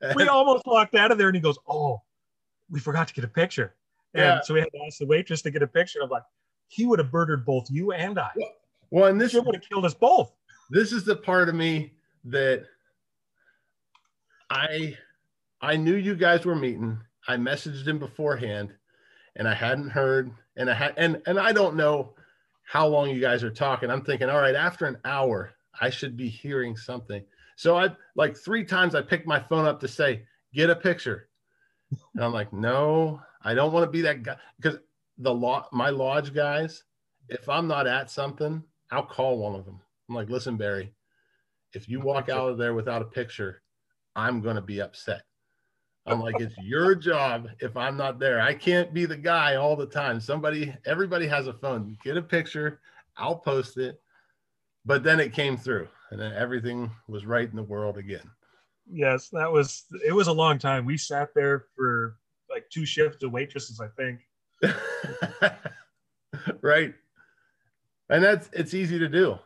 we 0.14 0.28
almost 0.28 0.64
walked 0.66 0.94
out 0.94 1.10
of 1.10 1.18
there 1.18 1.28
and 1.28 1.36
he 1.36 1.40
goes, 1.42 1.58
Oh, 1.68 2.00
we 2.70 2.78
forgot 2.78 3.08
to 3.08 3.14
get 3.14 3.24
a 3.24 3.28
picture. 3.28 3.74
And 4.14 4.24
Yeah. 4.24 4.40
so 4.40 4.54
we 4.54 4.60
had 4.60 4.70
to 4.72 4.78
ask 4.86 4.98
the 4.98 5.06
waitress 5.06 5.42
to 5.42 5.50
get 5.50 5.62
a 5.62 5.66
picture. 5.66 5.98
I'm 6.02 6.08
like, 6.08 6.22
he 6.68 6.86
would 6.86 6.98
have 6.98 7.12
murdered 7.12 7.44
both 7.44 7.70
you 7.70 7.92
and 7.92 8.18
I. 8.18 8.30
well, 8.90 9.06
and 9.06 9.20
this 9.20 9.34
would 9.34 9.54
have 9.54 9.68
killed 9.68 9.84
us 9.84 9.94
both. 9.94 10.32
this 10.70 10.92
is 10.92 11.04
the 11.04 11.16
part 11.16 11.48
of 11.48 11.54
me 11.54 11.92
that 12.24 12.64
I 14.50 14.96
I 15.60 15.76
knew 15.76 15.94
you 15.94 16.14
guys 16.14 16.44
were 16.44 16.54
meeting. 16.54 16.98
I 17.26 17.36
messaged 17.36 17.86
him 17.86 17.98
beforehand 17.98 18.72
and 19.36 19.48
I 19.48 19.54
hadn't 19.54 19.90
heard 19.90 20.30
and 20.56 20.70
I 20.70 20.74
had 20.74 20.94
and 20.96 21.20
and 21.26 21.38
I 21.38 21.52
don't 21.52 21.76
know 21.76 22.14
how 22.64 22.86
long 22.86 23.10
you 23.10 23.20
guys 23.20 23.42
are 23.42 23.50
talking. 23.50 23.90
I'm 23.90 24.04
thinking, 24.04 24.28
all 24.28 24.40
right, 24.40 24.54
after 24.54 24.86
an 24.86 24.98
hour, 25.04 25.52
I 25.80 25.90
should 25.90 26.16
be 26.16 26.28
hearing 26.28 26.76
something. 26.76 27.24
So 27.56 27.76
I 27.76 27.88
like 28.14 28.36
three 28.36 28.64
times 28.64 28.94
I 28.94 29.02
picked 29.02 29.26
my 29.26 29.40
phone 29.40 29.64
up 29.64 29.80
to 29.80 29.88
say, 29.88 30.22
get 30.52 30.70
a 30.70 30.76
picture. 30.76 31.28
And 32.14 32.22
I'm 32.22 32.32
like, 32.32 32.52
no, 32.52 33.20
I 33.42 33.54
don't 33.54 33.72
want 33.72 33.84
to 33.84 33.90
be 33.90 34.02
that 34.02 34.22
guy 34.22 34.36
because 34.60 34.78
the 35.18 35.32
law 35.32 35.68
my 35.72 35.90
lodge 35.90 36.32
guys, 36.32 36.84
if 37.28 37.48
I'm 37.48 37.66
not 37.66 37.86
at 37.86 38.10
something, 38.10 38.62
I'll 38.90 39.04
call 39.04 39.38
one 39.38 39.54
of 39.54 39.64
them. 39.64 39.80
I'm 40.08 40.14
like, 40.14 40.30
listen, 40.30 40.56
Barry, 40.56 40.94
if 41.74 41.88
you 41.88 42.00
walk 42.00 42.28
out 42.28 42.48
of 42.48 42.58
there 42.58 42.74
without 42.74 43.02
a 43.02 43.06
picture, 43.06 43.62
I'm 44.16 44.40
going 44.40 44.56
to 44.56 44.62
be 44.62 44.80
upset. 44.80 45.22
I'm 46.06 46.20
like, 46.22 46.40
it's 46.40 46.56
your 46.62 46.94
job 46.94 47.48
if 47.60 47.76
I'm 47.76 47.98
not 47.98 48.18
there. 48.18 48.40
I 48.40 48.54
can't 48.54 48.94
be 48.94 49.04
the 49.04 49.16
guy 49.16 49.56
all 49.56 49.76
the 49.76 49.84
time. 49.84 50.20
Somebody, 50.20 50.74
everybody 50.86 51.26
has 51.26 51.48
a 51.48 51.52
phone. 51.52 51.98
Get 52.02 52.16
a 52.16 52.22
picture, 52.22 52.80
I'll 53.18 53.36
post 53.36 53.76
it. 53.76 54.00
But 54.86 55.02
then 55.02 55.20
it 55.20 55.34
came 55.34 55.58
through, 55.58 55.88
and 56.10 56.18
then 56.18 56.32
everything 56.32 56.90
was 57.08 57.26
right 57.26 57.48
in 57.48 57.56
the 57.56 57.62
world 57.62 57.98
again. 57.98 58.30
Yes, 58.90 59.28
that 59.30 59.52
was 59.52 59.84
it 60.06 60.12
was 60.12 60.28
a 60.28 60.32
long 60.32 60.58
time. 60.58 60.86
We 60.86 60.96
sat 60.96 61.28
there 61.34 61.66
for 61.76 62.16
like 62.50 62.64
two 62.70 62.86
shifts 62.86 63.22
of 63.22 63.32
waitresses, 63.32 63.80
I 63.80 63.88
think. 63.88 64.20
right. 66.62 66.94
And 68.10 68.24
that's 68.24 68.48
it's 68.52 68.74
easy 68.74 68.98
to 68.98 69.08
do. 69.08 69.38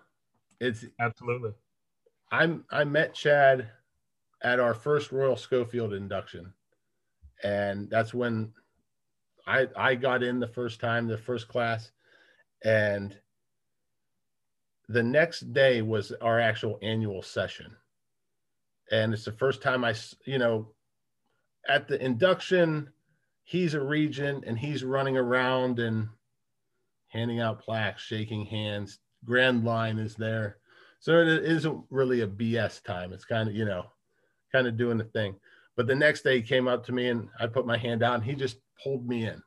It's 0.61 0.85
Absolutely. 1.01 1.53
I'm 2.31 2.65
I 2.71 2.85
met 2.85 3.15
Chad 3.15 3.69
at 4.43 4.61
our 4.61 4.75
first 4.75 5.13
Royal 5.13 5.37
Schofield 5.37 5.93
induction, 5.93 6.53
and 7.43 7.91
that's 7.91 8.15
when 8.15 8.53
I 9.47 9.69
I 9.77 9.95
got 9.97 10.23
in 10.23 10.41
the 10.41 10.49
first 10.49 10.81
time, 10.81 11.07
the 11.07 11.19
first 11.19 11.49
class, 11.49 11.91
and 12.65 13.17
the 14.89 15.03
next 15.03 15.53
day 15.53 15.83
was 15.83 16.13
our 16.21 16.41
actual 16.41 16.79
annual 16.83 17.23
session, 17.23 17.77
and 18.91 19.13
it's 19.13 19.25
the 19.25 19.33
first 19.33 19.61
time 19.61 19.85
I, 19.85 19.95
you 20.25 20.39
know 20.39 20.69
at 21.69 21.87
the 21.87 22.03
induction 22.05 22.91
he's 23.53 23.75
a 23.75 23.81
regent 23.81 24.45
and 24.47 24.59
he's 24.59 24.83
running 24.83 25.15
around 25.19 25.79
and 25.79 26.09
handing 27.09 27.39
out 27.39 27.61
plaques, 27.61 28.01
shaking 28.01 28.47
hands. 28.47 28.99
Grand 29.27 29.63
line 29.63 29.99
is 29.99 30.15
there. 30.15 30.57
So 31.01 31.19
it 31.19 31.29
isn't 31.29 31.85
really 31.91 32.23
a 32.23 32.27
BS 32.27 32.83
time. 32.83 33.13
It's 33.13 33.27
kind 33.27 33.51
of, 33.51 33.55
you 33.55 33.67
know, 33.67 33.85
kind 34.53 34.67
of 34.67 34.79
doing 34.79 34.97
the 34.97 35.05
thing. 35.05 35.35
But 35.77 35.87
the 35.87 35.95
next 35.95 36.23
day 36.23 36.37
he 36.37 36.43
came 36.43 36.67
up 36.67 36.87
to 36.87 36.93
me 36.93 37.09
and 37.11 37.29
I 37.39 37.47
put 37.47 37.67
my 37.67 37.77
hand 37.77 38.03
out 38.03 38.15
and 38.15 38.25
he 38.25 38.35
just 38.35 38.57
pulled 38.83 39.07
me 39.07 39.27
in 39.27 39.43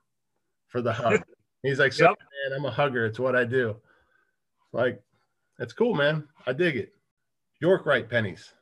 for 0.68 0.84
the 0.84 0.94
hug. 0.94 1.24
He's 1.64 1.80
like, 1.80 1.92
so 1.94 2.06
Yep. 2.06 2.16
man, 2.20 2.60
I'm 2.60 2.66
a 2.66 2.72
hugger. 2.72 3.08
It's 3.08 3.18
what 3.18 3.36
I 3.36 3.44
do. 3.44 3.76
Like, 4.72 5.02
that's 5.58 5.74
cool, 5.74 5.96
man. 5.96 6.28
I 6.46 6.54
dig 6.54 6.76
it. 6.78 6.94
York 7.60 7.88
Rite 7.88 8.08
pennies. 8.08 8.54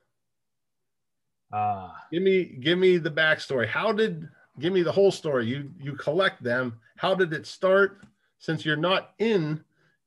Uh 1.52 1.90
Give 2.14 2.24
me 2.24 2.46
give 2.46 2.80
me 2.80 2.98
the 2.98 3.12
backstory. 3.12 3.68
How 3.68 3.92
did 3.92 4.30
give 4.60 4.74
me 4.74 4.84
the 4.84 4.92
whole 4.92 5.12
story? 5.12 5.46
You 5.46 5.72
you 5.80 5.94
collect 5.94 6.44
them. 6.44 6.80
How 6.98 7.16
did 7.16 7.34
it 7.34 7.46
start? 7.46 8.06
Since 8.40 8.66
you're 8.66 8.76
not 8.76 9.14
in 9.20 9.64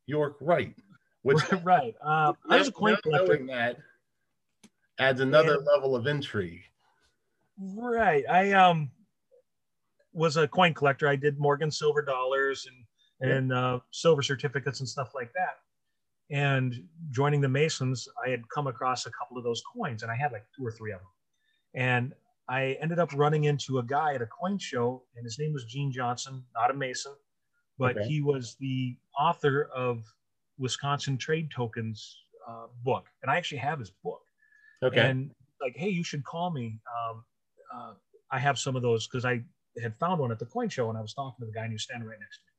York 0.06 0.36
Rite, 0.40 0.76
which 1.22 1.38
right. 1.64 1.94
Uh, 2.02 2.32
I 2.48 2.58
was 2.58 2.68
a 2.68 2.72
coin 2.72 2.96
collector. 3.02 3.26
knowing 3.34 3.46
that 3.46 3.78
adds 4.98 5.20
another 5.20 5.58
level 5.58 5.96
of 5.96 6.06
intrigue. 6.06 6.62
Right. 7.58 8.24
I 8.28 8.52
um 8.52 8.90
was 10.12 10.36
a 10.36 10.48
coin 10.48 10.74
collector. 10.74 11.08
I 11.08 11.16
did 11.16 11.38
Morgan 11.38 11.70
silver 11.70 12.02
dollars 12.02 12.66
and 12.66 13.30
and 13.30 13.52
uh, 13.52 13.80
silver 13.92 14.22
certificates 14.22 14.80
and 14.80 14.88
stuff 14.88 15.12
like 15.14 15.32
that. 15.32 15.58
And 16.28 16.82
joining 17.10 17.40
the 17.40 17.48
Masons, 17.48 18.08
I 18.24 18.30
had 18.30 18.42
come 18.48 18.66
across 18.66 19.06
a 19.06 19.10
couple 19.10 19.38
of 19.38 19.44
those 19.44 19.62
coins, 19.74 20.02
and 20.02 20.10
I 20.10 20.16
had 20.16 20.32
like 20.32 20.44
two 20.56 20.66
or 20.66 20.72
three 20.72 20.92
of 20.92 21.00
them. 21.00 21.08
And 21.74 22.14
I 22.48 22.76
ended 22.80 22.98
up 22.98 23.12
running 23.14 23.44
into 23.44 23.78
a 23.78 23.82
guy 23.82 24.14
at 24.14 24.22
a 24.22 24.26
coin 24.26 24.58
show, 24.58 25.04
and 25.16 25.24
his 25.24 25.38
name 25.38 25.52
was 25.52 25.64
Gene 25.64 25.90
Johnson, 25.92 26.44
not 26.54 26.70
a 26.70 26.74
Mason, 26.74 27.14
but 27.78 27.96
Okay. 27.96 28.00
he 28.00 28.22
was 28.22 28.56
the 28.60 28.96
author 29.18 29.64
of 29.74 30.04
Wisconsin 30.58 31.18
Trade 31.18 31.50
Tokens 31.50 32.16
uh, 32.48 32.66
book, 32.84 33.06
and 33.22 33.30
I 33.30 33.36
actually 33.36 33.58
have 33.58 33.78
his 33.80 33.90
book 33.90 34.22
Okay. 34.82 35.12
and 35.12 35.30
like, 35.60 35.76
hey, 35.76 35.88
you 35.88 36.04
should 36.04 36.24
call 36.24 36.50
me. 36.50 36.80
Um, 36.98 37.24
uh, 37.74 37.94
I 38.30 38.38
have 38.38 38.58
some 38.58 38.76
of 38.76 38.82
those 38.82 39.06
because 39.06 39.24
I 39.24 39.42
had 39.82 39.96
found 39.98 40.20
one 40.20 40.32
at 40.32 40.38
the 40.38 40.46
coin 40.46 40.68
show, 40.68 40.88
and 40.88 40.98
I 40.98 41.02
was 41.02 41.14
talking 41.14 41.36
to 41.40 41.46
the 41.46 41.52
guy 41.52 41.62
and 41.62 41.70
he 41.70 41.74
was 41.74 41.84
standing 41.84 42.08
right 42.08 42.18
next 42.20 42.38
to 42.38 42.42
me. 42.46 42.52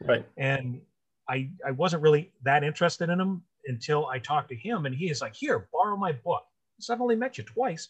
right. 0.00 0.26
And 0.36 0.82
I 1.28 1.50
I 1.66 1.70
wasn't 1.72 2.02
really 2.02 2.32
that 2.44 2.64
interested 2.64 3.08
in 3.10 3.20
him 3.20 3.44
until 3.66 4.06
I 4.06 4.18
talked 4.18 4.48
to 4.50 4.56
him, 4.56 4.86
and 4.86 4.94
he 4.94 5.10
is 5.10 5.20
like, 5.20 5.34
here, 5.34 5.68
borrow 5.72 5.96
my 5.96 6.12
book. 6.12 6.44
So 6.80 6.92
I've 6.94 7.00
only 7.00 7.16
met 7.16 7.38
you 7.38 7.44
twice, 7.44 7.88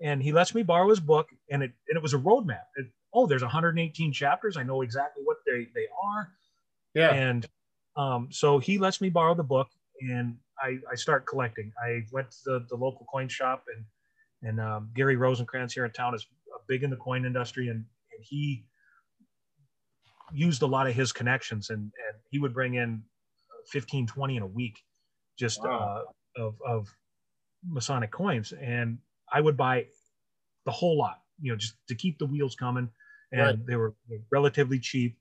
and 0.00 0.22
he 0.22 0.32
lets 0.32 0.54
me 0.54 0.62
borrow 0.62 0.88
his 0.88 1.00
book, 1.00 1.28
and 1.50 1.62
it 1.62 1.72
and 1.88 1.96
it 1.96 2.02
was 2.02 2.14
a 2.14 2.18
roadmap. 2.18 2.64
It, 2.76 2.86
oh, 3.12 3.26
there's 3.26 3.42
118 3.42 4.12
chapters. 4.12 4.56
I 4.56 4.62
know 4.62 4.82
exactly 4.82 5.22
what 5.24 5.38
they 5.46 5.66
they 5.74 5.86
are. 6.04 6.30
Yeah. 6.94 7.12
And 7.12 7.46
um, 7.96 8.28
so 8.30 8.58
he 8.58 8.78
lets 8.78 9.00
me 9.00 9.10
borrow 9.10 9.34
the 9.34 9.44
book 9.44 9.68
and 10.00 10.36
I, 10.62 10.78
I 10.90 10.94
start 10.94 11.26
collecting. 11.26 11.72
I 11.84 12.02
went 12.12 12.30
to 12.30 12.38
the, 12.44 12.66
the 12.68 12.76
local 12.76 13.06
coin 13.10 13.28
shop 13.28 13.64
and 13.74 13.84
and 14.42 14.60
um, 14.60 14.90
Gary 14.94 15.16
rosenkrantz 15.16 15.72
here 15.72 15.84
in 15.84 15.90
town 15.90 16.14
is 16.14 16.26
big 16.66 16.82
in 16.82 16.90
the 16.90 16.96
coin 16.96 17.24
industry 17.26 17.68
and, 17.68 17.78
and 17.78 18.24
he 18.24 18.64
used 20.32 20.62
a 20.62 20.66
lot 20.66 20.86
of 20.86 20.94
his 20.94 21.12
connections 21.12 21.70
and, 21.70 21.78
and 21.80 22.16
he 22.30 22.38
would 22.38 22.54
bring 22.54 22.74
in 22.74 23.02
15, 23.66 24.06
20 24.06 24.36
in 24.36 24.42
a 24.42 24.46
week 24.46 24.78
just 25.38 25.62
Wow. 25.62 26.04
uh, 26.38 26.42
of, 26.42 26.54
of 26.66 26.88
Masonic 27.68 28.10
coins. 28.10 28.52
And 28.52 28.98
I 29.32 29.40
would 29.40 29.56
buy 29.56 29.86
the 30.64 30.72
whole 30.72 30.98
lot, 30.98 31.22
you 31.40 31.52
know, 31.52 31.56
just 31.56 31.74
to 31.88 31.94
keep 31.94 32.18
the 32.18 32.26
wheels 32.26 32.54
coming. 32.54 32.90
And 33.32 33.40
Right. 33.42 33.66
they 33.66 33.76
were 33.76 33.94
relatively 34.30 34.78
cheap 34.80 35.16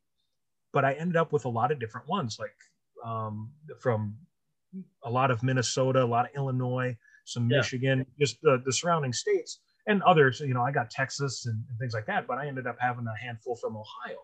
but 0.72 0.86
I 0.86 0.94
ended 0.94 1.16
up 1.16 1.32
with 1.32 1.46
a 1.46 1.50
lot 1.50 1.72
of 1.72 1.80
different 1.80 2.08
ones, 2.08 2.38
like 2.40 2.56
um, 3.04 3.52
from 3.80 4.18
a 5.04 5.10
lot 5.10 5.32
of 5.32 5.42
Minnesota, 5.44 6.04
a 6.04 6.06
lot 6.06 6.26
of 6.26 6.32
Illinois, 6.36 6.98
some 7.26 7.48
Yeah. 7.50 7.58
Michigan, 7.58 8.06
just 8.20 8.42
the, 8.42 8.62
the 8.66 8.74
surrounding 8.74 9.14
states, 9.14 9.60
and 9.88 10.04
others. 10.04 10.40
You 10.42 10.54
know, 10.54 10.62
I 10.62 10.72
got 10.72 10.90
Texas 10.92 11.46
and, 11.46 11.64
and 11.70 11.80
things 11.80 11.94
like 11.94 12.06
that, 12.08 12.28
but 12.28 12.38
I 12.38 12.48
ended 12.48 12.68
up 12.68 12.78
having 12.80 13.06
a 13.08 13.18
handful 13.18 13.56
from 13.56 13.76
Ohio. 13.78 14.18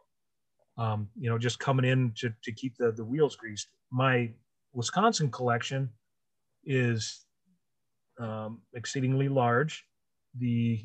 Um, 0.77 1.09
you 1.17 1.29
know, 1.29 1.37
just 1.37 1.59
coming 1.59 1.85
in 1.85 2.11
to, 2.17 2.33
to 2.43 2.51
keep 2.51 2.77
the, 2.77 2.91
the 2.91 3.03
wheels 3.03 3.35
greased. 3.35 3.69
My 3.91 4.33
Wisconsin 4.73 5.31
collection 5.31 5.89
is 6.65 7.24
um, 8.19 8.61
exceedingly 8.73 9.29
large. 9.29 9.85
The 10.37 10.81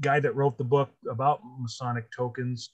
guy 0.00 0.20
that 0.20 0.34
wrote 0.34 0.56
the 0.58 0.64
book 0.64 0.90
about 1.10 1.40
Masonic 1.58 2.10
tokens 2.16 2.70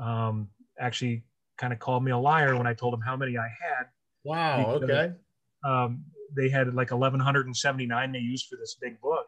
um, 0.00 0.48
actually 0.78 1.24
kind 1.58 1.72
of 1.72 1.78
called 1.78 2.04
me 2.04 2.10
a 2.10 2.18
liar 2.18 2.56
when 2.56 2.66
I 2.66 2.74
told 2.74 2.94
him 2.94 3.00
how 3.00 3.16
many 3.16 3.36
I 3.38 3.42
had. 3.48 3.86
Wow. 4.24 4.78
Because- 4.78 4.90
Okay. 4.90 5.14
Um, 5.64 6.04
they 6.36 6.48
had 6.50 6.74
like 6.74 6.90
1,179 6.90 8.12
they 8.12 8.18
used 8.18 8.48
for 8.48 8.56
this 8.56 8.76
big 8.80 9.00
book. 9.00 9.26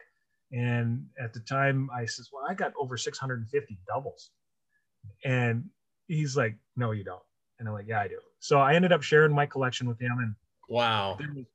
And 0.52 1.06
at 1.18 1.32
the 1.32 1.40
time, 1.40 1.88
I 1.94 2.04
says, 2.04 2.28
Well, 2.32 2.44
I 2.48 2.52
got 2.54 2.72
over 2.78 2.96
650 2.96 3.78
doubles. 3.88 4.30
And 5.24 5.64
he's 6.08 6.36
like, 6.36 6.56
No, 6.76 6.90
you 6.92 7.04
don't. 7.04 7.22
And 7.58 7.68
I'm 7.68 7.74
like, 7.74 7.86
Yeah, 7.88 8.00
I 8.00 8.08
do. 8.08 8.18
So 8.40 8.58
I 8.60 8.74
ended 8.74 8.92
up 8.92 9.02
sharing 9.02 9.34
my 9.34 9.46
collection 9.46 9.88
with 9.88 9.98
him. 10.00 10.18
And 10.18 10.34
Wow. 10.68 11.16
there 11.18 11.32
was 11.34 11.46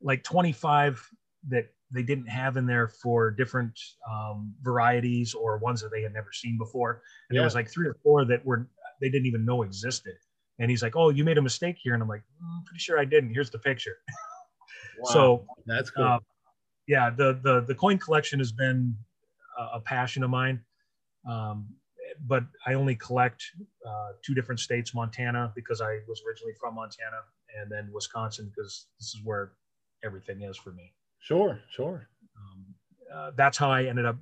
like 0.00 0.22
25 0.22 1.04
that 1.48 1.68
they 1.92 2.02
didn't 2.02 2.26
have 2.26 2.56
in 2.56 2.66
there 2.66 2.88
for 2.88 3.30
different 3.30 3.78
um, 4.10 4.54
varieties 4.62 5.34
or 5.34 5.58
ones 5.58 5.80
that 5.80 5.90
they 5.90 6.02
had 6.02 6.12
never 6.12 6.32
seen 6.32 6.56
before. 6.58 7.02
And 7.28 7.36
there 7.36 7.44
was 7.44 7.54
like 7.54 7.70
three 7.70 7.86
or 7.86 7.96
four 8.02 8.24
that 8.26 8.44
were 8.44 8.68
they 9.00 9.08
didn't 9.08 9.26
even 9.26 9.44
know 9.44 9.62
existed. 9.62 10.14
And 10.58 10.70
he's 10.70 10.82
like, 10.82 10.94
"Oh, 10.94 11.08
you 11.08 11.24
made 11.24 11.38
a 11.38 11.42
mistake 11.42 11.76
here," 11.80 11.94
and 11.94 12.02
I'm 12.02 12.08
like, 12.08 12.22
mm, 12.42 12.64
"Pretty 12.66 12.80
sure 12.80 12.98
I 12.98 13.04
didn't. 13.04 13.32
Here's 13.32 13.50
the 13.50 13.58
picture." 13.58 13.96
Wow. 14.98 15.12
So, 15.12 15.46
that's 15.64 15.88
cool. 15.88 16.04
uh, 16.04 16.18
yeah, 16.86 17.08
the 17.08 17.40
the 17.42 17.64
the 17.66 17.74
coin 17.74 17.96
collection 17.96 18.38
has 18.38 18.52
been 18.52 18.94
a, 19.58 19.78
a 19.78 19.80
passion 19.80 20.22
of 20.22 20.28
mine. 20.28 20.60
Um, 21.28 21.68
but 22.26 22.44
I 22.66 22.74
only 22.74 22.96
collect 22.96 23.42
uh, 23.86 24.08
two 24.22 24.34
different 24.34 24.60
states, 24.60 24.94
Montana 24.94 25.52
because 25.54 25.80
I 25.80 26.00
was 26.06 26.22
originally 26.28 26.52
from 26.60 26.74
Montana, 26.74 27.20
and 27.58 27.72
then 27.72 27.88
Wisconsin 27.94 28.52
because 28.54 28.88
this 28.98 29.14
is 29.14 29.20
where 29.24 29.52
everything 30.04 30.42
is 30.42 30.58
for 30.58 30.72
me 30.72 30.92
sure. 31.20 31.60
Sure. 31.70 32.08
um, 32.36 32.64
uh, 33.14 33.30
that's 33.36 33.56
how 33.56 33.70
I 33.70 33.84
ended 33.84 34.04
up 34.04 34.16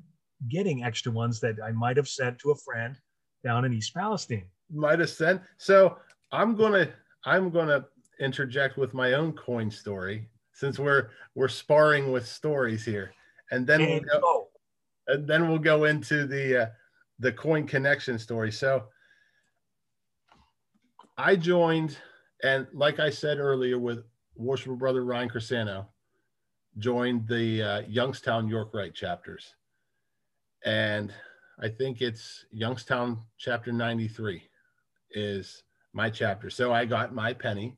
getting 0.48 0.84
extra 0.84 1.10
ones 1.10 1.40
that 1.40 1.56
I 1.64 1.72
might 1.72 1.96
have 1.96 2.08
sent 2.08 2.38
to 2.40 2.50
a 2.50 2.56
friend 2.56 2.96
down 3.44 3.64
in 3.64 3.72
East 3.72 3.94
Palestine. 3.94 4.46
Might 4.72 4.98
have 5.00 5.10
sent. 5.10 5.40
So 5.56 5.96
I'm 6.32 6.54
gonna 6.54 6.88
I'm 7.24 7.50
gonna 7.50 7.86
interject 8.20 8.76
with 8.76 8.94
my 8.94 9.14
own 9.14 9.32
coin 9.32 9.70
story 9.70 10.28
since 10.52 10.78
we're 10.78 11.10
we're 11.34 11.48
sparring 11.48 12.12
with 12.12 12.26
stories 12.26 12.84
here, 12.84 13.12
and 13.50 13.66
then 13.66 13.80
we'll 13.80 14.00
go, 14.00 14.48
and 15.06 15.26
then 15.26 15.48
we'll 15.48 15.58
go 15.58 15.84
into 15.84 16.26
the 16.26 16.62
uh, 16.62 16.66
the 17.18 17.32
coin 17.32 17.66
connection 17.66 18.18
story. 18.18 18.52
So 18.52 18.84
I 21.16 21.36
joined, 21.36 21.96
and 22.42 22.66
like 22.72 23.00
I 23.00 23.10
said 23.10 23.38
earlier, 23.38 23.78
with 23.78 24.04
worshiper 24.36 24.76
brother 24.76 25.04
Ryan 25.04 25.28
Crisano, 25.28 25.86
joined 26.78 27.26
the 27.28 27.62
uh, 27.62 27.80
Youngstown 27.88 28.48
York 28.48 28.70
Rite 28.72 28.94
chapters, 28.94 29.54
and 30.64 31.12
I 31.60 31.68
think 31.68 32.00
it's 32.00 32.44
Youngstown 32.52 33.18
chapter 33.36 33.72
93 33.72 34.42
is 35.10 35.64
my 35.92 36.08
chapter. 36.08 36.50
So 36.50 36.72
I 36.72 36.84
got 36.84 37.14
my 37.14 37.32
penny 37.32 37.76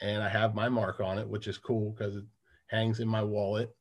and 0.00 0.22
I 0.22 0.28
have 0.28 0.54
my 0.54 0.68
mark 0.68 1.00
on 1.00 1.18
it, 1.18 1.28
which 1.28 1.46
is 1.46 1.58
cool 1.58 1.90
because 1.90 2.16
it 2.16 2.24
hangs 2.68 3.00
in 3.00 3.08
my 3.08 3.22
wallet. 3.22 3.74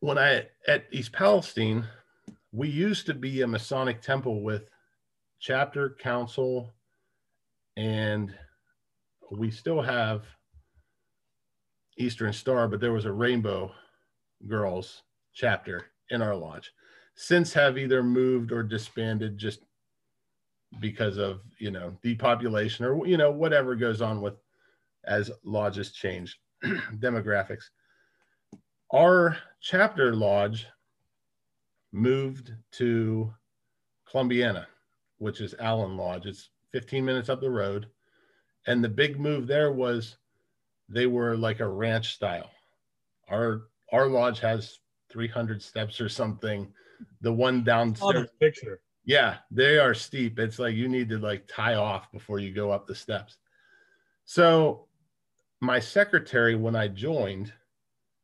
When 0.00 0.18
I 0.18 0.46
at 0.68 0.84
East 0.92 1.12
Palestine, 1.12 1.84
we 2.52 2.68
used 2.68 3.06
to 3.06 3.14
be 3.14 3.42
a 3.42 3.46
Masonic 3.46 4.00
temple 4.00 4.42
with 4.42 4.70
chapter, 5.40 5.96
council, 5.98 6.72
and 7.76 8.32
we 9.32 9.50
still 9.50 9.82
have 9.82 10.24
Eastern 11.96 12.32
Star, 12.32 12.68
but 12.68 12.80
there 12.80 12.92
was 12.92 13.04
a 13.04 13.12
Rainbow 13.12 13.72
Girls 14.46 15.02
chapter 15.32 15.86
in 16.10 16.22
our 16.22 16.34
lodge. 16.34 16.72
Since 17.14 17.52
have 17.52 17.78
either 17.78 18.02
moved 18.02 18.52
or 18.52 18.62
disbanded 18.62 19.38
just 19.38 19.60
because 20.80 21.18
of 21.18 21.40
you 21.58 21.70
know 21.70 21.96
depopulation 22.02 22.84
or 22.84 23.06
you 23.06 23.16
know 23.16 23.30
whatever 23.30 23.76
goes 23.76 24.02
on 24.02 24.20
with 24.20 24.34
as 25.04 25.30
lodges 25.44 25.92
change 25.92 26.40
demographics. 26.98 27.64
Our 28.92 29.36
chapter 29.60 30.14
lodge 30.14 30.66
moved 31.92 32.52
to 32.72 33.32
Columbiana, 34.10 34.66
which 35.18 35.40
is 35.40 35.54
Allen 35.58 35.96
Lodge. 35.96 36.26
It's 36.26 36.50
15 36.72 37.04
minutes 37.04 37.28
up 37.28 37.40
the 37.40 37.50
road. 37.50 37.86
And 38.66 38.82
the 38.82 38.88
big 38.88 39.20
move 39.20 39.46
there 39.46 39.72
was 39.72 40.16
they 40.94 41.06
were 41.06 41.36
like 41.36 41.60
a 41.60 41.68
ranch 41.68 42.14
style. 42.14 42.50
Our 43.28 43.62
our 43.92 44.06
lodge 44.06 44.38
has 44.40 44.78
300 45.10 45.60
steps 45.60 46.00
or 46.00 46.08
something. 46.08 46.72
The 47.20 47.32
one 47.32 47.64
downstairs. 47.64 48.28
Oh, 48.30 48.36
picture. 48.40 48.80
Yeah, 49.04 49.36
they 49.50 49.78
are 49.78 49.92
steep. 49.92 50.38
It's 50.38 50.58
like 50.58 50.74
you 50.74 50.88
need 50.88 51.08
to 51.10 51.18
like 51.18 51.46
tie 51.46 51.74
off 51.74 52.10
before 52.12 52.38
you 52.38 52.54
go 52.54 52.70
up 52.70 52.86
the 52.86 52.94
steps. 52.94 53.36
So 54.24 54.86
my 55.60 55.80
secretary, 55.80 56.54
when 56.54 56.76
I 56.76 56.88
joined, 56.88 57.52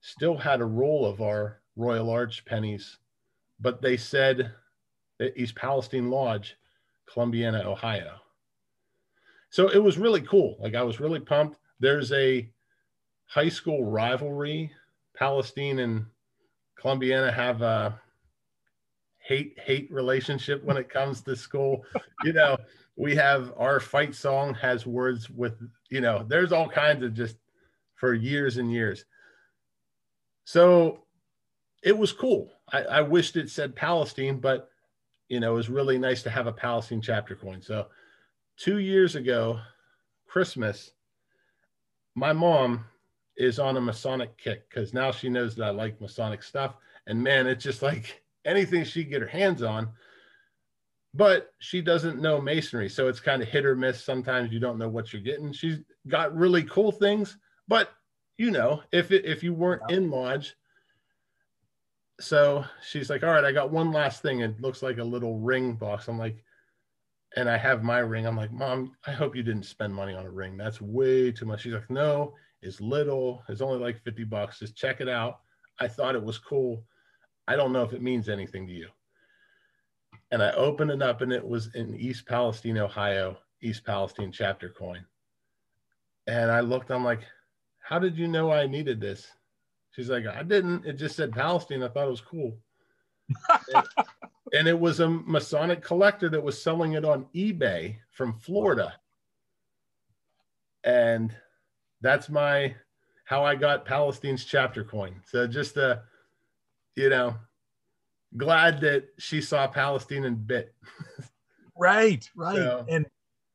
still 0.00 0.36
had 0.36 0.60
a 0.60 0.64
roll 0.64 1.04
of 1.04 1.20
our 1.20 1.60
Royal 1.76 2.08
Arch 2.08 2.44
pennies, 2.44 2.98
but 3.58 3.82
they 3.82 3.96
said 3.96 4.52
East 5.36 5.56
Palestine 5.56 6.08
Lodge, 6.08 6.56
Columbiana, 7.06 7.64
Ohio. 7.64 8.14
So 9.50 9.68
it 9.68 9.82
was 9.82 9.98
really 9.98 10.22
cool. 10.22 10.56
Like 10.60 10.74
I 10.74 10.82
was 10.82 11.00
really 11.00 11.20
pumped. 11.20 11.58
There's 11.80 12.12
a 12.12 12.48
high 13.30 13.48
school 13.48 13.84
rivalry. 13.84 14.72
Palestine 15.16 15.78
and 15.78 16.06
Columbiana 16.76 17.32
have 17.32 17.62
a 17.62 18.00
hate 19.18 19.56
hate 19.58 19.90
relationship 19.92 20.64
when 20.64 20.76
it 20.76 20.88
comes 20.90 21.20
to 21.22 21.36
school. 21.36 21.84
you 22.24 22.32
know, 22.32 22.56
we 22.96 23.14
have 23.14 23.52
our 23.56 23.78
fight 23.78 24.14
song 24.14 24.54
has 24.54 24.86
words 24.86 25.30
with 25.30 25.54
you 25.90 26.00
know, 26.00 26.24
there's 26.26 26.52
all 26.52 26.68
kinds 26.68 27.04
of 27.04 27.14
just 27.14 27.36
for 27.94 28.14
years 28.14 28.56
and 28.56 28.72
years. 28.72 29.04
So 30.44 31.04
it 31.82 31.96
was 31.96 32.12
cool. 32.12 32.50
I, 32.72 32.82
I 32.82 33.00
wished 33.02 33.36
it 33.36 33.50
said 33.50 33.76
Palestine, 33.76 34.40
but 34.40 34.70
you 35.28 35.38
know, 35.38 35.52
it 35.52 35.56
was 35.56 35.68
really 35.68 35.98
nice 35.98 36.24
to 36.24 36.30
have 36.30 36.48
a 36.48 36.52
Palestine 36.52 37.00
chapter 37.00 37.36
coin. 37.36 37.62
So 37.62 37.86
two 38.56 38.78
years 38.78 39.14
ago, 39.14 39.60
Christmas, 40.26 40.90
my 42.16 42.32
mom 42.32 42.84
is 43.41 43.59
on 43.59 43.78
a 43.78 43.80
Masonic 43.80 44.36
kick 44.36 44.68
because 44.68 44.93
now 44.93 45.11
she 45.11 45.30
knows 45.30 45.57
that 45.57 45.64
I 45.64 45.70
like 45.70 46.01
Masonic 46.01 46.43
stuff. 46.43 46.74
And 47.07 47.22
man, 47.22 47.47
it's 47.47 47.64
just 47.64 47.82
like 47.82 48.22
anything 48.45 48.84
she 48.84 49.03
get 49.03 49.22
her 49.22 49.28
hands 49.28 49.62
on, 49.62 49.88
but 51.14 51.53
she 51.59 51.80
doesn't 51.80 52.20
know 52.20 52.41
masonry. 52.41 52.88
So 52.88 53.09
it's 53.09 53.18
kind 53.18 53.43
of 53.43 53.49
hit 53.49 53.64
or 53.64 53.74
miss. 53.74 54.05
Sometimes 54.05 54.53
you 54.53 54.61
don't 54.61 54.78
know 54.78 54.88
what 54.88 55.12
you're 55.12 55.22
getting. 55.22 55.53
She's 55.53 55.78
got 56.07 56.36
really 56.36 56.62
cool 56.64 56.93
things, 56.93 57.38
but 57.66 57.91
you 58.36 58.51
know, 58.51 58.82
if 58.93 59.11
it, 59.11 59.24
if 59.24 59.43
you 59.43 59.55
weren't 59.55 59.91
in 59.91 60.11
lodge, 60.11 60.55
so 62.20 62.64
she's 62.86 63.09
like, 63.09 63.22
all 63.22 63.30
right, 63.30 63.45
I 63.45 63.53
got 63.53 63.70
one 63.70 63.91
last 63.91 64.20
thing. 64.20 64.41
It 64.41 64.61
looks 64.61 64.82
like 64.82 64.99
a 64.99 65.05
little 65.05 65.38
ring 65.38 65.74
box. 65.74 66.09
I'm 66.09 66.18
like, 66.18 66.45
and 67.36 67.49
I 67.49 67.57
have 67.57 67.82
my 67.82 68.01
ring. 68.01 68.26
I'm 68.26 68.36
like, 68.36 68.53
mom, 68.53 68.97
I 69.07 69.12
hope 69.12 69.34
you 69.34 69.43
didn't 69.43 69.62
spend 69.64 69.95
money 69.95 70.14
on 70.14 70.26
a 70.26 70.30
ring. 70.30 70.59
That's 70.59 70.80
way 70.80 71.32
too 71.32 71.47
much. 71.47 71.62
She's 71.62 71.72
like, 71.72 71.88
no, 71.88 72.34
it's 72.62 72.80
little. 72.80 73.42
It's 73.48 73.61
only 73.61 73.78
like 73.78 74.02
50 74.02 74.24
bucks. 74.24 74.58
Just 74.58 74.76
check 74.76 75.00
it 75.00 75.08
out. 75.08 75.40
I 75.78 75.88
thought 75.88 76.14
it 76.14 76.22
was 76.22 76.38
cool. 76.38 76.84
I 77.48 77.56
don't 77.56 77.72
know 77.72 77.82
if 77.82 77.92
it 77.92 78.02
means 78.02 78.28
anything 78.28 78.66
to 78.66 78.72
you 78.72 78.88
and 80.30 80.42
I 80.42 80.52
opened 80.52 80.90
it 80.90 81.02
up, 81.02 81.22
and 81.22 81.32
it 81.32 81.46
was 81.46 81.74
in 81.74 81.96
East 81.96 82.26
Palestine, 82.26 82.78
Ohio, 82.78 83.38
East 83.62 83.84
Palestine 83.84 84.30
chapter 84.30 84.68
coin. 84.68 85.04
And 86.26 86.50
I 86.50 86.61
looked, 86.61 86.90
I'm 86.90 87.04
like, 87.04 87.22
how 87.80 87.98
did 87.98 88.16
you 88.16 88.28
know 88.28 88.52
I 88.52 88.66
needed 88.66 89.00
this? 89.00 89.26
She's 89.90 90.08
like, 90.08 90.26
I 90.26 90.44
didn't. 90.44 90.86
It 90.86 90.94
just 90.94 91.16
said 91.16 91.32
Palestine. 91.32 91.82
I 91.82 91.88
thought 91.88 92.06
it 92.06 92.11
was 92.11 92.20
cool. 92.20 92.56
and, 93.74 93.86
and 94.52 94.68
it 94.68 94.78
was 94.78 95.00
a 95.00 95.08
Masonic 95.08 95.82
collector 95.82 96.28
that 96.28 96.42
was 96.42 96.62
selling 96.62 96.92
it 96.92 97.04
on 97.04 97.26
eBay 97.34 97.96
from 98.12 98.32
Florida. 98.34 98.94
And 100.84 101.34
that's 102.01 102.28
my 102.28 102.74
how 103.24 103.44
I 103.44 103.55
got 103.55 103.84
Palestine's 103.84 104.44
chapter 104.44 104.82
coin. 104.82 105.14
So 105.24 105.46
just 105.46 105.76
a, 105.76 106.03
you 106.96 107.09
know, 107.11 107.36
glad 108.36 108.80
that 108.80 109.09
she 109.18 109.40
saw 109.40 109.66
Palestine 109.68 110.24
and 110.24 110.46
bit. 110.46 110.74
right, 111.76 112.28
right. 112.34 112.57
So, 112.57 112.84
and 112.88 113.07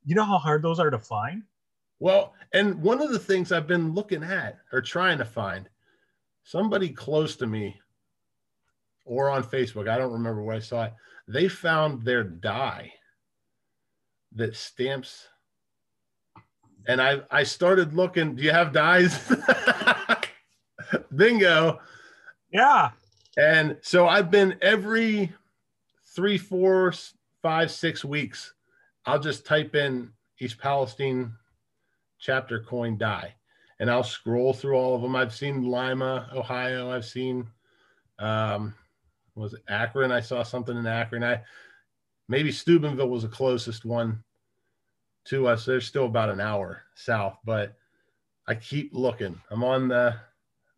you 0.06 0.16
know 0.16 0.24
how 0.24 0.38
hard 0.38 0.62
those 0.62 0.80
are 0.80 0.90
to 0.90 1.00
find? 1.00 1.44
Well, 2.00 2.34
and 2.54 2.82
one 2.82 3.02
of 3.02 3.12
the 3.12 3.20
things 3.20 3.52
I've 3.52 3.68
been 3.68 3.94
looking 3.94 4.24
at 4.24 4.60
or 4.72 4.82
trying 4.82 5.18
to 5.18 5.26
find, 5.26 5.70
somebody 6.44 6.90
close 6.90 7.36
to 7.38 7.48
me 7.48 7.80
or 9.06 9.30
on 9.30 9.44
Facebook, 9.44 9.90
I 9.90 9.98
don't 9.98 10.14
remember 10.14 10.44
where 10.44 10.56
I 10.56 10.60
saw 10.60 10.86
it, 10.86 10.94
they 11.28 11.48
found 11.48 12.04
their 12.04 12.24
die 12.24 12.94
that 14.34 14.56
stamps. 14.56 15.28
And 16.88 17.02
I, 17.02 17.22
I 17.32 17.44
started 17.44 17.94
looking, 17.94 18.36
do 18.36 18.44
you 18.44 18.52
have 18.52 18.72
dies? 18.72 19.32
Bingo. 21.16 21.80
Yeah. 22.52 22.92
And 23.38 23.78
so 23.82 24.08
I've 24.08 24.32
been 24.32 24.58
every 24.62 25.34
three, 26.16 26.38
four, 26.38 26.94
five, 27.42 27.72
six 27.72 28.06
weeks, 28.06 28.54
I'll 29.06 29.20
just 29.20 29.46
type 29.46 29.76
in 29.76 30.12
East 30.40 30.58
Palestine 30.58 31.34
chapter 32.20 32.60
coin 32.60 32.98
die 32.98 33.36
and 33.80 33.90
I'll 33.92 34.04
scroll 34.04 34.54
through 34.54 34.76
all 34.76 34.96
of 34.96 35.02
them. 35.02 35.16
I've 35.16 35.34
seen 35.34 35.64
Lima, 35.64 36.30
Ohio. 36.34 36.92
I've 36.92 37.06
seen, 37.06 37.48
um, 38.20 38.74
was 39.36 39.54
it 39.54 39.62
Akron? 39.68 40.12
I 40.12 40.22
saw 40.22 40.44
something 40.44 40.78
in 40.78 40.88
Akron. 40.88 41.24
I 41.24 41.42
maybe 42.28 42.52
Steubenville 42.52 43.10
was 43.10 43.24
the 43.24 43.30
closest 43.30 43.86
one 43.86 44.24
to 45.26 45.48
us. 45.48 45.66
There's 45.66 45.86
still 45.86 46.06
about 46.06 46.30
an 46.30 46.40
hour 46.40 46.84
south, 46.96 47.38
but 47.46 47.76
I 48.48 48.56
keep 48.56 48.92
looking. 48.94 49.40
I'm 49.50 49.64
on 49.64 49.88
the 49.88 50.16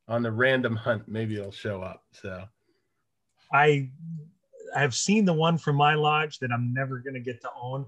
on 0.08 0.24
the 0.24 0.32
random 0.32 0.76
hunt, 0.76 1.04
maybe 1.08 1.36
it'll 1.38 1.52
show 1.52 1.82
up. 1.82 2.04
So 2.12 2.44
I 3.54 3.90
I 4.76 4.82
have 4.82 4.96
seen 4.96 5.26
the 5.26 5.34
one 5.34 5.58
from 5.58 5.76
my 5.76 5.96
lodge 5.96 6.40
that 6.40 6.52
I'm 6.52 6.74
never 6.74 7.00
going 7.00 7.14
to 7.14 7.20
get 7.20 7.42
to 7.42 7.50
own. 7.62 7.86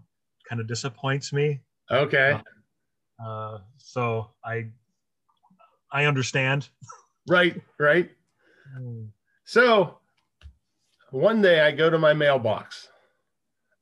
Kind 0.47 0.59
of 0.59 0.67
disappoints 0.67 1.31
me. 1.31 1.61
Okay. 1.91 2.39
Uh, 3.21 3.23
uh, 3.23 3.59
so 3.77 4.31
I 4.43 4.67
I 5.91 6.05
understand. 6.05 6.69
Right, 7.27 7.61
right. 7.79 8.09
Hmm. 8.75 9.05
So 9.45 9.99
one 11.11 11.41
day 11.41 11.61
I 11.61 11.71
go 11.71 11.89
to 11.89 11.97
my 11.97 12.13
mailbox 12.13 12.88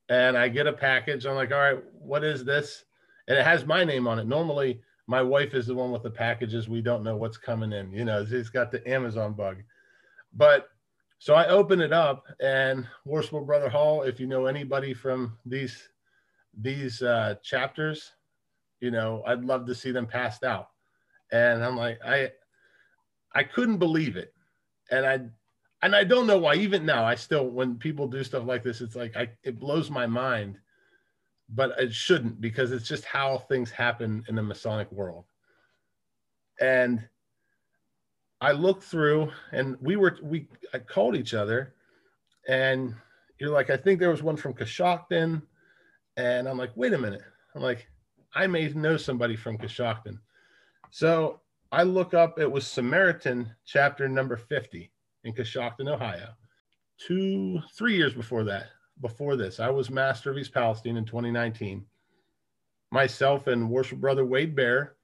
and 0.10 0.38
I 0.38 0.48
get 0.48 0.68
a 0.68 0.74
package. 0.74 1.26
I'm 1.26 1.36
like, 1.36 1.52
all 1.52 1.60
right, 1.60 1.84
what 2.00 2.24
is 2.24 2.46
this? 2.46 2.86
And 3.28 3.38
it 3.38 3.44
has 3.44 3.66
my 3.66 3.84
name 3.84 4.08
on 4.08 4.20
it. 4.20 4.28
Normally 4.28 4.82
my 5.08 5.22
wife 5.22 5.54
is 5.54 5.68
the 5.68 5.76
one 5.76 5.92
with 5.92 6.04
the 6.04 6.10
packages. 6.12 6.70
We 6.70 6.82
don't 6.82 7.04
know 7.04 7.16
what's 7.16 7.38
coming 7.38 7.74
in. 7.74 7.92
You 7.92 8.06
know, 8.06 8.26
she's 8.26 8.50
got 8.50 8.72
the 8.72 8.88
Amazon 8.90 9.34
bug. 9.34 9.58
But 10.34 10.70
so 11.20 11.34
I 11.34 11.48
open 11.48 11.82
it 11.82 11.92
up, 11.92 12.26
and 12.40 12.88
Worshipful 13.06 13.46
Brother 13.46 13.70
Hall. 13.70 14.04
If 14.04 14.20
you 14.20 14.28
know 14.28 14.46
anybody 14.46 14.94
from 14.94 15.38
these 15.46 15.90
these 16.60 17.02
uh, 17.02 17.36
chapters, 17.44 18.12
you 18.82 18.92
know 18.92 19.24
I'd 19.26 19.44
love 19.44 19.66
to 19.66 19.76
see 19.76 19.92
them 19.92 20.06
passed 20.06 20.44
out. 20.44 20.70
And 21.32 21.64
I'm 21.64 21.76
like, 21.76 22.00
I 22.06 22.32
I 23.34 23.44
couldn't 23.44 23.78
believe 23.78 24.16
it, 24.16 24.34
and 24.92 25.06
I 25.06 25.22
and 25.82 25.96
I 25.96 26.04
don't 26.04 26.28
know 26.28 26.38
why. 26.38 26.56
Even 26.56 26.86
now, 26.86 27.06
I 27.06 27.16
still 27.16 27.48
when 27.50 27.76
people 27.76 28.08
do 28.08 28.24
stuff 28.24 28.46
like 28.46 28.64
this, 28.64 28.82
it's 28.82 28.96
like 28.96 29.16
I 29.16 29.30
it 29.44 29.60
blows 29.60 29.90
my 29.90 30.08
mind, 30.08 30.58
but 31.50 31.80
it 31.80 31.94
shouldn't 31.94 32.42
because 32.42 32.72
it's 32.72 32.88
just 32.88 33.06
how 33.06 33.38
things 33.38 33.70
happen 33.70 34.24
in 34.28 34.36
the 34.36 34.44
Masonic 34.44 34.92
world. 34.92 35.26
And 36.60 37.08
I 38.42 38.52
looked 38.52 38.84
through 38.84 39.32
and 39.52 39.78
we 39.82 39.96
were 39.96 40.18
we 40.24 40.48
I 40.74 40.80
called 40.80 41.16
each 41.16 41.34
other 41.34 41.74
and 42.48 42.96
you're 43.40 43.52
like, 43.52 43.70
I 43.70 43.78
think 43.78 44.00
there 44.00 44.10
was 44.10 44.24
one 44.24 44.38
from 44.38 44.54
Coshocton. 44.54 45.42
And 46.16 46.48
I'm 46.48 46.58
like, 46.58 46.72
wait 46.76 46.94
a 46.94 46.98
minute. 46.98 47.22
I'm 47.54 47.62
like, 47.62 47.88
I 48.34 48.48
may 48.48 48.68
know 48.70 48.98
somebody 48.98 49.36
from 49.36 49.58
Coshocton. 49.58 50.18
So 50.90 51.42
I 51.72 51.84
look 51.84 52.14
up, 52.14 52.40
it 52.40 52.52
was 52.52 52.66
Samaritan 52.66 53.54
chapter 53.66 54.08
number 54.08 54.38
50 54.38 54.92
in 55.24 55.34
Coshocton, 55.34 55.88
Ohio. 55.88 56.30
Two, 56.98 57.60
three 57.74 57.96
years 57.96 58.14
before 58.14 58.44
that, 58.46 58.68
before 59.02 59.36
this, 59.36 59.60
I 59.60 59.70
was 59.70 59.90
master 59.90 60.32
of 60.32 60.38
East 60.38 60.54
Palestine 60.54 60.98
in 60.98 61.06
2019. 61.06 61.86
Myself 62.92 63.48
and 63.48 63.70
worship 63.70 64.00
brother 64.00 64.26
Wade 64.26 64.56
Bear 64.56 64.96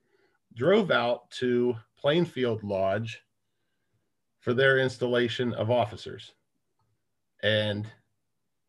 drove 0.55 0.91
out 0.91 1.29
to 1.31 1.75
Plainfield 1.97 2.63
Lodge 2.63 3.21
for 4.39 4.53
their 4.53 4.79
installation 4.79 5.53
of 5.53 5.71
officers. 5.71 6.31
And 7.43 7.87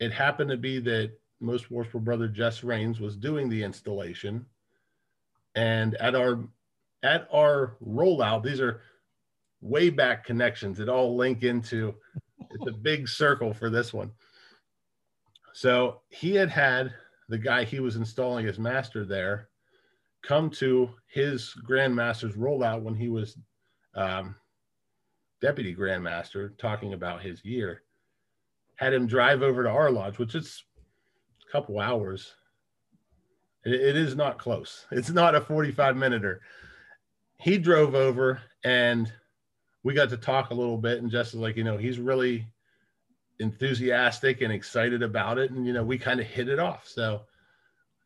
it 0.01 0.13
happened 0.13 0.51
to 0.51 0.57
be 0.57 0.79
that 0.81 1.13
most 1.41 1.71
worshipful 1.71 2.01
brother 2.01 2.29
Jess 2.29 2.65
Rains 2.65 3.01
was 3.01 3.17
doing 3.17 3.49
the 3.49 3.63
installation. 3.63 4.47
And 5.55 5.95
at 5.97 6.15
our 6.15 6.41
at 7.03 7.29
our 7.33 7.77
rollout, 7.87 8.43
these 8.43 8.61
are 8.61 8.81
way 9.65 9.91
back 9.91 10.25
connections. 10.25 10.79
That 10.79 10.89
all 10.89 11.17
link 11.17 11.43
into 11.43 11.95
it's 12.51 12.67
a 12.69 12.73
big 12.73 13.09
circle 13.09 13.53
for 13.53 13.71
this 13.71 13.93
one. 13.93 14.13
So 15.53 16.03
he 16.09 16.35
had 16.35 16.51
had 16.51 16.93
the 17.29 17.39
guy 17.39 17.65
he 17.65 17.81
was 17.81 17.97
installing 17.97 18.47
as 18.47 18.59
master 18.59 19.05
there 19.05 19.49
come 20.23 20.51
to 20.51 20.91
his 21.07 21.55
grandmaster's 21.69 22.35
rollout 22.35 22.83
when 22.83 22.95
he 22.95 23.09
was 23.09 23.37
um, 23.95 24.35
deputy 25.41 25.75
grandmaster 25.75 26.57
talking 26.59 26.93
about 26.93 27.23
his 27.23 27.45
year. 27.45 27.83
Had 28.77 28.93
him 28.93 29.07
drive 29.07 29.43
over 29.43 29.63
to 29.63 29.71
our 29.71 29.91
lodge 29.91 30.19
which 30.19 30.35
is 30.35 30.65
a 31.49 31.53
couple 31.53 31.81
hours. 31.81 32.35
It, 33.65 33.75
it 33.75 33.97
is 33.97 34.17
not 34.17 34.39
close. 34.39 34.87
It's 34.91 35.11
not 35.11 35.35
a 35.35 35.41
45 35.41 35.97
minuter 35.97 36.41
he 37.45 37.59
drove 37.59 37.95
over 37.95 38.41
and 38.65 39.13
we 39.85 39.95
got 39.95 40.11
to 40.11 40.17
talk 40.17 40.51
a 40.51 40.55
little 40.55 40.79
bit 40.79 41.01
and 41.01 41.11
just 41.11 41.35
like 41.35 41.57
you 41.57 41.65
know 41.65 41.77
he's 41.77 42.01
really 42.01 42.47
enthusiastic 43.39 44.41
and 44.41 44.53
excited 44.53 45.03
about 45.03 45.39
it 45.39 45.53
and 45.53 45.67
you 45.67 45.73
know 45.73 45.85
we 45.85 45.97
kind 45.97 46.21
of 46.21 46.27
hit 46.27 46.49
it 46.49 46.59
off 46.59 46.89
so 46.89 47.23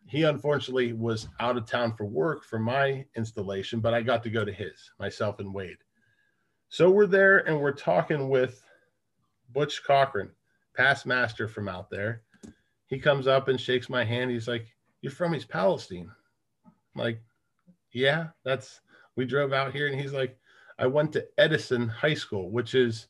he 0.08 0.22
unfortunately 0.22 0.94
was 0.94 1.28
out 1.38 1.58
of 1.58 1.66
town 1.66 1.92
for 1.94 2.06
work 2.06 2.42
for 2.42 2.58
my 2.58 3.04
installation, 3.14 3.80
but 3.80 3.92
I 3.92 4.00
got 4.00 4.22
to 4.22 4.30
go 4.30 4.42
to 4.42 4.52
his, 4.52 4.90
myself 4.98 5.38
and 5.38 5.52
Wade. 5.52 5.76
So 6.70 6.90
we're 6.90 7.06
there 7.06 7.46
and 7.46 7.60
we're 7.60 7.72
talking 7.72 8.30
with 8.30 8.62
Butch 9.52 9.84
Cochran, 9.84 10.30
past 10.74 11.04
master 11.04 11.46
from 11.46 11.68
out 11.68 11.90
there. 11.90 12.22
He 12.86 12.98
comes 12.98 13.26
up 13.26 13.48
and 13.48 13.60
shakes 13.60 13.90
my 13.90 14.02
hand. 14.02 14.30
He's 14.30 14.48
like, 14.48 14.74
You're 15.02 15.12
from 15.12 15.34
East 15.34 15.50
Palestine. 15.50 16.10
I'm 16.66 17.02
like, 17.02 17.20
yeah, 17.92 18.28
that's 18.44 18.80
we 19.14 19.26
drove 19.26 19.52
out 19.52 19.74
here. 19.74 19.88
And 19.88 20.00
he's 20.00 20.12
like, 20.14 20.38
I 20.78 20.86
went 20.86 21.12
to 21.12 21.26
Edison 21.38 21.88
High 21.88 22.14
School, 22.14 22.50
which 22.50 22.74
is 22.74 23.08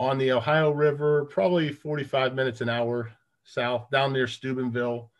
on 0.00 0.18
the 0.18 0.32
Ohio 0.32 0.70
River, 0.70 1.26
probably 1.26 1.70
45 1.72 2.34
minutes 2.34 2.60
an 2.60 2.68
hour 2.68 3.12
south, 3.44 3.90
down 3.90 4.12
near 4.12 4.26
Steubenville 4.26 5.10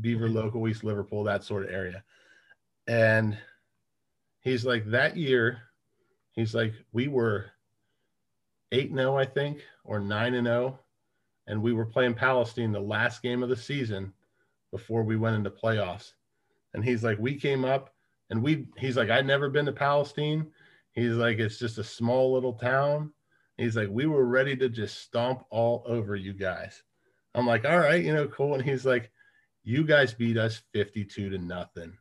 Beaver 0.00 0.28
Local, 0.28 0.66
East 0.68 0.84
Liverpool, 0.84 1.24
that 1.24 1.44
sort 1.44 1.64
of 1.64 1.70
area. 1.70 2.02
And 2.86 3.36
he's 4.40 4.64
like, 4.64 4.86
that 4.90 5.16
year, 5.16 5.58
he's 6.32 6.54
like, 6.54 6.72
we 6.92 7.08
were 7.08 7.46
8 8.72 8.94
0, 8.94 9.16
I 9.16 9.24
think, 9.24 9.62
or 9.84 10.00
9 10.00 10.44
0. 10.44 10.78
And 11.46 11.62
we 11.62 11.72
were 11.72 11.84
playing 11.84 12.14
Palestine 12.14 12.72
the 12.72 12.80
last 12.80 13.22
game 13.22 13.42
of 13.42 13.48
the 13.48 13.56
season 13.56 14.12
before 14.70 15.02
we 15.02 15.16
went 15.16 15.36
into 15.36 15.50
playoffs. 15.50 16.12
And 16.72 16.84
he's 16.84 17.04
like, 17.04 17.18
we 17.18 17.34
came 17.34 17.64
up 17.64 17.92
and 18.30 18.42
we, 18.42 18.66
he's 18.78 18.96
like, 18.96 19.10
I'd 19.10 19.26
never 19.26 19.50
been 19.50 19.66
to 19.66 19.72
Palestine. 19.72 20.46
He's 20.92 21.14
like, 21.14 21.38
it's 21.38 21.58
just 21.58 21.78
a 21.78 21.84
small 21.84 22.32
little 22.32 22.52
town. 22.52 23.12
He's 23.56 23.76
like, 23.76 23.88
we 23.90 24.06
were 24.06 24.24
ready 24.24 24.56
to 24.56 24.68
just 24.68 25.02
stomp 25.02 25.44
all 25.50 25.84
over 25.86 26.16
you 26.16 26.32
guys. 26.32 26.82
I'm 27.34 27.46
like, 27.46 27.64
all 27.64 27.78
right, 27.78 28.02
you 28.02 28.12
know, 28.12 28.28
cool. 28.28 28.54
And 28.54 28.62
he's 28.62 28.84
like, 28.84 29.10
you 29.64 29.84
guys 29.84 30.12
beat 30.12 30.36
us 30.36 30.62
52 30.72 31.30
to 31.30 31.38
nothing. 31.38 31.92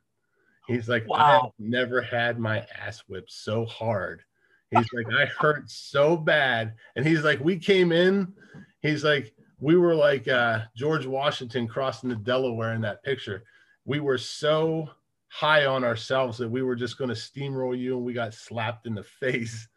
He's 0.68 0.90
like, 0.90 1.08
wow. 1.08 1.42
I've 1.46 1.66
never 1.66 2.02
had 2.02 2.40
my 2.40 2.66
ass 2.78 3.04
whipped 3.08 3.32
so 3.32 3.66
hard. 3.66 4.24
He's 4.72 4.88
like, 4.94 5.14
I 5.14 5.26
hurt 5.26 5.70
so 5.70 6.16
bad. 6.16 6.76
And 6.96 7.06
he's 7.06 7.24
like, 7.24 7.40
we 7.42 7.58
came 7.58 7.92
in, 7.92 8.34
he's 8.82 9.04
like, 9.04 9.34
we 9.60 9.76
were 9.76 9.96
like 9.96 10.28
uh, 10.28 10.62
George 10.76 11.06
Washington 11.06 11.68
crossing 11.68 12.10
the 12.10 12.16
Delaware 12.16 12.74
in 12.74 12.82
that 12.82 13.04
picture. 13.04 13.44
We 13.86 14.00
were 14.00 14.18
so 14.18 14.90
high 15.32 15.66
on 15.66 15.86
ourselves 15.86 16.38
that 16.38 16.50
we 16.50 16.62
were 16.62 16.76
just 16.76 16.98
going 16.98 17.08
to 17.08 17.16
steamroll 17.16 17.78
you 17.78 17.96
and 17.96 18.06
we 18.06 18.12
got 18.12 18.34
slapped 18.34 18.86
in 18.86 18.94
the 18.94 19.04
face. 19.20 19.68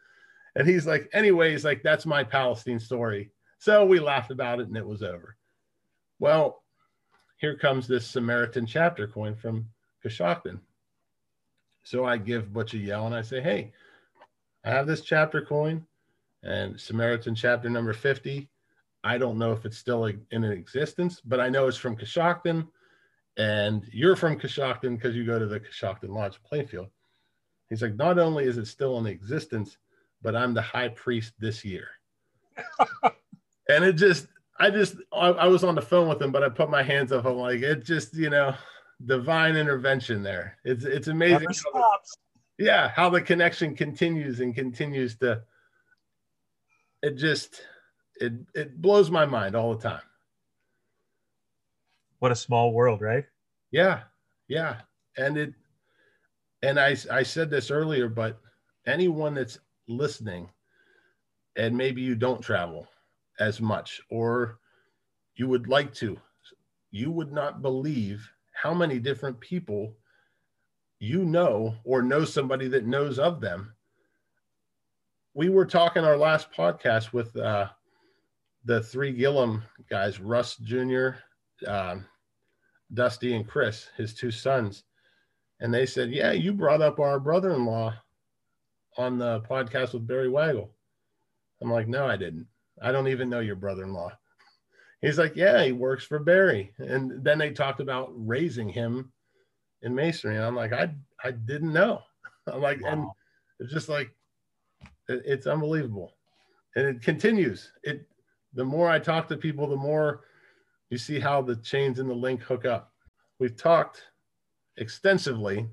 And 0.55 0.67
he's 0.67 0.85
like, 0.85 1.09
anyways, 1.13 1.63
like, 1.63 1.81
that's 1.81 2.05
my 2.05 2.23
Palestine 2.23 2.79
story. 2.79 3.31
So 3.57 3.85
we 3.85 3.99
laughed 3.99 4.31
about 4.31 4.59
it 4.59 4.67
and 4.67 4.77
it 4.77 4.85
was 4.85 5.01
over. 5.01 5.37
Well, 6.19 6.61
here 7.37 7.57
comes 7.57 7.87
this 7.87 8.05
Samaritan 8.05 8.65
chapter 8.65 9.07
coin 9.07 9.33
from 9.35 9.67
Coshocton. 10.03 10.59
So 11.83 12.05
I 12.05 12.17
give 12.17 12.53
Butch 12.53 12.73
a 12.73 12.77
yell 12.77 13.05
and 13.05 13.15
I 13.15 13.21
say, 13.21 13.41
hey, 13.41 13.71
I 14.65 14.71
have 14.71 14.87
this 14.87 15.01
chapter 15.01 15.41
coin 15.41 15.85
and 16.43 16.79
Samaritan 16.79 17.33
chapter 17.33 17.69
number 17.69 17.93
50. 17.93 18.49
I 19.03 19.17
don't 19.17 19.37
know 19.37 19.53
if 19.53 19.65
it's 19.65 19.77
still 19.77 20.05
in 20.05 20.43
existence, 20.43 21.21
but 21.23 21.39
I 21.39 21.47
know 21.47 21.67
it's 21.67 21.77
from 21.77 21.95
Coshocton. 21.95 22.67
And 23.37 23.83
you're 23.91 24.15
from 24.15 24.39
Coshocton 24.39 24.95
because 24.95 25.15
you 25.15 25.25
go 25.25 25.37
to 25.37 25.45
the 25.45 25.59
Coshocton 25.59 26.09
Lodge, 26.09 26.39
Plainfield. 26.43 26.87
He's 27.69 27.81
like, 27.81 27.95
not 27.95 28.19
only 28.19 28.45
is 28.45 28.57
it 28.57 28.67
still 28.67 28.97
in 28.97 29.07
existence, 29.07 29.77
but 30.21 30.35
I'm 30.35 30.53
the 30.53 30.61
high 30.61 30.89
priest 30.89 31.33
this 31.39 31.65
year. 31.65 31.87
and 33.69 33.83
it 33.83 33.93
just 33.93 34.27
I 34.59 34.69
just 34.69 34.95
I, 35.13 35.29
I, 35.29 35.47
was 35.47 35.63
on 35.63 35.75
the 35.75 35.81
phone 35.81 36.07
with 36.07 36.21
him, 36.21 36.31
but 36.31 36.43
I 36.43 36.49
put 36.49 36.69
my 36.69 36.83
hands 36.83 37.11
up. 37.11 37.25
I'm 37.25 37.35
like, 37.35 37.61
it 37.61 37.83
just 37.83 38.15
you 38.15 38.29
know, 38.29 38.55
divine 39.05 39.55
intervention 39.55 40.23
there. 40.23 40.57
It's 40.63 40.85
it's 40.85 41.07
amazing. 41.07 41.47
How 41.73 41.79
the, 41.79 42.63
yeah, 42.65 42.89
how 42.89 43.09
the 43.09 43.21
connection 43.21 43.75
continues 43.75 44.39
and 44.39 44.55
continues 44.55 45.17
to. 45.17 45.41
It 47.01 47.17
just 47.17 47.61
it 48.15 48.33
it 48.53 48.81
blows 48.81 49.11
my 49.11 49.25
mind 49.25 49.55
all 49.55 49.75
the 49.75 49.89
time. 49.89 50.01
What 52.25 52.31
a 52.31 52.35
small 52.35 52.73
world, 52.73 53.01
right? 53.01 53.23
Yeah, 53.69 54.01
yeah, 54.47 54.77
and 55.15 55.37
it, 55.37 55.53
and 56.63 56.79
I 56.79 56.97
I 57.11 57.21
said 57.21 57.51
this 57.51 57.69
earlier, 57.69 58.09
but 58.09 58.41
anyone 58.87 59.35
that's 59.35 59.59
listening, 59.87 60.49
and 61.55 61.77
maybe 61.77 62.01
you 62.01 62.15
don't 62.15 62.41
travel 62.41 62.87
as 63.39 63.61
much 63.61 64.01
or 64.09 64.57
you 65.35 65.47
would 65.47 65.67
like 65.67 65.93
to, 66.01 66.19
you 66.89 67.11
would 67.11 67.31
not 67.31 67.61
believe 67.61 68.27
how 68.53 68.73
many 68.73 68.97
different 68.97 69.39
people 69.39 69.93
you 70.97 71.25
know 71.25 71.75
or 71.83 72.01
know 72.01 72.25
somebody 72.25 72.67
that 72.69 72.87
knows 72.87 73.19
of 73.19 73.39
them. 73.39 73.71
We 75.35 75.49
were 75.49 75.67
talking 75.67 76.03
our 76.03 76.17
last 76.17 76.51
podcast 76.51 77.13
with 77.13 77.37
uh, 77.37 77.67
the 78.63 78.81
three 78.81 79.11
Gillum 79.11 79.61
guys, 79.91 80.19
Russ 80.19 80.55
Jr., 80.55 81.09
Dusty, 82.95 83.35
and 83.35 83.47
Chris, 83.47 83.89
his 83.97 84.13
two 84.13 84.31
sons. 84.31 84.83
And 85.59 85.73
they 85.73 85.85
said, 85.85 86.11
Yeah, 86.11 86.31
you 86.31 86.53
brought 86.53 86.81
up 86.81 86.99
our 86.99 87.19
brother 87.19 87.53
in 87.53 87.65
law 87.65 87.93
on 88.97 89.17
the 89.17 89.41
podcast 89.41 89.93
with 89.93 90.07
Barry 90.07 90.29
Waggle. 90.29 90.71
I'm 91.61 91.71
like, 91.71 91.87
No, 91.87 92.05
I 92.07 92.17
didn't. 92.17 92.47
I 92.81 92.91
don't 92.91 93.07
even 93.07 93.29
know 93.29 93.39
your 93.39 93.55
brother 93.55 93.83
in 93.83 93.93
law. 93.93 94.11
He's 95.01 95.17
like, 95.19 95.35
Yeah, 95.35 95.63
he 95.63 95.71
works 95.71 96.05
for 96.05 96.19
Barry. 96.19 96.73
And 96.77 97.23
then 97.23 97.37
they 97.37 97.51
talked 97.51 97.79
about 97.79 98.11
raising 98.15 98.69
him 98.69 99.11
in 99.81 99.93
masonry. 99.95 100.35
And 100.37 100.45
I'm 100.45 100.55
like, 100.55 100.73
I 100.73 100.93
I 101.23 101.31
didn't 101.31 101.73
know. 101.73 102.01
I'm 102.47 102.61
like, 102.61 102.81
wow. 102.81 102.89
and 102.91 103.07
it's 103.59 103.73
just 103.73 103.89
like 103.89 104.09
it, 105.07 105.21
it's 105.25 105.47
unbelievable. 105.47 106.13
and 106.75 106.85
it 106.87 107.01
continues. 107.01 107.71
It 107.83 108.07
the 108.53 108.65
more 108.65 108.89
I 108.89 108.99
talk 108.99 109.27
to 109.29 109.37
people, 109.37 109.67
the 109.67 109.75
more 109.75 110.21
you 110.95 110.99
see 110.99 111.19
how 111.19 111.41
the 111.41 111.57
chains 111.57 111.99
in 111.99 112.07
the 112.07 112.13
link 112.13 112.41
hook 112.41 112.63
up. 112.63 112.93
We've 113.37 113.57
talked 113.57 114.01
extensively 114.77 115.67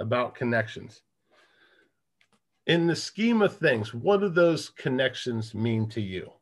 about 0.00 0.34
connections. 0.34 1.02
In 2.66 2.88
the 2.88 2.96
scheme 2.96 3.42
of 3.42 3.56
things, 3.56 3.94
what 3.94 4.18
do 4.18 4.28
those 4.28 4.70
connections 4.70 5.54
mean 5.54 5.88
to 5.90 6.00
you? 6.00 6.32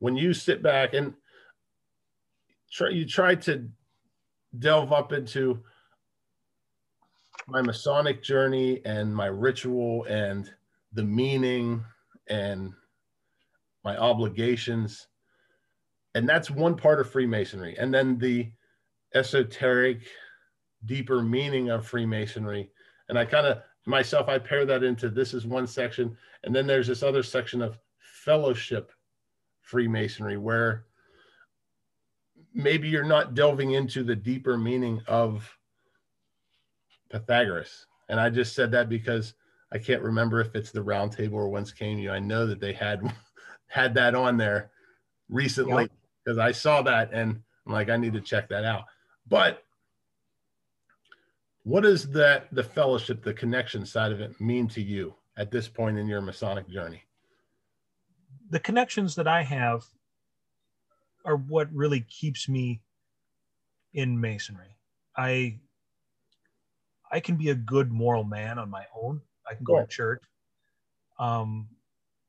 When 0.00 0.16
you 0.16 0.34
sit 0.34 0.64
back 0.64 0.94
and 0.94 1.14
try, 2.72 2.88
you 2.88 3.06
try 3.06 3.36
to 3.36 3.68
delve 4.58 4.92
up 4.92 5.12
into 5.12 5.62
my 7.46 7.62
Masonic 7.62 8.20
journey 8.20 8.80
and 8.84 9.14
my 9.14 9.26
ritual 9.26 10.06
and 10.06 10.50
the 10.92 11.04
meaning 11.04 11.84
and 12.26 12.72
my 13.84 13.96
obligations. 13.96 15.06
And 16.14 16.28
that's 16.28 16.50
one 16.50 16.76
part 16.76 17.00
of 17.00 17.10
Freemasonry. 17.10 17.76
And 17.78 17.92
then 17.92 18.18
the 18.18 18.50
esoteric, 19.14 20.02
deeper 20.84 21.22
meaning 21.22 21.70
of 21.70 21.86
Freemasonry. 21.86 22.70
And 23.08 23.18
I 23.18 23.24
kind 23.24 23.46
of 23.46 23.62
myself, 23.86 24.28
I 24.28 24.38
pair 24.38 24.64
that 24.66 24.82
into 24.82 25.08
this 25.08 25.34
is 25.34 25.46
one 25.46 25.66
section. 25.66 26.16
And 26.44 26.54
then 26.54 26.66
there's 26.66 26.86
this 26.86 27.02
other 27.02 27.22
section 27.22 27.62
of 27.62 27.78
fellowship 27.98 28.92
Freemasonry 29.60 30.36
where 30.36 30.84
maybe 32.54 32.88
you're 32.88 33.04
not 33.04 33.34
delving 33.34 33.72
into 33.72 34.02
the 34.02 34.16
deeper 34.16 34.58
meaning 34.58 35.00
of 35.06 35.48
Pythagoras. 37.10 37.86
And 38.08 38.20
I 38.20 38.28
just 38.28 38.54
said 38.54 38.70
that 38.72 38.88
because 38.88 39.34
I 39.72 39.78
can't 39.78 40.02
remember 40.02 40.40
if 40.40 40.54
it's 40.54 40.70
the 40.70 40.82
round 40.82 41.12
table 41.12 41.38
or 41.38 41.48
whence 41.48 41.72
came 41.72 41.98
you. 41.98 42.10
I 42.10 42.18
know 42.18 42.46
that 42.46 42.60
they 42.60 42.74
had 42.74 43.00
had 43.66 43.94
that 43.94 44.14
on 44.14 44.36
there 44.36 44.70
recently 45.30 45.88
because. 46.24 46.38
I 46.38 46.52
saw 46.52 46.82
that 46.82 47.12
and 47.12 47.42
I'm 47.66 47.72
like, 47.72 47.90
I 47.90 47.96
need 47.96 48.12
to 48.14 48.20
check 48.20 48.48
that 48.48 48.64
out. 48.64 48.84
But 49.28 49.62
what 51.64 51.82
does 51.82 52.10
that 52.10 52.52
the 52.52 52.64
fellowship, 52.64 53.22
the 53.22 53.34
connection 53.34 53.86
side 53.86 54.12
of 54.12 54.20
it 54.20 54.40
mean 54.40 54.68
to 54.68 54.82
you 54.82 55.14
at 55.36 55.50
this 55.50 55.68
point 55.68 55.98
in 55.98 56.06
your 56.06 56.20
Masonic 56.20 56.68
journey? 56.68 57.02
The 58.50 58.60
connections 58.60 59.14
that 59.14 59.28
I 59.28 59.42
have 59.42 59.84
are 61.24 61.36
what 61.36 61.72
really 61.72 62.00
keeps 62.00 62.48
me 62.48 62.82
in 63.94 64.20
masonry. 64.20 64.76
I 65.16 65.58
I 67.10 67.20
can 67.20 67.36
be 67.36 67.50
a 67.50 67.54
good 67.54 67.92
moral 67.92 68.24
man 68.24 68.58
on 68.58 68.70
my 68.70 68.86
own. 68.96 69.20
I 69.48 69.54
can 69.54 69.64
go 69.64 69.74
cool. 69.74 69.82
to 69.82 69.88
church. 69.88 70.22
Um, 71.18 71.68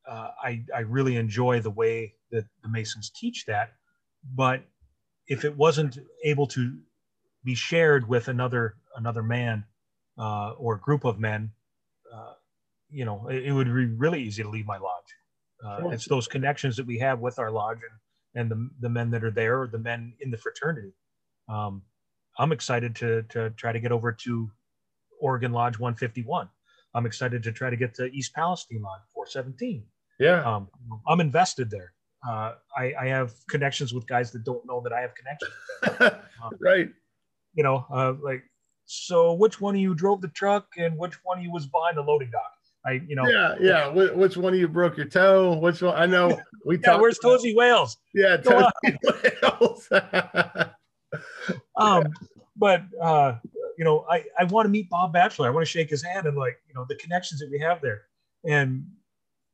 uh, 0.07 0.31
I 0.43 0.63
I 0.75 0.81
really 0.81 1.15
enjoy 1.15 1.61
the 1.61 1.71
way 1.71 2.15
that 2.31 2.45
the 2.61 2.69
Masons 2.69 3.09
teach 3.09 3.45
that, 3.45 3.73
but 4.23 4.63
if 5.27 5.45
it 5.45 5.55
wasn't 5.57 5.97
able 6.23 6.47
to 6.47 6.77
be 7.43 7.55
shared 7.55 8.07
with 8.07 8.27
another 8.27 8.75
another 8.95 9.23
man 9.23 9.65
uh, 10.17 10.51
or 10.51 10.77
group 10.77 11.03
of 11.03 11.19
men, 11.19 11.51
uh, 12.13 12.33
you 12.89 13.05
know, 13.05 13.27
it, 13.27 13.45
it, 13.45 13.51
would 13.51 13.67
be 13.67 13.85
really 13.85 14.21
easy 14.21 14.43
to 14.43 14.49
leave 14.49 14.67
my 14.67 14.77
lodge. 14.77 15.15
Uh, 15.65 15.79
sure. 15.79 15.93
It's 15.93 16.07
those 16.07 16.27
connections 16.27 16.75
that 16.77 16.85
we 16.85 16.99
have 16.99 17.19
with 17.19 17.39
our 17.39 17.51
lodge 17.51 17.77
and 17.77 17.99
and 18.35 18.49
the, 18.49 18.69
the 18.79 18.89
men 18.89 19.11
that 19.11 19.23
are 19.23 19.31
there 19.31 19.61
or 19.61 19.67
the 19.67 19.77
men 19.77 20.13
in 20.19 20.31
the 20.31 20.37
fraternity. 20.37 20.93
Um, 21.47 21.83
I'm 22.37 22.51
excited 22.51 22.95
to 22.97 23.23
to 23.29 23.49
try 23.51 23.71
to 23.71 23.79
get 23.79 23.91
over 23.91 24.11
to 24.11 24.51
Oregon 25.21 25.51
Lodge 25.51 25.79
151. 25.79 26.49
I'm 26.95 27.05
excited 27.05 27.43
to 27.43 27.51
try 27.51 27.69
to 27.69 27.75
get 27.75 27.95
to 27.95 28.05
East 28.05 28.33
Palestine 28.33 28.81
Lodge 28.81 29.01
417. 29.13 29.83
Yeah. 30.19 30.43
Um, 30.43 30.69
I'm 31.07 31.19
invested 31.19 31.71
there. 31.71 31.93
Uh, 32.27 32.53
I, 32.77 32.93
I, 32.99 33.07
have 33.07 33.33
connections 33.49 33.93
with 33.93 34.07
guys 34.07 34.31
that 34.31 34.45
don't 34.45 34.65
know 34.65 34.79
that 34.81 34.93
I 34.93 35.01
have 35.01 35.11
connections. 35.15 36.19
Um, 36.43 36.51
right. 36.59 36.89
You 37.53 37.63
know, 37.63 37.85
uh, 37.89 38.15
like, 38.21 38.43
so 38.85 39.33
which 39.33 39.61
one 39.61 39.75
of 39.75 39.81
you 39.81 39.95
drove 39.95 40.19
the 40.19 40.27
truck 40.27 40.67
and 40.77 40.97
which 40.97 41.13
one 41.23 41.37
of 41.37 41.43
you 41.43 41.51
was 41.51 41.65
behind 41.67 41.95
the 41.95 42.01
loading 42.01 42.31
dock? 42.31 42.51
I, 42.85 43.01
you 43.07 43.15
know. 43.15 43.25
Yeah, 43.27 43.55
yeah. 43.61 43.87
Which 43.87 44.35
one 44.35 44.53
of 44.53 44.59
you 44.59 44.67
broke 44.67 44.97
your 44.97 45.05
toe? 45.05 45.57
Which 45.57 45.81
one? 45.81 45.95
I 45.95 46.05
know 46.05 46.37
we. 46.65 46.79
yeah, 46.79 46.97
where's 46.97 47.17
Tozy 47.19 47.55
Wales? 47.55 47.97
Yeah, 48.13 48.37
Tozy 48.37 48.69
Wales. 49.41 49.87
um, 51.77 52.03
but 52.57 52.83
uh, 53.01 53.35
you 53.77 53.85
know, 53.85 54.05
I, 54.09 54.25
I 54.37 54.43
want 54.45 54.65
to 54.65 54.69
meet 54.69 54.89
Bob 54.89 55.13
Batchelor. 55.13 55.47
I 55.47 55.51
want 55.51 55.65
to 55.65 55.71
shake 55.71 55.89
his 55.89 56.03
hand 56.03 56.27
and 56.27 56.37
like, 56.37 56.59
you 56.67 56.73
know, 56.73 56.85
the 56.87 56.95
connections 56.95 57.39
that 57.39 57.49
we 57.49 57.59
have 57.59 57.81
there. 57.81 58.03
And 58.45 58.85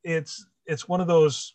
it's 0.03 0.45
it's 0.65 0.88
one 0.88 1.01
of 1.01 1.07
those 1.07 1.53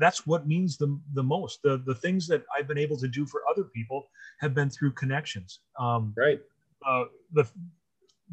that's 0.00 0.26
what 0.26 0.48
means 0.48 0.76
the, 0.76 0.98
the 1.14 1.22
most. 1.22 1.60
The 1.62 1.82
the 1.86 1.94
things 1.94 2.26
that 2.28 2.42
I've 2.56 2.66
been 2.66 2.78
able 2.78 2.96
to 2.96 3.08
do 3.08 3.26
for 3.26 3.42
other 3.50 3.64
people 3.64 4.08
have 4.40 4.54
been 4.54 4.70
through 4.70 4.92
connections. 4.92 5.60
Um, 5.78 6.12
right. 6.16 6.40
Uh, 6.86 7.04
the 7.32 7.46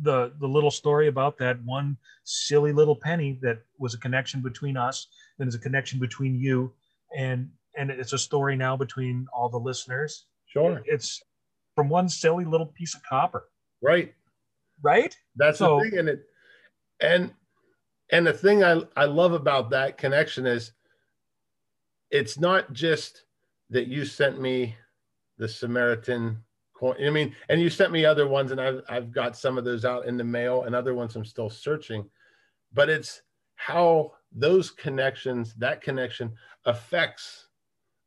the 0.01 0.33
the 0.39 0.47
little 0.47 0.71
story 0.71 1.07
about 1.07 1.37
that 1.39 1.63
one 1.63 1.97
silly 2.23 2.71
little 2.71 2.95
penny 2.95 3.37
that 3.41 3.59
was 3.77 3.93
a 3.93 3.99
connection 3.99 4.41
between 4.41 4.77
us, 4.77 5.07
then 5.37 5.47
is 5.47 5.55
a 5.55 5.59
connection 5.59 5.99
between 5.99 6.35
you, 6.35 6.73
and 7.15 7.49
and 7.77 7.91
it's 7.91 8.13
a 8.13 8.17
story 8.17 8.55
now 8.55 8.75
between 8.77 9.27
all 9.33 9.49
the 9.49 9.57
listeners. 9.57 10.25
Sure. 10.47 10.81
It's 10.85 11.21
from 11.75 11.89
one 11.89 12.09
silly 12.09 12.45
little 12.45 12.67
piece 12.67 12.95
of 12.95 13.03
copper. 13.03 13.49
Right. 13.81 14.13
Right. 14.81 15.15
That's 15.35 15.59
so, 15.59 15.77
the 15.77 15.89
thing. 15.89 15.99
And 15.99 16.09
it 16.09 16.23
and 17.01 17.33
and 18.11 18.25
the 18.25 18.33
thing 18.33 18.63
I, 18.63 18.81
I 18.95 19.05
love 19.05 19.33
about 19.33 19.69
that 19.71 19.97
connection 19.97 20.45
is 20.45 20.71
it's 22.11 22.39
not 22.39 22.73
just 22.73 23.23
that 23.69 23.87
you 23.87 24.05
sent 24.05 24.39
me 24.39 24.75
the 25.37 25.47
Samaritan 25.47 26.43
coin. 26.73 26.95
I 27.03 27.09
mean, 27.09 27.35
and 27.49 27.61
you 27.61 27.69
sent 27.69 27.91
me 27.91 28.05
other 28.05 28.27
ones, 28.27 28.51
and 28.51 28.61
I've 28.61 28.81
I've 28.89 29.11
got 29.11 29.37
some 29.37 29.57
of 29.57 29.65
those 29.65 29.85
out 29.85 30.05
in 30.05 30.17
the 30.17 30.23
mail, 30.23 30.63
and 30.63 30.75
other 30.75 30.93
ones 30.93 31.15
I'm 31.15 31.25
still 31.25 31.49
searching. 31.49 32.09
But 32.73 32.89
it's 32.89 33.21
how 33.55 34.13
those 34.31 34.71
connections, 34.71 35.53
that 35.55 35.81
connection 35.81 36.33
affects 36.65 37.47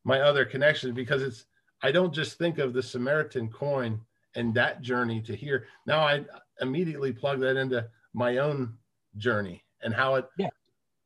my 0.05 0.21
other 0.21 0.45
connections 0.45 0.95
because 0.95 1.23
it's 1.23 1.47
I 1.83 1.93
don't 1.93 2.15
just 2.15 2.39
think 2.39 2.59
of 2.59 2.73
the 2.73 2.83
Samaritan 2.83 3.49
coin 3.51 4.01
and 4.35 4.55
that 4.55 4.81
journey 4.81 5.21
to 5.23 5.35
here. 5.35 5.67
Now 5.87 6.01
I 6.01 6.25
immediately 6.61 7.13
plug 7.13 7.41
that 7.41 7.57
into 7.57 7.89
my 8.15 8.39
own 8.39 8.75
journey 9.17 9.65
and 9.83 9.95
how 9.95 10.17
it, 10.17 10.27
yeah. 10.39 10.49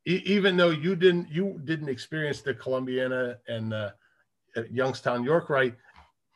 E- 0.07 0.21
even 0.25 0.55
though 0.57 0.69
you 0.69 0.95
didn't, 0.95 1.29
you 1.29 1.59
didn't 1.63 1.89
experience 1.89 2.41
the 2.41 2.53
Columbiana 2.53 3.37
and 3.47 3.73
uh, 3.73 3.91
Youngstown 4.71 5.23
York 5.23 5.49
Rite, 5.49 5.75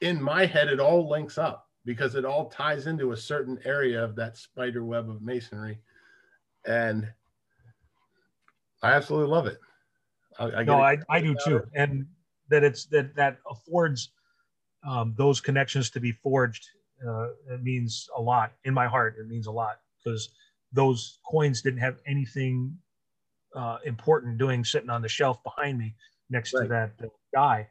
in 0.02 0.22
my 0.22 0.46
head, 0.46 0.70
it 0.70 0.80
all 0.80 1.10
links 1.10 1.38
up 1.38 1.68
because 1.86 2.16
it 2.16 2.26
all 2.26 2.50
ties 2.50 2.88
into 2.88 3.12
a 3.12 3.18
certain 3.18 3.60
area 3.66 4.04
of 4.04 4.16
that 4.16 4.38
spider 4.38 4.84
web 4.84 5.10
of 5.10 5.22
masonry. 5.22 5.80
And 6.66 7.08
I 8.82 8.94
absolutely 8.94 9.30
love 9.30 9.48
it. 9.48 9.60
I, 10.38 10.46
I 10.46 10.64
no, 10.64 10.82
I, 10.82 10.98
I 11.10 11.22
do 11.22 11.36
too. 11.44 11.58
It. 11.58 11.66
And 11.76 12.06
that 12.50 12.64
it's 12.64 12.86
that 12.88 13.16
that 13.16 13.38
affords 13.50 14.12
um, 14.88 15.14
those 15.18 15.42
connections 15.42 15.90
to 15.92 16.00
be 16.00 16.12
forged, 16.12 16.66
uh, 17.06 17.30
it 17.50 17.64
means 17.64 18.08
a 18.16 18.22
lot 18.22 18.54
in 18.64 18.74
my 18.74 18.88
heart. 18.88 19.16
It 19.20 19.28
means 19.28 19.48
a 19.48 19.52
lot 19.52 19.80
because 19.98 20.30
those 20.72 21.20
coins 21.30 21.62
didn't 21.62 21.80
have 21.80 21.98
anything 22.06 22.78
uh, 23.56 23.78
important 23.86 24.38
doing 24.38 24.64
sitting 24.64 24.90
on 24.90 25.02
the 25.02 25.10
shelf 25.10 25.42
behind 25.44 25.78
me 25.78 25.96
next 26.30 26.54
right. 26.54 26.64
to 26.64 26.68
that 26.70 26.92
guy. 27.34 27.68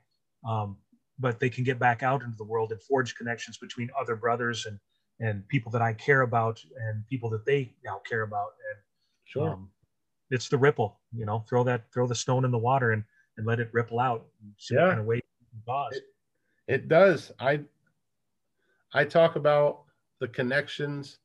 Um, 0.48 0.76
but 1.18 1.40
they 1.40 1.50
can 1.50 1.64
get 1.64 1.78
back 1.78 2.02
out 2.02 2.22
into 2.22 2.36
the 2.36 2.44
world 2.44 2.70
and 2.70 2.80
forge 2.82 3.14
connections 3.16 3.58
between 3.58 3.90
other 3.98 4.16
brothers 4.16 4.66
and 4.66 4.78
and 5.20 5.46
people 5.48 5.72
that 5.72 5.82
I 5.82 5.94
care 5.94 6.22
about 6.22 6.62
and 6.88 7.04
people 7.08 7.28
that 7.30 7.44
they 7.44 7.74
now 7.84 8.00
care 8.08 8.22
about. 8.22 8.50
And 8.70 8.80
sure, 9.24 9.50
um, 9.50 9.70
it's 10.30 10.48
the 10.48 10.58
ripple. 10.58 11.00
You 11.12 11.26
know, 11.26 11.44
throw 11.48 11.64
that 11.64 11.92
throw 11.92 12.06
the 12.06 12.14
stone 12.14 12.44
in 12.44 12.50
the 12.50 12.58
water 12.58 12.92
and 12.92 13.02
and 13.36 13.46
let 13.46 13.60
it 13.60 13.68
ripple 13.72 13.98
out. 13.98 14.26
see 14.58 14.74
yeah. 14.74 14.82
what 14.82 14.88
kind 14.88 15.00
of 15.00 15.06
way 15.06 15.20
it, 15.92 16.02
it 16.66 16.88
does. 16.88 17.32
I 17.40 17.60
I 18.92 19.04
talk 19.04 19.36
about 19.36 19.82
the 20.20 20.28
connections. 20.28 21.18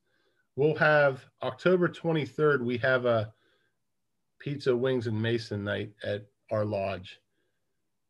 We'll 0.56 0.76
have 0.76 1.26
October 1.42 1.88
23rd, 1.88 2.62
we 2.62 2.78
have 2.78 3.06
a 3.06 3.34
pizza, 4.44 4.76
wings, 4.76 5.08
and 5.08 5.22
mason 5.22 5.64
night 5.64 5.92
at 6.04 6.26
our 6.52 6.66
lodge. 6.66 7.20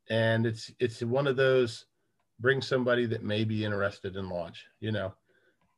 And 0.09 0.45
it's 0.45 0.71
it's 0.79 1.01
one 1.01 1.27
of 1.27 1.36
those 1.36 1.86
bring 2.39 2.61
somebody 2.61 3.05
that 3.05 3.23
may 3.23 3.43
be 3.43 3.63
interested 3.63 4.15
in 4.15 4.29
lodge, 4.29 4.65
you 4.79 4.91
know. 4.91 5.13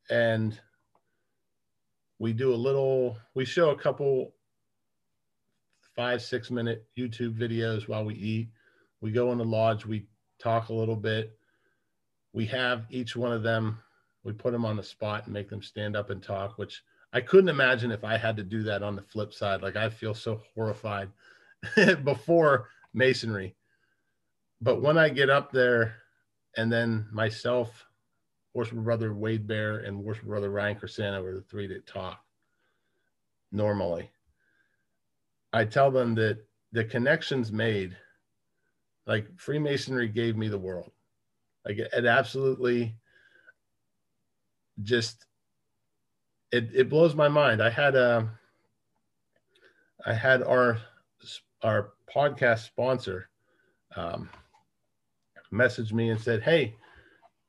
And 0.10 0.60
we 2.18 2.34
do 2.34 2.54
a 2.54 2.56
little, 2.56 3.18
we 3.34 3.46
show 3.46 3.72
a 3.72 3.78
couple 3.78 4.34
five, 5.96 6.22
six 6.22 6.50
minute 6.50 6.86
YouTube 6.98 7.38
videos 7.38 7.88
while 7.88 8.06
we 8.06 8.16
eat. 8.16 8.50
We 9.02 9.12
go 9.12 9.32
in 9.32 9.38
the 9.38 9.46
lodge, 9.46 9.86
we 9.86 10.08
talk 10.40 10.70
a 10.70 10.74
little 10.74 10.96
bit 10.96 11.38
we 12.36 12.46
have 12.46 12.86
each 12.90 13.16
one 13.16 13.32
of 13.32 13.42
them 13.42 13.80
we 14.24 14.34
put 14.34 14.52
them 14.52 14.66
on 14.66 14.76
the 14.76 14.84
spot 14.84 15.24
and 15.24 15.34
make 15.34 15.50
them 15.50 15.62
stand 15.62 15.96
up 15.96 16.10
and 16.10 16.22
talk 16.22 16.58
which 16.58 16.84
i 17.16 17.22
couldn't 17.22 17.50
imagine 17.50 17.92
if 17.92 18.04
i 18.04 18.16
had 18.16 18.38
to 18.38 18.44
do 18.44 18.62
that 18.62 18.84
on 18.84 18.96
the 18.96 19.02
flip 19.02 19.34
side 19.34 19.64
like 19.64 19.76
i 19.76 19.90
feel 19.90 20.14
so 20.14 20.40
horrified 20.54 21.10
before 22.04 22.68
masonry. 22.96 23.56
But 24.62 24.82
when 24.82 24.98
I 24.98 25.10
get 25.10 25.30
up 25.30 25.52
there, 25.52 25.98
and 26.58 26.72
then 26.72 27.06
myself, 27.12 27.86
Horseman 28.54 28.86
brother 28.86 29.14
Wade 29.14 29.46
Bear, 29.46 29.80
and 29.80 30.04
Worship 30.04 30.26
brother 30.26 30.50
Ryan 30.50 30.78
Crescano 30.78 31.22
were 31.22 31.36
the 31.36 31.42
three 31.42 31.68
that 31.68 31.86
talk 31.86 32.24
normally. 33.52 34.10
I 35.54 35.66
tell 35.66 35.92
them 35.92 36.16
that 36.16 36.40
the 36.72 36.84
connections 36.84 37.52
made, 37.52 37.96
like 39.06 39.28
Freemasonry 39.38 40.08
gave 40.08 40.38
me 40.38 40.48
the 40.48 40.58
world. 40.58 40.92
Like 41.66 41.78
it 41.78 42.06
absolutely 42.06 42.96
just 44.84 45.26
it, 46.52 46.70
it 46.74 46.90
blows 46.90 47.16
my 47.16 47.28
mind. 47.28 47.62
I 47.62 47.70
had 47.70 47.96
a 47.96 48.18
um, 48.18 48.30
had 50.14 50.44
our 50.44 50.78
our 51.64 51.94
podcast 52.14 52.66
sponsor 52.66 53.30
um, 53.96 54.30
message 55.52 55.94
me 55.94 56.10
and 56.10 56.20
said, 56.20 56.42
"Hey, 56.42 56.76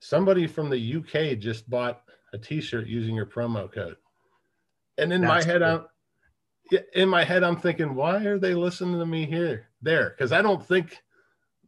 somebody 0.01 0.47
from 0.47 0.71
the 0.71 0.97
UK 0.97 1.39
just 1.39 1.69
bought 1.69 2.03
a 2.33 2.39
T-shirt 2.39 2.87
using 2.87 3.15
your 3.15 3.27
promo 3.27 3.73
code." 3.73 3.97
And 4.99 5.13
in 5.13 5.21
That's 5.21 5.47
my 5.47 5.53
head, 5.53 5.61
cool. 5.63 5.71
I'm 5.71 5.87
in 6.95 7.09
my 7.09 7.25
head, 7.25 7.45
I'm 7.45 7.57
thinking, 7.57 7.95
why 7.95 8.25
are 8.25 8.39
they 8.39 8.55
listening 8.55 8.99
to 8.99 9.07
me 9.07 9.27
here, 9.27 9.69
there? 9.83 10.11
Because 10.11 10.33
I 10.33 10.43
don't 10.43 10.65
think 10.65 11.03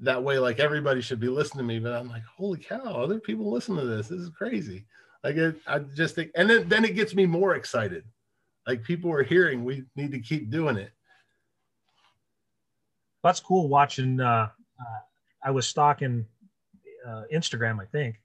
that 0.00 0.22
way. 0.22 0.38
Like 0.38 0.58
everybody 0.58 1.00
should 1.00 1.20
be 1.20 1.28
listening 1.28 1.66
to 1.66 1.74
me, 1.74 1.78
but 1.78 1.92
I'm 1.92 2.08
like, 2.08 2.24
holy 2.24 2.58
cow, 2.58 2.82
other 2.84 3.20
people 3.20 3.50
listen 3.50 3.76
to 3.76 3.84
this. 3.84 4.08
This 4.08 4.20
is 4.20 4.30
crazy. 4.30 4.86
Like 5.24 5.36
it, 5.36 5.56
I 5.66 5.80
just 5.80 6.14
think, 6.14 6.30
and 6.34 6.48
then, 6.48 6.68
then 6.68 6.84
it 6.84 6.94
gets 6.94 7.14
me 7.14 7.26
more 7.26 7.54
excited. 7.54 8.04
Like 8.66 8.82
people 8.82 9.10
are 9.12 9.22
hearing, 9.22 9.64
we 9.64 9.84
need 9.96 10.12
to 10.12 10.20
keep 10.20 10.50
doing 10.50 10.76
it. 10.76 10.90
That's 13.24 13.40
cool 13.40 13.68
watching. 13.68 14.20
Uh, 14.20 14.48
uh, 14.80 14.98
I 15.44 15.50
was 15.50 15.66
stalking 15.66 16.24
uh, 17.06 17.22
Instagram, 17.32 17.80
I 17.80 17.86
think, 17.86 18.20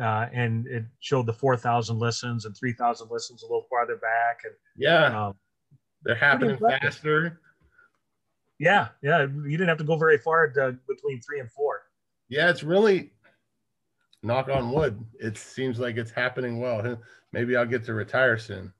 uh, 0.00 0.28
and 0.32 0.66
it 0.66 0.84
showed 1.00 1.26
the 1.26 1.32
4,000 1.32 1.98
listens 1.98 2.44
and 2.44 2.56
3,000 2.56 3.10
listens 3.10 3.42
a 3.42 3.46
little 3.46 3.66
farther 3.68 3.96
back. 3.96 4.40
And 4.44 4.54
yeah, 4.76 5.26
um, 5.26 5.34
they're 6.02 6.14
happening 6.14 6.56
faster. 6.58 7.40
Yeah, 8.58 8.88
yeah. 9.02 9.22
You 9.22 9.50
didn't 9.50 9.68
have 9.68 9.78
to 9.78 9.84
go 9.84 9.96
very 9.96 10.18
far 10.18 10.48
to, 10.48 10.76
between 10.88 11.20
three 11.20 11.40
and 11.40 11.50
four. 11.50 11.82
Yeah, 12.28 12.48
it's 12.48 12.62
really 12.62 13.10
knock 14.22 14.48
on 14.48 14.70
wood. 14.70 15.04
It 15.20 15.36
seems 15.36 15.78
like 15.78 15.96
it's 15.96 16.10
happening 16.10 16.60
well. 16.60 16.98
Maybe 17.32 17.56
I'll 17.56 17.66
get 17.66 17.84
to 17.84 17.94
retire 17.94 18.38
soon. 18.38 18.72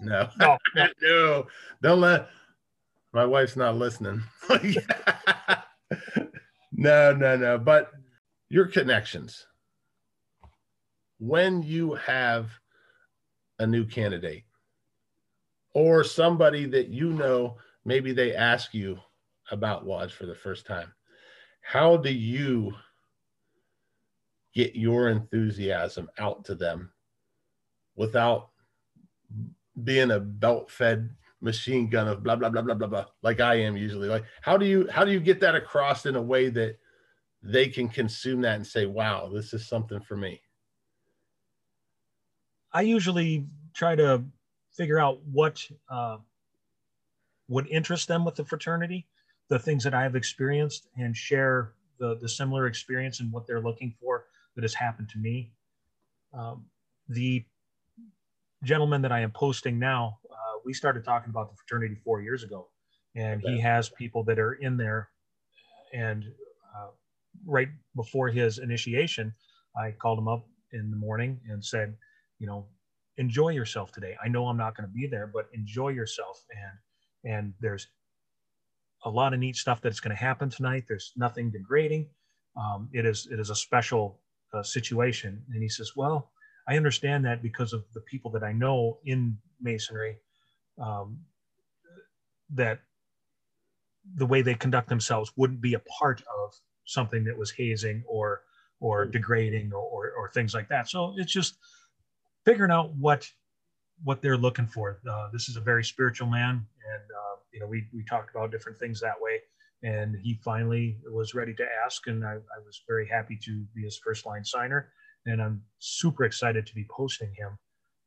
No, 0.00 0.28
no, 0.38 0.58
no. 1.02 1.46
don't 1.82 2.00
let 2.00 2.28
my 3.12 3.24
wife's 3.24 3.56
not 3.56 3.76
listening. 3.76 4.22
no, 6.72 7.14
no, 7.14 7.36
no. 7.36 7.58
But 7.58 7.90
your 8.48 8.66
connections 8.66 9.46
when 11.18 11.62
you 11.62 11.94
have 11.94 12.50
a 13.58 13.66
new 13.66 13.86
candidate 13.86 14.44
or 15.72 16.04
somebody 16.04 16.66
that 16.66 16.88
you 16.88 17.10
know, 17.10 17.56
maybe 17.84 18.12
they 18.12 18.34
ask 18.34 18.74
you 18.74 18.98
about 19.50 19.86
Lodge 19.86 20.12
for 20.12 20.26
the 20.26 20.34
first 20.34 20.66
time. 20.66 20.92
How 21.62 21.96
do 21.96 22.12
you 22.12 22.74
get 24.54 24.76
your 24.76 25.08
enthusiasm 25.08 26.08
out 26.18 26.44
to 26.44 26.54
them 26.54 26.90
without 27.96 28.50
being 29.82 30.12
a 30.12 30.20
belt 30.20 30.70
fed 30.70 31.10
machine 31.40 31.90
gun 31.90 32.08
of 32.08 32.22
blah 32.22 32.36
blah 32.36 32.48
blah 32.48 32.62
blah 32.62 32.74
blah 32.74 32.86
blah 32.86 33.04
like 33.22 33.40
I 33.40 33.56
am 33.56 33.76
usually. 33.76 34.08
Like 34.08 34.24
how 34.40 34.56
do 34.56 34.64
you 34.64 34.88
how 34.90 35.04
do 35.04 35.12
you 35.12 35.20
get 35.20 35.40
that 35.40 35.54
across 35.54 36.06
in 36.06 36.16
a 36.16 36.22
way 36.22 36.48
that 36.50 36.78
they 37.42 37.68
can 37.68 37.88
consume 37.88 38.40
that 38.40 38.56
and 38.56 38.66
say 38.66 38.86
wow 38.86 39.28
this 39.28 39.52
is 39.52 39.68
something 39.68 40.00
for 40.00 40.16
me 40.16 40.40
I 42.72 42.80
usually 42.80 43.46
try 43.74 43.94
to 43.94 44.24
figure 44.72 44.98
out 44.98 45.20
what 45.30 45.62
uh, 45.88 46.16
would 47.48 47.68
interest 47.68 48.08
them 48.08 48.24
with 48.24 48.34
the 48.34 48.44
fraternity 48.44 49.06
the 49.50 49.58
things 49.58 49.84
that 49.84 49.92
I 49.92 50.02
have 50.02 50.16
experienced 50.16 50.88
and 50.96 51.14
share 51.14 51.72
the 51.98 52.16
the 52.16 52.28
similar 52.28 52.66
experience 52.66 53.20
and 53.20 53.30
what 53.30 53.46
they're 53.46 53.60
looking 53.60 53.94
for 54.00 54.24
that 54.54 54.62
has 54.62 54.74
happened 54.74 55.08
to 55.10 55.18
me. 55.18 55.52
Um, 56.32 56.66
the 57.08 57.44
gentleman 58.62 59.02
that 59.02 59.12
I 59.12 59.20
am 59.20 59.30
posting 59.30 59.78
now, 59.78 60.18
uh, 60.30 60.58
we 60.64 60.72
started 60.72 61.04
talking 61.04 61.30
about 61.30 61.50
the 61.50 61.56
fraternity 61.56 61.96
four 62.04 62.20
years 62.20 62.42
ago, 62.42 62.68
and 63.14 63.40
he 63.42 63.60
has 63.60 63.88
people 63.88 64.24
that 64.24 64.38
are 64.38 64.54
in 64.54 64.76
there. 64.76 65.10
And 65.92 66.24
uh, 66.76 66.88
right 67.46 67.68
before 67.94 68.28
his 68.28 68.58
initiation, 68.58 69.32
I 69.76 69.92
called 69.92 70.18
him 70.18 70.28
up 70.28 70.46
in 70.72 70.90
the 70.90 70.96
morning 70.96 71.40
and 71.48 71.64
said, 71.64 71.96
you 72.38 72.46
know, 72.46 72.66
enjoy 73.16 73.50
yourself 73.50 73.92
today. 73.92 74.16
I 74.24 74.28
know 74.28 74.48
I'm 74.48 74.56
not 74.56 74.76
going 74.76 74.88
to 74.88 74.92
be 74.92 75.06
there, 75.06 75.26
but 75.32 75.48
enjoy 75.52 75.90
yourself. 75.90 76.44
And 76.50 77.32
and 77.32 77.54
there's 77.60 77.88
a 79.04 79.10
lot 79.10 79.32
of 79.32 79.40
neat 79.40 79.56
stuff 79.56 79.80
that's 79.80 80.00
going 80.00 80.14
to 80.14 80.20
happen 80.20 80.50
tonight. 80.50 80.84
There's 80.88 81.12
nothing 81.16 81.50
degrading. 81.50 82.08
Um, 82.56 82.88
it 82.92 83.06
is 83.06 83.28
it 83.30 83.38
is 83.38 83.50
a 83.50 83.54
special 83.54 84.20
uh, 84.54 84.62
situation. 84.62 85.42
And 85.52 85.62
he 85.62 85.68
says, 85.68 85.92
Well, 85.96 86.30
I 86.68 86.76
understand 86.76 87.24
that 87.24 87.42
because 87.42 87.72
of 87.72 87.84
the 87.92 88.00
people 88.00 88.30
that 88.32 88.42
I 88.42 88.52
know 88.52 88.98
in 89.04 89.36
Masonry, 89.60 90.16
um, 90.78 91.18
that 92.50 92.80
the 94.16 94.26
way 94.26 94.42
they 94.42 94.54
conduct 94.54 94.88
themselves 94.88 95.32
wouldn't 95.36 95.60
be 95.60 95.74
a 95.74 95.78
part 95.80 96.22
of 96.42 96.54
something 96.84 97.24
that 97.24 97.36
was 97.36 97.50
hazing 97.50 98.04
or 98.06 98.42
or 98.80 99.04
hmm. 99.06 99.10
degrading 99.12 99.72
or, 99.72 99.82
or, 99.82 100.12
or 100.16 100.30
things 100.30 100.54
like 100.54 100.68
that. 100.68 100.88
So 100.88 101.14
it's 101.16 101.32
just 101.32 101.56
figuring 102.44 102.70
out 102.70 102.94
what 102.94 103.30
what 104.02 104.20
they're 104.20 104.36
looking 104.36 104.66
for. 104.66 105.00
Uh, 105.08 105.28
this 105.32 105.48
is 105.48 105.56
a 105.56 105.60
very 105.60 105.84
spiritual 105.84 106.28
man, 106.28 106.50
and 106.50 107.02
uh, 107.02 107.36
you 107.52 107.60
know 107.60 107.66
we 107.66 107.86
we 107.94 108.04
talked 108.04 108.34
about 108.34 108.50
different 108.50 108.78
things 108.78 109.00
that 109.00 109.14
way 109.20 109.40
and 109.84 110.16
he 110.22 110.40
finally 110.44 110.98
was 111.12 111.34
ready 111.34 111.54
to 111.54 111.64
ask 111.84 112.06
and 112.08 112.24
I, 112.24 112.32
I, 112.32 112.58
was 112.66 112.82
very 112.88 113.06
happy 113.06 113.38
to 113.44 113.64
be 113.74 113.82
his 113.82 114.00
first 114.04 114.26
line 114.26 114.44
signer 114.44 114.88
and 115.26 115.40
i'm 115.42 115.62
super 115.78 116.24
excited 116.24 116.66
to 116.66 116.74
be 116.74 116.86
posting 116.90 117.32
him 117.36 117.58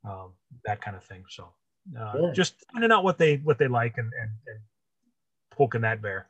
um, 0.08 0.34
that 0.66 0.82
kind 0.82 0.96
of 0.96 1.04
thing. 1.04 1.24
So 1.30 1.50
uh, 2.00 2.32
just 2.34 2.56
finding 2.72 2.92
out 2.92 3.04
what 3.04 3.18
they 3.18 3.38
what 3.38 3.58
they 3.58 3.68
like 3.68 3.98
and, 3.98 4.12
and, 4.22 4.32
and 4.48 4.60
poking 5.52 5.82
that 5.82 6.02
bear. 6.02 6.28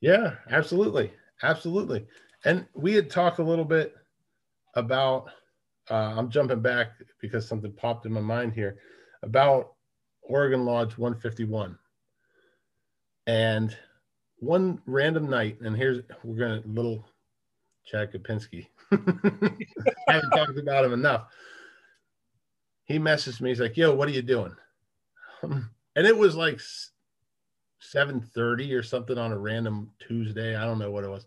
Yeah 0.00 0.34
absolutely. 0.50 1.12
Absolutely. 1.42 2.06
And 2.44 2.66
we 2.74 2.94
had 2.94 3.10
talked 3.10 3.38
a 3.38 3.44
little 3.44 3.64
bit 3.64 3.94
about 4.74 5.30
uh, 5.90 6.14
i'm 6.16 6.30
jumping 6.30 6.60
back 6.60 6.92
because 7.20 7.46
something 7.46 7.72
popped 7.72 8.06
in 8.06 8.12
my 8.12 8.20
mind 8.20 8.52
here 8.52 8.76
about 9.24 9.72
oregon 10.22 10.64
lodge 10.64 10.96
151 10.96 11.76
and 13.26 13.76
one 14.40 14.80
random 14.86 15.28
night, 15.28 15.60
and 15.60 15.76
here's 15.76 16.02
we're 16.24 16.38
gonna 16.38 16.62
little 16.66 17.06
Chad 17.84 18.12
Kopinski. 18.12 18.66
I 18.92 20.12
haven't 20.12 20.30
talked 20.30 20.58
about 20.58 20.84
him 20.84 20.92
enough. 20.92 21.28
He 22.84 22.98
messaged 22.98 23.40
me. 23.40 23.50
He's 23.50 23.60
like, 23.60 23.76
"Yo, 23.76 23.94
what 23.94 24.08
are 24.08 24.12
you 24.12 24.22
doing?" 24.22 24.54
Um, 25.42 25.70
and 25.94 26.06
it 26.06 26.16
was 26.16 26.34
like 26.36 26.60
7:30 27.80 28.72
or 28.72 28.82
something 28.82 29.18
on 29.18 29.32
a 29.32 29.38
random 29.38 29.92
Tuesday. 29.98 30.56
I 30.56 30.64
don't 30.64 30.78
know 30.78 30.90
what 30.90 31.04
it 31.04 31.10
was. 31.10 31.26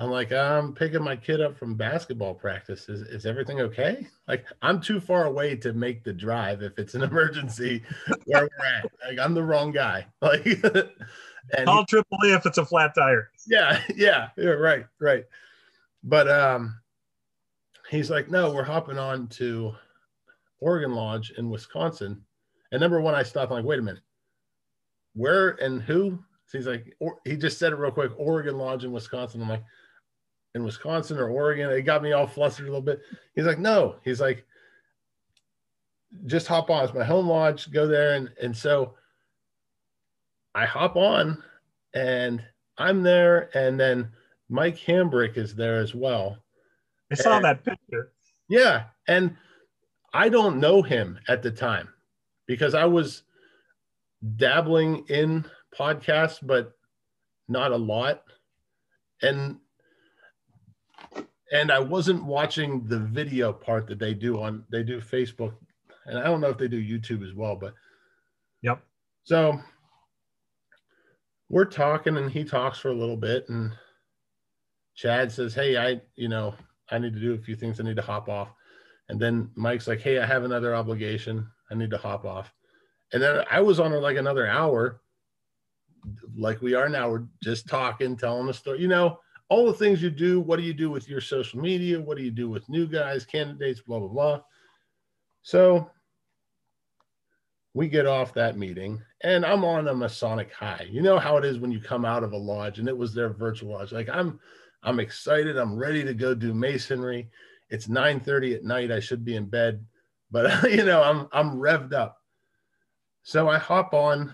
I'm 0.00 0.10
like, 0.10 0.32
I'm 0.32 0.72
picking 0.72 1.02
my 1.02 1.14
kid 1.14 1.42
up 1.42 1.58
from 1.58 1.74
basketball 1.74 2.32
practice. 2.34 2.88
Is, 2.88 3.02
is 3.02 3.26
everything 3.26 3.60
okay? 3.60 4.06
Like, 4.26 4.46
I'm 4.62 4.80
too 4.80 4.98
far 4.98 5.26
away 5.26 5.56
to 5.56 5.74
make 5.74 6.04
the 6.04 6.12
drive 6.14 6.62
if 6.62 6.78
it's 6.78 6.94
an 6.94 7.02
emergency 7.10 7.82
where 8.24 8.48
we're 8.58 8.66
at. 8.66 8.90
Like, 9.06 9.18
I'm 9.18 9.34
the 9.34 9.42
wrong 9.42 9.72
guy. 9.72 10.06
Like, 10.22 10.46
and 11.56 11.66
Call 11.66 11.84
AAA 11.84 12.36
if 12.36 12.46
it's 12.46 12.58
a 12.58 12.64
flat 12.64 12.94
tire. 12.94 13.30
Yeah, 13.46 13.80
yeah, 13.96 14.28
yeah, 14.36 14.50
right, 14.50 14.86
right. 14.98 15.24
But 16.02 16.28
um, 16.28 16.80
he's 17.90 18.10
like, 18.10 18.30
no, 18.30 18.52
we're 18.52 18.64
hopping 18.64 18.98
on 18.98 19.28
to 19.28 19.72
Oregon 20.60 20.94
Lodge 20.94 21.32
in 21.36 21.50
Wisconsin. 21.50 22.22
And 22.72 22.80
number 22.80 23.00
one, 23.00 23.14
I 23.14 23.22
stopped. 23.22 23.50
I'm 23.50 23.58
like, 23.58 23.66
wait 23.66 23.78
a 23.78 23.82
minute, 23.82 24.02
where 25.14 25.50
and 25.62 25.82
who? 25.82 26.18
So 26.46 26.58
he's 26.58 26.66
like, 26.66 26.96
or, 26.98 27.18
he 27.24 27.36
just 27.36 27.58
said 27.58 27.72
it 27.72 27.76
real 27.76 27.90
quick. 27.90 28.12
Oregon 28.16 28.58
Lodge 28.58 28.84
in 28.84 28.92
Wisconsin. 28.92 29.42
I'm 29.42 29.48
like, 29.48 29.64
in 30.54 30.64
Wisconsin 30.64 31.18
or 31.18 31.28
Oregon. 31.28 31.70
It 31.70 31.82
got 31.82 32.02
me 32.02 32.12
all 32.12 32.26
flustered 32.26 32.66
a 32.66 32.70
little 32.70 32.82
bit. 32.82 33.00
He's 33.34 33.44
like, 33.44 33.58
no. 33.58 33.96
He's 34.04 34.20
like, 34.20 34.44
just 36.26 36.46
hop 36.46 36.70
on. 36.70 36.84
It's 36.84 36.94
my 36.94 37.04
home 37.04 37.28
lodge. 37.28 37.70
Go 37.70 37.86
there. 37.86 38.14
And 38.14 38.30
and 38.42 38.56
so 38.56 38.94
I 40.54 40.66
hop 40.66 40.96
on 40.96 41.42
and 41.94 42.42
I'm 42.78 43.02
there, 43.02 43.50
and 43.56 43.78
then 43.78 44.10
Mike 44.48 44.76
Hambrick 44.76 45.36
is 45.36 45.54
there 45.54 45.78
as 45.78 45.94
well. 45.94 46.38
I 47.12 47.14
saw 47.14 47.36
and, 47.36 47.44
that 47.44 47.64
picture. 47.64 48.12
Yeah. 48.48 48.84
And 49.06 49.36
I 50.12 50.28
don't 50.28 50.58
know 50.58 50.82
him 50.82 51.18
at 51.28 51.42
the 51.42 51.50
time 51.50 51.88
because 52.46 52.74
I 52.74 52.84
was 52.84 53.22
dabbling 54.36 55.04
in 55.08 55.44
podcasts, 55.76 56.38
but 56.42 56.72
not 57.48 57.72
a 57.72 57.76
lot. 57.76 58.24
And 59.22 59.58
and 61.52 61.72
I 61.72 61.80
wasn't 61.80 62.24
watching 62.24 62.86
the 62.86 62.98
video 62.98 63.52
part 63.52 63.86
that 63.88 63.98
they 63.98 64.14
do 64.14 64.40
on 64.40 64.64
they 64.70 64.82
do 64.82 65.00
Facebook, 65.00 65.54
and 66.06 66.18
I 66.18 66.24
don't 66.24 66.40
know 66.40 66.48
if 66.48 66.58
they 66.58 66.68
do 66.68 66.82
YouTube 66.82 67.26
as 67.26 67.34
well, 67.34 67.56
but 67.56 67.74
Yep. 68.62 68.82
so 69.24 69.60
we're 71.50 71.64
talking 71.64 72.16
and 72.16 72.30
he 72.30 72.44
talks 72.44 72.78
for 72.78 72.88
a 72.88 72.94
little 72.94 73.16
bit 73.16 73.48
and 73.48 73.72
Chad 74.94 75.30
says, 75.32 75.52
Hey, 75.52 75.76
I, 75.76 76.00
you 76.14 76.28
know, 76.28 76.54
I 76.90 76.98
need 76.98 77.12
to 77.12 77.20
do 77.20 77.34
a 77.34 77.38
few 77.38 77.56
things. 77.56 77.80
I 77.80 77.82
need 77.82 77.96
to 77.96 78.02
hop 78.02 78.28
off. 78.28 78.52
And 79.08 79.20
then 79.20 79.50
Mike's 79.56 79.88
like, 79.88 80.00
Hey, 80.00 80.18
I 80.18 80.26
have 80.26 80.44
another 80.44 80.74
obligation. 80.74 81.46
I 81.70 81.74
need 81.74 81.90
to 81.90 81.98
hop 81.98 82.24
off. 82.24 82.54
And 83.12 83.20
then 83.20 83.44
I 83.50 83.60
was 83.60 83.80
on 83.80 83.92
like 84.00 84.16
another 84.16 84.46
hour, 84.46 85.00
like 86.36 86.62
we 86.62 86.74
are 86.74 86.88
now. 86.88 87.10
We're 87.10 87.26
just 87.42 87.68
talking, 87.68 88.16
telling 88.16 88.48
a 88.48 88.54
story, 88.54 88.80
you 88.80 88.88
know, 88.88 89.18
all 89.48 89.66
the 89.66 89.74
things 89.74 90.00
you 90.00 90.10
do. 90.10 90.40
What 90.40 90.56
do 90.56 90.62
you 90.62 90.72
do 90.72 90.88
with 90.90 91.08
your 91.08 91.20
social 91.20 91.60
media? 91.60 92.00
What 92.00 92.16
do 92.16 92.22
you 92.22 92.30
do 92.30 92.48
with 92.48 92.68
new 92.68 92.86
guys, 92.86 93.24
candidates, 93.24 93.80
blah, 93.80 93.98
blah, 93.98 94.08
blah. 94.08 94.40
So 95.42 95.90
we 97.74 97.88
get 97.88 98.06
off 98.06 98.34
that 98.34 98.56
meeting 98.56 99.02
and 99.22 99.44
I'm 99.44 99.64
on 99.64 99.88
a 99.88 99.94
Masonic 99.94 100.52
high. 100.52 100.86
You 100.90 101.02
know 101.02 101.18
how 101.18 101.36
it 101.36 101.44
is 101.44 101.58
when 101.58 101.70
you 101.70 101.80
come 101.80 102.04
out 102.04 102.24
of 102.24 102.32
a 102.32 102.36
lodge 102.36 102.78
and 102.78 102.88
it 102.88 102.96
was 102.96 103.14
their 103.14 103.28
virtual 103.28 103.72
lodge. 103.72 103.92
Like 103.92 104.08
I'm 104.08 104.40
I'm 104.82 105.00
excited. 105.00 105.56
I'm 105.56 105.76
ready 105.76 106.02
to 106.04 106.14
go 106.14 106.34
do 106.34 106.54
masonry. 106.54 107.28
It's 107.68 107.86
9:30 107.86 108.56
at 108.56 108.64
night. 108.64 108.90
I 108.90 109.00
should 109.00 109.24
be 109.24 109.36
in 109.36 109.46
bed, 109.46 109.84
but 110.30 110.70
you 110.70 110.84
know, 110.84 111.02
I'm 111.02 111.28
I'm 111.32 111.56
revved 111.56 111.92
up. 111.92 112.18
So 113.22 113.48
I 113.48 113.58
hop 113.58 113.92
on 113.92 114.32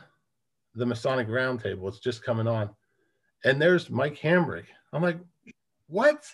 the 0.75 0.87
Masonic 0.87 1.29
roundtable. 1.29 1.89
It's 1.89 1.99
just 1.99 2.23
coming 2.23 2.47
on. 2.47 2.71
And 3.45 3.61
there's 3.61 3.91
Mike 3.91 4.19
Hambrick. 4.19 4.67
I'm 4.93 5.03
like, 5.03 5.19
what? 5.89 6.25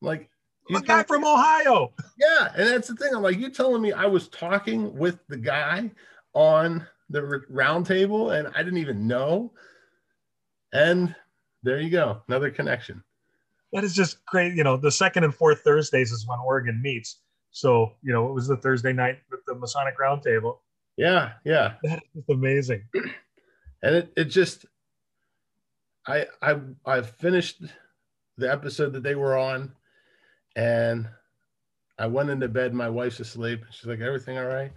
I'm 0.00 0.08
like 0.08 0.30
the 0.68 0.80
guy 0.80 1.02
from 1.02 1.24
Ohio. 1.24 1.92
Yeah, 2.18 2.52
and 2.56 2.68
that's 2.68 2.88
the 2.88 2.94
thing. 2.94 3.14
I'm 3.14 3.22
like, 3.22 3.38
you 3.38 3.50
telling 3.50 3.82
me 3.82 3.92
I 3.92 4.06
was 4.06 4.28
talking 4.28 4.94
with 4.96 5.18
the 5.28 5.36
guy 5.36 5.90
on 6.32 6.86
the 7.10 7.42
round 7.48 7.86
table 7.86 8.30
and 8.30 8.48
I 8.54 8.62
didn't 8.62 8.78
even 8.78 9.06
know. 9.06 9.52
And 10.72 11.14
there 11.62 11.80
you 11.80 11.90
go, 11.90 12.22
another 12.28 12.50
connection. 12.50 13.02
That 13.72 13.84
is 13.84 13.94
just 13.94 14.24
great. 14.26 14.54
You 14.54 14.64
know, 14.64 14.76
the 14.76 14.90
second 14.90 15.24
and 15.24 15.34
fourth 15.34 15.60
Thursdays 15.60 16.12
is 16.12 16.26
when 16.26 16.38
Oregon 16.40 16.80
meets. 16.82 17.18
So, 17.52 17.92
you 18.02 18.12
know, 18.12 18.28
it 18.28 18.32
was 18.32 18.46
the 18.46 18.56
Thursday 18.56 18.92
night 18.92 19.18
with 19.30 19.40
the 19.46 19.54
Masonic 19.54 19.98
Roundtable. 19.98 20.58
Yeah, 20.96 21.32
yeah. 21.44 21.74
That 21.82 22.02
is 22.14 22.24
amazing. 22.28 22.84
And 23.82 23.96
it, 23.96 24.12
it 24.14 24.24
just 24.24 24.66
I 26.06 26.26
I 26.42 26.56
I 26.84 27.00
finished 27.00 27.62
the 28.36 28.52
episode 28.52 28.92
that 28.92 29.02
they 29.02 29.14
were 29.14 29.38
on 29.38 29.72
and 30.54 31.08
I 31.98 32.06
went 32.06 32.30
into 32.30 32.48
bed, 32.48 32.74
my 32.74 32.88
wife's 32.88 33.20
asleep. 33.20 33.64
She's 33.70 33.86
like, 33.86 34.00
everything 34.00 34.38
all 34.38 34.44
right? 34.44 34.72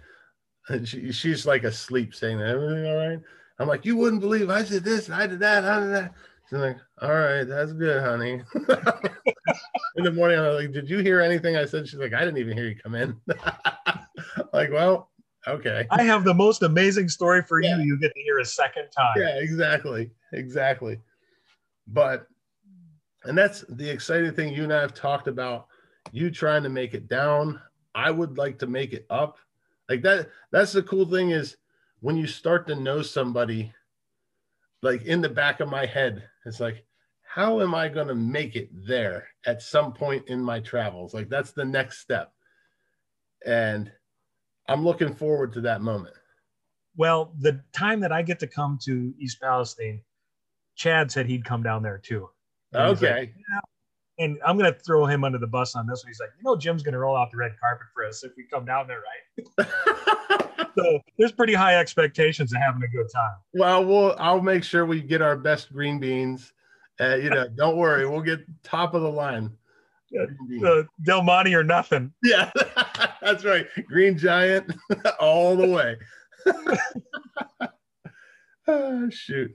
And 0.68 0.88
she, 0.88 1.12
she's 1.12 1.46
like 1.46 1.64
asleep 1.64 2.14
saying 2.14 2.40
everything 2.40 2.86
all 2.86 2.96
right. 2.96 3.20
I'm 3.58 3.68
like, 3.68 3.84
you 3.84 3.96
wouldn't 3.96 4.20
believe 4.20 4.50
I 4.50 4.62
did 4.62 4.82
this, 4.82 5.08
I 5.10 5.26
did 5.26 5.38
that, 5.40 5.64
I 5.64 5.80
did 5.80 5.92
that. 5.92 6.14
She's 6.50 6.58
like, 6.58 6.76
all 7.00 7.12
right, 7.12 7.44
that's 7.44 7.72
good, 7.72 8.02
honey. 8.02 8.42
in 9.96 10.04
the 10.04 10.12
morning, 10.12 10.38
I'm 10.38 10.54
like, 10.54 10.72
did 10.72 10.90
you 10.90 10.98
hear 10.98 11.20
anything 11.20 11.56
I 11.56 11.64
said? 11.64 11.88
She's 11.88 12.00
like, 12.00 12.12
I 12.12 12.20
didn't 12.20 12.38
even 12.38 12.56
hear 12.56 12.66
you 12.68 12.76
come 12.76 12.94
in. 12.94 13.16
like, 14.52 14.70
well, 14.70 15.10
okay. 15.46 15.86
I 15.90 16.02
have 16.02 16.24
the 16.24 16.34
most 16.34 16.62
amazing 16.62 17.08
story 17.08 17.42
for 17.42 17.62
yeah. 17.62 17.78
you. 17.78 17.84
You 17.84 17.98
get 17.98 18.12
to 18.14 18.20
hear 18.20 18.40
a 18.40 18.44
second 18.44 18.90
time. 18.90 19.14
Yeah, 19.16 19.38
exactly. 19.38 20.10
Exactly. 20.32 20.98
But, 21.86 22.26
and 23.24 23.38
that's 23.38 23.64
the 23.68 23.88
exciting 23.88 24.32
thing 24.32 24.52
you 24.52 24.64
and 24.64 24.72
I 24.72 24.80
have 24.80 24.94
talked 24.94 25.28
about 25.28 25.68
you 26.12 26.30
trying 26.30 26.62
to 26.64 26.68
make 26.68 26.92
it 26.92 27.08
down. 27.08 27.60
I 27.94 28.10
would 28.10 28.36
like 28.36 28.58
to 28.58 28.66
make 28.66 28.92
it 28.92 29.06
up 29.08 29.38
like 29.88 30.02
that 30.02 30.28
that's 30.50 30.72
the 30.72 30.82
cool 30.82 31.06
thing 31.06 31.30
is 31.30 31.56
when 32.00 32.16
you 32.16 32.26
start 32.26 32.66
to 32.66 32.74
know 32.74 33.02
somebody 33.02 33.72
like 34.82 35.02
in 35.04 35.20
the 35.20 35.28
back 35.28 35.60
of 35.60 35.68
my 35.68 35.86
head 35.86 36.22
it's 36.46 36.60
like 36.60 36.84
how 37.34 37.60
am 37.60 37.74
i 37.74 37.88
going 37.88 38.06
to 38.06 38.14
make 38.14 38.54
it 38.54 38.68
there 38.86 39.26
at 39.44 39.60
some 39.60 39.92
point 39.92 40.28
in 40.28 40.40
my 40.40 40.60
travels? 40.60 41.12
Like 41.14 41.28
that's 41.28 41.50
the 41.50 41.64
next 41.64 41.98
step. 41.98 42.32
And 43.44 43.90
i'm 44.68 44.84
looking 44.84 45.14
forward 45.14 45.52
to 45.54 45.60
that 45.62 45.82
moment. 45.82 46.14
Well 46.96 47.34
the 47.40 47.60
time 47.72 48.00
that 48.00 48.12
i 48.12 48.22
get 48.22 48.38
to 48.40 48.46
come 48.46 48.78
to 48.84 49.12
east 49.18 49.40
palestine 49.40 50.00
chad 50.76 51.10
said 51.10 51.26
he'd 51.26 51.44
come 51.44 51.62
down 51.62 51.82
there 51.82 51.98
too. 51.98 52.30
And 52.72 52.82
okay 52.96 53.18
like, 53.18 53.34
yeah, 53.36 53.60
and 54.18 54.38
I'm 54.46 54.56
gonna 54.56 54.72
throw 54.72 55.06
him 55.06 55.24
under 55.24 55.38
the 55.38 55.46
bus 55.46 55.74
on 55.74 55.86
this 55.86 56.04
one. 56.04 56.10
He's 56.10 56.20
like, 56.20 56.30
you 56.36 56.44
know, 56.44 56.56
Jim's 56.56 56.82
gonna 56.82 56.98
roll 56.98 57.16
out 57.16 57.30
the 57.30 57.36
red 57.36 57.52
carpet 57.60 57.86
for 57.92 58.04
us 58.04 58.22
if 58.24 58.32
we 58.36 58.44
come 58.44 58.64
down 58.64 58.86
there, 58.86 59.02
right? 59.58 59.68
so 60.76 61.00
there's 61.18 61.32
pretty 61.32 61.54
high 61.54 61.76
expectations 61.76 62.52
of 62.52 62.60
having 62.60 62.82
a 62.82 62.88
good 62.88 63.08
time. 63.12 63.34
Well, 63.54 63.84
we'll 63.84 64.14
I'll 64.18 64.40
make 64.40 64.64
sure 64.64 64.86
we 64.86 65.00
get 65.00 65.22
our 65.22 65.36
best 65.36 65.72
green 65.72 65.98
beans. 65.98 66.52
Uh, 67.00 67.16
you 67.16 67.30
know, 67.30 67.48
don't 67.56 67.76
worry, 67.76 68.08
we'll 68.08 68.22
get 68.22 68.40
top 68.62 68.94
of 68.94 69.02
the 69.02 69.10
line. 69.10 69.50
Uh, 70.64 70.84
Del 71.02 71.22
Monte 71.22 71.52
or 71.54 71.64
nothing. 71.64 72.12
Yeah, 72.22 72.52
that's 73.20 73.44
right. 73.44 73.66
Green 73.88 74.16
Giant 74.16 74.72
all 75.18 75.56
the 75.56 75.66
way. 75.66 75.96
Oh, 78.66 79.10
shoot. 79.10 79.54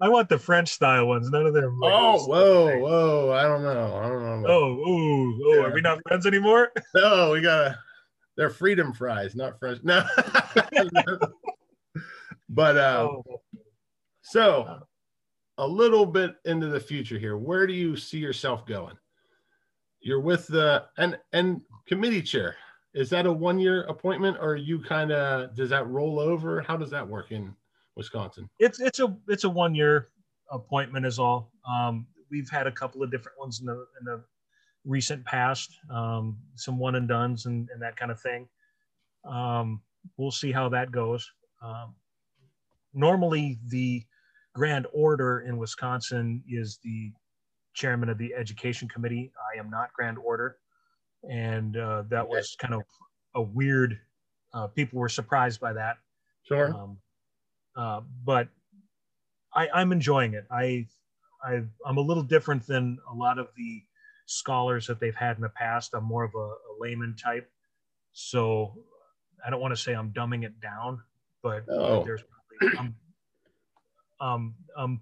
I 0.00 0.08
want 0.08 0.28
the 0.28 0.38
French 0.38 0.70
style 0.70 1.06
ones. 1.06 1.30
None 1.30 1.46
of 1.46 1.54
them. 1.54 1.78
Like 1.78 1.92
oh, 1.92 2.24
whoa, 2.24 2.78
whoa. 2.78 3.32
I 3.32 3.42
don't 3.42 3.62
know. 3.62 3.96
I 3.96 4.08
don't 4.08 4.42
know. 4.42 4.48
Oh, 4.48 4.72
ooh, 4.88 5.40
oh, 5.46 5.54
yeah. 5.54 5.60
are 5.62 5.72
we 5.72 5.80
not 5.80 6.00
friends 6.06 6.26
anymore? 6.26 6.72
No, 6.94 7.30
we 7.30 7.40
gotta. 7.40 7.78
They're 8.36 8.50
freedom 8.50 8.92
fries, 8.92 9.36
not 9.36 9.58
French. 9.58 9.82
No. 9.84 10.04
but 12.48 12.76
uh, 12.76 13.08
oh. 13.10 13.42
so 14.22 14.80
a 15.58 15.66
little 15.66 16.06
bit 16.06 16.36
into 16.44 16.66
the 16.68 16.80
future 16.80 17.18
here, 17.18 17.36
where 17.36 17.66
do 17.66 17.74
you 17.74 17.96
see 17.96 18.18
yourself 18.18 18.66
going? 18.66 18.96
You're 20.00 20.20
with 20.20 20.48
the 20.48 20.84
and 20.98 21.16
and 21.32 21.60
committee 21.86 22.22
chair. 22.22 22.56
Is 22.94 23.10
that 23.10 23.26
a 23.26 23.32
one 23.32 23.58
year 23.58 23.82
appointment, 23.84 24.38
or 24.40 24.56
you 24.56 24.80
kind 24.80 25.12
of 25.12 25.54
does 25.54 25.70
that 25.70 25.86
roll 25.86 26.18
over? 26.18 26.60
How 26.62 26.76
does 26.76 26.90
that 26.90 27.06
work 27.06 27.30
in 27.30 27.54
Wisconsin? 27.96 28.48
It's 28.58 28.80
it's 28.80 29.00
a 29.00 29.16
it's 29.28 29.44
a 29.44 29.50
one 29.50 29.74
year 29.74 30.08
appointment 30.50 31.06
is 31.06 31.18
all. 31.18 31.50
Um, 31.68 32.06
we've 32.30 32.50
had 32.50 32.66
a 32.66 32.72
couple 32.72 33.02
of 33.02 33.10
different 33.10 33.38
ones 33.38 33.60
in 33.60 33.66
the 33.66 33.86
in 34.00 34.04
the 34.04 34.22
recent 34.84 35.24
past, 35.24 35.70
um, 35.90 36.36
some 36.56 36.78
one 36.78 36.96
and 36.96 37.08
duns 37.08 37.46
and, 37.46 37.68
and 37.72 37.80
that 37.80 37.96
kind 37.96 38.10
of 38.10 38.20
thing. 38.20 38.48
Um, 39.24 39.80
we'll 40.16 40.32
see 40.32 40.50
how 40.50 40.68
that 40.70 40.90
goes. 40.90 41.30
Um, 41.62 41.94
normally, 42.92 43.58
the 43.68 44.02
grand 44.54 44.86
orator 44.92 45.40
in 45.40 45.56
Wisconsin 45.56 46.42
is 46.48 46.78
the 46.82 47.12
chairman 47.74 48.08
of 48.08 48.18
the 48.18 48.34
education 48.34 48.88
committee. 48.88 49.32
I 49.54 49.58
am 49.58 49.70
not 49.70 49.92
grand 49.92 50.18
orator, 50.18 50.58
and 51.28 51.76
uh, 51.76 52.04
that 52.08 52.28
was 52.28 52.56
kind 52.58 52.74
of 52.74 52.82
a 53.34 53.42
weird. 53.42 53.98
Uh, 54.54 54.66
people 54.66 54.98
were 54.98 55.08
surprised 55.08 55.60
by 55.60 55.72
that. 55.72 55.96
Sure. 56.42 56.74
Um, 56.74 56.98
uh, 57.76 58.00
but 58.24 58.48
I, 59.54 59.68
I'm 59.74 59.92
enjoying 59.92 60.34
it. 60.34 60.46
I, 60.50 60.86
I, 61.44 61.62
I'm 61.86 61.96
a 61.96 62.00
little 62.00 62.22
different 62.22 62.66
than 62.66 62.98
a 63.10 63.14
lot 63.14 63.38
of 63.38 63.48
the 63.56 63.82
scholars 64.26 64.86
that 64.86 65.00
they've 65.00 65.14
had 65.14 65.36
in 65.36 65.42
the 65.42 65.48
past. 65.48 65.94
I'm 65.94 66.04
more 66.04 66.24
of 66.24 66.34
a, 66.34 66.38
a 66.38 66.72
layman 66.78 67.16
type, 67.16 67.50
so 68.12 68.74
I 69.44 69.50
don't 69.50 69.60
want 69.60 69.74
to 69.74 69.80
say 69.80 69.92
I'm 69.92 70.10
dumbing 70.10 70.44
it 70.44 70.60
down, 70.60 71.02
but 71.42 71.64
oh. 71.68 72.04
there's 72.04 72.22
probably 72.22 72.78
I'm, 72.78 72.94
um, 74.20 74.54
um, 74.76 75.00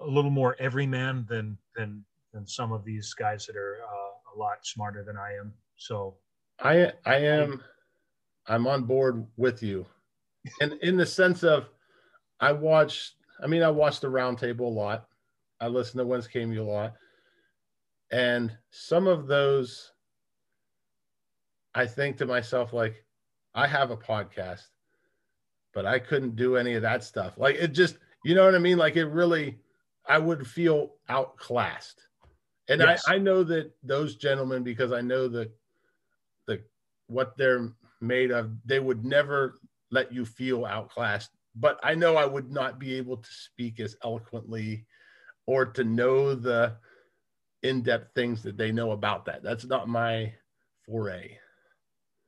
a 0.00 0.06
little 0.06 0.30
more 0.30 0.56
everyman 0.58 1.26
than 1.28 1.58
than 1.76 2.04
than 2.32 2.46
some 2.46 2.72
of 2.72 2.84
these 2.84 3.12
guys 3.14 3.46
that 3.46 3.56
are 3.56 3.78
uh, 3.82 4.34
a 4.34 4.38
lot 4.38 4.64
smarter 4.64 5.04
than 5.04 5.16
I 5.16 5.34
am. 5.34 5.52
So 5.76 6.14
I 6.60 6.92
I 7.04 7.16
am 7.16 7.62
I'm 8.46 8.66
on 8.66 8.84
board 8.84 9.26
with 9.36 9.62
you 9.62 9.86
and 10.60 10.74
in 10.82 10.96
the 10.96 11.06
sense 11.06 11.42
of 11.42 11.68
I 12.40 12.52
watched, 12.52 13.14
I 13.42 13.46
mean, 13.46 13.62
I 13.62 13.70
watched 13.70 14.02
the 14.02 14.08
roundtable 14.08 14.60
a 14.60 14.62
lot. 14.62 15.08
I 15.60 15.68
listened 15.68 15.98
to 15.98 16.06
Whence 16.06 16.26
Came 16.26 16.52
You 16.52 16.62
a 16.62 16.64
lot. 16.64 16.94
And 18.10 18.56
some 18.70 19.06
of 19.06 19.26
those, 19.26 19.92
I 21.74 21.86
think 21.86 22.16
to 22.18 22.26
myself, 22.26 22.72
like, 22.72 23.04
I 23.54 23.66
have 23.66 23.90
a 23.90 23.96
podcast, 23.96 24.68
but 25.74 25.84
I 25.84 25.98
couldn't 25.98 26.36
do 26.36 26.56
any 26.56 26.74
of 26.74 26.82
that 26.82 27.04
stuff. 27.04 27.36
Like, 27.36 27.56
it 27.56 27.68
just, 27.68 27.98
you 28.24 28.34
know 28.34 28.44
what 28.44 28.54
I 28.54 28.58
mean? 28.58 28.78
Like, 28.78 28.96
it 28.96 29.06
really, 29.06 29.58
I 30.06 30.18
would 30.18 30.46
feel 30.46 30.94
outclassed. 31.08 32.06
And 32.68 32.80
yes. 32.80 33.04
I, 33.08 33.14
I 33.14 33.18
know 33.18 33.42
that 33.44 33.72
those 33.82 34.16
gentlemen, 34.16 34.62
because 34.62 34.92
I 34.92 35.00
know 35.00 35.28
that 35.28 35.50
the 36.46 36.62
what 37.08 37.36
they're 37.36 37.70
made 38.00 38.30
of, 38.30 38.50
they 38.64 38.80
would 38.80 39.04
never 39.04 39.58
let 39.90 40.12
you 40.12 40.24
feel 40.24 40.64
outclassed 40.64 41.30
but 41.60 41.78
I 41.82 41.94
know 41.94 42.16
I 42.16 42.26
would 42.26 42.50
not 42.50 42.78
be 42.78 42.94
able 42.94 43.16
to 43.16 43.28
speak 43.30 43.80
as 43.80 43.96
eloquently 44.04 44.86
or 45.46 45.66
to 45.66 45.84
know 45.84 46.34
the 46.34 46.76
in-depth 47.62 48.14
things 48.14 48.42
that 48.42 48.56
they 48.56 48.70
know 48.70 48.92
about 48.92 49.24
that. 49.24 49.42
That's 49.42 49.64
not 49.64 49.88
my 49.88 50.32
foray. 50.86 51.36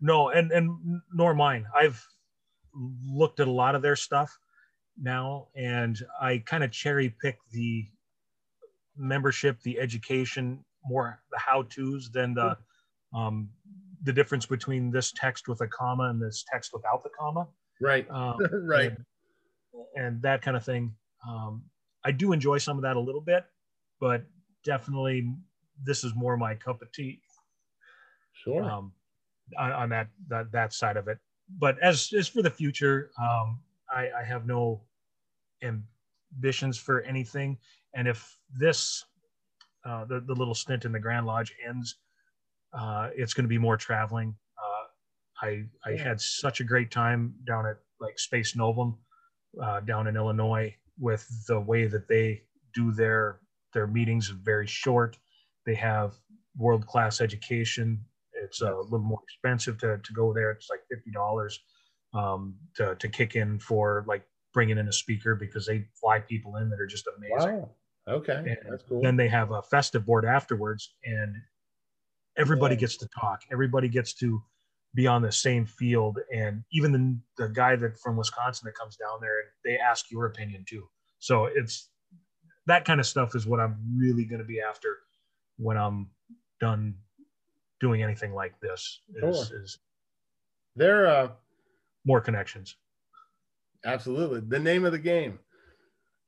No, 0.00 0.30
and 0.30 0.50
and 0.50 1.00
nor 1.12 1.34
mine. 1.34 1.66
I've 1.78 2.02
looked 2.74 3.38
at 3.40 3.48
a 3.48 3.52
lot 3.52 3.74
of 3.74 3.82
their 3.82 3.96
stuff 3.96 4.36
now, 5.00 5.48
and 5.54 5.98
I 6.20 6.38
kind 6.38 6.64
of 6.64 6.72
cherry 6.72 7.14
pick 7.20 7.38
the 7.52 7.86
membership, 8.96 9.60
the 9.60 9.78
education, 9.78 10.64
more 10.84 11.20
the 11.30 11.38
how-tos 11.38 12.10
than 12.10 12.34
the 12.34 12.56
um, 13.14 13.50
the 14.02 14.12
difference 14.12 14.46
between 14.46 14.90
this 14.90 15.12
text 15.12 15.48
with 15.48 15.60
a 15.60 15.66
comma 15.66 16.04
and 16.04 16.20
this 16.20 16.44
text 16.50 16.70
without 16.72 17.02
the 17.02 17.10
comma. 17.18 17.46
Right. 17.80 18.10
Um, 18.10 18.36
right. 18.66 18.92
And, 18.92 19.04
and 19.96 20.22
that 20.22 20.42
kind 20.42 20.56
of 20.56 20.64
thing. 20.64 20.94
Um, 21.28 21.62
I 22.04 22.12
do 22.12 22.32
enjoy 22.32 22.58
some 22.58 22.76
of 22.78 22.82
that 22.82 22.96
a 22.96 23.00
little 23.00 23.20
bit, 23.20 23.44
but 24.00 24.22
definitely 24.64 25.34
this 25.84 26.04
is 26.04 26.14
more 26.14 26.36
my 26.36 26.54
cup 26.54 26.82
of 26.82 26.90
tea. 26.92 27.20
Sure. 28.32 28.62
Um, 28.64 28.92
on, 29.58 29.72
on 29.72 29.88
that, 29.90 30.08
that 30.28 30.52
that 30.52 30.72
side 30.72 30.96
of 30.96 31.08
it. 31.08 31.18
But 31.58 31.78
as 31.82 32.12
as 32.16 32.28
for 32.28 32.42
the 32.42 32.50
future, 32.50 33.10
um, 33.20 33.60
I, 33.90 34.08
I 34.20 34.24
have 34.24 34.46
no 34.46 34.82
ambitions 35.62 36.78
for 36.78 37.02
anything. 37.02 37.58
And 37.94 38.06
if 38.06 38.38
this 38.56 39.04
uh, 39.84 40.04
the 40.04 40.20
the 40.20 40.34
little 40.34 40.54
stint 40.54 40.84
in 40.84 40.92
the 40.92 41.00
Grand 41.00 41.26
Lodge 41.26 41.52
ends, 41.66 41.96
uh, 42.72 43.10
it's 43.14 43.34
going 43.34 43.44
to 43.44 43.48
be 43.48 43.58
more 43.58 43.76
traveling. 43.76 44.34
Uh, 44.58 45.46
I 45.46 45.64
I 45.84 45.90
Yeah. 45.90 46.02
had 46.04 46.20
such 46.20 46.60
a 46.60 46.64
great 46.64 46.90
time 46.90 47.34
down 47.46 47.66
at 47.66 47.78
like 48.00 48.18
Spes 48.18 48.56
Novum 48.56 48.98
uh, 49.62 49.80
down 49.80 50.06
in 50.06 50.16
Illinois 50.16 50.74
with 50.98 51.26
the 51.46 51.60
way 51.60 51.86
that 51.86 52.08
they 52.08 52.42
do 52.74 52.92
their 52.92 53.40
their 53.72 53.86
meetings 53.86 54.28
very 54.28 54.66
short. 54.66 55.18
They 55.66 55.74
have 55.74 56.14
world 56.56 56.86
class 56.86 57.20
education. 57.20 58.04
It's 58.32 58.60
a 58.62 58.74
little 58.74 58.98
more 59.00 59.20
expensive 59.24 59.78
to, 59.78 59.98
to 59.98 60.12
go 60.12 60.32
there. 60.32 60.50
It's 60.50 60.68
like 60.70 60.80
fifty 60.90 61.10
dollars 61.10 61.60
um, 62.14 62.56
to 62.76 62.94
to 62.96 63.08
kick 63.08 63.36
in 63.36 63.58
for 63.58 64.04
like 64.08 64.24
bringing 64.52 64.78
in 64.78 64.88
a 64.88 64.92
speaker 64.92 65.34
because 65.34 65.66
they 65.66 65.86
fly 66.00 66.20
people 66.20 66.56
in 66.56 66.70
that 66.70 66.80
are 66.80 66.86
just 66.86 67.06
amazing. 67.16 67.60
Wow. 67.60 67.70
Okay. 68.08 68.32
And 68.32 68.56
That's 68.68 68.82
cool. 68.88 69.00
Then 69.02 69.16
they 69.16 69.28
have 69.28 69.52
a 69.52 69.62
festive 69.62 70.04
board 70.06 70.24
afterwards, 70.24 70.94
and 71.04 71.34
everybody 72.36 72.74
Yeah. 72.74 72.80
gets 72.80 72.96
to 72.98 73.08
talk. 73.08 73.42
Everybody 73.52 73.88
gets 73.88 74.14
to 74.14 74.42
be 74.94 75.06
on 75.06 75.22
the 75.22 75.30
same 75.32 75.64
field, 75.66 76.18
and 76.34 76.64
even 76.72 76.90
the, 76.92 77.44
the 77.44 77.48
guy 77.52 77.76
that 77.76 77.98
from 78.00 78.16
Wisconsin 78.16 78.66
that 78.66 78.74
comes 78.74 78.96
down 78.96 79.20
there, 79.20 79.52
they 79.64 79.78
ask 79.78 80.10
your 80.10 80.26
opinion 80.26 80.64
too. 80.68 80.88
So 81.20 81.44
it's 81.46 81.90
that 82.66 82.84
kind 82.84 82.98
of 83.00 83.06
stuff 83.06 83.34
is 83.34 83.46
what 83.46 83.60
I'm 83.60 83.76
really 83.96 84.24
going 84.24 84.40
to 84.40 84.44
be 84.46 84.60
after 84.60 84.98
when 85.58 85.76
I'm 85.76 86.10
done 86.60 86.94
doing 87.80 88.02
anything 88.02 88.34
like 88.34 88.58
this. 88.60 89.00
Is, 89.14 89.48
Sure. 89.48 89.62
is 89.62 89.78
They're 90.76 91.06
uh 91.06 91.28
more 92.04 92.20
connections. 92.20 92.76
absolutely 93.84 94.40
the 94.40 94.58
name 94.58 94.84
of 94.84 94.92
the 94.92 94.98
game. 94.98 95.38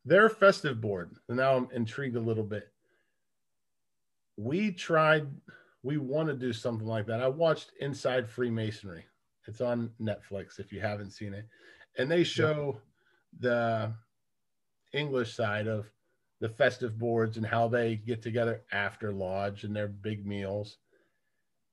Their 0.04 0.28
festive 0.28 0.80
board. 0.80 1.14
Now 1.28 1.56
I'm 1.56 1.68
intrigued 1.72 2.16
a 2.16 2.20
little 2.20 2.44
bit. 2.44 2.68
We 4.36 4.72
tried, 4.72 5.26
we 5.82 5.98
want 5.98 6.28
to 6.28 6.34
do 6.34 6.52
something 6.52 6.86
like 6.86 7.06
that. 7.06 7.20
I 7.22 7.28
watched 7.28 7.72
Inside 7.80 8.28
Freemasonry. 8.28 9.04
It's 9.46 9.60
on 9.60 9.90
Netflix 10.00 10.60
if 10.60 10.72
you 10.72 10.80
haven't 10.80 11.10
seen 11.10 11.34
it. 11.34 11.46
And 11.98 12.10
they 12.10 12.24
show 12.24 12.80
the 13.40 13.92
English 14.92 15.34
side 15.34 15.66
of 15.66 15.86
the 16.40 16.48
festive 16.48 16.98
boards 16.98 17.36
and 17.36 17.46
how 17.46 17.68
they 17.68 17.96
get 17.96 18.22
together 18.22 18.62
after 18.72 19.12
lodge 19.12 19.64
and 19.64 19.74
their 19.74 19.88
big 19.88 20.26
meals. 20.26 20.78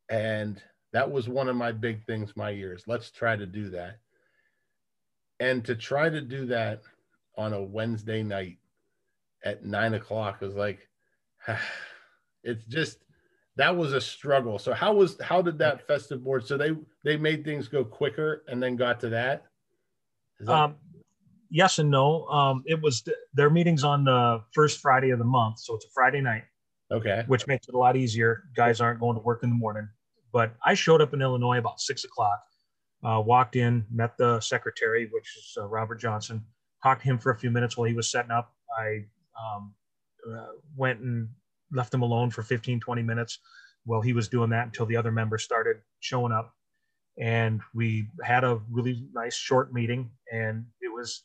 And 0.10 0.61
that 0.91 1.10
was 1.10 1.30
one 1.30 1.48
of 1.48 1.56
my 1.56 1.72
big 1.72 2.03
things 2.06 2.36
my 2.36 2.49
years. 2.49 2.84
Let's 2.88 3.11
try 3.11 3.36
to 3.36 3.45
do 3.45 3.69
that. 3.69 3.99
And 5.40 5.64
to 5.65 5.76
try 5.76 6.10
to 6.10 6.22
do 6.22 6.48
that 6.48 6.81
on 7.38 7.53
a 7.53 7.64
Wednesday 7.64 8.23
night 8.23 8.57
at 9.44 9.64
nine 9.64 9.94
o'clock 9.94 10.41
was 10.41 10.56
like, 10.56 10.88
it's 12.44 12.65
just 12.65 12.98
that 13.60 13.76
was 13.76 13.91
a 13.91 13.99
struggle. 13.99 14.57
So 14.57 14.73
how 14.73 14.94
was 14.94 15.18
how 15.22 15.41
did 15.41 15.57
that 15.60 15.86
festive 15.86 16.23
board? 16.23 16.48
So 16.48 16.57
they 16.57 16.72
they 17.03 17.18
made 17.18 17.44
things 17.44 17.68
go 17.68 17.84
quicker 17.84 18.44
and 18.48 18.64
then 18.64 18.76
got 18.77 18.99
to 19.02 19.10
that. 19.10 19.44
That- 20.40 20.53
Um, 20.56 20.76
yes 21.49 21.77
and 21.77 21.91
no. 21.91 22.26
Um, 22.27 22.64
it 22.65 22.81
was 22.81 23.02
th- 23.02 23.18
their 23.34 23.49
meetings 23.49 23.84
on 23.84 24.06
the 24.06 24.41
first 24.53 24.80
Friday 24.80 25.10
of 25.10 25.19
the 25.19 25.26
month, 25.26 25.60
so 25.60 25.76
it's 25.76 25.86
a 25.86 25.90
Friday 25.94 26.22
night. 26.22 26.44
okay. 26.91 27.23
which 27.27 27.45
makes 27.48 27.68
it 27.68 27.76
a 27.76 27.77
lot 27.77 27.95
easier. 27.98 28.45
Guys 28.56 28.81
aren't 28.81 28.99
going 28.99 29.15
to 29.15 29.22
work 29.22 29.44
in 29.44 29.49
the 29.49 29.56
morning. 29.56 29.88
But 30.31 30.56
I 30.65 30.73
showed 30.73 31.02
up 31.02 31.14
in 31.14 31.22
Illinois 31.22 31.57
about 31.60 31.80
six 31.81 32.03
o'clock, 32.03 32.40
uh, 33.03 33.22
walked 33.26 33.56
in, 33.56 33.86
met 33.91 34.18
the 34.18 34.40
secretary, 34.40 35.07
which 35.11 35.30
is 35.38 35.57
uh, 35.57 35.65
Robert 35.68 35.99
Johnson, 35.99 36.44
talked 36.81 37.02
to 37.02 37.07
him 37.10 37.18
for 37.19 37.31
a 37.31 37.38
few 37.38 37.52
minutes 37.52 37.77
while 37.77 37.88
he 37.88 37.94
was 37.94 38.10
setting 38.10 38.31
up. 38.31 38.53
I 38.76 39.06
um, 39.40 39.73
uh, 40.31 40.53
went 40.76 40.99
and 41.02 41.27
left 41.71 41.93
him 41.93 42.01
alone 42.01 42.29
for 42.29 42.43
15, 42.43 42.79
20 42.79 43.03
minutes 43.03 43.39
while 43.85 44.01
he 44.01 44.13
was 44.13 44.27
doing 44.27 44.49
that 44.51 44.65
until 44.65 44.85
the 44.85 44.97
other 44.97 45.11
members 45.11 45.43
started 45.43 45.77
showing 45.99 46.31
up. 46.31 46.53
And 47.19 47.61
we 47.73 48.07
had 48.23 48.43
a 48.43 48.59
really 48.71 49.03
nice 49.13 49.35
short 49.35 49.73
meeting, 49.73 50.09
and 50.31 50.65
it 50.81 50.93
was 50.93 51.23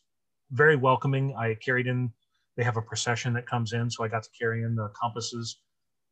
very 0.50 0.76
welcoming. 0.76 1.34
I 1.36 1.54
carried 1.54 1.86
in, 1.86 2.12
they 2.56 2.64
have 2.64 2.76
a 2.76 2.82
procession 2.82 3.32
that 3.34 3.46
comes 3.46 3.72
in, 3.72 3.90
so 3.90 4.02
I 4.02 4.08
got 4.08 4.24
to 4.24 4.30
carry 4.38 4.62
in 4.62 4.74
the 4.74 4.90
compasses 5.00 5.58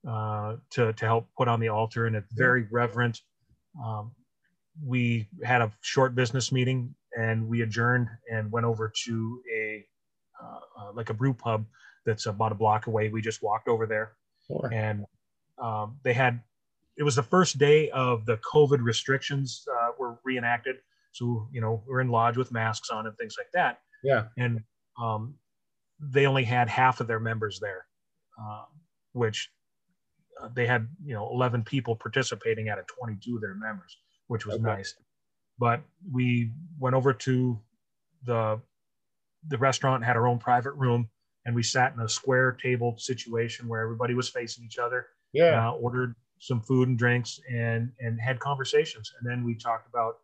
uh, 0.09 0.57
to 0.71 0.93
to 0.93 1.05
help 1.05 1.29
put 1.37 1.49
on 1.49 1.61
the 1.61 1.69
altar, 1.69 2.07
and 2.07 2.17
it's 2.17 2.33
very 2.33 2.67
reverent. 2.71 3.21
Um, 3.85 4.13
we 4.85 5.29
had 5.45 5.63
a 5.63 5.73
short 5.81 6.15
business 6.15 6.53
meeting, 6.53 6.95
and 7.17 7.47
we 7.47 7.63
adjourned 7.63 8.09
and 8.31 8.51
went 8.51 8.67
over 8.67 8.93
to 9.05 9.41
a 9.55 9.85
uh, 10.43 10.61
uh, 10.81 10.93
like 10.93 11.11
a 11.11 11.15
brew 11.15 11.35
pub 11.35 11.65
that's 12.05 12.27
about 12.27 12.53
a 12.53 12.55
block 12.55 12.87
away. 12.87 13.09
We 13.09 13.21
just 13.21 13.43
walked 13.43 13.69
over 13.69 13.87
there, 13.87 14.13
Sure. 14.47 14.71
and 14.73 15.05
um, 15.59 15.99
they 16.03 16.13
had. 16.13 16.41
It 16.97 17.05
was 17.05 17.17
the 17.17 17.23
first 17.23 17.59
day 17.59 17.89
of 17.91 18.27
the 18.27 18.37
COVID 18.39 18.83
restrictions 18.83 19.67
uh, 19.81 19.91
were 19.99 20.19
reenacted, 20.25 20.77
so 21.13 21.49
you 21.53 21.61
know 21.61 21.83
we're 21.87 22.01
in 22.01 22.09
lodge 22.09 22.37
with 22.37 22.53
masks 22.53 22.91
on 22.91 23.07
and 23.07 23.17
things 23.17 23.35
like 23.39 23.51
that 23.55 23.81
Yeah. 24.05 24.27
and 24.37 24.61
um, 25.01 25.37
they 26.01 26.27
only 26.27 26.45
had 26.45 26.69
half 26.69 27.01
of 27.01 27.07
their 27.07 27.21
members 27.21 27.61
there, 27.61 27.87
uh, 28.41 28.65
which 29.13 29.51
uh, 30.43 30.49
they 30.55 30.67
had 30.67 30.87
you 31.05 31.15
know 31.15 31.31
11 31.33 31.63
people 31.65 31.97
participating 31.97 32.69
out 32.69 32.79
of 32.79 32.87
22 32.87 33.37
of 33.37 33.41
their 33.41 33.55
members, 33.55 33.97
which 34.27 34.45
was 34.45 34.57
Okay. 34.57 34.65
nice. 34.65 34.95
But 35.59 35.83
we 36.11 36.51
went 36.79 36.95
over 36.95 37.13
to 37.15 37.59
the 38.25 38.61
the 39.49 39.59
restaurant, 39.59 40.05
had 40.05 40.17
our 40.17 40.27
own 40.27 40.39
private 40.39 40.73
room, 40.73 41.09
and 41.45 41.55
we 41.55 41.63
sat 41.63 41.93
in 41.95 42.01
a 42.01 42.09
square 42.09 42.53
table 42.53 42.97
situation 42.99 43.69
where 43.69 43.81
everybody 43.81 44.15
was 44.15 44.29
facing 44.29 44.65
each 44.65 44.79
other 44.79 45.07
Yeah. 45.33 45.69
uh, 45.69 45.73
ordered 45.73 46.15
some 46.39 46.61
food 46.61 46.89
and 46.89 46.99
drinks 46.99 47.41
and 47.51 47.93
and 48.01 48.21
had 48.21 48.39
conversations 48.41 49.13
and 49.19 49.29
then 49.31 49.45
we 49.45 49.55
talked 49.55 49.87
about 49.89 50.19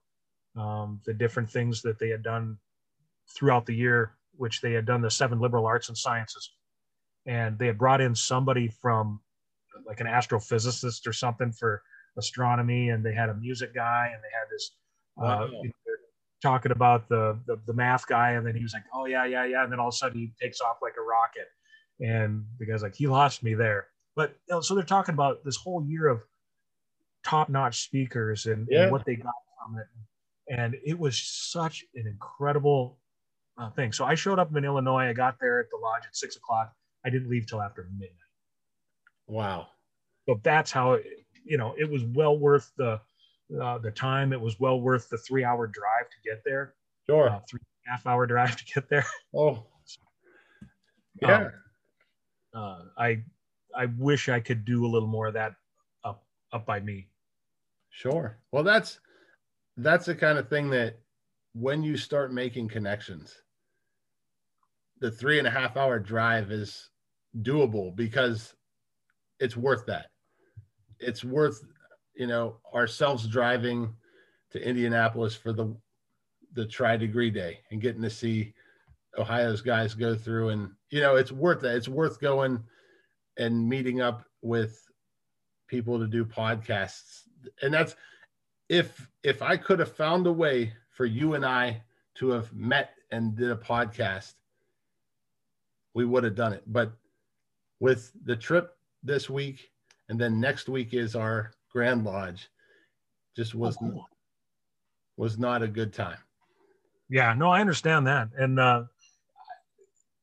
um, 0.57 1.01
the 1.07 1.15
different 1.15 1.49
things 1.51 1.83
that 1.83 1.99
they 1.99 2.09
had 2.09 2.23
done 2.23 2.59
throughout 3.35 3.67
the 3.67 3.75
year 3.75 4.13
which 4.37 4.61
they 4.61 4.73
had 4.73 4.87
done 4.87 5.01
the 5.01 5.11
seven 5.11 5.39
liberal 5.41 5.67
arts 5.67 5.89
and 5.89 5.97
sciences 5.99 6.51
and 7.27 7.59
they 7.59 7.67
had 7.67 7.79
brought 7.79 8.01
in 8.01 8.15
somebody 8.15 8.69
from 8.69 9.21
like 9.87 10.01
an 10.01 10.07
astrophysicist 10.07 11.07
or 11.07 11.13
something 11.13 11.53
for 11.53 11.83
astronomy 12.17 12.89
and 12.91 13.05
they 13.05 13.15
had 13.15 13.29
a 13.29 13.35
music 13.35 13.73
guy 13.75 14.11
and 14.13 14.21
they 14.23 14.33
had 14.37 14.49
this 14.51 14.73
uh, 15.21 15.47
Wow. 15.51 15.63
Talking 16.43 16.73
about 16.73 17.09
the, 17.09 17.39
the 17.47 17.59
the 17.67 17.73
math 17.73 18.07
guy 18.07 18.33
and 18.33 18.47
then 18.47 18.55
he 18.55 18.63
was 18.63 18.73
like 18.73 18.85
oh 18.95 19.07
yeah 19.07 19.25
yeah 19.25 19.45
yeah 19.45 19.63
and 19.65 19.73
then 19.73 19.81
all 19.81 19.89
of 19.89 19.95
a 19.95 19.97
sudden 19.97 20.19
he 20.19 20.33
takes 20.41 20.61
off 20.61 20.77
like 20.83 20.95
a 20.99 21.03
rocket. 21.03 21.49
And 22.01 22.45
the 22.59 22.67
guy's 22.67 22.83
like 22.83 22.95
he 22.95 23.09
lost 23.09 23.43
me 23.43 23.55
there. 23.55 23.89
But 24.15 24.37
you 24.49 24.55
know, 24.55 24.61
so 24.61 24.75
they're 24.75 24.85
talking 24.85 25.15
about 25.15 25.45
this 25.45 25.57
whole 25.57 25.85
year 25.85 26.07
of 26.09 26.21
top-notch 27.25 27.83
speakers 27.83 28.47
and, 28.47 28.69
and 28.69 28.93
what 28.93 29.05
they 29.05 29.17
got 29.17 29.35
from 29.59 29.79
it. 29.79 29.87
And 30.49 30.77
it 30.85 30.99
was 30.99 31.21
such 31.21 31.85
an 31.95 32.07
incredible 32.07 32.99
uh, 33.59 33.71
thing. 33.71 33.93
So 33.93 34.05
i 34.05 34.15
showed 34.15 34.39
up 34.39 34.57
in 34.57 34.65
illinois. 34.65 35.09
I 35.09 35.13
got 35.13 35.37
there 35.41 35.59
at 35.61 35.67
the 35.71 35.79
lodge 35.83 36.03
at 36.07 36.17
six 36.17 36.37
o'clock. 36.37 36.73
I 37.05 37.11
didn't 37.11 37.29
leave 37.29 37.47
till 37.47 37.61
after 37.61 37.89
midnight. 37.93 38.13
Wow. 39.27 39.69
so 40.27 40.41
that's 40.43 40.71
how 40.71 40.93
it, 40.93 41.05
you 41.45 41.59
know 41.59 41.75
it 41.79 41.91
was 41.91 42.03
well 42.05 42.39
worth 42.39 42.73
the 42.77 43.01
uh, 43.63 43.79
the 43.79 43.91
time 43.91 44.33
it 44.33 44.41
was 44.41 44.61
well 44.61 44.81
worth 44.81 45.09
the 45.09 45.19
three 45.19 45.45
hour 45.45 45.67
drive 45.67 46.09
to 46.11 46.29
get 46.29 46.43
there 46.45 46.75
Sure. 47.09 47.31
uh, 47.31 47.41
three 47.49 47.61
and 47.87 47.89
a 47.89 47.91
half 47.93 48.07
hour 48.07 48.27
drive 48.27 48.57
to 48.57 48.65
get 48.65 48.89
there 48.89 49.07
oh. 49.35 49.65
Yeah. 51.21 51.49
Um, 52.55 52.63
uh, 52.63 52.79
I 52.97 53.23
I 53.75 53.87
wish 53.99 54.29
I 54.29 54.41
could 54.41 54.65
do 54.65 54.87
a 54.87 54.89
little 54.89 55.09
more 55.09 55.27
of 55.29 55.35
that 55.35 55.55
up 56.05 56.25
up 56.53 56.65
by 56.67 56.81
me. 56.81 57.09
Sure. 57.91 58.39
Well, 58.53 58.63
that's 58.63 59.01
that's 59.77 60.07
the 60.07 60.15
kind 60.15 60.39
of 60.39 60.49
thing 60.49 60.71
that 60.71 60.99
when 61.55 61.83
you 61.83 61.97
start 61.97 62.33
making 62.33 62.69
connections, 62.69 63.35
the 65.01 65.11
three 65.11 65.39
and 65.39 65.47
a 65.49 65.51
half 65.51 65.77
hour 65.77 65.99
drive 65.99 66.51
is 66.53 66.91
doable 67.43 67.95
because 67.97 68.55
it's 69.41 69.57
worth 69.57 69.87
that. 69.87 70.07
It's 71.01 71.25
worth, 71.25 71.63
you 72.19 72.27
know, 72.27 72.57
ourselves 72.75 73.27
driving 73.29 73.95
to 74.51 74.61
Indianapolis 74.61 75.35
for 75.35 75.53
the 75.53 75.75
the 76.55 76.67
tri 76.67 76.97
degree 76.97 77.31
day 77.31 77.61
and 77.71 77.81
getting 77.81 78.03
to 78.03 78.11
see 78.11 78.53
Ohio's 79.17 79.61
guys 79.61 79.95
go 79.95 80.17
through 80.17 80.49
and 80.49 80.71
you 80.91 81.01
know 81.01 81.15
it's 81.15 81.31
worth 81.31 81.63
it. 81.63 81.77
It's 81.77 81.89
worth 81.89 82.21
going 82.21 82.63
and 83.39 83.69
meeting 83.69 84.01
up 84.01 84.25
with 84.43 84.83
people 85.69 85.99
to 85.99 86.09
do 86.09 86.25
podcasts. 86.25 87.23
And 87.63 87.73
that's 87.73 87.95
if 88.69 89.09
if 89.23 89.41
I 89.41 89.57
could 89.57 89.79
have 89.79 89.93
found 89.93 90.27
a 90.27 90.33
way 90.33 90.73
for 90.91 91.07
you 91.07 91.35
and 91.35 91.47
I 91.47 91.83
to 92.17 92.31
have 92.31 92.53
met 92.53 92.95
and 93.13 93.37
did 93.37 93.53
a 93.53 93.57
podcast, 93.57 94.35
we 95.95 96.05
would 96.05 96.25
have 96.25 96.35
done 96.35 96.53
it. 96.53 96.65
But 96.67 96.93
with 97.79 98.11
the 98.25 98.35
trip 98.35 98.77
this 99.05 99.31
week 99.31 99.71
and 100.09 100.19
then 100.19 100.41
next 100.41 100.69
week 100.69 100.95
is 100.95 101.15
our 101.15 101.53
Grand 101.71 102.05
Lodge, 102.05 102.49
just 103.37 103.55
was 103.55 103.77
oh, 103.77 103.91
cool. 103.91 104.09
was 105.17 105.39
not 105.39 105.63
a 105.63 105.69
good 105.69 105.93
time. 105.93 106.19
Yeah, 107.11 107.35
no, 107.35 107.51
I 107.51 107.61
understand 107.61 108.07
that, 108.07 108.29
and 108.37 108.61
uh, 108.61 108.85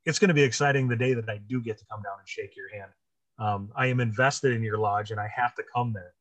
it's 0.06 0.20
going 0.20 0.30
to 0.30 0.36
be 0.36 0.44
exciting 0.44 0.88
the 0.88 0.96
day 0.96 1.14
that 1.14 1.30
I 1.30 1.40
do 1.48 1.62
get 1.62 1.78
to 1.80 1.86
come 1.90 2.02
down 2.02 2.20
and 2.20 2.28
shake 2.28 2.56
your 2.56 2.70
hand. 2.70 2.92
Um, 3.38 3.72
I 3.76 3.88
am 3.88 4.00
invested 4.00 4.54
in 4.54 4.64
your 4.64 4.78
lodge, 4.78 5.12
and 5.12 5.20
I 5.20 5.30
have 5.36 5.56
to 5.56 5.64
come 5.74 5.94
there. 5.94 6.14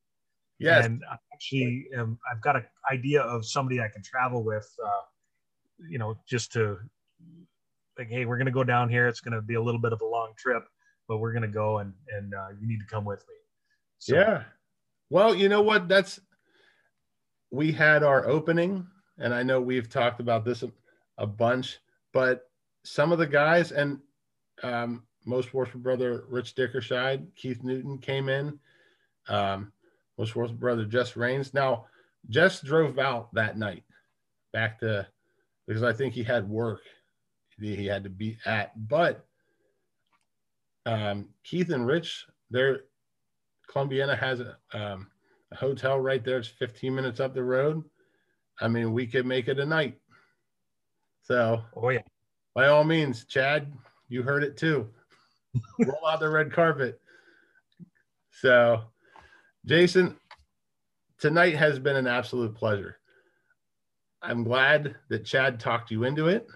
Yes, 0.57 0.85
and 0.85 1.03
I 1.09 1.17
actually, 1.33 1.87
am, 1.95 2.17
I've 2.31 2.41
got 2.41 2.55
an 2.55 2.65
idea 2.91 3.21
of 3.21 3.45
somebody 3.45 3.81
I 3.81 3.89
can 3.89 4.01
travel 4.03 4.43
with. 4.43 4.67
Uh, 4.83 5.01
you 5.89 5.97
know, 5.97 6.17
just 6.27 6.53
to 6.53 6.79
like, 7.97 8.09
hey, 8.09 8.25
we're 8.25 8.37
going 8.37 8.45
to 8.45 8.51
go 8.51 8.63
down 8.63 8.89
here. 8.89 9.07
It's 9.07 9.21
going 9.21 9.33
to 9.33 9.41
be 9.41 9.55
a 9.55 9.61
little 9.61 9.81
bit 9.81 9.93
of 9.93 10.01
a 10.01 10.05
long 10.05 10.33
trip, 10.37 10.63
but 11.07 11.17
we're 11.17 11.31
going 11.31 11.43
to 11.43 11.47
go, 11.47 11.79
and 11.79 11.93
and 12.15 12.33
uh, 12.33 12.47
you 12.59 12.67
need 12.67 12.79
to 12.79 12.85
come 12.85 13.05
with 13.05 13.19
me. 13.27 13.35
So, 13.99 14.15
yeah. 14.15 14.43
Well, 15.09 15.35
you 15.35 15.49
know 15.49 15.61
what? 15.61 15.87
That's 15.87 16.19
we 17.51 17.71
had 17.71 18.03
our 18.03 18.27
opening, 18.27 18.87
and 19.17 19.33
I 19.33 19.43
know 19.43 19.61
we've 19.61 19.89
talked 19.89 20.19
about 20.19 20.45
this 20.45 20.63
a, 21.17 21.27
bunch, 21.27 21.79
but 22.11 22.49
some 22.83 23.11
of 23.11 23.19
the 23.19 23.27
guys 23.27 23.71
and 23.71 23.99
um, 24.63 25.03
most 25.25 25.53
worship 25.53 25.81
brother 25.81 26.25
Rich 26.27 26.55
Dickershide, 26.55 27.27
Keith 27.35 27.63
Newton 27.63 27.97
came 27.97 28.29
in. 28.29 28.59
Um, 29.27 29.71
most 30.17 30.35
worship 30.35 30.57
brother 30.57 30.85
Jess 30.85 31.15
Rains. 31.15 31.53
Now, 31.53 31.85
Jess 32.29 32.61
drove 32.61 32.99
out 32.99 33.33
that 33.33 33.57
night 33.57 33.83
back 34.53 34.79
to 34.79 35.07
because 35.67 35.83
I 35.83 35.93
think 35.93 36.13
he 36.13 36.23
had 36.23 36.49
work 36.49 36.81
he 37.59 37.85
had 37.85 38.03
to 38.03 38.09
be 38.09 38.37
at. 38.45 38.71
But 38.87 39.25
um, 40.85 41.29
Keith 41.43 41.69
and 41.69 41.87
Rich, 41.87 42.25
they're 42.49 42.81
Columbiana 43.67 44.15
has 44.15 44.39
a, 44.39 44.57
um, 44.73 45.07
a 45.51 45.55
hotel 45.55 45.99
right 45.99 46.23
there. 46.23 46.37
It's 46.37 46.47
15 46.47 46.93
minutes 46.93 47.19
up 47.19 47.33
the 47.33 47.43
road. 47.43 47.83
I 48.59 48.67
mean, 48.67 48.93
we 48.93 49.07
could 49.07 49.25
make 49.25 49.47
it 49.47 49.59
a 49.59 49.65
night. 49.65 49.99
So, 51.23 51.61
oh 51.75 51.89
yeah, 51.89 52.01
by 52.53 52.67
all 52.67 52.83
means, 52.83 53.25
Chad, 53.25 53.73
you 54.07 54.23
heard 54.23 54.43
it 54.43 54.57
too. 54.57 54.87
Roll 55.79 56.07
out 56.07 56.19
the 56.19 56.29
red 56.29 56.51
carpet. 56.51 56.99
So, 58.31 58.81
Jason, 59.65 60.15
tonight 61.19 61.55
has 61.55 61.79
been 61.79 61.95
an 61.95 62.07
absolute 62.07 62.55
pleasure. 62.55 62.97
I'm 64.21 64.43
glad 64.43 64.95
that 65.09 65.25
Chad 65.25 65.59
talked 65.59 65.91
you 65.91 66.03
into 66.03 66.27
it 66.27 66.47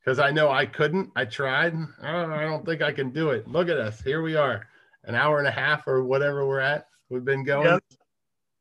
because 0.00 0.18
I 0.18 0.30
know 0.30 0.50
I 0.50 0.66
couldn't. 0.66 1.10
I 1.16 1.24
tried. 1.24 1.74
Oh, 1.74 2.32
I 2.32 2.42
don't 2.42 2.64
think 2.64 2.82
I 2.82 2.92
can 2.92 3.10
do 3.10 3.30
it. 3.30 3.46
Look 3.48 3.68
at 3.68 3.78
us. 3.78 4.00
Here 4.00 4.22
we 4.22 4.36
are, 4.36 4.66
an 5.08 5.14
hour 5.14 5.38
and 5.38 5.48
a 5.48 5.50
half 5.52 5.88
or 5.88 6.04
whatever 6.04 6.46
we're 6.46 6.60
at. 6.60 6.86
We've 7.08 7.24
been 7.24 7.42
going, 7.42 7.66
yep. 7.66 7.82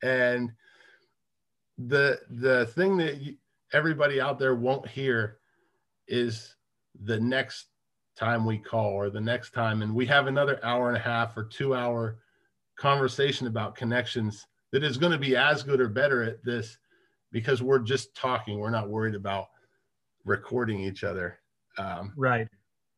and 0.02 0.52
the 1.78 2.20
the 2.30 2.66
thing 2.68 2.98
that 2.98 3.22
you, 3.22 3.36
everybody 3.74 4.20
out 4.20 4.40
there 4.40 4.56
won't 4.56 4.88
hear 4.88 5.38
is 6.08 6.56
the 7.04 7.20
next 7.20 7.68
time 8.16 8.46
we 8.46 8.58
call 8.58 8.94
or 8.94 9.10
the 9.10 9.22
next 9.22 9.54
time 9.54 9.84
and 9.84 9.94
we 9.94 10.06
have 10.06 10.26
another 10.26 10.60
hour 10.64 10.88
and 10.88 10.98
a 10.98 11.02
half 11.02 11.38
or 11.38 11.44
two 11.44 11.76
hour 11.76 12.18
conversation 12.76 13.46
about 13.46 13.76
connections 13.76 14.48
that 14.72 14.84
is 14.84 14.98
going 14.98 15.12
to 15.12 15.20
be 15.20 15.36
as 15.36 15.62
good 15.62 15.80
or 15.80 15.88
better 15.88 16.24
at 16.24 16.44
this 16.44 16.80
because 17.32 17.62
we're 17.62 17.78
just 17.78 18.16
talking 18.16 18.58
we're 18.58 18.72
not 18.72 18.90
worried 18.90 19.14
about 19.14 19.50
recording 20.26 20.80
each 20.80 21.04
other 21.04 21.38
um, 21.78 22.12
right 22.16 22.48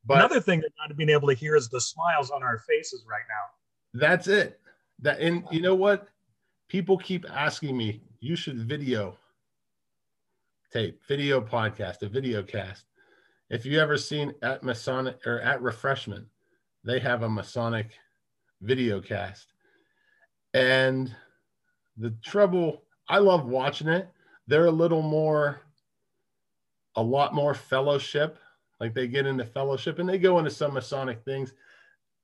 but 0.09 0.17
another 0.17 0.41
thing 0.41 0.59
that 0.59 0.71
not 0.77 0.95
being 0.97 1.09
able 1.09 1.29
to 1.29 1.33
hear 1.33 1.55
is 1.55 1.69
the 1.69 1.79
smiles 1.79 2.29
on 2.29 2.43
our 2.43 2.59
faces 2.59 3.05
right 3.09 3.23
now 3.29 4.01
that's 4.01 4.27
it 4.27 4.59
that 4.99 5.19
and 5.19 5.45
you 5.49 5.61
know 5.61 5.75
what 5.75 6.09
people 6.67 6.97
keep 6.97 7.25
asking 7.31 7.77
me 7.77 8.01
you 8.19 8.35
should 8.35 8.57
video 8.57 9.17
tape 10.73 10.99
video 11.07 11.39
podcast 11.39 12.01
a 12.01 12.09
video 12.09 12.43
cast 12.43 12.83
if 13.49 13.65
you 13.65 13.79
ever 13.79 13.97
seen 13.97 14.33
at 14.43 14.63
Masonic 14.63 15.25
or 15.25 15.39
at 15.41 15.61
Refreshment, 15.61 16.27
they 16.83 16.99
have 16.99 17.23
a 17.23 17.29
Masonic 17.29 17.97
video 18.61 19.01
cast. 19.01 19.53
And 20.53 21.13
the 21.97 22.11
trouble, 22.23 22.83
I 23.07 23.17
love 23.17 23.47
watching 23.47 23.87
it. 23.87 24.07
They're 24.47 24.67
a 24.67 24.71
little 24.71 25.01
more, 25.01 25.61
a 26.95 27.01
lot 27.01 27.33
more 27.33 27.53
fellowship. 27.53 28.37
Like 28.79 28.93
they 28.93 29.07
get 29.07 29.25
into 29.25 29.45
fellowship 29.45 29.99
and 29.99 30.07
they 30.07 30.17
go 30.17 30.39
into 30.39 30.51
some 30.51 30.73
Masonic 30.73 31.23
things, 31.23 31.53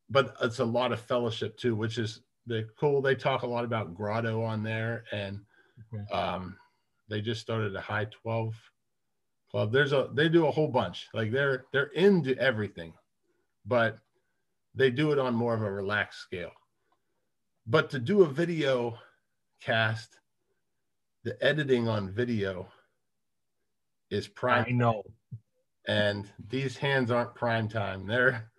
but 0.10 0.36
it's 0.42 0.60
a 0.60 0.66
lot 0.66 0.92
of 0.92 1.00
fellowship 1.02 1.58
too, 1.58 1.76
which 1.76 1.98
is 1.98 2.22
the 2.48 2.68
cool. 2.80 3.02
They 3.02 3.16
talk 3.16 3.44
a 3.44 3.48
lot 3.48 3.66
about 3.66 3.96
grotto 3.96 4.42
on 4.44 4.64
there 4.64 5.04
and 5.12 5.42
okay. 5.94 6.14
um, 6.14 6.58
they 7.10 7.22
just 7.22 7.42
started 7.42 7.76
a 7.76 7.82
high 7.82 8.06
12 8.06 8.56
club. 9.52 9.72
There's 9.72 9.94
a 9.94 10.10
they 10.14 10.30
do 10.30 10.48
a 10.48 10.52
whole 10.52 10.68
bunch. 10.68 11.08
Like 11.14 11.32
they're 11.32 11.66
they're 11.72 11.88
into 11.88 12.38
everything, 12.38 12.94
but 13.66 13.98
they 14.74 14.90
do 14.92 15.12
it 15.12 15.20
on 15.20 15.34
more 15.34 15.54
of 15.54 15.62
a 15.62 15.72
relaxed 15.72 16.22
scale. 16.22 16.52
But 17.68 17.90
to 17.92 18.00
do 18.00 18.24
a 18.24 18.28
video 18.28 18.98
cast, 19.62 20.20
the 21.24 21.38
editing 21.44 21.88
on 21.88 22.12
video 22.12 22.68
is 24.12 24.28
prime. 24.28 24.66
I 24.68 24.72
know. 24.72 25.04
And 25.88 26.32
these 26.50 26.78
hands 26.78 27.12
aren't 27.12 27.36
prime 27.36 27.68
time. 27.68 28.08
They're 28.08 28.50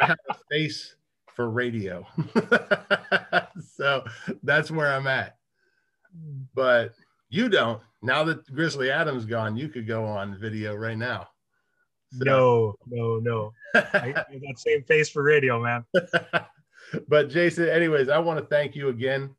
I 0.00 0.06
have 0.06 0.18
a 0.30 0.34
face 0.50 0.96
for 1.34 1.50
radio. 1.50 2.06
so 3.74 4.04
that's 4.42 4.70
where 4.70 4.92
I'm 4.92 5.06
at. 5.06 5.36
But 6.54 6.94
you 7.30 7.48
don't. 7.48 7.80
Now 8.02 8.24
that 8.24 8.52
Grizzly 8.52 8.90
Adams 8.90 9.24
gone, 9.24 9.56
you 9.56 9.68
could 9.68 9.86
go 9.86 10.04
on 10.04 10.38
video 10.38 10.74
right 10.74 10.98
now. 10.98 11.28
So. 12.18 12.24
No, 12.24 12.74
no, 12.86 13.18
no. 13.18 13.52
I 13.74 14.12
got 14.12 14.26
that 14.30 14.58
same 14.58 14.82
face 14.84 15.08
for 15.08 15.22
radio, 15.22 15.62
man. 15.62 15.84
but 17.08 17.30
Jason, 17.30 17.68
anyways, 17.68 18.08
I 18.08 18.18
want 18.18 18.38
to 18.38 18.44
thank 18.46 18.74
you 18.76 18.88
again. 18.88 19.34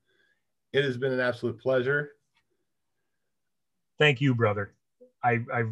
It 0.72 0.84
has 0.84 0.98
been 0.98 1.14
an 1.14 1.20
absolute 1.20 1.60
pleasure. 1.60 2.14
Thank 4.00 4.22
you, 4.22 4.34
brother. 4.34 4.74
I 5.24 5.40
I 5.54 5.66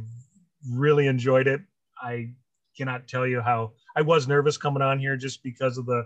really 0.70 1.08
enjoyed 1.08 1.48
it. 1.48 1.62
I 2.02 2.32
cannot 2.78 3.08
tell 3.08 3.28
you 3.28 3.42
how 3.42 3.74
I 3.96 4.02
was 4.02 4.28
nervous 4.28 4.58
coming 4.58 4.82
on 4.82 5.00
here 5.00 5.18
just 5.18 5.44
because 5.44 5.78
of 5.78 5.86
the 5.86 6.06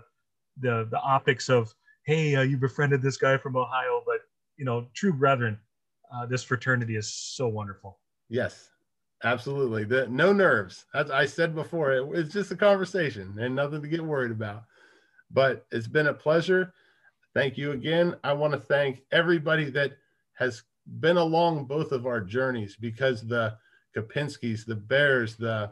the 0.60 0.88
the 0.90 1.00
optics 1.00 1.48
of 1.48 1.74
hey, 2.04 2.36
uh, 2.36 2.42
you 2.42 2.56
befriended 2.56 3.02
this 3.02 3.16
guy 3.16 3.36
from 3.36 3.56
Ohio, 3.56 4.02
but 4.06 4.20
you 4.56 4.64
know, 4.64 4.86
true 4.94 5.12
brethren 5.12 5.58
uh, 6.12 6.26
this 6.26 6.42
fraternity 6.42 6.96
is 6.96 7.12
so 7.12 7.48
wonderful. 7.48 7.98
Yes, 8.28 8.70
absolutely. 9.24 9.84
The, 9.84 10.06
no 10.08 10.32
nerves. 10.32 10.84
As 10.94 11.10
I 11.10 11.26
said 11.26 11.54
before, 11.54 11.92
it, 11.92 12.08
it's 12.14 12.32
just 12.32 12.50
a 12.50 12.56
conversation 12.56 13.36
and 13.38 13.54
nothing 13.54 13.82
to 13.82 13.88
get 13.88 14.02
worried 14.02 14.30
about. 14.30 14.64
But 15.30 15.66
it's 15.72 15.88
been 15.88 16.06
a 16.08 16.14
pleasure. 16.14 16.72
Thank 17.34 17.58
you 17.58 17.72
again. 17.72 18.16
I 18.24 18.32
want 18.32 18.52
to 18.52 18.60
thank 18.60 19.02
everybody 19.12 19.70
that 19.70 19.92
has 20.34 20.62
been 21.00 21.16
along 21.16 21.64
both 21.64 21.92
of 21.92 22.06
our 22.06 22.20
journeys 22.20 22.76
because 22.76 23.26
the 23.26 23.56
Kapinskis, 23.96 24.64
the 24.64 24.76
Bears, 24.76 25.36
the 25.36 25.70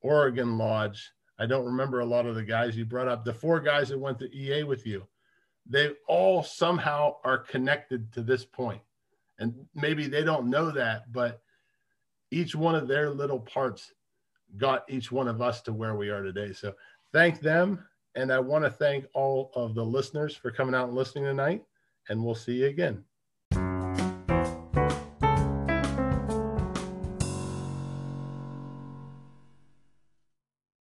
Oregon 0.00 0.58
Lodge, 0.58 1.12
I 1.38 1.46
don't 1.46 1.64
remember 1.64 2.00
a 2.00 2.06
lot 2.06 2.26
of 2.26 2.34
the 2.34 2.42
guys 2.44 2.76
you 2.76 2.84
brought 2.84 3.08
up, 3.08 3.24
the 3.24 3.34
four 3.34 3.60
guys 3.60 3.88
that 3.88 3.98
went 3.98 4.18
to 4.20 4.36
EA 4.36 4.64
with 4.64 4.86
you, 4.86 5.06
they 5.68 5.92
all 6.06 6.42
somehow 6.42 7.16
are 7.24 7.38
connected 7.38 8.12
to 8.12 8.22
this 8.22 8.44
point. 8.44 8.80
And 9.38 9.54
maybe 9.74 10.06
they 10.06 10.22
don't 10.22 10.50
know 10.50 10.70
that 10.70 11.10
but 11.12 11.40
each 12.30 12.54
one 12.54 12.74
of 12.74 12.88
their 12.88 13.10
little 13.10 13.40
parts 13.40 13.92
got 14.56 14.84
each 14.88 15.10
one 15.10 15.28
of 15.28 15.42
us 15.42 15.62
to 15.62 15.72
where 15.72 15.96
we 15.96 16.10
are 16.10 16.22
today. 16.22 16.52
So 16.52 16.74
thank 17.12 17.40
them. 17.40 17.84
And 18.14 18.32
i 18.32 18.38
want 18.38 18.64
to 18.64 18.70
thank 18.70 19.06
all 19.14 19.50
of 19.54 19.74
the 19.74 19.84
listeners 19.84 20.36
for 20.36 20.50
coming 20.50 20.74
out 20.74 20.88
and 20.88 20.96
listening 20.96 21.24
tonight. 21.24 21.62
And 22.08 22.22
we'll 22.22 22.34
see 22.34 22.60
you 22.60 22.66
again 22.66 23.04